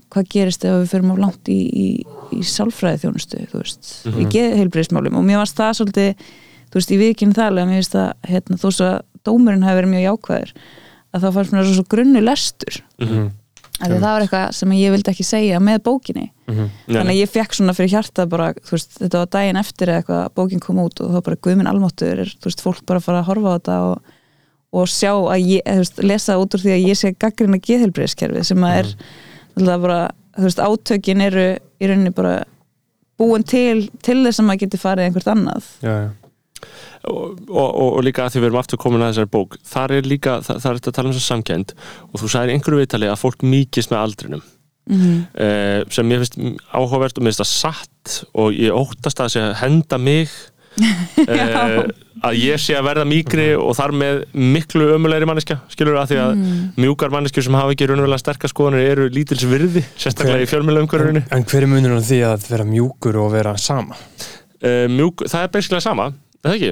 hvað 0.09 0.29
gerist 0.33 0.65
ef 0.65 0.75
við 0.75 0.91
fyrir 0.93 1.11
of 1.13 1.19
langt 1.21 1.49
í, 1.51 1.59
í, 1.69 1.87
í 2.35 2.43
sálfræði 2.45 3.03
þjónustu, 3.03 3.41
þú 3.51 3.63
veist, 3.63 3.89
í 4.09 4.27
geðheilbriðismálum 4.33 5.19
og 5.19 5.25
mér 5.27 5.41
varst 5.41 5.57
það 5.59 5.75
svolítið 5.79 6.29
þú 6.69 6.79
veist, 6.79 6.93
ég 6.93 7.01
vikinn 7.01 7.35
það 7.35 7.49
alveg 7.49 7.65
að 7.65 7.69
mér 7.69 7.81
finnst 7.81 7.97
að 7.99 8.29
hérna, 8.29 8.59
þó 8.61 8.67
svo 8.69 8.87
að 8.89 8.97
dómurinn 9.27 9.65
hafi 9.65 9.79
verið 9.79 9.93
mjög 9.93 10.05
jákvæður 10.05 10.53
að 11.09 11.23
það 11.25 11.37
fannst 11.37 11.55
mér 11.55 11.67
svo, 11.67 11.75
svo 11.79 11.85
grunnu 11.93 12.23
lestur. 12.23 12.81
Mhm. 13.01 13.29
af 13.79 13.87
því 13.87 13.95
að 13.95 14.01
það 14.03 14.11
var 14.11 14.23
eitthvað 14.25 14.49
sem 14.57 14.71
ég 14.75 14.91
vildi 14.91 15.09
ekki 15.13 15.23
segja 15.23 15.59
með 15.63 15.77
bókinni. 15.85 16.25
Þannig 16.49 17.11
að 17.13 17.19
ég 17.21 17.29
fekk 17.31 17.53
svona 17.55 17.75
fyrir 17.77 17.93
hjarta 17.93 18.25
bara, 18.27 18.49
þú 18.59 18.73
veist, 18.75 18.97
þetta 18.99 19.21
var 19.21 19.29
daginn 19.31 19.59
eftir 19.61 19.91
eitthvað 19.93 20.23
að 20.25 20.33
bókin 20.35 20.59
kom 20.59 20.81
út 20.83 20.99
og 20.99 21.13
þá 21.13 21.19
bara 21.23 21.39
guðminn 21.47 21.69
almáttur 21.71 22.19
er, 22.25 22.33
þú 22.43 22.49
veist, 22.49 22.63
fólk 22.65 22.81
bara 22.85 22.99
að 22.99 23.05
fara 23.07 23.21
að 23.21 23.29
horfa 23.29 23.47
á 23.47 23.55
þetta 23.55 23.77
og, 23.87 24.11
og 24.75 24.91
sjá 24.91 25.13
að 25.15 25.47
ég, 25.47 25.63
þú 25.63 25.77
veist, 25.85 26.03
lesa 26.11 26.37
út 26.41 26.57
úr 26.57 26.65
því 26.65 26.73
að 26.75 26.87
ég 26.89 26.99
sé 26.99 27.13
gaggrina 27.15 27.61
geðhelbriðskerfi 27.69 28.43
sem 28.51 28.67
að 28.67 28.75
er 28.81 28.91
alltaf 28.91 29.28
bara, 29.67 29.99
þú 30.37 30.47
veist, 30.47 30.61
átökin 30.63 31.25
eru 31.25 31.45
í 31.57 31.89
rauninni 31.89 32.13
bara 32.15 32.43
búin 33.19 33.43
til, 33.47 33.89
til 34.05 34.21
þess 34.23 34.39
að 34.39 34.47
maður 34.47 34.63
geti 34.65 34.79
farið 34.79 35.09
einhvert 35.09 35.31
annað. 35.33 35.71
Já, 35.83 35.95
já. 36.05 36.69
og, 37.09 37.41
og, 37.49 37.67
og, 37.67 37.89
og 37.89 38.05
líka 38.05 38.25
að 38.25 38.35
því 38.35 38.43
við 38.43 38.49
erum 38.49 38.61
aftur 38.61 38.81
komin 38.81 39.03
að 39.03 39.11
þessari 39.13 39.33
bók 39.35 39.57
þar 39.67 39.95
er 39.97 40.07
líka, 40.07 40.37
það, 40.45 40.61
það 40.61 40.69
er 40.69 40.79
þetta 40.79 40.93
að 40.93 40.97
tala 40.99 41.09
um 41.09 41.17
þess 41.17 41.25
að 41.25 41.33
samkend 41.33 41.75
og 42.09 42.21
þú 42.21 42.31
sagðir 42.31 42.53
í 42.53 42.55
einhverju 42.57 42.81
viðtali 42.83 43.11
að 43.11 43.21
fólk 43.23 43.45
mýkist 43.47 43.93
með 43.93 44.01
aldrinum. 44.05 44.45
Mm 44.89 45.19
eh, 45.37 45.81
sem 45.93 46.07
mér 46.09 46.23
finnst 46.23 46.63
áhugavert 46.73 47.19
og 47.19 47.25
mér 47.25 47.35
finnst 47.35 47.43
það 47.43 47.51
satt 47.51 48.15
og 48.33 48.55
ég 48.57 48.73
óttast 48.73 49.19
að 49.19 49.27
það 49.27 49.33
sé 49.35 49.43
að 49.43 49.59
henda 49.59 49.99
mig 50.01 50.33
eh, 51.29 51.77
að 52.29 52.39
ég 52.39 52.59
sé 52.61 52.75
að 52.75 52.87
verða 52.89 53.05
mýkri 53.07 53.47
og 53.59 53.71
þar 53.77 53.93
með 54.01 54.21
miklu 54.33 54.89
ömulegri 54.95 55.29
manneskja 55.29 55.59
skilur 55.71 55.99
að 56.01 56.11
því 56.13 56.19
að 56.23 56.43
mjúkar 56.83 57.13
manneskjur 57.13 57.47
sem 57.47 57.59
hafa 57.59 57.75
ekki 57.75 57.87
raunverulega 57.89 58.23
sterkar 58.23 58.51
skoðanir 58.51 58.91
eru 58.95 59.07
lítils 59.13 59.45
virði 59.47 59.85
sérstaklega 59.95 60.43
í 60.43 60.49
fjölmjöla 60.51 60.83
umhverfinu 60.83 61.23
En 61.29 61.47
hver 61.47 61.63
er 61.63 61.71
munurinn 61.71 62.03
á 62.03 62.09
því 62.09 62.19
að 62.33 62.49
vera 62.51 62.67
mjúkur 62.67 63.21
og 63.23 63.31
vera 63.37 63.55
sama? 63.61 63.95
uh, 64.63 64.85
mjúk, 64.91 65.25
það 65.29 65.45
er 65.45 65.51
basically 65.53 65.83
sama, 65.83 66.11
er 66.43 66.51
það 66.51 66.57
ekki? 66.59 66.71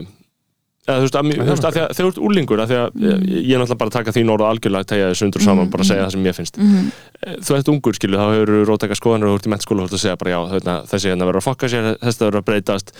Eða, 0.88 0.97
þú 0.97 1.03
veist, 1.03 1.18
að, 1.19 1.31
þú 1.35 1.47
veist, 1.51 1.65
að 1.68 1.76
þegar 1.77 1.95
þú 1.97 2.07
ert 2.07 2.19
úlingur 2.23 2.61
að 2.64 2.69
því 2.72 2.77
að 2.80 3.01
ég, 3.03 3.23
ég 3.27 3.53
er 3.57 3.59
náttúrulega 3.59 3.80
bara 3.81 3.91
að 3.91 3.95
taka 3.97 4.14
þín 4.15 4.30
orð 4.31 4.45
og 4.45 4.51
algjörlega 4.53 4.88
tegja 4.88 5.09
þessu 5.11 5.26
undur 5.27 5.43
saman, 5.43 5.72
bara 5.73 5.84
að 5.84 5.89
segja 5.89 6.05
það 6.05 6.14
sem 6.15 6.27
ég 6.30 6.38
finnst. 6.38 6.59
Eh, 6.61 7.35
þú 7.43 7.57
ert 7.57 7.72
ungur, 7.73 7.97
skilu, 7.97 8.19
þá 8.22 8.27
hefur 8.38 8.51
rótaka 8.69 8.95
skoðanir 8.95 9.27
og 9.27 9.35
þú 9.35 9.41
ert 9.41 9.49
í 9.49 9.51
mennskóla 9.51 9.84
og 9.84 9.89
þú 9.91 9.91
ert 9.91 9.97
að 9.97 10.03
segja 10.05 10.19
bara 10.22 10.31
já, 10.31 10.39
þarna, 10.53 10.76
þessi 10.93 11.11
hérna 11.11 11.27
verður 11.27 11.41
að 11.41 11.47
fokka 11.49 11.72
sér, 11.73 11.89
þessi 12.05 12.23
verður 12.23 12.39
að 12.39 12.47
breytast. 12.47 12.93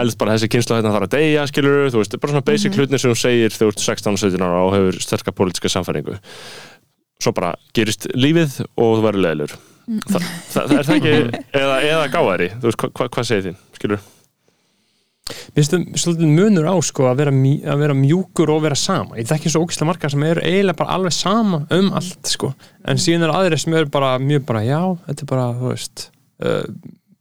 Helst 0.00 0.18
bara 0.18 0.34
þessi 0.34 0.50
kynsla 0.56 0.80
hérna 0.80 0.94
þarf 0.96 1.06
að 1.06 1.14
deyja, 1.14 1.46
skilur 1.52 1.92
þú 1.94 2.02
veist, 2.02 2.18
bara 2.18 2.34
svona 2.34 2.48
basic 2.50 2.74
hlutinir 2.74 3.04
sem 3.04 3.14
þú 3.14 3.20
segir 3.22 3.54
þegar 3.54 3.70
þú 3.70 3.70
ert 3.76 3.86
16-17 3.86 4.42
ára 4.48 4.64
og 4.66 4.74
hefur 4.74 5.00
sterka 5.06 5.34
pólitíska 5.38 5.70
samfæringu 5.72 6.18
svo 7.22 7.32
bara 7.34 7.54
gerist 7.74 8.06
lífið 8.14 8.60
og 8.78 8.98
þú 8.98 9.02
verður 9.06 9.26
leðilur 9.26 9.56
Þa, 9.88 10.18
það, 10.20 10.52
það 10.52 10.72
er 10.76 10.84
það 10.84 10.96
ekki 10.98 11.12
eða, 11.62 11.76
eða 11.88 12.08
gáðari, 12.12 12.48
þú 12.60 12.68
veist, 12.68 12.82
hva, 12.82 12.90
hva, 12.92 13.06
hvað 13.14 13.28
segir 13.30 13.46
þín 13.46 13.60
skilur 13.78 14.02
Mér 15.28 15.58
finnst 15.58 15.74
það 15.74 15.86
svolítið 16.02 16.30
munur 16.38 16.68
á 16.68 16.74
sko 16.84 17.08
að 17.10 17.18
vera, 17.22 17.32
mj 17.34 17.54
að 17.68 17.82
vera 17.82 17.96
mjúkur 17.98 18.52
og 18.54 18.62
vera 18.64 18.78
sama 18.78 19.18
Ég 19.18 19.28
þekki 19.28 19.52
svo 19.52 19.64
ógislega 19.66 19.90
margar 19.90 20.12
sem 20.14 20.24
eru 20.28 20.44
eiginlega 20.44 20.78
bara 20.80 20.96
alveg 20.96 21.16
sama 21.16 21.62
um 21.78 21.90
allt 21.98 22.30
sko 22.32 22.52
En 22.88 23.00
síðan 23.02 23.26
eru 23.28 23.36
aðrir 23.36 23.62
sem 23.62 23.76
eru 23.76 23.90
bara 23.92 24.14
mjög 24.22 24.46
bara 24.48 24.64
já, 24.66 24.80
þetta 25.08 25.26
er 25.26 25.30
bara, 25.32 25.48
þú 25.58 25.72
veist 25.74 26.06
uh, 26.44 26.62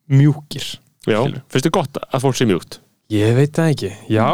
mjúkir 0.07 0.69
Já, 1.07 1.19
finnst 1.51 1.67
þið 1.67 1.75
gott 1.79 1.99
að 2.03 2.23
fólk 2.23 2.39
sé 2.39 2.47
mjúkt? 2.47 2.79
Ég 3.11 3.35
veit 3.37 3.53
það 3.55 3.73
ekki, 3.75 3.91
já 4.11 4.27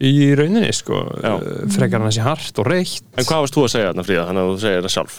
í 0.00 0.30
rauninni 0.36 0.70
sko 0.72 1.02
Já. 1.20 1.34
uh, 1.36 1.66
frekar 1.72 2.00
hann 2.00 2.08
að 2.08 2.16
sé 2.16 2.24
hart 2.24 2.60
og 2.62 2.68
reitt 2.70 3.04
En 3.16 3.26
hvað 3.26 3.44
varst 3.44 3.56
þú 3.56 3.66
að 3.66 3.74
segja 3.74 3.90
þarna 3.90 4.06
Fríða, 4.06 4.24
þannig 4.30 4.46
að 4.46 4.52
þú 4.54 4.62
segir 4.64 4.86
það 4.86 4.94
sjálf 4.96 5.18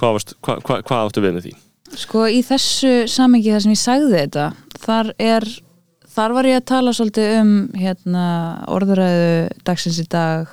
Hvað, 0.00 0.14
varst, 0.16 0.32
hvað, 0.40 0.62
hvað, 0.66 0.84
hvað 0.88 1.06
áttu 1.08 1.22
við 1.22 1.34
með 1.36 1.46
því? 1.46 1.52
Sko 2.02 2.22
í 2.32 2.38
þessu 2.46 2.92
samengi 3.12 3.52
þar 3.52 3.64
sem 3.66 3.74
ég 3.74 3.82
sagði 3.82 4.12
þetta 4.16 4.46
þar 4.82 5.10
er 5.20 5.46
þar 6.12 6.36
var 6.36 6.48
ég 6.48 6.60
að 6.60 6.68
tala 6.72 6.94
svolítið 6.96 7.34
um 7.40 7.52
hérna 7.78 8.24
orðuræðu 8.72 9.34
dagsins 9.66 10.00
í 10.02 10.06
dag 10.12 10.50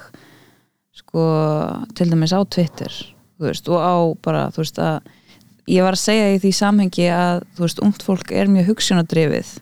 sko 0.95 1.23
til 1.97 2.09
dæmis 2.11 2.35
á 2.35 2.39
Twitter 2.43 2.93
veist, 3.39 3.69
og 3.71 3.79
á 3.79 3.95
bara 4.23 4.47
veist 4.55 4.79
ég 5.69 5.85
var 5.85 5.95
að 5.95 6.03
segja 6.03 6.29
í 6.33 6.39
því 6.41 6.53
samhengi 6.55 7.09
að 7.13 7.43
veist, 7.59 7.81
ungt 7.83 8.05
fólk 8.05 8.33
er 8.35 8.51
mjög 8.51 8.73
hugsunadrifið 8.73 9.57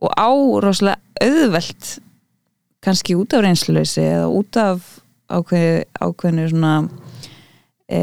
og 0.00 0.14
á 0.16 0.30
rosalega 0.64 1.00
auðvelt 1.20 1.98
kannski 2.80 3.16
út 3.18 3.34
af 3.36 3.44
reynsluleysi 3.44 4.02
eða 4.02 4.28
út 4.32 4.56
af 4.56 4.86
ákveð, 5.30 5.84
ákveðinu 6.00 6.46
svona 6.50 6.74
e, 7.86 8.00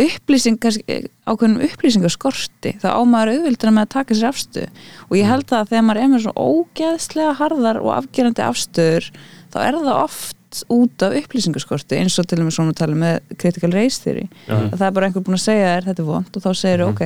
upplýsing 0.00 0.58
kannski, 0.62 0.98
ákveðnum 1.28 1.64
upplýsingaskorti 1.66 2.76
þá 2.80 2.88
á 2.96 3.00
maður 3.04 3.34
auðvildina 3.36 3.74
með 3.76 3.84
að 3.84 3.92
taka 3.96 4.16
sér 4.16 4.30
afstöðu. 4.30 4.84
Og 5.10 5.18
ég 5.18 5.28
held 5.28 5.52
að 5.52 5.72
þegar 5.72 5.84
maður 5.88 6.02
er 6.02 6.12
með 6.12 6.24
svona 6.24 6.46
ógeðslega 6.48 7.34
harðar 7.40 7.82
og 7.82 7.90
afgerandi 7.98 8.46
afstöður 8.46 9.10
þá 9.52 9.58
er 9.66 9.78
það 9.78 9.92
oft 9.98 10.38
út 10.72 11.04
af 11.06 11.14
upplýsingaskorti 11.16 11.96
eins 11.96 12.18
og 12.20 12.26
til 12.28 12.40
og 12.40 12.48
með 12.48 12.56
svona 12.58 12.74
tala 12.76 12.96
með 12.98 13.36
critical 13.40 13.72
race 13.72 14.02
theory. 14.04 14.26
Að 14.48 14.78
það 14.80 14.86
er 14.88 14.96
bara 14.98 15.08
einhver 15.08 15.24
búin 15.24 15.38
að 15.38 15.44
segja 15.46 15.70
þér 15.70 15.86
þetta 15.88 16.02
er 16.02 16.08
vond 16.08 16.36
og 16.36 16.44
þá 16.44 16.50
segir 16.60 16.84
ok, 16.84 17.02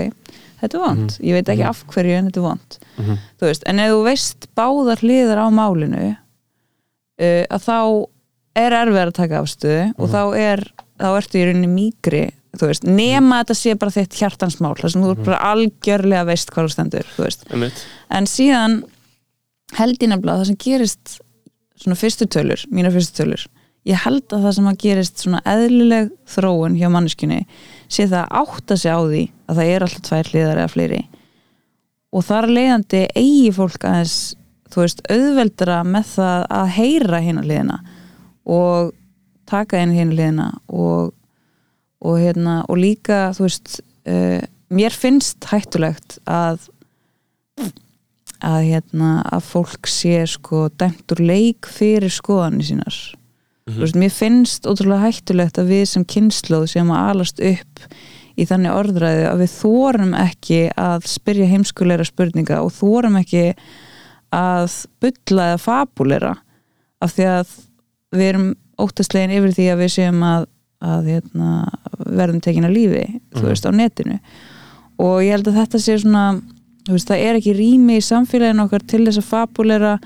þetta 0.63 0.79
er 0.79 0.83
vond 0.83 1.17
ég 1.21 1.37
veit 1.37 1.53
ekki 1.53 1.67
af 1.69 1.83
hverju 1.93 2.17
en 2.17 2.31
þetta 2.31 2.41
er 2.41 2.47
vond 2.47 2.79
þú 3.39 3.51
veist, 3.51 3.67
en 3.71 3.83
ef 3.85 3.93
þú 3.93 4.01
veist 4.07 4.49
báðar 4.59 5.03
hliðar 5.05 5.43
á 5.43 5.47
málinu 5.55 6.03
uh, 6.11 7.45
að 7.47 7.67
þá 7.67 7.79
er 8.57 8.77
erfið 8.81 9.03
að 9.05 9.15
taka 9.21 9.43
afstöðu 9.45 9.87
og 9.95 10.11
þá 10.11 10.21
er 10.41 10.65
þá 10.97 11.09
ertu 11.13 11.39
í 11.39 11.47
rauninni 11.47 11.71
mýgri 11.71 12.25
þú 12.61 12.71
veist, 12.71 12.87
nema 12.89 13.41
að 13.41 13.45
þetta 13.45 13.59
sé 13.61 13.77
bara 13.81 13.97
þitt 13.97 14.19
hjartansmál 14.21 14.75
þar 14.79 14.95
sem 14.95 15.07
þú 15.07 15.15
bara 15.27 15.43
algjörlega 15.53 16.29
veist 16.31 16.53
hvað 16.55 16.69
þú 16.69 16.75
stendur, 16.75 17.13
þú 17.17 17.27
veist. 17.27 17.47
En 18.17 18.31
síðan 18.31 18.81
held 19.77 20.01
ég 20.01 20.13
nefnilega 20.13 20.37
að 20.37 20.43
það 20.43 20.51
sem 20.51 20.63
gerist 20.67 21.19
svona 21.77 21.99
fyrstu 22.01 22.29
tölur, 22.33 22.63
mínar 22.73 22.95
fyrstu 22.95 23.23
tölur 23.23 23.47
ég 23.87 24.03
held 24.03 24.25
að 24.35 24.47
það 24.47 24.55
sem 24.57 24.69
að 24.71 24.79
gerist 24.83 25.23
svona 25.23 25.43
eðlileg 25.47 26.09
þróun 26.31 26.79
hjá 26.79 26.89
manneskunni 26.91 27.43
sé 27.87 28.09
það 28.09 28.23
að 28.25 28.41
átta 28.41 28.79
sig 28.81 28.97
á 28.99 29.01
því 29.05 29.23
að 29.47 29.61
það 29.61 29.71
er 29.75 29.87
alltaf 29.87 30.07
tvær 30.09 30.31
hliðar 30.33 30.61
eða 30.63 30.73
fleiri. 30.73 31.03
Og 32.17 32.25
þar 32.27 32.49
leiðandi 32.51 33.03
eigi 33.15 33.53
fólk 33.55 33.87
aðeins 33.87 34.17
þú 34.73 34.83
veist, 34.83 35.03
auðveldara 35.11 35.79
með 35.87 36.09
það 36.17 36.47
að 36.59 36.73
heyra 36.77 37.21
hérna 37.23 37.45
hliðina 37.47 37.79
og 38.57 38.91
taka 39.47 39.83
inn 39.83 39.95
hérna 39.95 40.17
hliðina 40.17 40.49
og, 40.67 41.13
og 42.05 42.19
hérna 42.21 42.61
og 42.69 42.81
líka, 42.81 43.31
þú 43.37 43.47
veist 43.47 43.79
uh, 44.09 44.41
mér 44.73 44.97
finnst 44.97 45.49
hættulegt 45.51 46.19
að 46.29 46.69
að 48.45 48.67
hérna 48.67 49.11
að 49.33 49.47
fólk 49.49 49.89
sé 49.89 50.19
sko 50.29 50.67
dæmt 50.77 51.15
úr 51.15 51.23
leik 51.25 51.69
fyrir 51.73 52.13
skoðanir 52.13 52.69
sínar. 52.69 52.99
Þú 53.67 53.81
veist, 53.81 53.97
mér 53.99 54.13
finnst 54.15 54.69
ótrúlega 54.69 55.09
hættulegt 55.09 55.57
að 55.59 55.73
við 55.73 55.87
sem 55.91 56.05
kynnslóð 56.07 56.69
sem 56.71 56.91
að 56.93 57.09
alast 57.11 57.41
upp 57.43 57.87
í 58.37 58.45
þannig 58.47 58.77
orðræði 58.77 59.25
að 59.31 59.41
við 59.43 59.55
þórum 59.57 60.13
ekki 60.21 60.61
að 60.79 61.09
spyrja 61.11 61.49
heimskuleira 61.51 62.07
spurninga 62.07 62.61
og 62.63 62.75
þórum 62.77 63.17
ekki 63.23 63.47
að 64.37 64.77
bulla 65.03 65.49
eða 65.53 65.63
fabulera 65.63 66.35
af 67.03 67.15
því 67.17 67.27
að 67.33 67.57
við 68.17 68.29
erum 68.29 68.47
óttastlegin 68.81 69.35
yfir 69.39 69.57
því 69.57 69.67
að 69.73 69.83
við 69.83 69.93
séum 69.97 70.23
að, 70.27 70.47
að 70.85 71.11
hérna, 71.15 71.53
verðum 72.05 72.43
tekin 72.45 72.69
að 72.69 72.77
lífi 72.77 73.07
þú 73.37 73.49
veist, 73.49 73.67
á 73.69 73.73
netinu. 73.73 74.19
Og 75.01 75.19
ég 75.25 75.37
held 75.37 75.49
að 75.51 75.59
þetta 75.61 75.81
sé 75.83 75.99
svona 76.01 76.27
veist, 76.93 77.09
það 77.09 77.25
er 77.25 77.41
ekki 77.41 77.57
rými 77.57 77.99
í 77.99 78.05
samfélaginu 78.05 78.67
okkar 78.67 78.85
til 78.89 79.05
þess 79.07 79.21
að 79.23 79.29
fabulera 79.31 79.97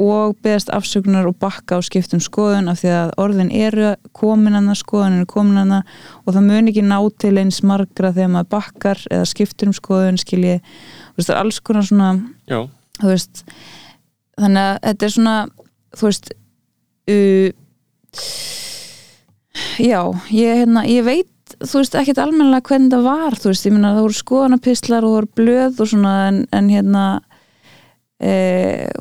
og 0.00 0.38
beðast 0.40 0.70
afsökunar 0.72 1.26
og 1.28 1.36
bakka 1.42 1.76
og 1.76 1.84
skiptum 1.84 2.20
skoðun 2.22 2.70
af 2.72 2.80
því 2.80 2.92
að 2.96 3.10
orðin 3.20 3.50
eru 3.52 3.90
komin 4.16 4.56
hana, 4.56 4.76
skoðun 4.78 5.18
er 5.20 5.26
komin 5.28 5.60
hana 5.60 5.82
og 6.24 6.32
það 6.32 6.46
mun 6.46 6.70
ekki 6.70 6.84
ná 6.86 6.96
til 7.20 7.34
eins 7.42 7.60
margra 7.66 8.12
þegar 8.14 8.32
maður 8.32 8.50
bakkar 8.54 9.02
eða 9.12 9.28
skiptur 9.28 9.68
um 9.68 9.76
skoðun 9.76 10.20
skilji, 10.20 10.60
þú 10.62 11.20
veist, 11.20 11.28
það 11.28 11.34
er 11.34 11.42
alls 11.42 11.60
konar 11.60 11.88
svona 11.88 12.08
Já, 12.48 12.58
þú 13.02 13.10
veist 13.10 13.44
þannig 14.40 14.62
að 14.62 14.80
þetta 14.86 15.08
er 15.08 15.14
svona 15.18 15.36
þú 15.92 16.08
veist 16.08 16.32
uh, 17.12 17.48
já, 19.82 20.00
ég, 20.30 20.62
hérna, 20.62 20.86
ég 20.88 21.04
veit 21.06 21.28
þú 21.60 21.82
veist, 21.82 21.96
ekkert 21.98 22.20
almennilega 22.22 22.68
hvernig 22.70 22.94
það 22.94 23.04
var 23.06 23.36
þú 23.38 23.50
veist, 23.50 23.66
ég 23.66 23.74
meina 23.74 23.92
það 23.96 24.06
voru 24.06 24.18
skoðanapislar 24.18 25.04
og 25.04 25.12
það 25.12 25.18
voru 25.18 25.30
blöð 25.40 25.82
og 25.82 25.90
svona 25.92 26.14
en, 26.28 26.38
en 26.56 26.70
hérna 26.72 27.04
e, 28.22 28.34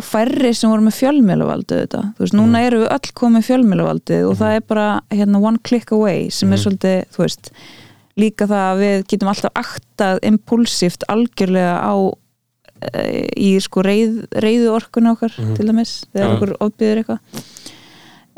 færri 0.03 0.53
sem 0.57 0.71
voru 0.71 0.85
með 0.85 0.97
fjölmiðlavaldi 0.99 1.79
þetta, 1.83 2.01
þú 2.17 2.25
veist, 2.25 2.37
núna 2.37 2.63
eru 2.67 2.81
við 2.83 2.95
öll 2.97 3.13
komið 3.21 3.47
fjölmiðlavaldi 3.49 4.23
og 4.27 4.39
það 4.41 4.57
er 4.57 4.65
bara 4.73 4.87
hérna 5.13 5.43
one 5.51 5.61
click 5.67 5.93
away 5.95 6.31
sem 6.33 6.51
er 6.51 6.63
svolítið 6.63 7.05
þú 7.15 7.25
veist, 7.25 7.53
líka 8.19 8.49
það 8.49 8.65
að 8.71 8.81
við 8.85 9.05
getum 9.13 9.31
alltaf 9.31 9.61
aktað 9.61 10.25
impulsíft 10.27 11.05
algjörlega 11.11 11.77
á 11.79 11.95
e, 12.91 13.05
í 13.39 13.53
sko 13.63 13.85
reyð, 13.85 14.25
reyðu 14.43 14.73
orkuna 14.75 15.15
okkar 15.15 15.37
til 15.37 15.69
dæmis, 15.69 16.01
þegar 16.11 16.27
Já. 16.27 16.33
okkur 16.35 16.57
ofbyður 16.67 17.01
eitthvað. 17.03 17.39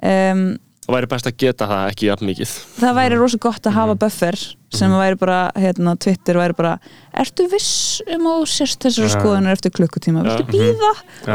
Um, 0.04 0.46
og 0.88 0.96
væri 0.98 1.10
best 1.14 1.30
að 1.30 1.38
geta 1.44 1.68
það 1.70 1.86
ekki 1.94 2.10
jafn 2.10 2.28
mikið. 2.30 2.52
Það 2.82 2.98
væri 3.00 3.20
rosa 3.22 3.40
gott 3.46 3.70
að 3.70 3.76
hafa 3.78 3.96
buffer 4.04 4.40
sem 4.74 4.94
væri 4.98 5.18
bara, 5.22 5.38
hérna, 5.60 5.94
Twitter 6.02 6.40
væri 6.42 6.56
bara 6.58 6.74
ertu 7.24 7.46
viss 7.52 8.02
um 8.10 8.28
að 8.32 8.40
þú 8.42 8.50
sérst 8.56 8.88
þessar 8.88 9.08
Já. 9.08 9.14
skoðunar 9.14 9.58
eftir 9.58 9.74
klukkutíma, 9.78 10.26
viltu 10.26 10.48
býða 10.50 10.92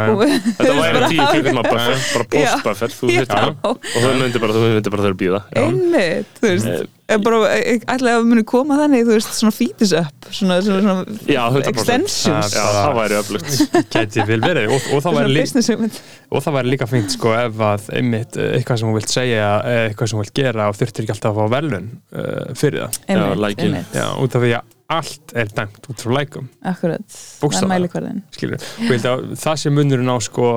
og 0.09 0.23
við 0.25 0.37
þetta 0.49 0.77
væri 0.81 0.99
bara 0.99 1.11
tíu 1.15 1.23
að 1.23 1.61
buffer, 1.71 2.05
bara 2.13 2.29
postbuffer 2.35 2.95
þú 2.99 3.09
Já. 3.09 3.15
hittir 3.15 3.33
það 3.33 3.67
og 3.71 3.91
þú 3.95 4.15
myndir 4.23 4.45
bara, 4.45 4.57
þú 4.59 4.65
myndir 4.67 4.95
bara 4.97 5.07
þurfa 5.07 5.17
að 5.17 5.21
býða 5.25 5.43
einmitt, 5.63 6.39
þú 6.41 6.49
veist. 6.53 6.69
Eh, 6.69 6.81
bara, 6.83 6.98
ætlaði 7.09 8.13
að 8.13 8.27
muni 8.29 8.43
koma 8.49 8.77
þannig 8.83 9.07
þú 9.09 9.15
veist, 9.15 9.31
svona 9.39 9.55
fetus 9.57 9.95
up 9.97 10.29
svona, 10.29 10.59
svona, 10.65 10.81
svona 10.85 11.19
Já, 11.25 11.41
100%. 11.55 11.71
extensions. 11.73 12.53
Já, 12.53 12.65
það 12.77 12.99
væri 12.99 13.19
öflugt. 13.19 13.53
Vel 14.29 14.41
verið. 14.45 14.75
Og, 14.75 14.89
og, 14.93 15.03
það 15.07 15.17
væri 15.17 15.33
lí, 15.33 15.45
business 15.47 15.73
hugmynd. 15.73 16.01
og 16.29 16.45
það 16.45 16.59
væri 16.59 16.73
líka 16.75 16.89
fínt 16.91 17.17
sko 17.17 17.35
ef 17.39 17.65
að 17.71 17.91
einmitt 17.97 18.37
eh, 18.37 18.55
eitthvað 18.59 18.83
sem 18.83 18.91
hún 18.91 18.99
vilt 18.99 19.15
segja 19.15 19.39
eða 19.41 19.83
eitthvað 19.87 20.13
sem 20.13 20.21
hún 20.21 20.27
vilt 20.27 20.37
gera 20.37 20.69
og 20.69 20.79
þurftir 20.79 21.07
ekki 21.07 21.17
alltaf 21.17 21.33
að 21.33 21.39
fá 21.41 21.55
velun 21.57 21.91
uh, 22.13 22.57
fyrir 22.59 22.85
það. 22.85 23.03
Einmitt, 23.09 23.45
like 23.47 23.57
it. 23.57 23.67
einmitt, 23.69 23.97
Já, 23.97 24.07
út 24.21 24.37
af 24.37 24.45
því 24.45 24.57
að 24.59 24.75
allt 24.99 25.37
er 25.37 25.53
dæmt 25.53 25.93
út 25.93 26.05
frá 26.05 26.15
lækum 26.17 26.49
akkurat. 26.69 27.21
Það 27.41 27.61
er 27.63 27.71
mælikvarðin 27.73 28.25
skilur, 28.37 28.65
og 28.65 28.85
ég 28.85 28.97
held 28.97 29.09
að 29.11 29.25
það 29.41 29.63
sé 29.65 29.73
munurinn 29.73 30.13
á 30.13 30.17
sko 30.25 30.53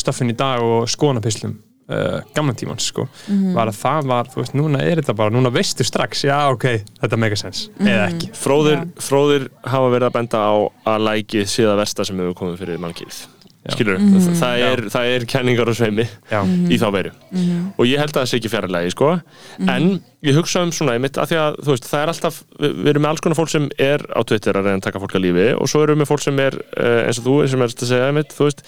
stöffin 0.00 0.32
í 0.32 0.36
dag 0.36 0.64
og 0.64 0.88
skoðanapislum 0.92 1.58
uh, 1.88 2.20
gamla 2.34 2.54
tímans 2.54 2.80
sko 2.90 3.08
Mhm. 3.28 3.54
var 3.54 3.66
að 3.68 3.76
það 3.82 4.06
var, 4.06 4.24
þú 4.24 4.34
veist, 4.42 4.54
núna 4.54 4.80
er 4.82 4.96
þetta 5.02 5.14
bara 5.16 5.30
núna 5.30 5.50
veistu 5.52 5.84
strax, 5.84 6.24
já 6.24 6.50
ok, 6.52 6.84
þetta 7.02 7.16
make 7.18 7.36
sense 7.36 7.68
eða 7.78 8.08
Mhm. 8.08 8.14
ekki, 8.14 8.30
Fróðir, 8.32 8.88
fróðir 8.96 9.48
hafa 9.64 9.90
verið 9.90 10.08
að 10.08 10.12
benda 10.12 10.38
á 10.38 10.52
að 10.86 11.04
lækið 11.08 11.44
það 11.44 11.76
versta 11.78 12.04
sem 12.06 12.16
hefur 12.18 12.34
komið 12.34 12.58
fyrir 12.58 12.78
mannkýrið 12.78 13.26
skilur, 13.70 13.96
Mhm. 13.98 14.34
það, 14.36 14.58
er, 14.60 14.80
það 14.92 15.04
er 15.16 15.24
kenningar 15.24 15.68
og 15.68 15.74
sveimi 15.74 16.04
já, 16.30 16.42
í 16.44 16.76
þá 16.78 16.92
veru 16.92 17.10
Mhm. 17.32 17.72
og 17.78 17.86
ég 17.86 17.98
held 17.98 18.12
að 18.12 18.22
það 18.22 18.28
sé 18.28 18.38
ekki 18.40 18.50
fjarlægi 18.52 18.90
sko. 18.92 19.20
en 19.68 20.00
ég 20.24 20.36
hugsa 20.38 20.62
um 20.64 20.72
svona 20.72 20.94
einmitt 20.96 21.18
að 21.20 21.30
því 21.34 21.38
að 21.42 21.58
þú 21.66 21.74
veist, 21.74 21.88
það 21.90 22.02
er 22.06 22.12
alltaf, 22.14 22.40
við, 22.60 22.74
við 22.80 22.90
erum 22.94 23.04
með 23.04 23.12
alls 23.12 23.24
konar 23.24 23.38
fólk 23.38 23.52
sem 23.52 23.68
er 23.84 24.04
á 24.08 24.20
Twitter 24.24 24.56
að 24.58 24.68
reyna 24.70 24.80
að 24.80 24.86
taka 24.88 25.02
fólk 25.02 25.16
að 25.18 25.24
lífi 25.26 25.46
og 25.58 25.70
svo 25.70 25.84
erum 25.84 26.00
við 26.04 26.10
fólk 26.10 26.24
sem 26.24 26.42
er 26.44 26.58
uh, 26.60 27.00
eins 27.04 27.20
og 27.20 27.26
þú 27.28 27.38
sem 27.52 27.64
er 27.64 27.72
að 27.74 27.88
segja 27.92 28.10
einmitt, 28.10 28.32
þú 28.36 28.48
veist 28.48 28.64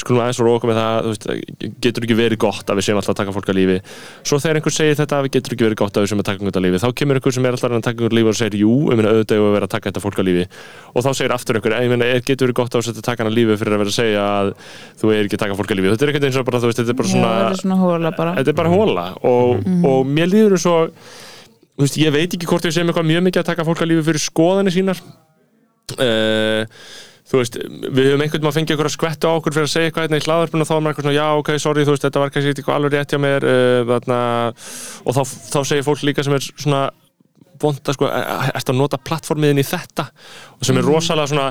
skulum 0.00 0.22
aðeins 0.24 0.38
og 0.40 0.46
róka 0.48 0.68
með 0.70 0.78
það, 0.80 0.98
þú 1.04 1.10
veist, 1.12 1.24
getur 1.84 2.04
ekki 2.06 2.16
verið 2.16 2.38
gott 2.40 2.70
að 2.72 2.78
við 2.80 2.86
séum 2.86 3.00
alltaf 3.00 3.12
að 3.12 3.18
taka 3.20 3.34
fólk 3.36 3.50
að 3.52 3.58
lífi. 3.58 3.74
Svo 4.24 4.38
þegar 4.40 4.58
einhver 4.60 4.72
segir 4.72 4.96
þetta 4.96 5.18
að 5.18 5.26
við 5.26 5.34
getur 5.36 5.56
ekki 5.56 5.66
verið 5.66 5.80
gott 5.82 5.98
að 6.00 6.06
við 6.06 6.10
séum 6.12 6.22
að 6.22 6.28
taka 6.30 6.40
einhvern 6.40 6.60
að 6.60 6.64
lífi, 6.66 6.80
þá 6.80 6.88
kemur 7.00 7.18
einhver 7.20 7.34
sem 7.36 7.48
er 7.50 7.56
alltaf 7.58 7.74
að 7.76 7.84
taka 7.84 7.92
einhvern 7.98 8.14
að 8.14 8.16
lífi 8.16 8.30
og 8.32 8.38
segir 8.40 8.56
jú, 8.62 8.72
ég 8.88 8.96
meina 9.00 9.12
auðvitað 9.12 9.36
ég 9.36 9.44
að 9.44 9.54
vera 9.58 9.68
að 9.68 9.74
taka 9.74 9.90
þetta 9.90 10.02
fólk 10.06 10.20
að 10.22 10.28
lífi. 10.30 10.46
Og 10.94 11.04
þá 11.04 11.10
segir 11.20 11.34
aftur 11.36 11.60
einhver, 11.60 11.76
ég 11.76 12.04
er- 12.06 12.24
getur 12.30 12.48
verið 12.48 12.58
gott 12.62 12.78
að 12.80 12.88
við 12.88 13.02
taka 13.10 13.20
hann 13.20 13.30
að 13.32 13.36
lífi 13.36 13.58
fyrir 13.60 13.76
að 13.76 13.82
vera 13.84 13.92
að 13.92 13.98
segja 14.00 14.24
að 14.40 14.52
þú 15.02 15.12
er 15.12 15.20
ekki 15.28 15.36
að 15.36 15.42
taka 15.44 15.58
fólk 15.60 15.70
að 15.74 15.80
lífi, 15.80 15.92
þetta 15.92 16.06
er 16.08 16.12
ekkert 16.14 16.28
eins 16.30 16.40
og 16.40 16.48
bara, 16.48 16.60
þú 16.64 16.70
veist, 16.70 16.80
þetta 16.80 16.94
er 16.94 17.00
bara 17.00 17.08
Já, 17.10 17.12
svona 17.12 17.30
bara. 18.16 18.32
Þetta 18.40 18.54
er 18.54 18.58
bara 18.60 18.72
hóla 18.72 19.04
veist, 21.80 22.00
ég 22.00 22.14
veit 22.14 22.28
ekki 22.28 22.48
hvort 22.48 22.66
við 22.66 22.76
segjum 22.76 22.92
eitthvað 22.92 23.10
mjög 23.10 23.26
mikið 23.28 23.42
að 23.42 23.50
taka 23.52 23.66
fólk 23.68 23.84
að 23.84 23.92
lífi 23.92 24.06
fyrir 24.08 24.24
skoðanir 24.24 24.76
sínar. 24.76 25.00
Uh, 25.96 26.62
þú 27.30 27.40
veist, 27.40 27.56
við 27.60 28.08
höfum 28.10 28.24
einhvern 28.24 28.40
veginn 28.40 28.50
að 28.50 28.56
fengja 28.58 28.76
ykkur 28.76 28.88
að 28.88 28.96
skvetta 28.96 29.30
á 29.30 29.36
okkur 29.38 29.54
fyrir 29.54 29.68
að 29.68 29.72
segja 29.74 29.90
eitthvað 29.90 30.06
hérna 30.06 30.20
í 30.20 30.24
hlaðarpinu 30.26 30.64
og 30.64 30.68
þá 30.70 30.74
er 30.74 30.80
maður 30.80 30.92
eitthvað 30.92 31.06
svona, 31.06 31.18
já, 31.18 31.26
ok, 31.40 31.50
sorry, 31.62 31.84
þú 31.86 31.94
veist, 31.94 32.06
þetta 32.06 32.22
var 32.22 32.32
kannski 32.34 32.54
eitthvað 32.54 32.78
alveg 32.78 32.96
rétt 32.96 33.14
hjá 33.14 33.20
mér 33.22 33.46
uh, 33.46 33.82
þarna, 33.90 34.18
og 35.04 35.16
þá, 35.16 35.22
þá 35.54 35.60
segir 35.70 35.86
fólk 35.86 36.04
líka 36.06 36.26
sem 36.26 36.36
er 36.36 36.48
svona 36.50 36.82
vond 37.62 37.90
að 37.90 37.96
sko, 37.96 38.08
ertu 38.54 38.72
að 38.72 38.78
nota 38.78 38.98
plattformiðin 39.10 39.60
í 39.62 39.66
þetta? 39.66 40.06
Og 40.58 40.68
sem 40.68 40.80
er 40.80 40.86
rosalega 40.88 41.30
svona 41.32 41.48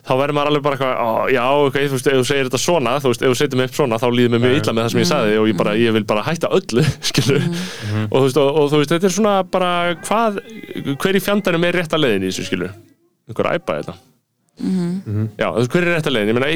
þá 0.00 0.12
verður 0.16 0.36
maður 0.36 0.50
alveg 0.50 0.64
bara 0.66 0.76
eitthvað, 0.76 1.00
"Ó, 1.00 1.08
já, 1.32 1.44
ok, 1.66 1.78
þú 1.80 1.96
veist, 1.96 2.10
ef 2.10 2.18
þú 2.20 2.26
segir 2.30 2.48
þetta 2.50 2.62
svona, 2.64 2.94
þú 3.00 3.12
veist, 3.12 3.22
ef 3.22 3.30
þú 3.32 3.38
setur 3.40 3.56
mig 3.60 3.70
upp 3.70 3.76
svona 3.78 4.00
þá 4.00 4.06
líður 4.10 4.30
mér 4.34 4.44
mjög 4.44 4.60
illa 4.60 4.72
með 4.72 4.82
það 4.84 4.90
sem 4.90 5.00
ég 5.00 5.10
sagði 5.12 5.38
og 5.40 5.48
ég 5.50 5.56
bara, 5.56 5.74
ég 5.76 5.92
vil 5.96 6.04
bara 6.04 6.26
hætta 6.26 6.52
öllu, 6.60 6.84
skilur 7.10 7.42
og, 8.10 8.16
þú 8.18 8.24
veist, 8.26 8.36
og, 8.36 8.48
og 8.56 8.70
þú 8.70 8.76
veist, 8.82 8.94
þetta 8.96 9.10
er 9.10 9.16
svona 9.16 9.34
bara 9.44 9.72
hvað, 10.04 10.40
hver 11.00 11.16
í 11.16 11.24
fjandanum 11.24 11.64
er 11.64 11.80
rétta 11.80 12.00
leiðin 12.00 12.24
í 12.24 12.30
þessu, 12.32 12.46
skilur 12.48 12.72
einhver 13.28 13.52
æpa 13.54 13.80
þetta 13.82 13.94
Já, 14.60 15.46
þú 15.46 15.56
veist, 15.56 15.70
hver 15.72 15.84
er 15.86 15.94
rétta 15.94 16.10
leiðin? 16.12 16.30
Ég 16.30 16.36
meina, 16.36 16.48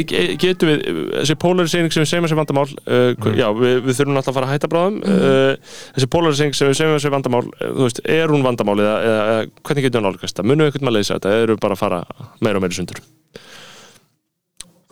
getum 0.43 0.69
við, 0.69 0.81
þessi 1.23 1.37
polarisering 1.41 1.95
sem 1.95 2.03
við 2.05 2.11
segjum 2.11 2.27
að 2.27 2.33
sé 2.35 2.37
vandamál 2.37 2.65
uh, 2.69 3.07
hver- 3.23 3.39
já, 3.39 3.47
við, 3.57 3.77
við 3.87 3.97
þurfum 4.01 4.19
alltaf 4.21 4.33
að 4.35 4.37
fara 4.37 4.49
að 4.51 4.53
hætta 4.59 4.71
bráðum 4.75 4.99
uh, 5.09 5.73
þessi 5.97 6.09
polarisering 6.13 6.57
sem 6.59 6.69
við 6.69 6.77
segjum 6.81 6.97
að 6.99 7.03
sé 7.07 7.13
vandamál 7.15 7.43
uh, 7.49 7.71
þú 7.79 7.87
veist, 7.87 8.03
er 8.19 8.35
hún 8.35 8.45
vandamál 8.45 8.77
eða, 8.85 8.97
eða, 9.09 9.23
eða 9.31 9.47
hvernig 9.65 9.87
getum 9.89 10.03
við 10.03 10.07
nálgast 10.11 10.37
það? 10.41 10.49
Munum 10.51 10.65
við 10.67 10.71
einhvern 10.73 10.89
maður 10.91 10.99
leysa 10.99 11.17
þetta 11.17 11.33
eða 11.33 11.47
eru 11.47 11.57
við 11.57 11.63
bara 11.65 11.79
að 11.79 11.83
fara 11.85 12.03
meira 12.45 12.61
og 12.61 12.67
meira 12.67 12.79
sundur? 12.81 13.01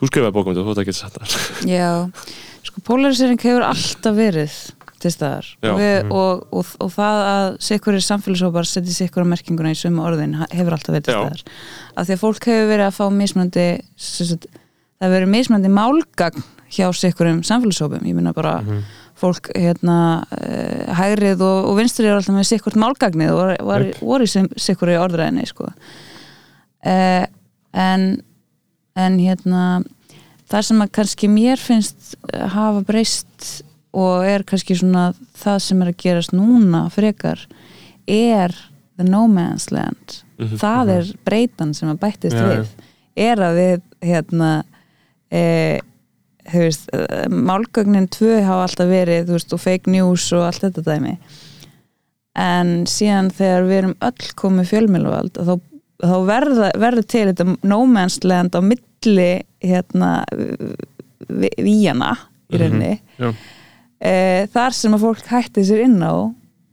Þú 0.03 0.09
skrifaði 0.11 0.35
bókum 0.39 0.57
þú 0.57 0.65
þetta 0.71 0.87
getur 0.89 1.01
sagt 1.03 1.21
það 1.21 1.69
Já, 1.69 1.91
sko 2.71 2.87
polarisering 2.89 3.45
hefur 3.45 3.69
alltaf 3.69 4.17
verið 4.17 4.57
til 5.03 5.13
staðar. 5.13 5.51
Og, 5.67 5.77
við, 5.81 6.09
og, 6.15 6.43
og, 6.55 6.73
og 6.85 6.91
það 6.95 7.21
að 7.27 7.47
sikkur 7.69 7.99
í 7.99 8.03
samfélagshópar 8.07 8.69
setja 8.69 8.95
sikkur 8.97 9.27
á 9.27 9.33
merkinguna 9.33 9.75
í 9.75 9.79
sömu 9.79 10.05
orðin 10.07 10.39
hefur 10.45 10.77
alltaf 10.77 10.97
verið 10.97 11.09
til 11.09 11.17
staðar. 11.19 11.45
Af 11.97 12.09
því 12.09 12.17
að 12.17 12.25
fólk 12.25 12.49
hefur 12.51 12.73
verið 12.73 12.87
að 12.89 12.97
fá 12.99 13.05
mismunandi 13.19 13.69
sagt, 13.97 14.49
það 14.49 15.07
hefur 15.07 15.17
verið 15.19 15.33
mismunandi 15.37 15.75
málgagn 15.77 16.49
hjá 16.73 16.89
sikkurum 16.97 17.45
samfélagshópum 17.47 18.09
ég 18.09 18.17
minna 18.17 18.33
bara 18.37 18.57
fólk 19.23 19.53
hérna 19.55 19.99
uh, 20.35 20.95
hægrið 20.99 21.45
og, 21.47 21.73
vinstrið 21.79 22.11
er 22.11 22.19
alltaf 22.19 22.35
með 22.35 22.49
sikkurt 22.49 22.79
málgagnið 22.81 23.35
og 23.37 23.55
var, 23.69 23.87
voru 24.01 24.27
sikkur 24.27 24.91
í 24.95 24.99
orðræðinni 24.99 25.47
sko. 25.51 25.69
Uh, 26.83 27.29
en 27.71 28.15
en 28.99 29.19
hérna 29.21 29.83
það 30.51 30.67
sem 30.69 30.85
að 30.85 30.95
kannski 30.99 31.31
mér 31.33 31.61
finnst 31.61 32.15
eh, 32.33 32.47
hafa 32.53 32.83
breyst 32.87 33.63
og 33.93 34.25
er 34.25 34.45
kannski 34.49 34.77
svona 34.79 35.11
það 35.39 35.59
sem 35.67 35.83
er 35.85 35.93
að 35.93 36.01
gerast 36.01 36.35
núna 36.37 36.87
frekar 36.93 37.45
er 38.09 38.55
the 38.97 39.05
no 39.05 39.27
man's 39.29 39.71
land. 39.73 40.23
Það 40.39 40.93
er 40.97 41.15
breytan 41.27 41.73
sem 41.77 41.91
að 41.93 42.01
bættist 42.03 42.37
já. 42.37 42.45
við. 42.49 42.71
Er 43.23 43.43
að 43.45 43.59
við 43.59 43.83
hérna 44.03 44.51
e, 45.31 45.43
veist, 46.51 46.89
eh, 46.97 47.29
málgögnin 47.29 48.09
tvö 48.11 48.41
hafa 48.43 48.67
alltaf 48.67 48.91
verið, 48.91 49.31
veist, 49.31 49.53
og 49.55 49.63
fake 49.63 49.93
news 49.93 50.27
og 50.35 50.49
allt 50.49 50.65
þetta 50.65 50.87
dæmi. 50.89 51.17
En 52.43 52.73
síðan 52.89 53.29
þegar 53.37 53.69
við 53.69 53.79
erum 53.83 53.97
öll 54.09 54.33
komið 54.41 54.71
fjölmjöluvald 54.73 55.37
þá, 55.37 55.55
þá 56.03 56.17
verða, 56.27 56.73
verður 56.81 57.09
til 57.13 57.27
þetta 57.29 57.49
no 57.69 57.83
man's 57.87 58.23
land 58.25 58.57
á 58.57 58.61
milli 58.65 59.33
hérna 59.63 60.13
víjana 61.29 62.15
í 62.49 62.61
rauninni. 62.61 62.95
já. 63.21 63.35
E, 64.03 64.15
þar 64.53 64.77
sem 64.77 64.97
að 64.97 65.07
fólk 65.07 65.31
hætti 65.31 65.65
sér 65.67 65.85
inn 65.87 66.01
á 66.03 66.15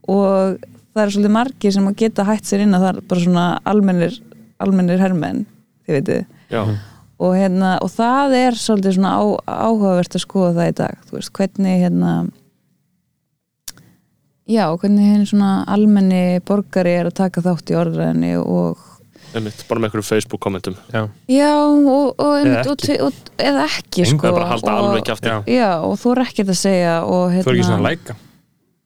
og 0.09 0.59
það 0.93 1.03
er 1.03 1.13
svolítið 1.13 1.35
margir 1.35 1.75
sem 1.75 1.89
að 1.89 1.99
geta 2.01 2.25
hætt 2.27 2.49
sér 2.49 2.65
inn 2.65 2.73
á 2.73 2.79
það 2.79 2.89
er 2.91 3.01
bara 3.11 3.25
svona 3.25 3.47
almennir 3.69 4.19
almennir 4.59 4.99
hermenn, 4.99 5.45
þið 5.87 5.99
veitu 5.99 6.17
og, 7.19 7.31
hérna, 7.35 7.77
og 7.83 7.91
það 7.93 8.35
er 8.39 8.59
svolítið 8.59 8.97
svona 8.97 9.15
á, 9.15 9.23
áhugavert 9.69 10.17
að 10.17 10.25
skoða 10.25 10.53
það 10.57 10.71
í 10.71 10.75
dag 10.81 11.07
þú 11.07 11.17
veist, 11.17 11.33
hvernig 11.37 11.81
hérna 11.85 12.13
já, 14.49 14.65
hvernig 14.73 15.11
hérna 15.13 15.29
svona 15.29 15.51
almenni 15.69 16.23
borgari 16.47 16.95
er 16.99 17.11
að 17.11 17.19
taka 17.21 17.45
þátt 17.45 17.73
í 17.73 17.79
orðræðinni 17.79 18.33
og 18.41 18.88
einmitt, 19.35 19.61
bara 19.69 19.81
með 19.81 19.89
einhverjum 19.89 20.07
Facebook 20.07 20.41
kommentum. 20.43 20.75
Já. 20.93 21.03
já, 21.29 21.51
og, 21.65 22.15
og, 22.17 22.33
Eða 22.39 22.63
ekki. 22.63 22.97
og, 22.99 23.13
og 23.13 23.43
eða 23.49 23.67
ekki 23.67 24.07
sko, 24.09 24.23
bara 24.25 24.45
að 24.47 24.51
halda 24.55 24.73
og, 24.73 24.87
alveg 24.89 25.05
kjafti. 25.09 25.29
Já. 25.33 25.37
já, 25.59 25.69
og 25.85 25.95
þú 26.01 26.13
er 26.15 26.23
ekkert 26.25 26.53
að 26.55 26.59
segja 26.63 26.95
og 27.05 27.23
hérna, 27.33 27.45
þú 27.45 27.53
er 27.53 27.59
ekki 27.59 27.69
svona 27.69 27.79
að 27.83 27.87
læka. 27.89 28.17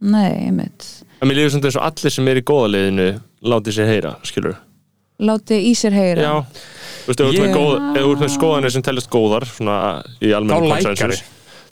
Nei, 0.03 0.32
einmitt. 0.49 0.88
En 1.22 1.30
mér 1.30 1.40
líður 1.40 1.53
svona 1.56 1.70
eins 1.70 1.80
og 1.80 1.86
allir 1.88 2.15
sem 2.18 2.32
er 2.34 2.41
í 2.41 2.45
góða 2.52 2.72
liðinu 2.74 3.10
láti 3.53 3.76
sér 3.76 3.91
heyra, 3.94 4.15
skilur 4.28 4.57
láti 5.24 5.60
í 5.70 5.72
sér 5.78 5.94
heyra. 5.95 6.24
Já, 6.26 6.34
þú 7.06 7.11
veist, 7.14 7.22
ef 7.22 7.30
þú 7.30 7.44
ert 7.45 8.20
með 8.20 8.28
Ég- 8.28 8.34
skoðanir 8.34 8.74
sem 8.74 8.84
teljast 8.84 9.10
góðar 9.14 9.45
svona 9.48 9.78
í 10.20 10.34
lækari 10.34 10.74
konsensus 10.84 11.24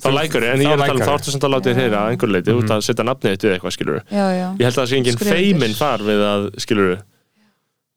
þá 0.01 0.09
lækari, 0.15 0.47
en 0.49 0.61
Þá 0.61 0.65
ég 0.65 0.71
er 0.71 0.79
að 0.79 0.87
tala 0.87 0.99
um 1.01 1.05
þá 1.05 1.13
ertu 1.13 1.33
samt 1.33 1.45
að 1.45 1.53
láta 1.53 1.69
þér 1.69 1.79
heyra 1.81 1.99
að 2.01 2.11
einhver 2.13 2.31
leiti, 2.33 2.49
þú 2.51 2.61
ert 2.63 2.73
að 2.73 2.83
setja 2.87 3.05
nafnið 3.05 3.33
þitt 3.35 3.43
við 3.45 3.53
eitthvað, 3.55 3.75
skilur 3.75 3.99
já, 4.01 4.25
já. 4.33 4.47
ég 4.57 4.65
held 4.65 4.71
að 4.71 4.79
það 4.79 4.89
sé 4.91 4.97
engin 4.97 5.17
Skrifa 5.17 5.35
feimin 5.35 5.67
undir. 5.67 5.77
þar 5.81 6.05
við 6.07 6.23
að, 6.31 6.47
skilur 6.63 6.93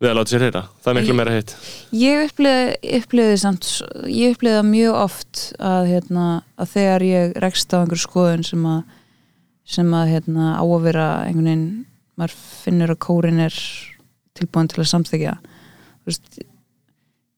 við 0.03 0.11
að 0.11 0.17
láta 0.19 0.33
sér 0.35 0.45
heyra, 0.49 0.63
það 0.83 0.91
er 0.91 0.97
miklu 0.99 1.15
meira 1.19 1.35
heitt 1.37 1.53
Ég 1.95 2.25
upplifði, 2.27 2.93
upplifði 2.99 3.37
samt 3.41 3.69
ég 4.11 4.35
upplifði 4.35 4.59
það 4.59 4.69
mjög 4.73 4.99
oft 5.05 5.43
að, 5.63 5.89
hérna, 5.93 6.25
að 6.61 6.73
þegar 6.75 7.05
ég 7.09 7.37
rekst 7.45 7.75
á 7.75 7.79
einhver 7.83 8.03
skoðun 8.03 8.47
sem 8.47 8.65
að 8.69 8.83
sem 9.75 9.95
að 9.97 10.11
hérna, 10.13 10.49
á 10.61 10.65
að 10.67 10.83
vera 10.85 11.05
einhvern 11.25 11.47
veginn, 11.49 11.69
maður 12.21 12.35
finnur 12.65 12.91
að 12.93 12.99
kórin 13.07 13.39
er 13.47 13.55
tilbúin 14.37 14.69
til 14.69 14.83
að 14.83 14.91
samþykja 14.91 15.37
Þú 16.05 16.11
veist, 16.11 16.35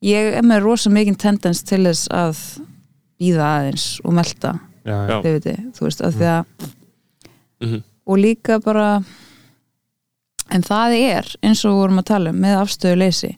ég 0.03 0.33
er 0.41 0.43
með 0.43 0.65
rosa 0.65 0.91
mikið 0.91 1.21
tendens 1.23 1.61
til 1.63 1.85
þess 1.87 2.09
að 2.11 2.41
býða 3.21 3.45
aðeins 3.61 3.85
og 4.03 4.17
melta 4.19 4.57
já, 4.83 4.97
Já. 5.13 5.21
viti, 5.23 5.55
þú 5.77 5.87
veist, 5.87 6.03
af 6.03 6.17
því 6.19 6.33
að 6.33 6.73
Mhm. 7.57 7.79
og 8.07 8.19
líka 8.21 8.59
bara 8.61 8.89
en 10.55 10.67
það 10.67 10.97
er 11.01 11.31
eins 11.43 11.65
og 11.65 11.73
við 11.73 11.83
vorum 11.83 12.03
að 12.03 12.11
tala 12.13 12.33
um 12.33 12.43
með 12.43 12.59
afstöðu 12.63 12.99
leysi 13.03 13.33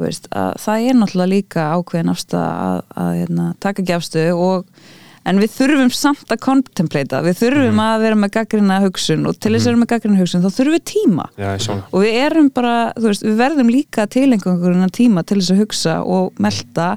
þú 0.00 0.06
veist, 0.06 0.30
að 0.32 0.50
það 0.64 0.88
er 0.88 0.98
náttúrulega 0.98 1.34
líka 1.34 1.68
ákveðin 1.76 2.14
afstöða 2.14 2.50
að, 2.64 2.82
að 3.02 3.12
hérna, 3.20 3.46
taka 3.60 3.84
ekki 3.84 3.96
afstöðu 3.96 4.34
og 4.40 4.90
en 5.28 5.40
við 5.40 5.52
þurfum 5.52 5.90
samt 5.92 6.32
að 6.32 6.40
kontemplata 6.46 7.20
við 7.24 7.40
þurfum 7.42 7.80
að 7.84 8.04
vera 8.06 8.18
með 8.18 8.32
gaggrina 8.38 8.78
hugsun 8.84 9.28
og 9.28 9.36
til 9.36 9.52
þess 9.52 9.66
að 9.66 9.72
vera 9.72 9.80
með 9.82 9.90
gaggrina 9.92 10.20
hugsun 10.20 10.44
þá 10.44 10.48
þurfum 10.56 10.76
við 10.76 10.84
tíma. 10.90 11.26
Það 11.36 11.66
og 11.90 12.04
við 12.06 12.20
erum 12.22 12.52
bara, 12.56 12.76
þú 12.96 13.10
veist, 13.10 13.26
við 13.26 13.40
verðum 13.42 13.72
líka 13.74 14.06
að 14.06 14.14
tilenga 14.16 14.54
einhverjum 14.54 14.94
tíma 14.96 15.26
til 15.26 15.40
þess 15.42 15.54
að 15.54 15.60
hugsa 15.64 15.98
og 16.16 16.40
melta 16.40 16.88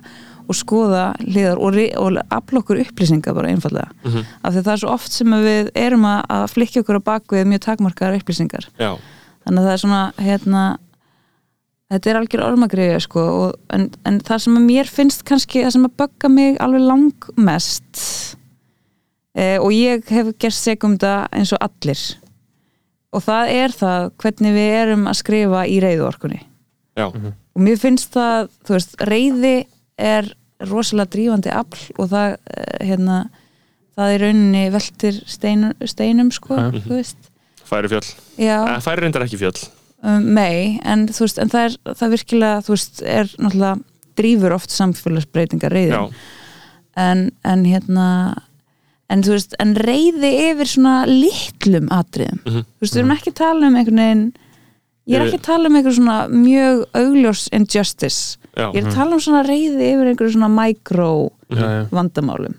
og 0.48 0.56
skoða 0.57 1.03
hliðar 1.24 1.60
og, 1.61 1.78
og 1.99 2.20
afla 2.34 2.61
okkur 2.64 2.82
upplýsingar 2.86 3.36
bara 3.38 3.49
einfallega 3.53 3.90
Mhm. 4.03 4.26
af 4.44 4.53
því 4.53 4.64
það 4.64 4.74
er 4.74 4.82
svo 4.84 4.94
oft 4.94 5.11
sem 5.11 5.28
við 5.44 5.70
erum 5.76 6.06
að, 6.06 6.22
að 6.30 6.48
flikja 6.53 6.82
okkur 6.84 6.99
á 6.99 7.07
bakvið 7.11 7.45
mjög 7.52 7.61
takmarkaðar 7.68 8.18
upplýsingar. 8.22 8.68
Já, 8.80 8.98
þannig 9.45 9.60
að 9.60 9.68
það 9.68 9.74
er 9.74 9.84
svona 9.84 10.02
hérna 10.18 10.64
þetta 11.94 12.10
er 12.10 12.18
algjör 12.22 12.44
ormagriði 12.48 12.99
sko 13.06 13.24
en, 13.70 13.90
en 14.07 14.20
það 14.26 14.40
sem 14.45 14.57
að 14.57 14.64
mér 14.65 14.88
finnst 14.90 15.24
kannski 15.28 15.61
það 15.65 15.74
sem 15.76 15.86
að 15.86 15.98
bögga 16.02 16.30
mig 16.32 16.57
alveg 16.64 16.82
langmest 16.90 18.02
e, 19.36 19.57
og 19.60 19.70
ég 19.76 20.07
hef 20.10 20.32
gert 20.41 20.57
segumda 20.57 21.28
eins 21.34 21.52
og 21.53 21.61
allir 21.61 22.02
og 23.14 23.22
það 23.28 23.52
er 23.53 23.76
það 23.78 24.07
hvernig 24.24 24.56
við 24.56 24.72
erum 24.80 25.06
að 25.11 25.20
skrifa 25.22 25.65
í 25.70 25.78
reyðuorkunni 25.84 26.40
já, 26.98 27.06
og 27.14 27.61
mér 27.61 27.78
finnst 27.82 28.14
það, 28.15 28.49
þú 28.65 28.74
veist, 28.78 28.95
reyði 29.10 29.53
er 29.98 30.30
rosalega 30.64 31.10
drífandi 31.15 31.52
afl 31.53 31.91
og 31.99 32.10
það, 32.10 32.38
eh, 32.57 32.86
hérna 32.88 33.18
það 33.98 34.14
er 34.15 34.24
rauninni 34.26 34.64
veltir 34.74 35.20
steinum, 35.30 35.74
steinum 35.86 36.32
sko, 36.32 36.56
Já. 36.57 36.72
þú 36.86 36.94
veist. 36.98 37.30
Færi 37.64 37.90
fjöll 37.91 38.10
já, 38.38 38.57
Eh, 38.70 38.80
Færi 38.82 39.02
reyndar 39.02 39.24
ekki 39.26 39.38
fjöll. 39.41 39.70
Um, 40.03 40.34
mei, 40.34 40.80
en 40.84 41.07
þú 41.07 41.20
veist, 41.28 41.38
en 41.40 41.49
það 41.49 41.65
er 41.65 41.95
það 41.95 42.10
virkilega, 42.18 42.64
þú 42.65 42.74
veist, 42.76 43.02
er 43.03 43.30
náttúrulega 43.40 43.84
drífur 44.18 44.52
oft 44.53 44.70
samfélagsbreytingar 44.70 45.72
reyðin 45.72 46.14
en, 46.98 47.32
en 47.44 47.64
hérna 47.65 48.07
en 49.10 49.24
þú 49.24 49.36
veist, 49.38 49.56
en 49.60 49.74
reyði 49.76 50.32
yfir 50.52 50.70
svona 50.70 51.06
litlum 51.07 51.88
atriðum. 51.94 52.40
Mhm. 52.45 52.65
þú 52.65 52.82
veist, 52.84 52.94
við 52.94 52.99
erum 53.03 53.15
ekki 53.15 53.32
að 53.32 53.40
tala 53.41 53.68
um 53.68 53.76
einhvern 53.80 54.02
veginn 54.03 54.26
ég 55.07 55.15
er 55.20 55.26
ekki 55.28 55.40
að 55.40 55.48
tala 55.48 55.70
um 55.70 55.76
einhver 55.80 55.95
svona 55.98 56.18
mjög 56.32 56.84
augljós 56.94 57.48
injustice 57.52 58.38
já, 58.56 58.68
ég 58.74 58.80
er 58.84 58.90
að 58.90 58.96
tala 58.96 59.18
um 59.18 59.20
svona 59.24 59.44
reyði 59.48 59.90
yfir 59.94 60.10
einhverju 60.12 60.34
svona 60.36 60.50
já. 61.50 61.88
vandamálum. 61.92 62.56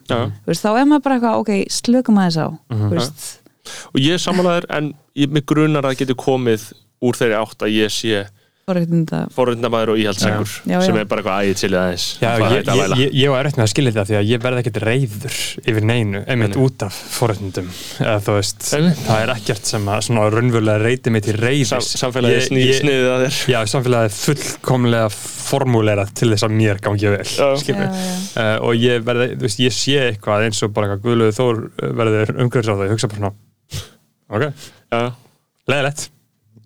Veist, 0.47 0.65
þá 0.65 0.71
er 0.81 0.87
maður 0.91 1.03
bara 1.03 1.19
eitthvað, 1.19 1.41
ok, 1.41 1.51
slökum 1.71 2.19
aðeins 2.19 2.39
á 2.41 2.49
Mhm. 2.71 2.89
þú 2.91 2.95
veist, 2.99 3.41
Og 3.95 4.01
ég 4.01 4.13
er 4.13 4.19
samanlegaður 4.21 4.67
en 4.77 4.95
ég, 5.17 5.31
mig 5.33 5.47
grunar 5.47 5.83
að 5.83 5.95
það 5.95 6.01
geti 6.03 6.15
komið 6.15 6.73
úr 7.03 7.15
þeirri 7.17 7.39
átt 7.41 7.63
að 7.65 7.73
ég 7.73 7.89
sé 7.91 8.27
forréttinda 8.65 9.19
forrindamæður 9.35 9.91
og 9.93 9.99
íhaldsengur 10.01 10.49
sem 10.87 10.97
er 10.97 11.05
bara 11.09 11.21
eitthvað 11.21 11.41
ægið 11.45 11.59
til 11.61 11.69
aðeins. 11.77 12.05
Já, 12.23 12.29
ég, 12.41 12.69
að 12.73 12.79
ég, 12.81 13.01
ég, 13.03 13.11
ég 13.21 13.33
var 13.35 13.41
erfitt 13.45 13.59
með 13.61 13.65
að 13.67 13.71
skilja 13.75 13.93
þetta 13.93 14.05
því 14.09 14.17
að 14.21 14.29
ég 14.31 14.43
verði 14.45 14.63
ekkert 14.63 14.79
reyður 14.87 15.37
yfir 15.73 15.87
neinu, 15.91 16.23
einmitt 16.33 16.57
út 16.65 16.85
af 16.87 17.01
Einmitt. 18.79 19.03
það 19.05 19.21
er 19.27 19.33
ekkert 19.35 19.69
sem 19.69 19.91
að 19.93 20.01
svona 20.09 20.25
raunverulega 20.33 20.81
reyti 20.85 21.13
mig 21.13 21.27
til 21.27 21.37
reyðis 21.43 21.73
Sam, 21.75 21.85
Samfélagið 22.05 22.39
Ég- 22.39 22.47
sný, 22.49 22.63
ég- 22.65 22.79
sniðið 22.81 23.09
að 23.13 23.25
þér. 23.27 23.41
Já, 23.53 23.59
samfélagið 23.75 24.09
er 24.09 24.17
fullkomlega 24.23 25.11
formúleira 25.45 26.07
til 26.17 26.31
þess 26.33 26.47
að 26.49 26.57
mér 26.57 26.81
gangi 26.81 27.13
vel 27.13 27.21
Já. 27.29 27.51
uh, 27.85 28.57
og 28.65 28.81
ég 28.81 29.05
verði, 29.05 29.29
þú 29.37 29.45
veist, 29.45 29.61
ég 29.61 29.77
sé 29.77 29.99
eitthvað 30.09 30.47
eins 30.49 30.63
og 30.65 30.73
bara 30.73 30.89
eitthvað 30.89 31.05
Guðlöðu 31.05 31.37
Þór 31.37 31.61
uh, 31.69 31.93
verður 32.01 32.33
umhverfis 32.41 32.73
á 32.73 32.75
það, 32.75 32.87
ég 32.89 32.97
hugsa 32.97 33.13
bara 33.13 33.35
ok, 34.35 34.49
Já, 34.95 35.03
leðilegt 35.69 36.09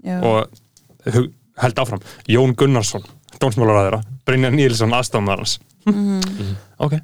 Já. 0.06 0.20
og 0.22 1.34
held 1.62 1.82
áfram, 1.84 2.02
Jón 2.30 2.54
Gunnarsson 2.58 3.04
dómsmálaræðara, 3.42 4.00
Brynjar 4.26 4.54
Nílsson 4.54 4.94
aðstofnar 4.96 5.42
hans. 5.42 5.58
Mhm. 5.86 6.54
ok, 6.78 6.98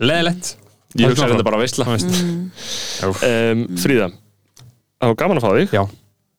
leðilegt. 0.00 0.56
Ég 0.96 1.10
hugsa 1.12 1.28
þetta 1.28 1.44
bara 1.44 1.58
að 1.58 1.64
veistla. 1.66 1.84
Mm. 1.84 2.50
um, 3.04 3.64
Fríða 3.76 4.12
Það 4.98 5.10
var 5.12 5.16
gaman 5.20 5.38
að 5.38 5.44
fá 5.44 5.50
þig. 5.54 5.74
Já, 5.76 5.82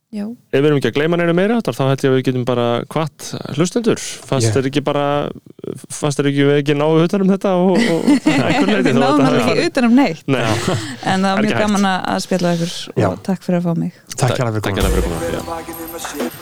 Já. 0.09 0.23
Ef 0.25 0.57
við 0.57 0.65
erum 0.65 0.79
ekki 0.79 0.89
að 0.89 0.95
gleyma 0.95 1.17
neina 1.19 1.33
meira 1.37 1.59
þá 1.61 1.83
held 1.85 2.01
ég 2.01 2.09
að 2.09 2.15
við 2.15 2.23
getum 2.25 2.45
bara 2.49 2.63
kvart 2.89 3.27
hlustendur. 3.53 3.99
Fannst 4.25 4.47
Ég- 4.49 4.55
þeir 4.55 4.69
ekki 4.71 4.81
bara 4.81 5.03
fannst 5.93 6.17
þeir 6.17 6.29
ekki 6.31 6.47
við 6.47 6.57
ekki 6.63 6.75
náðu 6.79 7.03
utan 7.05 7.21
um 7.27 7.29
þetta 7.29 7.51
og, 7.61 7.77
og 7.77 8.09
Við 8.89 8.97
náðum 8.97 9.27
alveg 9.29 9.51
ekki 9.53 9.69
utan 9.69 9.85
um 9.85 9.95
neitt. 10.01 10.25
Nei, 10.25 10.41
en 10.41 11.21
það 11.21 11.29
Er 11.29 11.37
var 11.37 11.45
mjög 11.45 11.61
gaman 11.61 11.89
að 11.91 12.25
spjalla 12.25 12.55
ykkur 12.57 12.73
Já. 12.97 13.07
og 13.11 13.21
takk 13.29 13.45
fyrir 13.45 13.61
að 13.61 13.69
fá 13.69 13.77
mig. 13.85 14.01
Takk 14.15 14.33
fyrir 14.33 14.65
takk 14.65 14.81
hérna 14.81 14.93
fyrir 14.97 15.13
að 15.13 15.49
bakið 15.53 16.39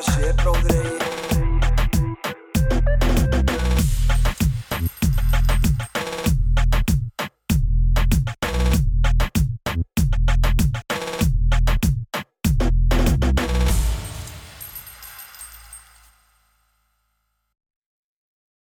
um 0.00 0.30
að 0.48 0.64
sé 0.64 1.09